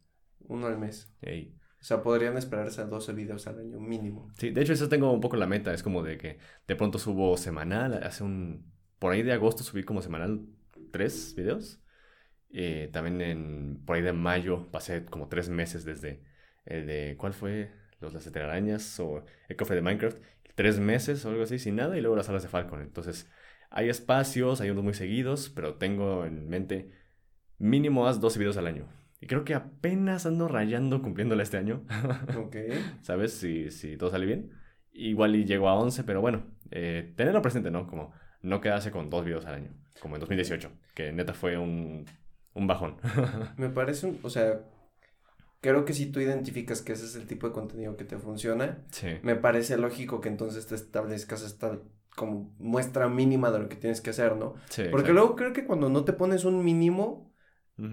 Uno 0.40 0.66
al 0.66 0.78
mes. 0.78 1.12
Ey. 1.22 1.54
O 1.80 1.84
sea, 1.84 2.02
podrían 2.02 2.36
esperarse 2.36 2.80
a 2.80 2.86
12 2.86 3.12
videos 3.12 3.46
al 3.46 3.60
año 3.60 3.78
mínimo. 3.78 4.30
Sí, 4.36 4.50
de 4.50 4.62
hecho 4.62 4.72
eso 4.72 4.88
tengo 4.88 5.12
un 5.12 5.20
poco 5.20 5.36
la 5.36 5.46
meta, 5.46 5.72
es 5.72 5.82
como 5.82 6.02
de 6.02 6.18
que 6.18 6.38
de 6.66 6.76
pronto 6.76 6.98
subo 6.98 7.36
semanal, 7.36 8.02
hace 8.02 8.24
un... 8.24 8.72
Por 8.98 9.12
ahí 9.12 9.22
de 9.22 9.32
agosto 9.32 9.62
subí 9.62 9.84
como 9.84 10.02
semanal 10.02 10.44
tres 10.90 11.34
videos. 11.36 11.80
Eh, 12.50 12.88
también 12.92 13.20
en, 13.20 13.82
por 13.84 13.96
ahí 13.96 14.02
de 14.02 14.12
mayo 14.12 14.70
pasé 14.70 15.04
como 15.04 15.28
tres 15.28 15.48
meses 15.48 15.84
desde 15.84 16.22
el 16.64 16.86
de, 16.86 17.16
¿cuál 17.18 17.34
fue? 17.34 17.70
Los 18.00 18.12
las 18.14 18.30
telarañas 18.30 18.98
o 19.00 19.24
el 19.48 19.56
cofre 19.56 19.76
de 19.76 19.82
Minecraft. 19.82 20.18
Tres 20.54 20.78
meses 20.80 21.24
o 21.24 21.30
algo 21.30 21.42
así, 21.42 21.58
sin 21.58 21.76
nada, 21.76 21.96
y 21.96 22.00
luego 22.00 22.16
las 22.16 22.28
alas 22.28 22.42
de 22.42 22.48
Falcon. 22.48 22.80
Entonces, 22.82 23.30
hay 23.70 23.88
espacios, 23.88 24.60
hay 24.60 24.70
unos 24.70 24.84
muy 24.84 24.94
seguidos, 24.94 25.50
pero 25.50 25.74
tengo 25.74 26.24
en 26.24 26.48
mente 26.48 26.90
mínimo 27.58 28.06
haz 28.06 28.20
12 28.20 28.38
videos 28.38 28.56
al 28.56 28.66
año. 28.66 28.88
Y 29.20 29.26
creo 29.26 29.44
que 29.44 29.54
apenas 29.54 30.26
ando 30.26 30.48
rayando 30.48 31.02
cumpliéndola 31.02 31.42
este 31.42 31.58
año. 31.58 31.84
Ok. 32.38 32.56
¿Sabes? 33.02 33.32
Si, 33.32 33.70
si 33.70 33.96
todo 33.96 34.10
sale 34.10 34.26
bien. 34.26 34.52
Igual 34.92 35.36
y 35.36 35.44
llego 35.44 35.68
a 35.68 35.74
11, 35.74 36.04
pero 36.04 36.20
bueno, 36.20 36.44
eh, 36.70 37.12
tenerlo 37.16 37.42
presente, 37.42 37.70
¿no? 37.70 37.86
Como 37.86 38.12
no 38.42 38.60
quedarse 38.60 38.90
con 38.90 39.10
dos 39.10 39.24
videos 39.24 39.46
al 39.46 39.54
año, 39.54 39.70
como 40.00 40.16
en 40.16 40.20
2018, 40.20 40.70
que 40.94 41.12
neta 41.12 41.34
fue 41.34 41.56
un 41.56 42.04
un 42.58 42.66
bajón. 42.66 42.96
Me 43.56 43.70
parece, 43.70 44.06
un, 44.06 44.20
o 44.22 44.30
sea, 44.30 44.60
creo 45.60 45.84
que 45.84 45.92
si 45.92 46.06
tú 46.06 46.20
identificas 46.20 46.82
que 46.82 46.92
ese 46.92 47.04
es 47.04 47.16
el 47.16 47.26
tipo 47.26 47.46
de 47.48 47.52
contenido 47.52 47.96
que 47.96 48.04
te 48.04 48.18
funciona, 48.18 48.84
me 49.22 49.36
parece 49.36 49.76
lógico 49.76 50.20
que 50.20 50.28
entonces 50.28 50.66
te 50.66 50.74
establezcas 50.74 51.42
esta 51.42 51.78
como 52.16 52.52
muestra 52.58 53.08
mínima 53.08 53.52
de 53.52 53.60
lo 53.60 53.68
que 53.68 53.76
tienes 53.76 54.00
que 54.00 54.10
hacer, 54.10 54.34
¿no? 54.34 54.54
Sí, 54.70 54.84
Porque 54.90 55.12
luego 55.12 55.36
creo 55.36 55.52
que 55.52 55.64
cuando 55.64 55.88
no 55.88 56.04
te 56.04 56.12
pones 56.12 56.44
un 56.44 56.64
mínimo, 56.64 57.32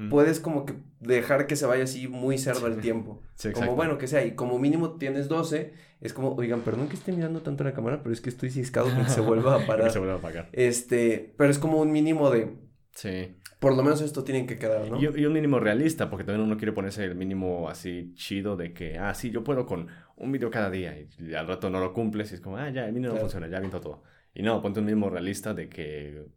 puedes 0.09 0.39
como 0.39 0.65
que 0.65 0.73
dejar 0.99 1.45
que 1.45 1.55
se 1.55 1.67
vaya 1.67 1.83
así 1.83 2.07
muy 2.07 2.39
cerdo 2.39 2.65
el 2.65 2.81
tiempo. 2.81 3.21
Sí, 3.35 3.51
como 3.51 3.75
bueno 3.75 3.99
que 3.99 4.07
sea, 4.07 4.25
y 4.25 4.33
como 4.33 4.57
mínimo 4.57 4.97
tienes 4.97 5.27
12, 5.27 5.73
es 6.01 6.13
como, 6.13 6.33
oigan, 6.33 6.61
perdón 6.61 6.89
que 6.89 6.95
esté 6.95 7.11
mirando 7.11 7.43
tanto 7.43 7.63
la 7.63 7.73
cámara, 7.73 8.01
pero 8.01 8.13
es 8.13 8.19
que 8.19 8.29
estoy 8.29 8.49
ciscado 8.49 8.87
que 8.95 9.07
se 9.09 9.21
vuelva 9.21 9.55
a 9.55 9.59
parar. 9.67 9.91
se 9.91 9.99
vuelva 9.99 10.15
a 10.15 10.17
apagar. 10.17 10.49
Este, 10.53 11.35
pero 11.37 11.51
es 11.51 11.59
como 11.59 11.79
un 11.79 11.91
mínimo 11.91 12.31
de... 12.31 12.57
Sí 12.95 13.35
por 13.65 13.75
lo 13.75 13.81
menos 13.81 14.01
esto 14.01 14.23
tiene 14.23 14.45
que 14.45 14.59
quedar, 14.59 14.91
¿no? 14.91 15.01
Y, 15.01 15.25
un 15.25 15.33
mínimo 15.33 15.59
realista, 15.59 16.07
porque 16.07 16.23
también 16.23 16.45
uno 16.45 16.55
quiere 16.55 16.71
ponerse 16.71 17.03
el 17.03 17.15
mínimo 17.15 17.67
así 17.67 18.13
chido 18.13 18.55
de 18.55 18.73
que, 18.73 18.99
ah, 18.99 19.13
sí, 19.15 19.31
yo 19.31 19.43
puedo 19.43 19.65
con 19.65 19.87
un 20.15 20.31
video 20.31 20.51
cada 20.51 20.69
día 20.69 20.95
y, 20.99 21.33
al 21.33 21.47
rato 21.47 21.71
no 21.71 21.79
lo 21.79 21.91
cumples 21.91 22.31
y 22.31 22.35
es 22.35 22.41
como, 22.41 22.57
ah, 22.57 22.69
ya, 22.69 22.85
el 22.85 22.93
mínimo 22.93 23.15
no 23.15 23.19
funciona, 23.19 23.47
ya 23.47 23.59
viento 23.59 23.81
todo. 23.81 24.03
Y 24.35 24.43
no, 24.43 24.61
ponte 24.61 24.81
un 24.81 24.85
mismo 24.85 25.09
realista 25.09 25.55
de 25.55 25.67
que 25.67 26.27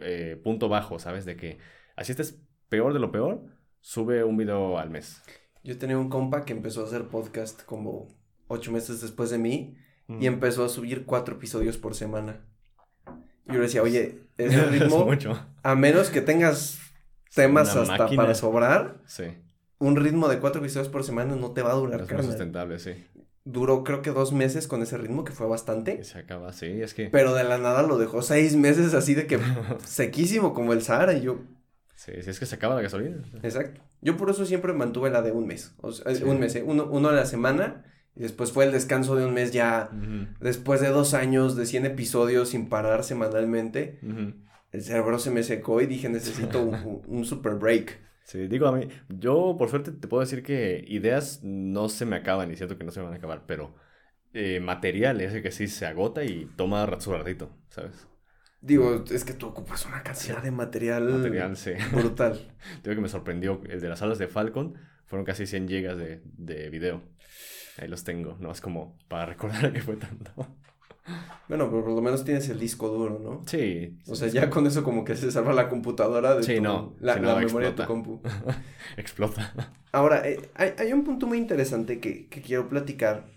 eh, 0.00 0.40
punto 0.44 0.68
bajo, 0.68 1.00
¿sabes? 1.00 1.24
De 1.24 1.36
que 1.36 1.58
así 1.96 2.12
estés 2.12 2.40
peor 2.68 2.92
de 2.92 3.00
lo 3.00 3.10
peor, 3.10 3.42
sube 3.80 4.22
un 4.22 4.36
video 4.36 4.78
al 4.78 4.90
mes. 4.90 5.22
Yo 5.64 5.76
tenía 5.76 5.98
un 5.98 6.08
compa 6.08 6.44
que 6.44 6.52
empezó 6.52 6.82
a 6.82 6.84
hacer 6.84 7.08
podcast 7.08 7.64
como 7.64 8.16
ocho 8.46 8.70
meses 8.70 9.00
después 9.00 9.30
de 9.30 9.38
mí 9.38 9.76
Mm. 10.10 10.22
y 10.22 10.26
empezó 10.26 10.64
a 10.64 10.68
subir 10.68 11.04
cuatro 11.06 11.36
episodios 11.36 11.78
por 11.78 11.94
semana. 11.94 12.44
Y 13.46 13.52
yo 13.52 13.54
le 13.54 13.60
decía, 13.60 13.82
oye, 13.82 14.18
ese 14.46 14.64
ritmo, 14.66 15.04
mucho. 15.04 15.38
a 15.62 15.74
menos 15.74 16.10
que 16.10 16.20
tengas 16.20 16.78
temas 17.34 17.72
Una 17.74 17.82
hasta 17.82 17.98
máquina. 18.04 18.22
para 18.22 18.34
sobrar, 18.34 18.98
Sí, 19.06 19.24
un 19.78 19.96
ritmo 19.96 20.28
de 20.28 20.38
cuatro 20.38 20.60
episodios 20.60 20.88
por 20.88 21.04
semana 21.04 21.36
no 21.36 21.52
te 21.52 21.62
va 21.62 21.72
a 21.72 21.74
durar, 21.76 22.02
es 22.08 22.26
sustentable, 22.26 22.78
sí. 22.78 22.92
Duró 23.44 23.84
creo 23.84 24.02
que 24.02 24.10
dos 24.10 24.32
meses 24.32 24.68
con 24.68 24.82
ese 24.82 24.98
ritmo, 24.98 25.24
que 25.24 25.32
fue 25.32 25.46
bastante. 25.46 26.04
Se 26.04 26.18
acaba, 26.18 26.52
sí, 26.52 26.66
es 26.82 26.92
que... 26.92 27.08
Pero 27.08 27.34
de 27.34 27.42
la 27.42 27.56
nada 27.56 27.82
lo 27.82 27.96
dejó 27.96 28.20
seis 28.20 28.54
meses 28.54 28.92
así 28.92 29.14
de 29.14 29.26
que 29.26 29.40
sequísimo 29.84 30.52
como 30.54 30.72
el 30.72 30.82
Sahara 30.82 31.14
y 31.14 31.22
yo, 31.22 31.38
Sí, 31.96 32.12
sí, 32.22 32.30
es 32.30 32.38
que 32.38 32.46
se 32.46 32.54
acaba 32.54 32.74
la 32.74 32.80
gasolina. 32.82 33.18
exacto. 33.42 33.80
Yo 34.00 34.16
por 34.16 34.30
eso 34.30 34.46
siempre 34.46 34.72
mantuve 34.72 35.10
la 35.10 35.20
de 35.22 35.32
un 35.32 35.46
mes, 35.46 35.74
o 35.82 35.92
sea, 35.92 36.14
Sí. 36.14 36.22
un 36.24 36.38
mes, 36.40 36.54
¿eh? 36.56 36.62
uno, 36.66 36.86
uno 36.90 37.08
a 37.10 37.12
la 37.12 37.26
semana 37.26 37.84
y 38.20 38.22
después 38.22 38.52
fue 38.52 38.66
el 38.66 38.72
descanso 38.72 39.16
de 39.16 39.24
un 39.24 39.32
mes 39.32 39.50
ya 39.50 39.88
después 40.40 40.82
de 40.82 40.88
dos 40.90 41.14
años 41.14 41.56
de 41.56 41.64
100 41.64 41.86
episodios 41.86 42.50
sin 42.50 42.68
parar 42.68 43.02
semanalmente. 43.02 43.98
El 44.72 44.82
cerebro 44.82 45.18
se 45.18 45.30
me 45.30 45.42
secó 45.42 45.80
y 45.80 45.86
dije 45.86 46.10
necesito 46.10 46.60
un, 46.62 47.02
un- 47.06 47.24
super 47.24 47.54
break. 47.54 47.98
Sí, 48.24 48.46
digo 48.46 48.66
a 48.66 48.72
mí, 48.76 48.88
yo 49.08 49.56
por 49.58 49.70
suerte 49.70 49.90
te 49.90 50.06
puedo 50.06 50.20
decir 50.20 50.42
que 50.42 50.84
ideas 50.86 51.40
no 51.42 51.88
se 51.88 52.04
me 52.04 52.16
acaban 52.16 52.52
y 52.52 52.56
siento 52.56 52.76
que 52.76 52.84
no 52.84 52.90
se 52.92 53.00
me 53.00 53.06
van 53.06 53.14
a 53.14 53.16
acabar, 53.16 53.44
pero 53.46 53.74
eh, 54.34 54.60
material 54.60 55.20
es 55.22 55.32
el 55.32 55.42
que 55.42 55.50
sí 55.50 55.66
se 55.66 55.86
agota 55.86 56.22
y 56.22 56.44
toma 56.56 56.86
su 57.00 57.10
ratito, 57.12 57.50
¿sabes? 57.70 58.06
Digo, 58.60 59.02
es 59.10 59.24
que 59.24 59.32
tú 59.32 59.46
ocupas 59.46 59.86
una 59.86 60.02
cantidad 60.02 60.42
de 60.42 60.50
material, 60.50 61.04
Material, 61.08 61.56
sí. 61.56 61.72
brutal. 61.90 62.54
Digo 62.84 62.94
que 62.94 63.00
me 63.00 63.08
sorprendió, 63.08 63.62
el 63.70 63.80
de 63.80 63.88
las 63.88 64.02
alas 64.02 64.18
de 64.18 64.28
Falcon 64.28 64.74
fueron 65.06 65.24
casi 65.24 65.46
100 65.46 65.66
gigas 65.66 65.96
de, 65.96 66.20
de 66.36 66.68
video. 66.68 67.02
Ahí 67.78 67.88
los 67.88 68.04
tengo, 68.04 68.36
no 68.40 68.50
es 68.52 68.60
como 68.60 68.98
para 69.08 69.26
recordar 69.32 69.72
que 69.72 69.80
fue 69.82 69.96
tanto. 69.96 70.32
Bueno, 71.48 71.68
pero 71.70 71.82
por 71.84 71.92
lo 71.94 72.00
menos 72.02 72.24
tienes 72.24 72.48
el 72.50 72.60
disco 72.60 72.88
duro, 72.88 73.18
¿no? 73.18 73.42
Sí. 73.46 73.98
O 74.06 74.14
sea, 74.14 74.28
ya 74.28 74.48
con 74.50 74.66
eso 74.66 74.84
como 74.84 75.04
que 75.04 75.16
se 75.16 75.30
salva 75.32 75.52
la 75.52 75.68
computadora 75.68 76.36
de 76.36 76.42
Sí, 76.44 76.56
tu- 76.56 76.62
no, 76.62 76.94
la, 77.00 77.14
si 77.14 77.20
la 77.20 77.34
no, 77.34 77.40
memoria 77.40 77.70
de 77.70 77.74
tu 77.76 77.84
compu. 77.84 78.20
Explota. 78.96 79.72
Ahora, 79.92 80.28
eh, 80.28 80.50
hay, 80.54 80.74
hay 80.78 80.92
un 80.92 81.02
punto 81.02 81.26
muy 81.26 81.38
interesante 81.38 81.98
que, 81.98 82.28
que 82.28 82.42
quiero 82.42 82.68
platicar. 82.68 83.28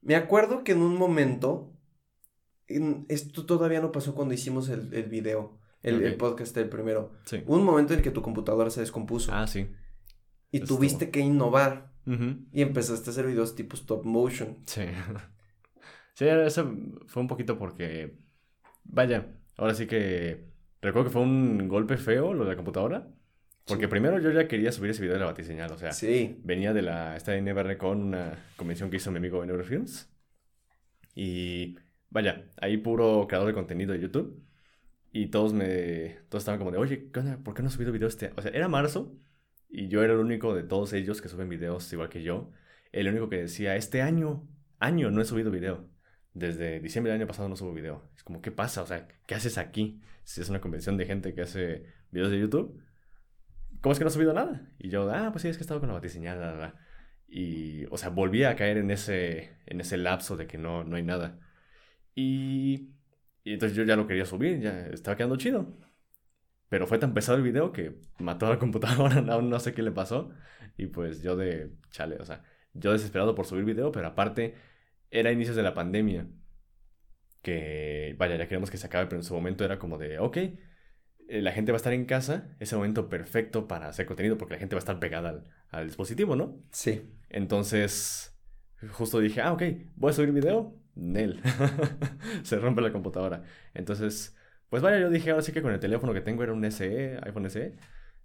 Me 0.00 0.14
acuerdo 0.16 0.64
que 0.64 0.72
en 0.72 0.80
un 0.80 0.96
momento, 0.96 1.76
en- 2.68 3.04
esto 3.08 3.44
todavía 3.44 3.80
no 3.80 3.92
pasó 3.92 4.14
cuando 4.14 4.32
hicimos 4.32 4.68
el, 4.68 4.94
el 4.94 5.04
video, 5.10 5.58
el, 5.82 6.16
podcast 6.16 6.56
el 6.56 6.68
primero. 6.68 7.12
Sí. 7.26 7.42
Un 7.46 7.64
momento 7.64 7.92
en 7.92 7.98
el 7.98 8.04
que 8.04 8.10
tu 8.10 8.22
computadora 8.22 8.70
se 8.70 8.80
descompuso 8.80 9.32
Ah, 9.34 9.46
sí. 9.46 9.68
y 10.50 10.60
tuviste 10.60 11.10
que 11.10 11.20
innovar 11.20 11.91
Ujú. 12.06 12.36
y 12.52 12.62
empezaste 12.62 13.10
a 13.10 13.12
hacer 13.12 13.26
videos 13.26 13.54
tipo 13.54 13.76
stop 13.76 14.04
motion. 14.04 14.58
Sí. 14.66 14.82
Sí, 16.14 16.26
eso 16.26 16.70
fue 17.06 17.22
un 17.22 17.26
poquito 17.28 17.58
porque. 17.58 18.18
Vaya, 18.84 19.28
ahora 19.56 19.74
sí 19.74 19.86
que. 19.86 20.44
Recuerdo 20.82 21.08
que 21.08 21.12
fue 21.14 21.22
un 21.22 21.68
golpe 21.68 21.96
feo 21.96 22.34
lo 22.34 22.44
de 22.44 22.50
la 22.50 22.56
computadora. 22.56 23.08
Porque 23.64 23.84
Sí. 23.84 23.90
primero 23.90 24.18
yo 24.18 24.30
ya 24.30 24.46
quería 24.46 24.72
subir 24.72 24.90
ese 24.90 25.00
video 25.00 25.14
de 25.14 25.20
la 25.20 25.26
batiseñal. 25.26 25.72
O 25.72 25.78
sea, 25.78 25.92
Sí, 25.92 26.38
venía 26.44 26.74
de 26.74 26.82
la. 26.82 27.16
Esta 27.16 27.34
NBR 27.34 27.78
con 27.78 28.02
una 28.02 28.38
convención 28.56 28.90
que 28.90 28.98
hizo 28.98 29.10
mi 29.10 29.16
amigo 29.18 29.42
en 29.42 29.48
Eurofilms. 29.50 30.12
Y. 31.14 31.78
Vaya, 32.10 32.44
ahí 32.60 32.76
puro 32.76 33.26
creador 33.26 33.48
de 33.48 33.54
contenido 33.54 33.92
de 33.94 34.00
YouTube. 34.00 34.38
Y 35.12 35.28
todos 35.28 35.54
me. 35.54 36.18
Todos 36.28 36.42
estaban 36.42 36.58
como 36.58 36.70
de, 36.72 36.78
oye, 36.78 37.08
¿qué 37.10 37.20
onda? 37.20 37.38
¿por 37.38 37.54
qué 37.54 37.62
no 37.62 37.68
has 37.68 37.74
subido 37.74 37.90
video 37.92 38.08
este? 38.08 38.32
O 38.36 38.42
sea, 38.42 38.50
era 38.50 38.68
marzo. 38.68 39.14
Y 39.74 39.88
yo 39.88 40.04
era 40.04 40.12
el 40.12 40.18
único 40.20 40.54
de 40.54 40.64
todos 40.64 40.92
ellos 40.92 41.22
que 41.22 41.30
suben 41.30 41.48
videos 41.48 41.90
igual 41.94 42.10
que 42.10 42.22
yo. 42.22 42.52
El 42.92 43.08
único 43.08 43.30
que 43.30 43.38
decía, 43.38 43.74
este 43.74 44.02
año, 44.02 44.46
año 44.78 45.10
no 45.10 45.22
he 45.22 45.24
subido 45.24 45.50
video. 45.50 45.88
Desde 46.34 46.78
diciembre 46.78 47.10
del 47.10 47.22
año 47.22 47.26
pasado 47.26 47.48
no 47.48 47.56
subo 47.56 47.72
video. 47.72 48.10
Es 48.14 48.22
como, 48.22 48.42
¿qué 48.42 48.50
pasa? 48.50 48.82
O 48.82 48.86
sea, 48.86 49.08
¿qué 49.26 49.34
haces 49.34 49.56
aquí? 49.56 50.02
Si 50.24 50.42
es 50.42 50.50
una 50.50 50.60
convención 50.60 50.98
de 50.98 51.06
gente 51.06 51.34
que 51.34 51.40
hace 51.40 51.86
videos 52.10 52.30
de 52.30 52.38
YouTube. 52.40 52.82
¿Cómo 53.80 53.94
es 53.94 53.98
que 53.98 54.04
no 54.04 54.08
has 54.08 54.14
subido 54.14 54.34
nada? 54.34 54.70
Y 54.78 54.90
yo, 54.90 55.10
ah, 55.10 55.30
pues 55.32 55.42
sí, 55.42 55.48
es 55.48 55.56
que 55.56 55.62
he 55.62 55.64
estado 55.64 55.80
con 55.80 55.88
la 55.88 55.94
batiseñal, 55.94 56.38
la, 56.38 56.52
la, 56.52 56.58
la". 56.58 56.74
Y, 57.26 57.86
o 57.86 57.96
sea, 57.96 58.10
volví 58.10 58.44
a 58.44 58.56
caer 58.56 58.76
en 58.76 58.90
ese, 58.90 59.56
en 59.66 59.80
ese 59.80 59.96
lapso 59.96 60.36
de 60.36 60.46
que 60.46 60.58
no, 60.58 60.84
no 60.84 60.96
hay 60.96 61.02
nada. 61.02 61.40
Y, 62.14 62.90
y 63.42 63.54
entonces 63.54 63.76
yo 63.76 63.84
ya 63.84 63.96
lo 63.96 64.06
quería 64.06 64.26
subir, 64.26 64.60
ya 64.60 64.86
estaba 64.88 65.16
quedando 65.16 65.36
chido. 65.36 65.78
Pero 66.72 66.86
fue 66.86 66.96
tan 66.96 67.12
pesado 67.12 67.36
el 67.36 67.44
video 67.44 67.70
que 67.70 67.98
mató 68.18 68.46
a 68.46 68.48
la 68.48 68.58
computadora, 68.58 69.20
no, 69.20 69.42
no 69.42 69.60
sé 69.60 69.74
qué 69.74 69.82
le 69.82 69.90
pasó. 69.90 70.30
Y 70.78 70.86
pues 70.86 71.20
yo 71.20 71.36
de 71.36 71.70
chale, 71.90 72.16
o 72.16 72.24
sea, 72.24 72.44
yo 72.72 72.92
desesperado 72.92 73.34
por 73.34 73.44
subir 73.44 73.66
video, 73.66 73.92
pero 73.92 74.06
aparte 74.06 74.54
era 75.10 75.30
inicios 75.30 75.54
de 75.54 75.62
la 75.62 75.74
pandemia. 75.74 76.28
Que, 77.42 78.16
vaya, 78.16 78.36
ya 78.36 78.48
queremos 78.48 78.70
que 78.70 78.78
se 78.78 78.86
acabe, 78.86 79.04
pero 79.04 79.20
en 79.20 79.22
su 79.22 79.34
momento 79.34 79.66
era 79.66 79.78
como 79.78 79.98
de, 79.98 80.18
ok, 80.18 80.36
eh, 80.38 80.56
la 81.42 81.52
gente 81.52 81.72
va 81.72 81.76
a 81.76 81.82
estar 81.82 81.92
en 81.92 82.06
casa, 82.06 82.56
es 82.58 82.72
el 82.72 82.78
momento 82.78 83.10
perfecto 83.10 83.68
para 83.68 83.88
hacer 83.88 84.06
contenido 84.06 84.38
porque 84.38 84.54
la 84.54 84.58
gente 84.58 84.74
va 84.74 84.78
a 84.78 84.84
estar 84.84 84.98
pegada 84.98 85.28
al, 85.28 85.44
al 85.68 85.86
dispositivo, 85.88 86.36
¿no? 86.36 86.58
sí. 86.70 87.02
Entonces, 87.28 88.34
justo 88.92 89.18
dije, 89.20 89.42
ah, 89.42 89.52
ok, 89.52 89.62
voy 89.96 90.08
a 90.10 90.14
subir 90.14 90.32
video. 90.32 90.74
Nel. 90.94 91.38
Se 92.44 92.58
rompe 92.58 92.80
la 92.80 92.92
computadora. 92.92 93.42
Entonces, 93.74 94.34
pues 94.72 94.82
vaya, 94.82 94.98
yo 94.98 95.10
dije, 95.10 95.30
ahora 95.30 95.42
sí 95.42 95.52
que 95.52 95.60
con 95.60 95.70
el 95.70 95.78
teléfono 95.80 96.14
que 96.14 96.22
tengo 96.22 96.42
era 96.42 96.54
un 96.54 96.64
SE, 96.64 97.18
iPhone 97.24 97.44
SE. 97.50 97.74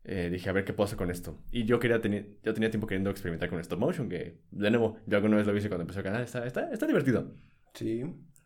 eh, 0.05 0.29
dije, 0.31 0.49
a 0.49 0.53
ver 0.53 0.63
qué 0.63 0.71
puedo 0.71 0.85
hacer 0.85 0.97
con 0.97 1.11
esto. 1.11 1.37
Y 1.51 1.65
yo 1.65 1.77
quería 1.77 1.99
tener, 1.99 2.37
yo 2.41 2.53
tenía 2.53 2.69
tiempo 2.69 2.87
queriendo 2.87 3.09
experimentar 3.09 3.49
con 3.49 3.59
stop 3.59 3.77
motion, 3.79 4.07
que 4.07 4.39
de 4.51 4.71
nuevo, 4.71 4.97
yo 5.05 5.17
alguna 5.17 5.35
vez 5.35 5.45
lo 5.45 5.57
hice 5.57 5.67
cuando 5.67 5.81
empezó 5.81 5.99
el 5.99 6.05
canal, 6.05 6.23
está, 6.23 6.47
está, 6.47 6.71
está 6.71 6.87
divertido. 6.87 7.33
Sí. 7.73 8.01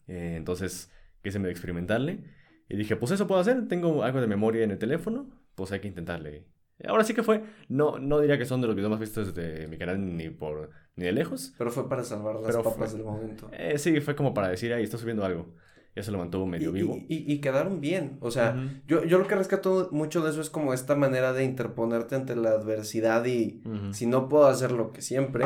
Eh, 0.08 0.34
entonces, 0.38 0.90
quise 1.22 1.38
medio 1.38 1.52
experimentarle. 1.52 2.24
Y 2.68 2.76
dije, 2.76 2.96
pues 2.96 3.12
eso 3.12 3.28
puedo 3.28 3.40
hacer, 3.40 3.68
tengo 3.68 4.04
algo 4.04 4.20
de 4.20 4.26
memoria 4.26 4.64
en 4.64 4.72
el 4.72 4.80
teléfono, 4.80 5.30
pues 5.54 5.72
hay 5.72 5.82
que 5.82 5.88
intentarle. 5.88 6.48
Ahora 6.88 7.04
sí 7.04 7.14
que 7.14 7.22
fue, 7.22 7.44
no, 7.70 8.00
no 8.00 8.20
diría 8.20 8.40
que 8.40 8.46
son 8.46 8.60
de 8.62 8.66
los 8.66 8.76
videos 8.76 8.90
más 8.90 9.00
vistos 9.00 9.36
de 9.36 9.68
mi 9.68 9.78
canal 9.78 10.18
ni 10.18 10.32
por 10.32 10.72
ni 10.96 11.06
de 11.06 11.12
lejos. 11.12 11.54
Pero 11.60 11.70
fue 11.70 11.88
para 11.88 12.04
salvar 12.04 12.34
las 12.38 12.46
Pero 12.46 12.64
papas 12.64 12.90
fue- 12.90 12.98
del 12.98 13.06
momento. 13.06 13.52
Eh, 13.54 13.78
sí, 13.78 14.02
fue 14.02 14.16
como 14.16 14.34
para 14.34 14.50
decir, 14.50 14.74
ahí 14.74 14.84
está 14.84 14.98
subiendo 14.98 15.24
algo. 15.24 15.54
Y 15.96 16.00
eso 16.00 16.12
lo 16.12 16.18
mantuvo 16.20 16.46
Y, 16.46 16.50
medio 16.50 16.72
vivo. 16.72 16.96
y- 16.96 17.06
y- 17.16 17.34
y 17.34 17.42
quedaron 17.42 17.82
bien. 17.82 18.18
O 18.22 18.32
sea, 18.32 18.56
yo, 18.88 19.04
yo 19.04 19.18
lo 19.20 19.28
que 19.28 19.36
rescato 19.36 19.90
mucho 19.92 20.24
de 20.24 20.30
eso 20.32 20.40
es 20.40 20.50
como 20.50 20.74
esta 20.74 20.96
manera 20.96 21.34
de 21.34 21.44
interponerte 21.44 22.16
ante 22.16 22.36
la 22.36 22.52
adversidad 22.52 23.26
y 23.26 23.62
si 23.92 24.06
no 24.06 24.30
puedo 24.30 24.48
hacer 24.48 24.72
lo 24.72 24.94
que 24.94 25.02
siempre, 25.02 25.46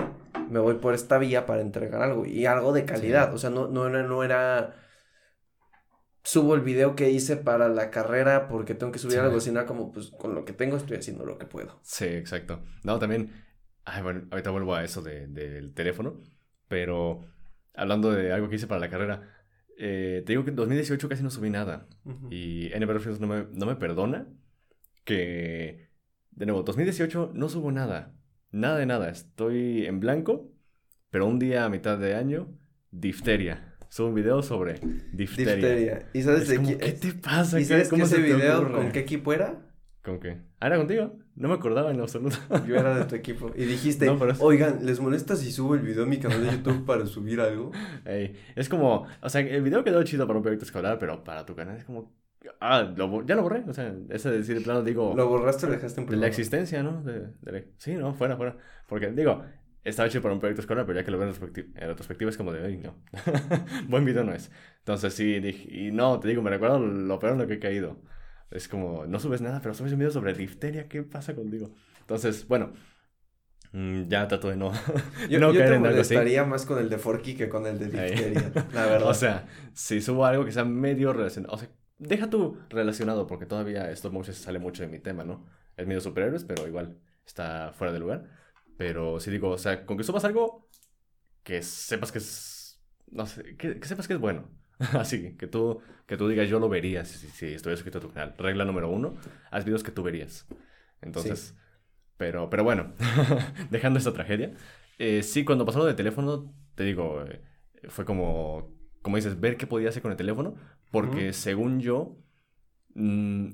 me 0.50 0.60
voy 0.60 0.76
por 0.76 0.94
esta 0.94 1.18
vía 1.18 1.46
para 1.48 1.62
entregar 1.62 2.02
algo 2.04 2.26
y 2.28 2.46
algo 2.46 2.74
de 2.74 2.86
calidad. 2.86 3.34
O 3.34 3.38
sea, 3.40 3.50
no, 3.50 3.68
no, 3.68 3.88
era, 3.88 4.04
no 4.04 4.24
era 4.24 4.76
subo 6.24 6.56
el 6.56 6.62
video 6.62 6.96
que 6.96 7.12
hice 7.12 7.38
para 7.38 7.70
la 7.70 7.92
carrera 7.92 8.48
porque 8.48 8.74
tengo 8.74 8.92
que 8.92 9.00
subir 9.00 9.14
Sí. 9.14 9.20
algo, 9.20 9.40
sino 9.40 9.66
como 9.66 9.92
pues 9.92 10.10
con 10.12 10.34
lo 10.34 10.44
que 10.44 10.54
tengo 10.54 10.76
estoy 10.78 10.98
haciendo 10.98 11.26
lo 11.26 11.38
que 11.38 11.46
puedo. 11.46 11.80
Sí, 11.84 12.06
exacto. 12.06 12.64
No, 12.84 12.98
también, 13.00 13.32
ay, 13.84 14.02
bueno, 14.02 14.24
ahorita 14.32 14.50
vuelvo 14.50 14.74
a 14.76 14.84
eso 14.84 15.02
de- 15.02 15.28
del 15.28 15.74
teléfono, 15.74 16.20
pero 16.68 17.22
hablando 17.76 18.12
de 18.12 18.32
algo 18.34 18.50
que 18.50 18.56
hice 18.56 18.66
para 18.68 18.80
la 18.82 18.90
carrera, 18.90 19.35
eh, 19.78 20.24
te 20.26 20.34
digo 20.34 20.44
que 20.44 20.50
en 20.52 20.56
2018 20.56 21.10
casi 21.10 21.24
no 21.24 21.30
subí 21.30 21.50
nada. 21.50 21.88
Ujú. 22.06 22.28
Y 22.32 22.72
NBR 22.74 23.00
Films 23.00 23.20
no 23.20 23.28
me, 23.28 23.46
no 23.52 23.66
me 23.66 23.76
perdona 23.76 24.28
que, 25.04 25.90
de 26.32 26.46
nuevo, 26.46 26.64
2018 26.64 27.32
no 27.34 27.50
subo 27.50 27.72
nada. 27.72 28.14
Nada 28.52 28.78
de 28.78 28.86
nada. 28.86 29.10
Estoy 29.10 29.86
en 29.86 30.00
blanco, 30.00 30.52
pero 31.10 31.26
un 31.28 31.40
día 31.40 31.66
a 31.66 31.70
mitad 31.70 31.98
de 31.98 32.16
año, 32.16 32.58
difteria. 32.92 33.76
Subo 33.90 34.08
un 34.10 34.16
video 34.16 34.42
sobre 34.42 34.80
difteria. 35.14 35.56
Difteria. 35.56 36.10
¿Y 36.14 36.22
sabes 36.22 36.44
Es 36.44 36.50
de 36.50 36.56
como, 36.58 36.70
qui- 36.70 36.78
¿Qué 36.78 36.92
te 36.94 37.14
pasa? 37.14 37.60
¿Y 37.60 37.64
¿Qué- 37.64 37.68
sabes 37.70 37.84
que 37.86 37.90
cómo 37.92 38.06
ese 38.06 38.16
se 38.16 38.22
video 38.22 38.72
con 38.72 38.92
qué 38.92 39.00
equipo 39.00 39.34
era? 39.34 39.72
¿Con 40.04 40.20
qué? 40.20 40.42
Ah, 40.60 40.68
¿era 40.68 40.78
contigo? 40.78 41.18
No 41.36 41.50
me 41.50 41.56
acordaba 41.56 41.92
en 41.92 42.00
absoluto. 42.00 42.38
Yo 42.68 42.76
era 42.78 42.98
de 42.98 43.06
tu 43.06 43.16
equipo. 43.16 43.52
Y 43.56 43.66
dijiste, 43.66 44.06
No, 44.06 44.18
pero 44.18 44.34
oigan, 44.40 44.86
¿les 44.86 45.00
molesta 45.00 45.36
si 45.36 45.52
subo 45.52 45.76
el 45.76 45.82
video 45.82 46.04
a 46.04 46.08
mi 46.08 46.18
canal 46.18 46.42
de 46.46 46.52
YouTube 46.52 46.86
para 46.86 47.06
subir 47.06 47.42
algo? 47.42 47.72
Ey, 48.06 48.36
es 48.56 48.70
como, 48.70 49.06
o 49.22 49.30
sea, 49.30 49.42
el 49.42 49.62
video 49.62 49.84
quedó 49.84 50.02
chido 50.04 50.26
para 50.28 50.38
un 50.38 50.44
proyecto 50.44 50.66
escolar, 50.66 50.98
pero 50.98 51.24
para 51.24 51.46
tu 51.46 51.54
canal 51.56 51.76
es 51.78 51.84
como, 51.84 52.14
ah, 52.62 52.94
lo 52.96 53.26
ya 53.26 53.36
lo 53.36 53.42
borré, 53.44 53.64
o 53.68 53.74
sea, 53.74 53.94
ese 54.10 54.32
de 54.32 54.38
decir, 54.38 54.56
de 54.58 54.62
plano, 54.62 54.82
digo, 54.82 55.14
Lo 55.16 55.28
borraste 55.28 55.66
o 55.66 55.70
lo 55.70 55.76
dejaste 55.76 56.02
en 56.02 56.08
de 56.08 56.16
la 56.18 56.28
existencia, 56.28 56.82
¿no? 56.84 57.02
De, 57.04 57.28
de 57.42 57.68
sí, 57.78 57.96
no, 57.96 58.14
fuera, 58.14 58.38
fuera, 58.38 58.56
porque 58.88 59.12
digo, 59.12 59.44
estaba 59.84 60.08
chido 60.08 60.22
para 60.22 60.34
un 60.34 60.40
proyecto 60.40 60.62
escolar, 60.62 60.86
pero 60.86 61.00
ya 61.00 61.06
que 61.06 61.12
lo 61.12 61.18
veo 61.20 61.28
en, 61.28 61.34
retrospecti- 61.36 61.72
en 61.76 61.88
retrospectiva 61.90 62.30
es 62.30 62.38
como 62.38 62.54
de, 62.54 62.66
ay, 62.66 62.78
no, 62.78 62.96
buen 63.90 64.06
video 64.06 64.24
no 64.24 64.34
es. 64.34 64.52
Entonces 64.80 65.14
sí, 65.14 65.40
dije, 65.42 65.68
y 65.70 65.92
no, 65.92 66.20
te 66.20 66.28
digo, 66.30 66.42
me 66.42 66.50
recuerdo 66.50 66.80
lo 66.80 67.20
peor 67.20 67.34
en 67.34 67.40
lo 67.40 67.48
que 67.48 67.56
he 67.56 67.60
caído. 67.60 67.98
Es 68.52 68.68
como, 68.68 69.06
no 69.06 69.20
subes 69.20 69.42
nada, 69.42 69.60
pero 69.62 69.74
subes 69.74 69.92
un 69.94 70.00
video 70.00 70.12
sobre 70.12 70.34
difteria, 70.34 70.88
¿qué 70.88 71.04
pasa 71.04 71.36
contigo? 71.36 71.72
Entonces, 72.02 72.48
bueno, 72.48 72.74
Mm, 73.76 74.08
ya 74.08 74.26
trato 74.26 74.50
de 74.50 74.56
no, 74.56 74.72
Yo, 75.30 75.38
no 75.40 75.52
yo 75.52 75.60
caer 75.60 75.72
te 75.72 75.76
en 75.76 75.86
algo 75.86 76.00
así. 76.00 76.14
molestaría 76.14 76.46
más 76.46 76.66
con 76.66 76.80
el 76.80 76.88
de 76.90 76.98
Forky 76.98 77.36
que 77.36 77.50
con 77.50 77.68
el 77.68 77.78
de. 77.78 77.88
Difteria, 77.88 78.52
la 78.74 78.86
verdad. 78.86 79.10
O 79.10 79.14
sea, 79.14 79.48
si 79.74 80.00
subo 80.00 80.26
algo 80.26 80.46
que 80.46 80.54
sea 80.54 80.64
medio 80.64 81.12
relacionado, 81.12 81.54
o 81.54 81.58
sea, 81.58 81.70
deja 81.98 82.30
tú 82.30 82.58
relacionado, 82.70 83.28
porque 83.28 83.46
todavía 83.46 83.92
motion 84.12 84.34
sale 84.34 84.60
mucho 84.60 84.84
de 84.84 84.88
mi 84.88 85.00
tema, 85.00 85.26
¿no? 85.26 85.46
Es 85.76 85.86
medio 85.88 86.00
superhéroes, 86.00 86.46
pero 86.46 86.66
igual 86.68 87.00
está 87.26 87.74
fuera 87.74 87.92
de 87.92 88.00
lugar. 88.00 88.30
Pero 88.78 89.20
sí 89.20 89.30
digo, 89.30 89.50
o 89.50 89.58
sea, 89.58 89.86
con 89.86 89.98
que 89.98 90.06
subas 90.06 90.24
algo 90.24 90.70
que 91.44 91.62
sepas 91.62 92.14
que 92.14 92.20
es, 92.20 92.82
no 93.12 93.26
sé, 93.26 93.58
que, 93.58 93.78
que 93.78 93.88
sepas 93.90 94.08
que 94.08 94.14
es 94.14 94.20
bueno. 94.20 94.50
Así, 94.94 95.36
que 95.38 95.48
tú, 95.48 95.82
que 96.06 96.18
tú 96.18 96.28
digas, 96.28 96.50
yo 96.50 96.60
lo 96.60 96.70
vería 96.70 97.06
si, 97.06 97.28
si, 97.28 97.54
estuviera 97.54 97.78
suscrito 97.78 98.00
a 98.00 98.02
tu 98.02 98.12
canal. 98.12 98.36
Regla 98.38 98.66
número 98.66 98.90
uno, 98.90 99.16
haz 99.52 99.66
videos 99.66 99.84
que 99.84 99.92
tú 99.92 100.04
verías. 100.04 100.48
Entonces, 101.02 101.56
pero, 102.18 102.50
pero 102.50 102.64
bueno, 102.64 102.94
dejando 103.70 104.00
esta 104.00 104.14
tragedia. 104.14 104.54
eh, 104.98 105.24
sí, 105.24 105.46
cuando 105.46 105.66
pasó 105.66 105.80
lo 105.80 105.86
de 105.86 105.94
teléfono, 105.94 106.54
te 106.76 106.84
digo, 106.84 107.24
eh, 107.24 107.42
fue 107.90 108.06
como, 108.06 108.74
como 109.02 109.16
dices, 109.18 109.40
ver 109.40 109.58
qué 109.58 109.68
podía 109.68 109.90
hacer 109.90 110.02
con 110.02 110.12
el 110.12 110.18
teléfono, 110.18 110.56
porque 110.92 111.34
según 111.34 111.80
yo, 111.80 112.18
mm, 112.96 113.48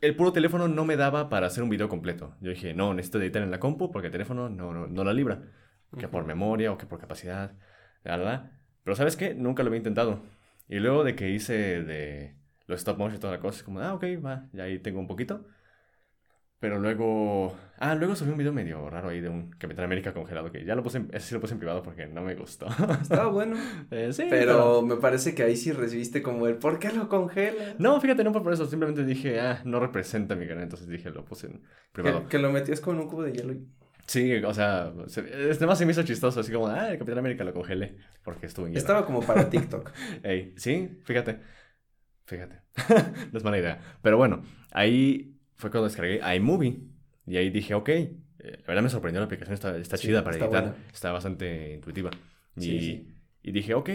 el 0.00 0.16
puro 0.16 0.32
teléfono 0.32 0.68
no 0.68 0.84
me 0.84 0.96
daba 0.96 1.28
para 1.28 1.46
hacer 1.46 1.62
un 1.62 1.70
video 1.70 1.88
completo. 1.88 2.34
Yo 2.40 2.50
dije, 2.50 2.74
no, 2.74 2.94
necesito 2.94 3.20
editar 3.20 3.42
en 3.42 3.50
la 3.50 3.60
compu 3.60 3.90
porque 3.90 4.06
el 4.06 4.12
teléfono 4.12 4.48
no, 4.48 4.72
no, 4.72 4.86
no 4.86 5.04
la 5.04 5.12
libra. 5.12 5.42
Que 5.98 6.08
por 6.08 6.26
memoria 6.26 6.72
o 6.72 6.76
que 6.76 6.84
por 6.84 6.98
capacidad, 6.98 7.52
la, 8.04 8.16
la, 8.18 8.24
la. 8.24 8.60
Pero 8.84 8.96
¿sabes 8.96 9.16
qué? 9.16 9.34
Nunca 9.34 9.62
lo 9.62 9.68
había 9.68 9.78
intentado. 9.78 10.20
Y 10.68 10.80
luego 10.80 11.04
de 11.04 11.14
que 11.14 11.30
hice 11.30 11.82
de 11.82 12.36
los 12.66 12.80
stop 12.80 12.98
motion 12.98 13.16
y 13.16 13.20
toda 13.20 13.34
la 13.34 13.40
cosa, 13.40 13.58
es 13.58 13.62
como, 13.62 13.80
ah, 13.80 13.94
ok, 13.94 14.04
va, 14.24 14.48
ya 14.52 14.64
ahí 14.64 14.78
tengo 14.78 15.00
un 15.00 15.06
poquito. 15.06 15.46
Pero 16.58 16.78
luego. 16.78 17.54
Ah, 17.78 17.94
luego 17.94 18.16
subí 18.16 18.30
un 18.30 18.38
video 18.38 18.52
medio 18.52 18.88
raro 18.88 19.10
ahí 19.10 19.20
de 19.20 19.28
un 19.28 19.50
Capitán 19.50 19.84
América 19.84 20.14
congelado. 20.14 20.50
Que 20.50 20.64
ya 20.64 20.74
lo 20.74 20.82
puse 20.82 20.98
en, 20.98 21.10
ese 21.12 21.28
sí 21.28 21.34
lo 21.34 21.40
puse 21.40 21.52
en 21.52 21.58
privado 21.58 21.82
porque 21.82 22.06
no 22.06 22.22
me 22.22 22.34
gustó. 22.34 22.66
Estaba 23.02 23.28
bueno. 23.28 23.56
Eh, 23.90 24.12
sí, 24.12 24.24
Pero 24.30 24.80
me 24.80 24.96
parece 24.96 25.34
que 25.34 25.42
ahí 25.42 25.54
sí 25.54 25.72
recibiste 25.72 26.22
como 26.22 26.46
el 26.46 26.56
¿por 26.56 26.78
qué 26.78 26.90
lo 26.92 27.08
congela? 27.08 27.74
No, 27.78 28.00
fíjate, 28.00 28.24
no 28.24 28.32
fue 28.32 28.42
por 28.42 28.54
eso. 28.54 28.64
Simplemente 28.66 29.04
dije, 29.04 29.38
ah, 29.38 29.60
no 29.64 29.80
representa 29.80 30.34
mi 30.34 30.48
canal. 30.48 30.62
Entonces 30.64 30.88
dije, 30.88 31.10
lo 31.10 31.26
puse 31.26 31.48
en 31.48 31.62
privado. 31.92 32.22
Que, 32.22 32.28
que 32.30 32.38
lo 32.38 32.50
metías 32.50 32.80
con 32.80 32.98
un 32.98 33.06
cubo 33.06 33.22
de 33.22 33.32
hielo 33.32 33.52
y... 33.52 33.68
Sí, 34.06 34.32
o 34.34 34.54
sea, 34.54 34.92
se, 35.08 35.50
este 35.50 35.66
más 35.66 35.78
se 35.78 35.84
me 35.86 35.92
hizo 35.92 36.02
chistoso. 36.04 36.40
Así 36.40 36.52
como, 36.52 36.68
ah, 36.68 36.90
el 36.92 36.98
Capitán 36.98 37.18
América 37.18 37.42
lo 37.44 37.52
congelé 37.52 37.96
porque 38.22 38.46
estuvo 38.46 38.66
en. 38.66 38.76
Estaba 38.76 39.04
como 39.04 39.20
para 39.20 39.50
TikTok. 39.50 39.90
Ey, 40.22 40.54
sí, 40.56 40.98
fíjate. 41.04 41.40
Fíjate. 42.26 42.60
no 43.32 43.38
es 43.38 43.44
mala 43.44 43.58
idea. 43.58 43.80
Pero 44.02 44.16
bueno, 44.16 44.42
ahí 44.72 45.36
fue 45.54 45.70
cuando 45.70 45.88
descargué 45.88 46.20
iMovie. 46.36 46.80
Y 47.26 47.36
ahí 47.36 47.50
dije, 47.50 47.74
ok. 47.74 47.88
eh, 47.88 48.12
la 48.38 48.66
verdad 48.68 48.82
me 48.82 48.88
sorprendió 48.90 49.20
la 49.20 49.26
aplicación. 49.26 49.54
Está, 49.54 49.76
está 49.76 49.96
Sí, 49.96 50.08
chida 50.08 50.22
para 50.22 50.36
está 50.36 50.46
editar. 50.46 50.62
buena. 50.64 50.76
Está 50.92 51.12
bastante 51.12 51.74
intuitiva. 51.74 52.10
Y, 52.56 52.60
Sí, 52.62 52.80
sí. 52.80 53.14
y 53.42 53.52
dije, 53.52 53.74
ok. 53.74 53.90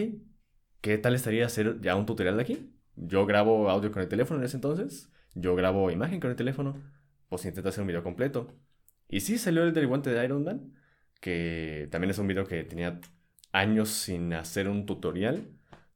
¿Qué 0.81 0.97
tal 0.97 1.13
estaría 1.15 1.45
hacer 1.45 1.79
ya 1.81 1.95
un 1.95 2.05
tutorial 2.05 2.35
de 2.37 2.41
aquí? 2.43 2.73
Yo 2.95 3.25
grabo 3.25 3.69
audio 3.69 3.91
con 3.91 4.01
el 4.01 4.07
teléfono 4.09 4.39
en 4.39 4.45
ese 4.45 4.57
entonces. 4.57 5.09
Yo 5.35 5.55
grabo 5.55 5.91
imagen 5.91 6.19
con 6.19 6.29
el 6.31 6.35
teléfono. 6.35 6.75
Pues 7.29 7.45
intento 7.45 7.69
hacer 7.69 7.81
un 7.81 7.87
video 7.87 8.03
completo. 8.03 8.53
Y 9.11 9.19
sí 9.19 9.37
salió 9.37 9.63
el 9.63 9.73
del 9.73 9.85
guante 9.87 10.09
de 10.09 10.23
Iron 10.25 10.43
Man. 10.43 10.73
Que 11.19 11.87
también 11.91 12.09
es 12.11 12.17
un 12.17 12.27
video 12.27 12.45
que 12.47 12.63
tenía 12.63 12.99
años 13.51 13.89
sin 13.89 14.33
hacer 14.33 14.67
un 14.67 14.85
tutorial. 14.87 15.49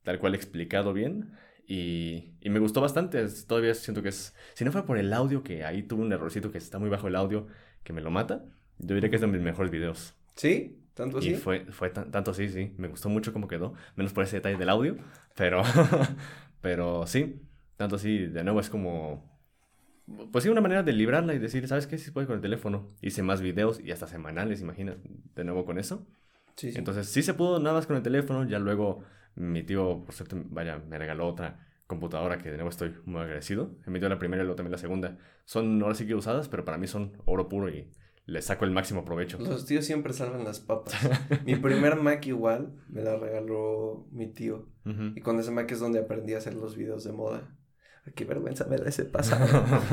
Tal 0.03 0.19
cual 0.19 0.35
explicado 0.35 0.93
bien. 0.93 1.31
Y, 1.67 2.35
y 2.41 2.49
me 2.49 2.59
gustó 2.59 2.81
bastante. 2.81 3.25
todavía 3.47 3.73
siento 3.73 4.03
que 4.03 4.09
es. 4.09 4.35
Si 4.53 4.63
no 4.63 4.71
fue 4.71 4.85
por 4.85 4.99
el 4.99 5.11
audio, 5.13 5.41
que 5.43 5.63
ahí 5.65 5.81
tuve 5.81 6.03
un 6.03 6.13
errorcito 6.13 6.51
que 6.51 6.59
está 6.59 6.77
muy 6.77 6.89
bajo 6.89 7.07
el 7.07 7.15
audio, 7.15 7.47
que 7.83 7.93
me 7.93 8.01
lo 8.01 8.11
mata. 8.11 8.45
Yo 8.77 8.93
diría 8.93 9.09
que 9.09 9.15
es 9.15 9.21
de 9.21 9.27
mis 9.27 9.41
mejores 9.41 9.71
videos. 9.71 10.13
¿Sí? 10.35 10.81
¿Tanto 10.93 11.17
así? 11.17 11.31
Y 11.31 11.35
fue, 11.35 11.65
fue 11.71 11.89
tan- 11.89 12.11
tanto 12.11 12.31
así, 12.31 12.49
sí. 12.49 12.73
Me 12.77 12.87
gustó 12.87 13.09
mucho 13.09 13.33
cómo 13.33 13.47
quedó. 13.47 13.73
Menos 13.95 14.13
por 14.13 14.23
ese 14.25 14.35
detalle 14.37 14.57
del 14.57 14.69
audio. 14.69 14.97
Pero, 15.35 15.63
pero 16.61 17.07
sí. 17.07 17.41
Tanto 17.77 17.95
así, 17.95 18.27
de 18.27 18.43
nuevo 18.43 18.59
es 18.59 18.69
como. 18.69 19.34
Pues 20.31 20.43
sí, 20.43 20.49
una 20.49 20.61
manera 20.61 20.83
de 20.83 20.93
librarla 20.93 21.33
y 21.33 21.39
decir, 21.39 21.67
¿sabes 21.67 21.87
qué? 21.87 21.97
Si 21.97 22.11
puedo 22.11 22.27
con 22.27 22.35
el 22.35 22.41
teléfono. 22.41 22.91
Hice 23.01 23.23
más 23.23 23.41
videos 23.41 23.79
y 23.79 23.91
hasta 23.91 24.07
semanales, 24.07 24.61
imagina. 24.61 24.95
De 25.35 25.43
nuevo 25.43 25.65
con 25.65 25.79
eso. 25.79 26.05
Sí, 26.55 26.71
sí. 26.71 26.77
Entonces 26.77 27.07
sí 27.09 27.23
se 27.23 27.33
pudo 27.33 27.59
nada 27.59 27.75
más 27.75 27.87
con 27.87 27.95
el 27.95 28.03
teléfono. 28.03 28.47
Ya 28.47 28.59
luego 28.59 29.03
mi 29.35 29.63
tío, 29.63 30.03
por 30.05 30.13
cierto, 30.13 30.37
vaya, 30.49 30.77
me 30.77 30.97
regaló 30.97 31.27
otra 31.27 31.67
computadora 31.87 32.37
que 32.37 32.49
de 32.49 32.57
nuevo 32.57 32.69
estoy 32.69 32.93
muy 33.05 33.21
agradecido. 33.21 33.71
Me 33.85 33.99
dio 33.99 34.09
la 34.09 34.19
primera 34.19 34.43
y 34.43 34.45
luego 34.45 34.55
también 34.55 34.71
la 34.71 34.77
segunda. 34.77 35.17
Son 35.45 35.81
ahora 35.81 35.95
sí 35.95 36.07
que 36.07 36.15
usadas, 36.15 36.49
pero 36.49 36.65
para 36.65 36.77
mí 36.77 36.87
son 36.87 37.13
oro 37.25 37.49
puro 37.49 37.69
y 37.69 37.91
le 38.25 38.41
saco 38.41 38.65
el 38.65 38.71
máximo 38.71 39.05
provecho. 39.05 39.37
Los 39.39 39.65
tíos 39.65 39.85
siempre 39.85 40.13
salvan 40.13 40.43
las 40.43 40.59
papas. 40.59 40.95
Mi 41.45 41.55
primer 41.55 41.95
Mac 42.01 42.25
igual 42.25 42.73
me 42.89 43.03
la 43.03 43.17
regaló 43.17 44.07
mi 44.11 44.27
tío. 44.27 44.67
Ujú. 44.85 45.13
Y 45.15 45.21
con 45.21 45.39
ese 45.39 45.51
Mac 45.51 45.71
es 45.71 45.79
donde 45.79 45.99
aprendí 45.99 46.33
a 46.33 46.39
hacer 46.39 46.55
los 46.55 46.75
videos 46.75 47.03
de 47.03 47.11
moda. 47.11 47.55
Qué 48.13 48.25
vergüenza 48.25 48.65
me 48.65 48.77
da 48.77 48.87
ese 48.87 49.05
pasado. 49.05 49.47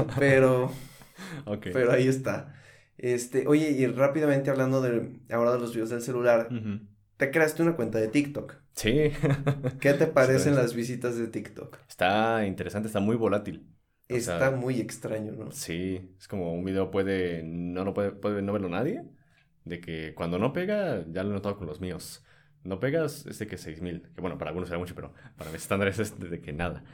Pero, 0.18 0.70
pero 1.72 1.92
ahí 1.92 2.08
está. 2.08 2.54
Este, 2.98 3.46
oye, 3.46 3.70
y 3.70 3.86
rápidamente 3.86 4.50
hablando 4.50 4.80
de 4.82 5.20
ahora 5.30 5.52
de 5.52 5.58
los 5.58 5.72
videos 5.74 5.90
del 5.90 6.02
celular, 6.02 6.48
te 7.16 7.30
creaste 7.30 7.62
una 7.62 7.76
cuenta 7.76 7.98
de 7.98 8.08
TikTok. 8.08 8.54
Sí. 8.74 9.10
¿Qué 9.80 9.94
te 9.94 10.06
parecen 10.08 10.54
las 10.54 10.74
visitas 10.74 11.16
de 11.16 11.28
TikTok? 11.28 11.78
está 11.88 12.46
interesante, 12.46 12.88
está 12.88 13.00
muy 13.00 13.16
volátil. 13.16 13.66
O 14.08 14.14
Está 14.16 14.38
sea, 14.38 14.50
muy 14.50 14.80
extraño, 14.80 15.32
¿no? 15.32 15.50
Sí, 15.52 16.14
es 16.18 16.28
como 16.28 16.52
un 16.52 16.64
video 16.64 16.90
puede 16.90 17.42
no 17.44 17.84
lo 17.84 17.94
puede, 17.94 18.12
puede 18.12 18.42
no 18.42 18.52
verlo 18.52 18.68
nadie. 18.68 19.04
De 19.64 19.80
que 19.80 20.14
cuando 20.14 20.38
no 20.38 20.52
pega, 20.52 21.04
ya 21.08 21.22
lo 21.22 21.30
he 21.30 21.32
notado 21.34 21.56
con 21.56 21.66
los 21.66 21.80
míos. 21.80 22.24
No 22.64 22.78
pegas 22.78 23.26
es 23.26 23.38
de 23.38 23.46
que 23.46 23.58
6000, 23.58 24.02
que 24.14 24.20
bueno, 24.20 24.38
para 24.38 24.50
algunos 24.50 24.68
será 24.68 24.78
mucho, 24.78 24.94
pero 24.94 25.12
para 25.36 25.50
mis 25.50 25.62
estándares 25.62 25.98
es 25.98 26.18
de 26.18 26.40
que 26.40 26.52
nada. 26.52 26.84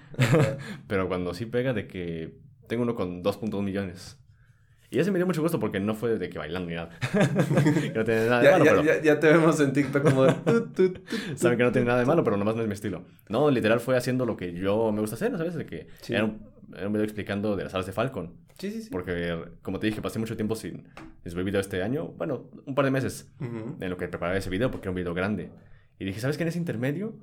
pero 0.87 1.09
cuando 1.09 1.35
sí 1.35 1.47
pega, 1.47 1.73
de 1.75 1.87
que 1.87 2.35
tengo 2.67 2.83
uno 2.85 2.95
con 2.95 3.23
2.1 3.23 3.63
millones. 3.63 4.19
Y 4.91 4.99
ese 5.01 5.11
me 5.11 5.19
dio 5.19 5.27
mucho 5.27 5.43
gusto 5.43 5.61
porque 5.61 5.81
no 5.81 5.95
fue 5.95 6.19
de 6.19 6.31
que 6.31 6.39
bailando 6.39 6.71
ni 6.71 6.75
nada. 6.77 6.89
que 7.13 7.93
no 7.95 8.05
tiene 8.05 8.27
nada 8.27 8.39
de 8.41 8.45
Ya, 8.47 8.53
malo, 8.53 8.65
ya, 8.65 8.71
pero 8.71 8.83
ya, 8.85 9.03
ya 9.03 9.21
te 9.21 9.27
vemos 9.27 9.61
en 9.61 9.73
TikTok 9.75 10.03
como 10.03 10.25
de 10.25 10.33
saben 11.37 11.59
que 11.59 11.65
no 11.65 11.73
tiene 11.73 11.87
nada 11.87 12.01
de 12.01 12.07
malo, 12.07 12.25
pero 12.25 12.39
nomás 12.39 12.57
no 12.57 12.63
es 12.63 12.69
mi 12.69 12.73
estilo. 12.75 13.05
No, 13.29 13.51
literal 13.51 13.81
fue 13.81 13.99
haciendo 13.99 14.25
lo 14.25 14.37
que 14.39 14.55
yo 14.55 14.91
me 14.93 15.01
gusta 15.03 15.17
hacer, 15.17 15.37
¿sabes? 15.37 15.55
De 15.55 15.67
que 15.67 15.89
Sí. 16.01 16.15
era, 16.15 16.25
un, 16.25 16.41
era 16.75 16.87
un 16.87 16.93
video 16.95 17.05
explicando 17.05 17.55
de 17.57 17.65
las 17.65 17.75
alas 17.75 17.85
de 17.85 17.93
Falcon. 17.93 18.33
Sí, 18.59 18.71
sí, 18.73 18.83
sí. 18.83 18.91
Porque, 18.91 19.39
como 19.63 19.79
te 19.79 19.87
dije, 19.87 20.03
pasé 20.03 20.19
mucho 20.19 20.37
tiempo 20.37 20.55
sin, 20.57 20.89
sin 21.23 21.33
subir 21.33 21.45
video 21.45 21.61
este 21.61 21.83
año. 21.83 22.09
Bueno, 22.09 22.51
un 22.67 22.75
par 22.75 22.85
de 22.85 22.91
meses 22.91 23.33
Ujú. 23.41 23.77
en 23.81 23.91
lo 23.91 23.97
que 23.97 24.09
preparaba 24.09 24.37
ese 24.37 24.51
video 24.51 24.71
porque 24.71 24.87
era 24.87 24.91
un 24.91 24.97
video 24.97 25.15
grande. 25.15 25.51
Y 25.99 26.05
dije, 26.05 26.21
¿sabes 26.21 26.37
qué? 26.37 26.43
En 26.43 26.49
ese 26.49 26.59
intermedio, 26.59 27.17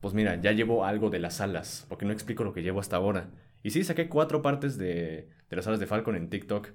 pues 0.00 0.14
mira, 0.14 0.40
ya 0.40 0.52
llevo 0.52 0.84
algo 0.84 1.10
de 1.10 1.18
las 1.18 1.40
alas, 1.40 1.86
porque 1.88 2.06
no 2.06 2.12
explico 2.12 2.44
lo 2.44 2.52
que 2.52 2.62
llevo 2.62 2.80
hasta 2.80 2.96
ahora. 2.96 3.30
Y 3.62 3.70
sí, 3.70 3.84
saqué 3.84 4.08
cuatro 4.08 4.40
partes 4.40 4.78
de, 4.78 5.28
de 5.50 5.56
las 5.56 5.66
alas 5.66 5.80
de 5.80 5.86
Falcon 5.86 6.16
en 6.16 6.30
TikTok. 6.30 6.68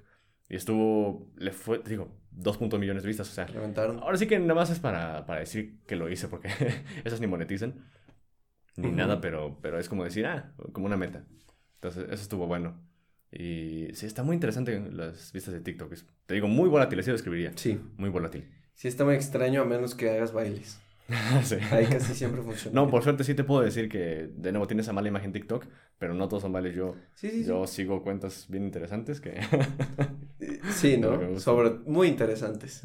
Y 0.48 0.54
estuvo, 0.54 1.32
le 1.36 1.50
fue, 1.50 1.80
te 1.80 1.90
digo, 1.90 2.16
2.1 2.30 2.78
millones 2.78 3.02
de 3.02 3.08
vistas. 3.08 3.28
O 3.28 3.32
sea, 3.32 3.46
Reventaron. 3.46 3.98
ahora 3.98 4.16
sí 4.16 4.28
que 4.28 4.38
nada 4.38 4.54
más 4.54 4.70
es 4.70 4.78
para, 4.78 5.26
para 5.26 5.40
decir 5.40 5.80
que 5.88 5.96
lo 5.96 6.08
hice, 6.08 6.28
porque 6.28 6.48
esas 7.04 7.20
ni 7.20 7.26
monetizan. 7.26 7.84
Ni 8.76 8.88
Ujú. 8.88 8.96
nada, 8.96 9.20
pero, 9.20 9.58
pero 9.60 9.80
es 9.80 9.88
como 9.88 10.04
decir, 10.04 10.26
ah, 10.26 10.52
como 10.72 10.86
una 10.86 10.96
meta. 10.96 11.24
Entonces, 11.76 12.04
eso 12.04 12.22
estuvo 12.22 12.46
bueno. 12.46 12.85
Y 13.32 13.88
sí, 13.94 14.06
está 14.06 14.22
muy 14.22 14.34
interesante 14.34 14.80
las 14.92 15.32
vistas 15.32 15.52
de 15.54 15.60
TikTok. 15.60 15.92
Es- 15.92 16.06
te 16.26 16.34
digo, 16.34 16.48
muy 16.48 16.68
volátil, 16.68 16.98
así 17.00 17.10
lo 17.10 17.16
escribiría. 17.16 17.52
Sí. 17.56 17.80
Muy 17.98 18.10
volátil. 18.10 18.44
Sí 18.74 18.88
está 18.88 19.04
muy 19.04 19.14
extraño 19.14 19.62
a 19.62 19.64
menos 19.64 19.94
que 19.94 20.10
hagas 20.10 20.32
bailes. 20.32 20.78
Sí. 21.44 21.54
Ahí 21.70 21.86
casi 21.86 22.14
siempre 22.16 22.42
funciona. 22.42 22.74
No, 22.74 22.90
por 22.90 23.04
suerte 23.04 23.22
sí 23.22 23.34
te 23.34 23.44
puedo 23.44 23.62
decir 23.62 23.88
que 23.88 24.28
de 24.36 24.50
nuevo 24.50 24.66
tienes 24.66 24.86
esa 24.86 24.92
mala 24.92 25.06
imagen 25.06 25.32
TikTok, 25.32 25.64
pero 25.98 26.14
no 26.14 26.28
todos 26.28 26.42
son 26.42 26.50
males. 26.50 26.74
Yo, 26.74 26.96
Sí, 27.14 27.30
sí, 27.30 27.42
sí. 27.42 27.48
yo 27.48 27.64
sigo 27.68 28.02
cuentas 28.02 28.46
bien 28.48 28.64
interesantes 28.64 29.20
que... 29.20 29.38
Eh, 30.40 30.58
Sí, 30.74 30.96
¿no? 31.00 31.38
Sobre, 31.38 31.70
muy 31.86 32.08
interesantes. 32.08 32.82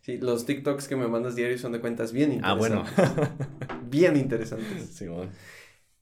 Sí, 0.00 0.16
los 0.16 0.46
TikToks 0.46 0.88
que 0.88 0.96
me 0.96 1.08
mandas 1.08 1.36
diarios 1.36 1.60
son 1.60 1.72
de 1.72 1.80
cuentas 1.80 2.12
bien 2.12 2.40
ah, 2.42 2.54
bueno. 2.54 2.84
interesantes. 2.88 3.36
Bien 3.90 4.16
interesantes. 4.16 4.84
Simón. 4.90 5.28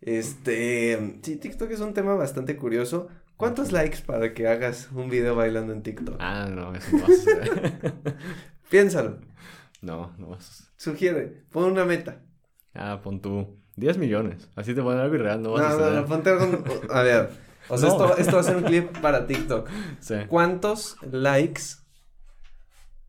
Este, 0.00 1.18
sí, 1.22 1.36
TikTok 1.36 1.70
es 1.70 1.80
un 1.80 1.94
tema 1.94 2.14
bastante 2.14 2.56
curioso. 2.56 3.08
¿Cuántos 3.36 3.72
likes 3.72 3.98
para 4.00 4.32
que 4.32 4.48
hagas 4.48 4.88
un 4.94 5.10
video 5.10 5.34
bailando 5.36 5.72
en 5.72 5.82
TikTok? 5.82 6.16
Ah, 6.20 6.48
no, 6.50 6.74
eso 6.74 6.96
no 6.96 7.02
vas 7.02 7.10
a 7.10 7.12
hacer. 7.14 7.94
Piénsalo, 8.70 9.18
No, 9.82 10.14
no 10.18 10.28
vas. 10.28 10.70
sugiere, 10.76 11.44
pon 11.50 11.64
una 11.64 11.84
meta. 11.84 12.22
Ah, 12.74 13.00
pon 13.02 13.20
tú 13.20 13.58
10 13.76 13.98
millones. 13.98 14.48
Así 14.56 14.74
te 14.74 14.82
ponen 14.82 15.00
algo 15.00 15.14
irreal, 15.14 15.42
no 15.42 15.52
vas 15.52 15.62
a 15.62 15.68
No, 15.70 15.76
no, 15.78 15.84
hacer. 15.84 15.94
no, 16.00 16.06
ponte 16.06 16.30
algo- 16.30 16.64
A 16.92 17.02
ver, 17.02 17.30
o 17.68 17.76
sea, 17.78 17.88
No. 17.90 17.94
esto, 18.06 18.16
esto 18.18 18.34
va 18.36 18.40
a 18.40 18.44
ser 18.44 18.56
un 18.56 18.62
clip 18.64 18.98
para 18.98 19.26
TikTok. 19.26 19.68
Sí. 20.00 20.14
¿Cuántos 20.28 20.96
likes 21.10 21.62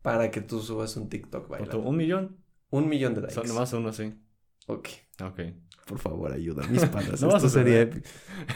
para 0.02 0.30
que 0.30 0.40
tú 0.40 0.60
subas 0.60 0.96
un 0.96 1.08
TIKTok 1.08 1.48
bailando? 1.48 1.80
un 1.80 1.96
millón. 1.96 2.36
Un 2.70 2.88
millón 2.88 3.14
de 3.14 3.22
likes. 3.22 3.34
Son 3.34 3.48
nomás 3.48 3.72
uno, 3.72 3.92
sí. 3.94 4.14
Ok. 4.68 4.88
Ok. 5.22 5.40
Por 5.86 5.98
favor, 5.98 6.32
ayuda, 6.32 6.66
mis 6.68 6.84
panas. 6.86 7.20
No 7.22 7.34
esto 7.36 7.48
sería 7.48 7.80
épico. 7.80 8.06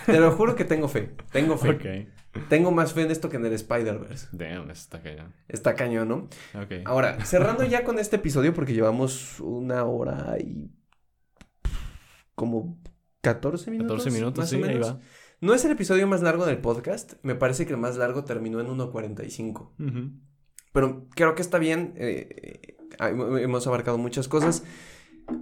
Te 0.07 0.21
lo 0.21 0.31
juro 0.33 0.55
que 0.55 0.65
tengo 0.65 0.87
fe. 0.89 1.15
Tengo 1.33 1.57
fe. 1.59 1.71
Ok. 1.71 2.45
Tengo 2.49 2.71
más 2.71 2.93
fe 2.93 3.03
en 3.03 3.11
esto 3.11 3.29
que 3.29 3.37
en 3.37 3.45
el 3.47 3.53
Spider-Verse. 3.53 4.29
Damn, 4.33 4.71
está 4.71 5.03
cañón. 5.03 5.35
Está 5.49 5.75
cañón, 5.75 6.09
¿no? 6.09 6.17
Ok. 6.55 6.73
Ahora, 6.85 7.25
cerrando 7.25 7.65
ya 7.65 7.85
con 7.85 7.99
este 7.99 8.17
episodio, 8.17 8.55
porque 8.55 8.73
llevamos 8.75 9.41
una 9.41 9.85
hora 9.85 10.37
y. 10.39 10.71
como 12.35 12.79
14 13.23 13.71
minutos. 13.71 13.99
14 14.05 14.11
minutos, 14.19 14.39
más 14.39 14.53
o 14.53 14.57
sí, 14.57 14.63
ahí 14.63 14.79
va. 14.79 15.01
No 15.41 15.55
es 15.55 15.65
el 15.65 15.73
episodio 15.73 16.07
más 16.07 16.23
largo 16.23 16.47
del 16.47 16.59
podcast. 16.59 17.15
Me 17.23 17.35
parece 17.35 17.67
que 17.67 17.73
el 17.73 17.79
más 17.79 17.97
largo 17.97 18.25
terminó 18.25 18.61
en 18.61 18.69
1.45. 18.69 19.71
Ujú. 19.79 20.11
Pero 20.73 21.09
creo 21.15 21.35
que 21.35 21.43
está 21.43 21.59
bien. 21.59 21.95
eh, 21.97 22.29
eh, 22.31 22.77
hemos 23.43 23.67
abarcado 23.67 23.99
muchas 23.99 24.29
cosas. 24.29 24.65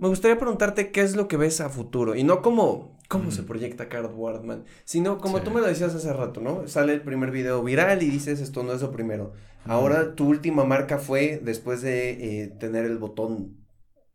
Me 0.01 0.09
gustaría 0.09 0.39
preguntarte 0.39 0.91
qué 0.93 1.01
es 1.03 1.17
lo 1.17 1.29
que 1.29 1.37
ves 1.37 1.61
a 1.61 1.69
futuro. 1.71 2.15
Y 2.15 2.25
no 2.25 2.43
como 2.43 2.99
cómo 3.09 3.25
Mm. 3.29 3.33
se 3.33 3.43
proyecta 3.43 3.89
Card 3.89 4.13
Wardman, 4.15 4.65
sino 4.85 5.19
como 5.19 5.39
Sí. 5.39 5.45
tú 5.45 5.51
me 5.51 5.61
lo 5.61 5.67
decías 5.67 5.95
hace 5.95 6.13
rato, 6.13 6.41
¿no? 6.41 6.69
Sale 6.69 6.93
el 6.93 7.03
primer 7.03 7.31
video 7.33 7.63
viral 7.63 8.03
y 8.05 8.09
dices 8.11 8.41
esto 8.41 8.63
no 8.63 8.73
es 8.73 8.83
lo 8.83 8.93
primero. 8.93 9.33
Ahora 9.65 10.15
tu 10.15 10.29
última 10.29 10.65
marca 10.65 10.99
fue, 10.99 11.41
después 11.43 11.83
de 11.83 12.43
eh, 12.43 12.47
tener 12.49 12.85
el 12.85 12.99
botón 12.99 13.57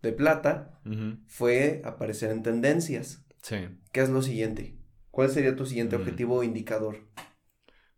de 0.01 0.13
plata, 0.13 0.79
fue 1.27 1.81
aparecer 1.83 2.31
en 2.31 2.41
tendencias. 2.43 3.25
Sí. 3.41 3.57
¿Qué 3.91 4.01
es 4.01 4.09
lo 4.09 4.21
siguiente? 4.21 4.77
¿Cuál 5.11 5.29
sería 5.29 5.55
tu 5.55 5.65
siguiente 5.65 5.97
Mm. 5.97 6.01
objetivo 6.01 6.35
o 6.37 6.43
indicador? 6.43 6.97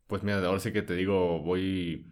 Pues 0.07 0.23
mira, 0.23 0.38
ahora 0.45 0.60
sí 0.60 0.72
que 0.72 0.81
te 0.81 0.94
digo, 0.95 1.41
voy... 1.44 2.11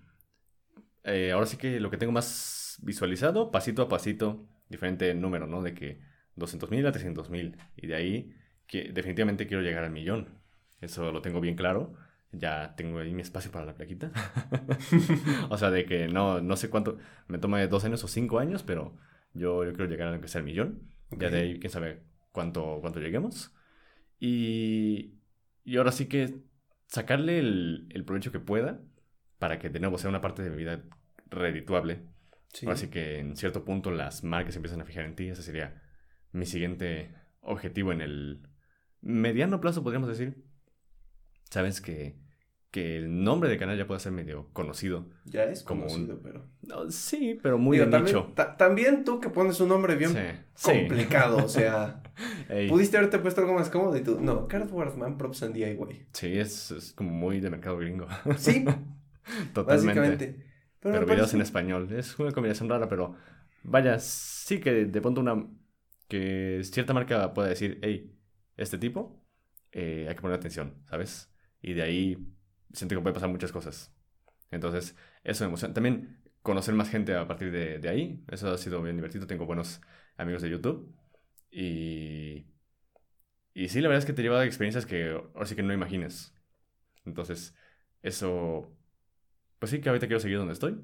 eh, 1.04 1.32
ahora 1.32 1.46
sí 1.48 1.58
que 1.58 1.80
lo 1.80 1.90
que 1.90 1.98
tengo 1.98 2.12
más 2.12 2.78
visualizado, 2.84 3.52
pasito 3.52 3.82
a 3.82 3.88
pasito, 3.88 4.48
diferente 4.70 5.14
número, 5.14 5.48
¿no? 5.48 5.62
De 5.62 5.74
que 5.74 6.00
200 6.36 6.70
mil 6.72 6.86
a 6.86 6.92
300 6.92 7.30
mil. 7.30 7.58
Y 7.76 7.88
de 7.88 7.96
ahí, 7.96 8.36
que 8.68 8.92
definitivamente 8.92 9.48
quiero 9.48 9.64
llegar 9.64 9.84
al 9.84 9.92
millón. 9.92 10.40
Eso 10.82 11.12
lo 11.12 11.22
tengo 11.22 11.42
bien 11.42 11.56
claro. 11.56 11.94
Ya 12.32 12.76
tengo 12.76 13.00
ahí 13.00 13.14
mi 13.14 13.22
espacio 13.22 13.52
para 13.52 13.66
la 13.66 13.76
plaquita. 13.76 14.12
o 15.50 15.58
sea, 15.58 15.72
de 15.72 15.86
que 15.86 16.08
no, 16.08 16.42
no 16.42 16.56
sé 16.58 16.70
cuánto, 16.70 16.98
me 17.28 17.38
tome 17.38 17.66
dos 17.68 17.86
años 17.86 18.04
o 18.04 18.08
cinco 18.08 18.40
años, 18.40 18.64
pero 18.64 18.98
yo, 19.34 19.64
yo 19.64 19.74
quiero 19.74 19.90
llegar 19.90 20.14
a 20.14 20.20
que 20.20 20.28
sea 20.28 20.40
el 20.40 20.46
millón. 20.46 20.92
Ya 21.12 21.30
de 21.30 21.40
ahí, 21.40 21.60
quién 21.60 21.72
sabe 21.72 22.04
cuánto, 22.32 22.80
cuánto 22.82 23.00
lleguemos. 23.00 23.54
Y, 24.20 25.20
y 25.64 25.78
ahora 25.78 25.92
sí 25.92 26.08
que 26.08 26.42
sacarle 26.88 27.40
el, 27.40 27.88
el 27.92 28.06
provecho 28.06 28.32
que 28.32 28.40
pueda 28.40 28.82
para 29.40 29.60
que 29.60 29.70
de 29.70 29.80
nuevo 29.80 29.98
sea 29.98 30.10
una 30.10 30.22
parte 30.22 30.44
de 30.44 30.50
mi 30.50 30.58
vida 30.58 30.84
redituable. 31.30 32.02
Sí. 32.56 32.66
Ahora 32.66 32.78
sí 32.78 32.88
que 32.88 33.20
en 33.20 33.36
cierto 33.36 33.66
punto 33.66 33.92
las 33.92 34.24
marcas 34.24 34.56
empiezan 34.56 34.82
a 34.82 34.86
fijar 34.86 35.04
en 35.06 35.16
ti. 35.16 35.28
Ese 35.28 35.44
sería 35.44 35.82
mi 36.32 36.46
siguiente 36.46 37.14
objetivo 37.42 37.92
en 37.92 38.00
el 38.02 38.48
mediano 39.02 39.60
plazo, 39.62 39.84
podríamos 39.84 40.08
decir. 40.10 40.44
Sabes 41.50 41.82
que, 41.82 42.16
que 42.72 42.98
el 42.98 43.24
nombre 43.24 43.50
del 43.50 43.60
canal 43.60 43.78
ya 43.78 43.88
puede 43.88 44.00
ser 44.00 44.12
medio 44.14 44.50
conocido. 44.54 45.10
Ya 45.26 45.44
es 45.44 45.64
como 45.64 45.84
un- 45.84 45.90
conocido, 45.90 46.22
pero... 46.24 46.48
No, 46.64 46.90
sí, 46.92 47.38
pero 47.44 47.58
muy 47.58 47.78
Digo, 47.78 47.86
de 47.88 47.92
también, 47.92 48.16
nicho. 48.16 48.34
también 48.58 49.04
tú 49.04 49.20
que 49.20 49.30
pones 49.30 49.60
un 49.60 49.70
nombre 49.70 49.96
bien 49.96 50.12
Sí, 50.12 50.20
sí. 50.56 50.72
complicado, 50.72 51.38
o 51.44 51.48
sea... 51.50 52.02
Ey, 52.50 52.70
Pudiste 52.70 52.96
haberte 52.98 53.20
puesto 53.20 53.42
algo 53.42 53.54
más 53.54 53.70
cómodo 53.70 53.98
y 53.98 54.02
tú, 54.02 54.20
no, 54.22 54.48
Card 54.48 54.72
Wardman 54.72 55.18
Props 55.18 55.44
and 55.44 55.54
DIY. 55.54 56.08
sí, 56.14 56.38
es, 56.40 56.72
es 56.72 56.94
como 56.94 57.12
muy 57.12 57.42
de 57.42 57.50
mercado 57.50 57.78
gringo. 57.78 58.08
Sí, 58.38 58.64
Totalmente. 59.54 60.00
básicamente. 60.00 60.46
Pero, 60.92 61.06
me 61.06 61.14
videos 61.14 61.32
parece- 61.32 61.36
en 61.38 61.42
español. 61.42 61.92
Es 61.94 62.18
una 62.20 62.32
combinación 62.32 62.70
rara, 62.70 62.88
pero 62.88 63.16
vaya, 63.64 64.00
sí 64.00 64.60
que 64.60 64.86
de 64.86 65.02
pronto 65.02 65.22
una. 65.22 65.48
que 66.08 66.62
cierta 66.64 66.94
marca 66.94 67.34
pueda 67.34 67.50
decir, 67.50 67.80
hey, 67.82 68.16
este 68.58 68.78
tipo, 68.78 69.24
eh, 69.72 70.06
hay 70.08 70.16
que 70.16 70.22
poner 70.22 70.38
atención, 70.38 70.84
¿sabes? 70.90 71.32
Y 71.62 71.74
de 71.74 71.82
ahí 71.82 72.18
siento 72.74 72.96
que 72.96 73.02
puede 73.02 73.14
pasar 73.16 73.30
muchas 73.30 73.52
cosas. 73.52 73.92
Entonces, 74.52 74.96
eso 75.24 75.44
me 75.44 75.48
emociona. 75.50 75.74
También 75.74 76.22
conocer 76.44 76.76
más 76.76 76.90
gente 76.90 77.16
a 77.16 77.28
partir 77.28 77.52
de, 77.52 77.80
de 77.80 77.90
ahí, 77.90 78.24
eso 78.32 78.52
ha 78.52 78.58
sido 78.58 78.82
bien 78.84 78.96
divertido. 78.98 79.26
Tengo 79.28 79.46
buenos 79.48 79.82
amigos 80.18 80.42
de 80.44 80.50
YouTube. 80.52 80.94
Y. 81.52 82.46
Y 83.54 83.70
sí, 83.70 83.80
la 83.82 83.88
verdad 83.88 84.00
es 84.00 84.06
que 84.06 84.14
te 84.14 84.22
lleva 84.22 84.42
a 84.42 84.46
experiencias 84.46 84.86
que 84.86 85.10
ahora 85.12 85.46
sí 85.46 85.56
que 85.56 85.64
no 85.64 85.74
imaginas. 85.74 86.34
Entonces, 87.06 87.56
eso 88.02 88.72
pues 89.66 89.72
sí, 89.72 89.82
que 89.82 89.90
ahorita 89.90 90.06
quiero 90.06 90.20
seguir 90.20 90.38
donde 90.38 90.54
estoy. 90.54 90.80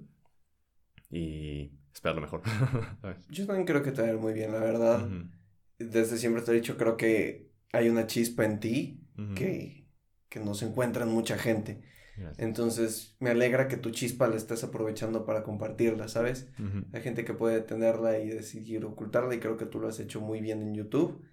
Y 1.12 1.72
esperar 1.94 2.16
lo 2.16 2.22
mejor. 2.22 2.42
Yo 3.30 3.46
también 3.46 3.68
creo 3.68 3.84
que 3.84 3.92
te 3.92 4.02
va 4.02 4.08
a 4.08 4.12
ir 4.12 4.18
muy 4.18 4.34
bien, 4.34 4.52
la 4.52 4.60
verdad. 4.60 5.06
Ujú, 5.06 5.30
Desde 5.78 6.18
siempre 6.18 6.42
te 6.42 6.52
he 6.52 6.56
dicho, 6.56 6.78
creo 6.78 6.98
que 6.98 7.52
hay 7.74 7.90
una 7.90 8.08
chispa 8.08 8.44
en 8.44 8.60
ti 8.60 9.00
ujú. 9.18 9.36
que, 9.36 9.88
que 10.30 10.40
no 10.40 10.56
se 10.56 10.66
encuentra 10.66 11.04
en 11.04 11.12
mucha 11.12 11.38
gente. 11.38 11.84
Gracias. 12.18 12.40
Entonces, 12.40 13.16
me 13.20 13.30
alegra 13.30 13.68
que 13.68 13.78
tu 13.78 13.92
chispa 13.92 14.28
la 14.28 14.36
estés 14.36 14.64
aprovechando 14.64 15.26
para 15.26 15.44
compartirla, 15.44 16.08
¿sabes? 16.08 16.50
Ujú. 16.60 16.86
Hay 16.92 17.02
gente 17.04 17.24
que 17.24 17.36
puede 17.36 17.62
tenerla 17.62 18.18
y 18.20 18.30
decidir 18.30 18.84
ocultarla 18.84 19.36
y 19.36 19.40
creo 19.40 19.58
que 19.58 19.66
tú 19.68 19.80
lo 19.80 19.90
has 19.90 20.00
hecho 20.00 20.22
muy 20.22 20.42
bien 20.42 20.62
en 20.64 20.74
YouTube. 20.74 21.24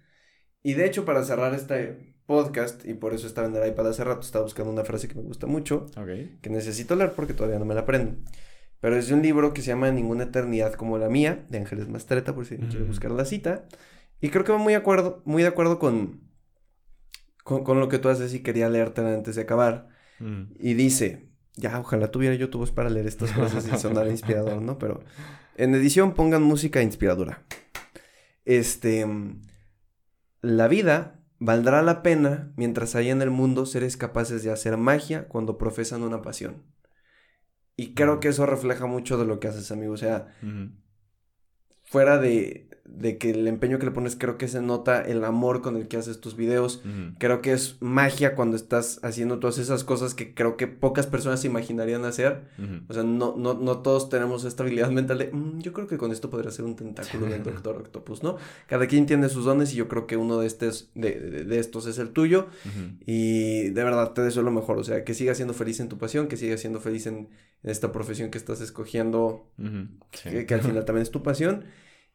Y 0.63 0.73
de 0.73 0.85
hecho, 0.85 1.05
para 1.05 1.23
cerrar 1.23 1.53
este 1.53 2.13
podcast, 2.25 2.85
y 2.85 2.93
por 2.93 3.13
eso 3.13 3.27
estaba 3.27 3.47
en 3.47 3.55
el 3.55 3.67
iPad 3.67 3.87
hace 3.89 4.03
rato, 4.03 4.21
estaba 4.21 4.43
buscando 4.43 4.71
una 4.71 4.83
frase 4.83 5.07
que 5.07 5.15
me 5.15 5.21
gusta 5.23 5.47
mucho, 5.47 5.87
Ok. 5.97 6.39
que 6.41 6.49
necesito 6.49 6.95
leer 6.95 7.13
porque 7.13 7.33
todavía 7.33 7.59
no 7.59 7.65
me 7.65 7.73
la 7.73 7.81
aprendo. 7.81 8.15
Pero 8.81 8.95
es 8.95 9.07
de 9.07 9.13
un 9.13 9.21
libro 9.21 9.53
que 9.53 9.61
se 9.61 9.67
llama 9.69 9.91
Ninguna 9.91 10.25
eternidad 10.25 10.73
como 10.73 10.97
la 10.97 11.09
mía, 11.09 11.45
de 11.49 11.57
Ángeles 11.57 11.89
Mastreta, 11.89 12.33
por 12.35 12.45
si 12.45 12.57
quiere 12.57 12.77
Ujú. 12.79 12.87
buscar 12.87 13.11
la 13.11 13.25
cita. 13.25 13.65
Y 14.21 14.29
creo 14.29 14.43
que 14.45 14.51
va 14.51 14.57
muy, 14.57 14.73
de 14.73 14.77
acuerdo, 14.77 15.21
muy 15.25 15.41
de 15.43 15.49
acuerdo 15.49 15.79
con, 15.79 16.21
con, 17.43 17.63
con 17.63 17.79
lo 17.79 17.89
que 17.89 17.99
tú 17.99 18.09
haces 18.09 18.33
y 18.33 18.41
quería 18.41 18.69
leértela 18.69 19.13
antes 19.13 19.35
de 19.35 19.41
acabar. 19.41 19.87
Ujú. 20.19 20.47
Y 20.59 20.75
dice, 20.75 21.29
ya, 21.55 21.79
ojalá 21.79 22.09
tuviera 22.11 22.35
yo 22.35 22.49
tu 22.49 22.57
voz 22.59 22.71
para 22.71 22.89
leer 22.89 23.07
estas 23.07 23.31
cosas 23.31 23.67
y 23.67 23.77
sonar 23.77 24.07
inspirador, 24.11 24.61
¿no? 24.61 24.77
Pero 24.77 25.03
en 25.55 25.73
edición 25.73 26.13
pongan 26.13 26.43
música 26.43 26.81
inspiradora. 26.81 27.43
Este, 28.45 29.05
mm, 29.05 29.41
la 30.41 30.67
vida 30.67 31.19
valdrá 31.39 31.81
la 31.81 32.01
pena 32.01 32.51
mientras 32.55 32.95
haya 32.95 33.11
en 33.11 33.21
el 33.21 33.31
mundo 33.31 33.65
seres 33.65 33.97
capaces 33.97 34.43
de 34.43 34.51
hacer 34.51 34.77
magia 34.77 35.27
cuando 35.27 35.57
profesan 35.57 36.03
una 36.03 36.21
pasión. 36.21 36.63
Y 37.75 37.93
creo 37.93 38.19
que 38.19 38.27
eso 38.27 38.45
refleja 38.45 38.85
mucho 38.85 39.17
de 39.17 39.25
lo 39.25 39.39
que 39.39 39.47
haces, 39.47 39.71
amigo. 39.71 39.93
O 39.93 39.97
sea, 39.97 40.35
fuera 41.83 42.17
de, 42.17 42.68
de 42.97 43.17
que 43.17 43.29
el 43.31 43.47
empeño 43.47 43.79
que 43.79 43.85
le 43.85 43.91
pones, 43.91 44.15
creo 44.15 44.37
que 44.37 44.47
se 44.47 44.61
nota 44.61 45.01
el 45.01 45.23
amor 45.23 45.61
con 45.61 45.77
el 45.77 45.87
que 45.87 45.97
haces 45.97 46.19
tus 46.19 46.35
videos. 46.35 46.81
Creo 47.17 47.41
que 47.41 47.53
es 47.53 47.77
magia 47.79 48.35
cuando 48.35 48.55
estás 48.57 48.99
haciendo 49.03 49.39
todas 49.39 49.57
esas 49.57 49.83
cosas 49.83 50.13
que 50.13 50.33
creo 50.33 50.57
que 50.57 50.67
pocas 50.67 51.07
personas 51.07 51.39
se 51.41 51.47
imaginarían 51.47 52.03
hacer. 52.05 52.41
O 52.89 52.93
sea, 52.93 53.03
no, 53.03 53.35
no, 53.37 53.53
no 53.53 53.77
todos 53.79 54.09
tenemos 54.09 54.43
esta 54.43 54.63
habilidad 54.63 54.89
mental 54.91 55.17
de, 55.19 55.31
"Mm, 55.31 55.59
yo 55.59 55.71
creo 55.71 55.87
que 55.87 55.97
con 55.97 56.11
esto 56.11 56.29
podría 56.29 56.51
ser 56.51 56.65
un 56.65 56.75
tentáculo 56.75 57.27
del 57.27 57.43
Doctor 57.63 57.77
Octopus, 57.77 58.23
¿no? 58.23 58.37
Cada 58.67 58.87
quien 58.87 59.05
tiene 59.05 59.29
sus 59.29 59.45
dones 59.45 59.71
y 59.73 59.75
yo 59.77 59.87
creo 59.87 60.05
que 60.07 60.17
uno 60.17 60.39
de, 60.39 60.47
estos, 60.47 60.89
de, 60.95 61.19
de- 61.19 61.43
de 61.45 61.59
estos 61.59 61.85
es 61.85 61.97
el 61.99 62.09
tuyo. 62.09 62.47
Y 63.05 63.69
de 63.69 63.83
verdad 63.83 64.11
te 64.13 64.21
deseo 64.21 64.43
lo 64.43 64.51
mejor. 64.51 64.77
O 64.77 64.83
sea, 64.83 65.03
que 65.03 65.13
sigas 65.13 65.37
siendo 65.37 65.53
feliz 65.53 65.79
en 65.79 65.89
tu 65.89 65.97
pasión, 65.97 66.27
que 66.27 66.37
sigas 66.37 66.59
siendo 66.59 66.79
feliz 66.79 67.07
en, 67.07 67.29
en 67.63 67.69
esta 67.71 67.91
profesión 67.91 68.29
que 68.29 68.37
estás 68.37 68.61
escogiendo. 68.61 69.47
Sí. 70.13 70.29
que, 70.29 70.45
que 70.45 70.53
al 70.53 70.61
final 70.61 70.85
también 70.85 71.03
es 71.03 71.11
tu 71.11 71.23
pasión. 71.23 71.65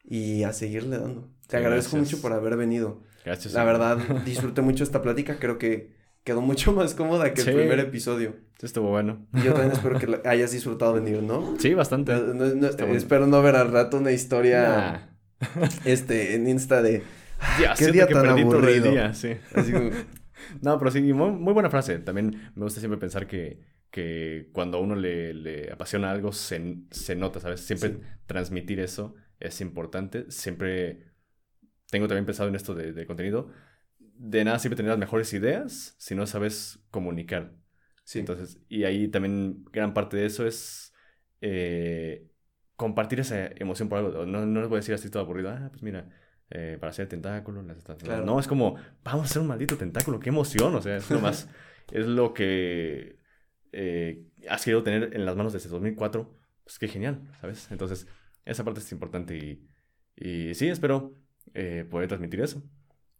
Y 0.07 0.43
a 0.43 0.53
seguirle 0.53 0.97
dando. 0.97 1.27
Te 1.47 1.57
agradezco 1.57 1.95
gracias. 1.97 2.13
mucho 2.13 2.21
por 2.21 2.33
haber 2.33 2.57
venido. 2.57 3.01
Gracias. 3.23 3.53
La 3.53 3.63
verdad, 3.63 3.97
disfruté 4.25 4.61
mucho 4.61 4.83
esta 4.83 5.01
plática. 5.01 5.37
Creo 5.39 5.57
que 5.57 5.93
quedó 6.23 6.41
mucho 6.41 6.73
más 6.73 6.93
cómoda 6.93 7.33
que 7.33 7.41
Sí. 7.41 7.49
el 7.49 7.55
primer 7.55 7.79
episodio. 7.79 8.35
Sí, 8.59 8.65
estuvo 8.67 8.89
bueno. 8.89 9.25
Y 9.33 9.41
yo 9.43 9.53
también 9.53 9.71
espero 9.73 9.99
que 9.99 10.27
hayas 10.27 10.51
disfrutado 10.51 10.93
venir, 10.93 11.21
¿no? 11.23 11.55
Sí, 11.59 11.73
bastante. 11.73 12.13
No- 12.13 12.33
no- 12.33 12.55
no- 12.55 12.67
Está 12.67 12.83
bueno. 12.85 12.97
espero 12.97 13.27
no 13.27 13.41
ver 13.41 13.55
al 13.55 13.71
rato 13.71 13.97
una 13.97 14.11
historia 14.11 15.09
Nah. 15.39 15.59
este 15.85 16.35
en 16.35 16.47
Insta 16.47 16.81
de 16.81 17.03
Ya, 17.61 17.73
qué 17.73 17.91
día 17.91 18.07
que 18.07 18.13
tan 18.13 18.27
aburrido. 18.27 18.91
día, 18.91 19.13
sí. 19.13 19.31
así 19.53 19.71
como, 19.71 19.89
No, 20.61 20.77
pero 20.79 20.91
sí, 20.91 21.01
muy, 21.13 21.31
muy 21.31 21.53
buena 21.53 21.69
frase. 21.69 21.97
También 21.99 22.51
me 22.55 22.63
gusta 22.63 22.79
siempre 22.79 22.99
pensar 22.99 23.27
que, 23.27 23.59
que 23.91 24.49
cuando 24.53 24.77
a 24.77 24.81
uno 24.81 24.95
le, 24.95 25.33
le 25.33 25.71
apasiona 25.71 26.11
algo 26.11 26.31
se, 26.31 26.77
se 26.91 27.15
nota, 27.15 27.39
¿sabes? 27.39 27.61
Siempre 27.61 27.89
Sí. 27.89 27.97
transmitir 28.25 28.79
eso 28.79 29.15
es 29.47 29.61
importante. 29.61 30.29
Siempre 30.31 31.13
tengo 31.89 32.07
también 32.07 32.25
pensado 32.25 32.49
en 32.49 32.55
esto 32.55 32.73
de, 32.75 32.93
de 32.93 33.05
contenido. 33.05 33.51
De 33.99 34.43
nada 34.43 34.59
siempre 34.59 34.77
tener 34.77 34.91
las 34.91 34.99
mejores 34.99 35.33
ideas 35.33 35.95
si 35.97 36.15
no 36.15 36.25
sabes 36.25 36.79
comunicar. 36.91 37.55
sí, 38.03 38.19
Entonces, 38.19 38.59
y 38.69 38.83
ahí 38.83 39.07
también 39.07 39.65
gran 39.71 39.93
parte 39.93 40.17
de 40.17 40.25
eso 40.25 40.45
es 40.47 40.93
eh, 41.41 42.27
compartir 42.75 43.19
esa 43.19 43.47
emoción 43.47 43.89
por 43.89 43.99
algo. 43.99 44.25
No, 44.25 44.45
no 44.45 44.59
les 44.59 44.69
voy 44.69 44.77
a 44.77 44.79
decir 44.79 44.95
así 44.95 45.09
todo 45.09 45.23
aburrido. 45.23 45.49
Ah, 45.49 45.69
pues 45.71 45.83
mira, 45.83 46.09
eh, 46.49 46.77
para 46.79 46.91
hacer 46.91 47.07
tentáculo, 47.07 47.61
las 47.63 47.83
Claro. 47.83 48.25
No, 48.25 48.39
es 48.39 48.47
como, 48.47 48.75
vamos 49.03 49.21
a 49.21 49.25
hacer 49.25 49.41
un 49.41 49.47
maldito 49.47 49.77
tentáculo, 49.77 50.19
qué 50.19 50.29
emoción. 50.29 50.75
O 50.75 50.81
sea, 50.81 50.97
es 50.97 51.09
lo 51.09 51.19
más, 51.19 51.49
es 51.91 52.05
lo 52.05 52.33
que 52.33 53.19
eh, 53.71 54.25
has 54.49 54.63
querido 54.63 54.83
tener 54.83 55.15
en 55.15 55.25
las 55.25 55.35
manos 55.35 55.53
desde 55.53 55.69
2004. 55.69 56.37
Pues 56.63 56.79
qué 56.79 56.87
genial, 56.87 57.21
¿sabes? 57.41 57.69
Entonces, 57.71 58.07
esa 58.45 58.63
parte 58.63 58.79
es 58.79 58.91
importante 58.91 59.35
y, 60.15 60.53
sí, 60.53 60.67
espero 60.69 61.15
eh, 61.53 61.85
poder 61.89 62.07
transmitir 62.07 62.41
eso. 62.41 62.63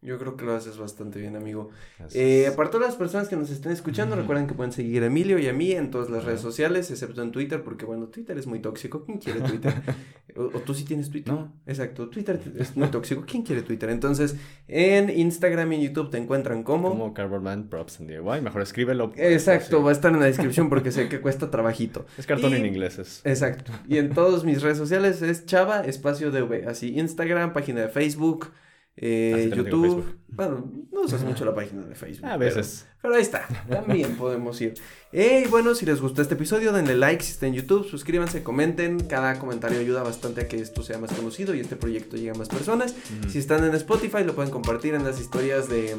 Yo 0.01 0.19
creo 0.19 0.37
que 0.37 0.45
lo 0.45 0.53
haces 0.53 0.77
bastante 0.77 1.19
bien, 1.19 1.35
amigo. 1.35 1.69
Eh, 2.13 2.45
aparte 2.47 2.77
de 2.77 2.85
las 2.85 2.95
personas 2.95 3.27
que 3.27 3.35
nos 3.35 3.49
estén 3.49 3.71
escuchando, 3.71 4.15
recuerden 4.15 4.45
que 4.45 4.53
pueden 4.53 4.71
seguir 4.71 5.01
a 5.01 5.07
Emilio 5.07 5.39
y 5.39 5.47
a 5.47 5.53
mí 5.53 5.71
en 5.71 5.89
todas 5.89 6.11
las 6.11 6.23
redes 6.25 6.41
sociales, 6.41 6.91
excepto 6.91 7.23
en 7.23 7.31
Twitter, 7.31 7.63
porque 7.63 7.85
bueno, 7.85 8.05
Twitter 8.07 8.37
es 8.37 8.45
muy 8.45 8.59
tóxico. 8.59 9.03
¿Quién 9.03 9.17
quiere 9.17 9.41
Twitter? 9.41 9.73
o, 10.37 10.43
o 10.43 10.59
tú 10.59 10.75
sí 10.75 10.83
tienes 10.85 11.09
Twitter. 11.09 11.33
No. 11.33 11.51
Exacto, 11.65 12.07
Twitter 12.09 12.39
es 12.59 12.77
muy 12.77 12.89
tóxico. 12.89 13.23
¿Quién 13.25 13.41
quiere 13.41 13.63
Twitter? 13.63 13.89
Entonces, 13.89 14.35
en 14.67 15.09
Instagram 15.09 15.73
y 15.73 15.75
en 15.77 15.81
YouTube 15.81 16.11
te 16.11 16.19
encuentran 16.19 16.61
como... 16.61 16.89
Como 16.89 17.13
Cardboardman 17.15 17.67
Props 17.69 17.99
and 18.01 18.09
DIY. 18.11 18.41
Mejor 18.41 18.61
escríbelo. 18.61 19.11
Exacto, 19.15 19.81
va 19.81 19.89
a 19.89 19.93
estar 19.93 20.13
en 20.13 20.19
la 20.19 20.27
descripción 20.27 20.69
porque 20.69 20.91
sé 20.91 21.09
que 21.09 21.19
cuesta 21.19 21.49
trabajito. 21.49 22.05
Es 22.19 22.27
cartón 22.27 22.51
Y- 22.51 22.57
en 22.57 22.65
inglés. 22.67 22.99
Es... 22.99 23.21
Exacto. 23.25 23.71
Y 23.87 23.97
en 23.97 24.11
todas 24.13 24.43
mis 24.43 24.61
redes 24.61 24.77
sociales 24.77 25.23
es 25.23 25.47
Chava 25.47 25.81
Espacio 25.81 26.29
DV. 26.29 26.67
Así, 26.67 26.99
Instagram, 26.99 27.53
página 27.53 27.81
de 27.81 27.89
Facebook, 27.89 28.51
eh, 28.97 29.49
Ah, 29.51 29.55
YouTube. 29.55 30.05
Bueno, 30.29 30.71
no 30.91 31.01
usas 31.01 31.23
mucho 31.23 31.45
la 31.45 31.53
página 31.55 31.83
de 31.85 31.95
Facebook. 31.95 32.25
A 32.25 32.37
pero- 32.37 32.55
veces. 32.55 32.85
Pero, 33.01 33.15
ahí 33.15 33.21
está, 33.21 33.47
también 33.69 34.15
podemos 34.17 34.59
ir. 34.61 34.73
Eh, 35.11 35.45
bueno, 35.49 35.75
si 35.75 35.85
les 35.85 36.01
gustó 36.01 36.21
este 36.21 36.33
episodio, 36.33 36.73
denle 36.73 36.95
like 36.95 37.23
si 37.23 37.31
está 37.31 37.45
en 37.47 37.53
YouTube, 37.53 37.85
suscríbanse, 37.87 38.41
comenten. 38.43 38.99
Cada 39.01 39.37
comentario 39.39 39.79
ayuda 39.79 40.01
bastante 40.03 40.41
a 40.41 40.47
que 40.47 40.57
esto 40.57 40.81
sea 40.83 40.97
más 40.97 41.11
conocido 41.13 41.53
y 41.53 41.59
este 41.59 41.75
proyecto 41.75 42.17
llegue 42.17 42.31
a 42.31 42.33
más 42.33 42.49
personas. 42.49 42.95
Si 43.29 43.37
están 43.37 43.63
en 43.63 43.73
Spotify, 43.75 44.23
lo 44.25 44.33
pueden 44.35 44.51
compartir 44.51 44.93
en 44.95 45.03
las 45.03 45.19
historias 45.19 45.69
de 45.69 45.95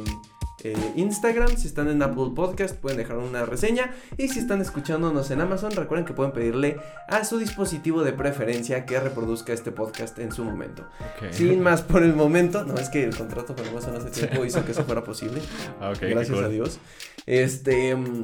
eh, 0.64 0.74
Instagram. 0.96 1.56
Si 1.56 1.66
están 1.66 1.88
en 1.88 2.02
Apple 2.02 2.30
Podcast, 2.34 2.76
pueden 2.76 2.98
dejar 2.98 3.18
una 3.18 3.44
reseña. 3.44 3.94
Y 4.16 4.28
si 4.28 4.38
están 4.38 4.60
escuchándonos 4.60 5.30
en 5.30 5.40
Amazon, 5.40 5.72
recuerden 5.72 6.06
que 6.06 6.12
pueden 6.14 6.32
pedirle 6.32 6.78
a 7.08 7.24
su 7.24 7.38
dispositivo 7.38 8.02
de 8.02 8.12
preferencia 8.12 8.86
que 8.86 8.98
reproduzca 8.98 9.52
este 9.52 9.72
podcast 9.72 10.18
en 10.18 10.32
su 10.32 10.44
momento. 10.44 10.86
Sin 11.30 11.62
más 11.62 11.82
por 11.82 12.02
el 12.02 12.14
momento, 12.14 12.64
no 12.64 12.74
es 12.74 12.88
que 12.88 13.04
el 13.04 13.16
contrato 13.16 13.54
con 13.54 13.66
Amazon 13.68 13.96
hace 13.96 14.10
tiempo 14.10 14.44
hizo 14.44 14.64
que 14.64 14.72
eso 14.72 14.84
fuera 14.84 15.02
posible. 15.04 15.40
Ah, 15.80 15.92
Gracias 16.00 16.30
cool. 16.30 16.44
a 16.44 16.48
Dios. 16.48 16.78
Este, 17.26 17.94
mm, 17.94 18.22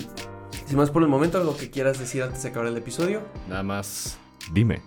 sin 0.66 0.76
más 0.76 0.90
por 0.90 1.02
el 1.02 1.08
momento, 1.08 1.38
algo 1.38 1.56
que 1.56 1.70
quieras 1.70 1.98
decir 1.98 2.22
antes 2.22 2.42
de 2.42 2.48
acabar 2.48 2.68
el 2.68 2.76
episodio. 2.76 3.20
Nada 3.48 3.62
más. 3.62 4.18
Dime, 4.52 4.82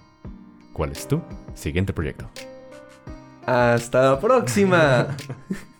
¿cuál 0.73 0.91
es 0.91 1.07
tu 1.07 1.22
siguiente 1.53 1.93
proyecto? 1.93 2.30
Hasta 3.45 4.11
la 4.11 4.19
próxima. 4.19 5.15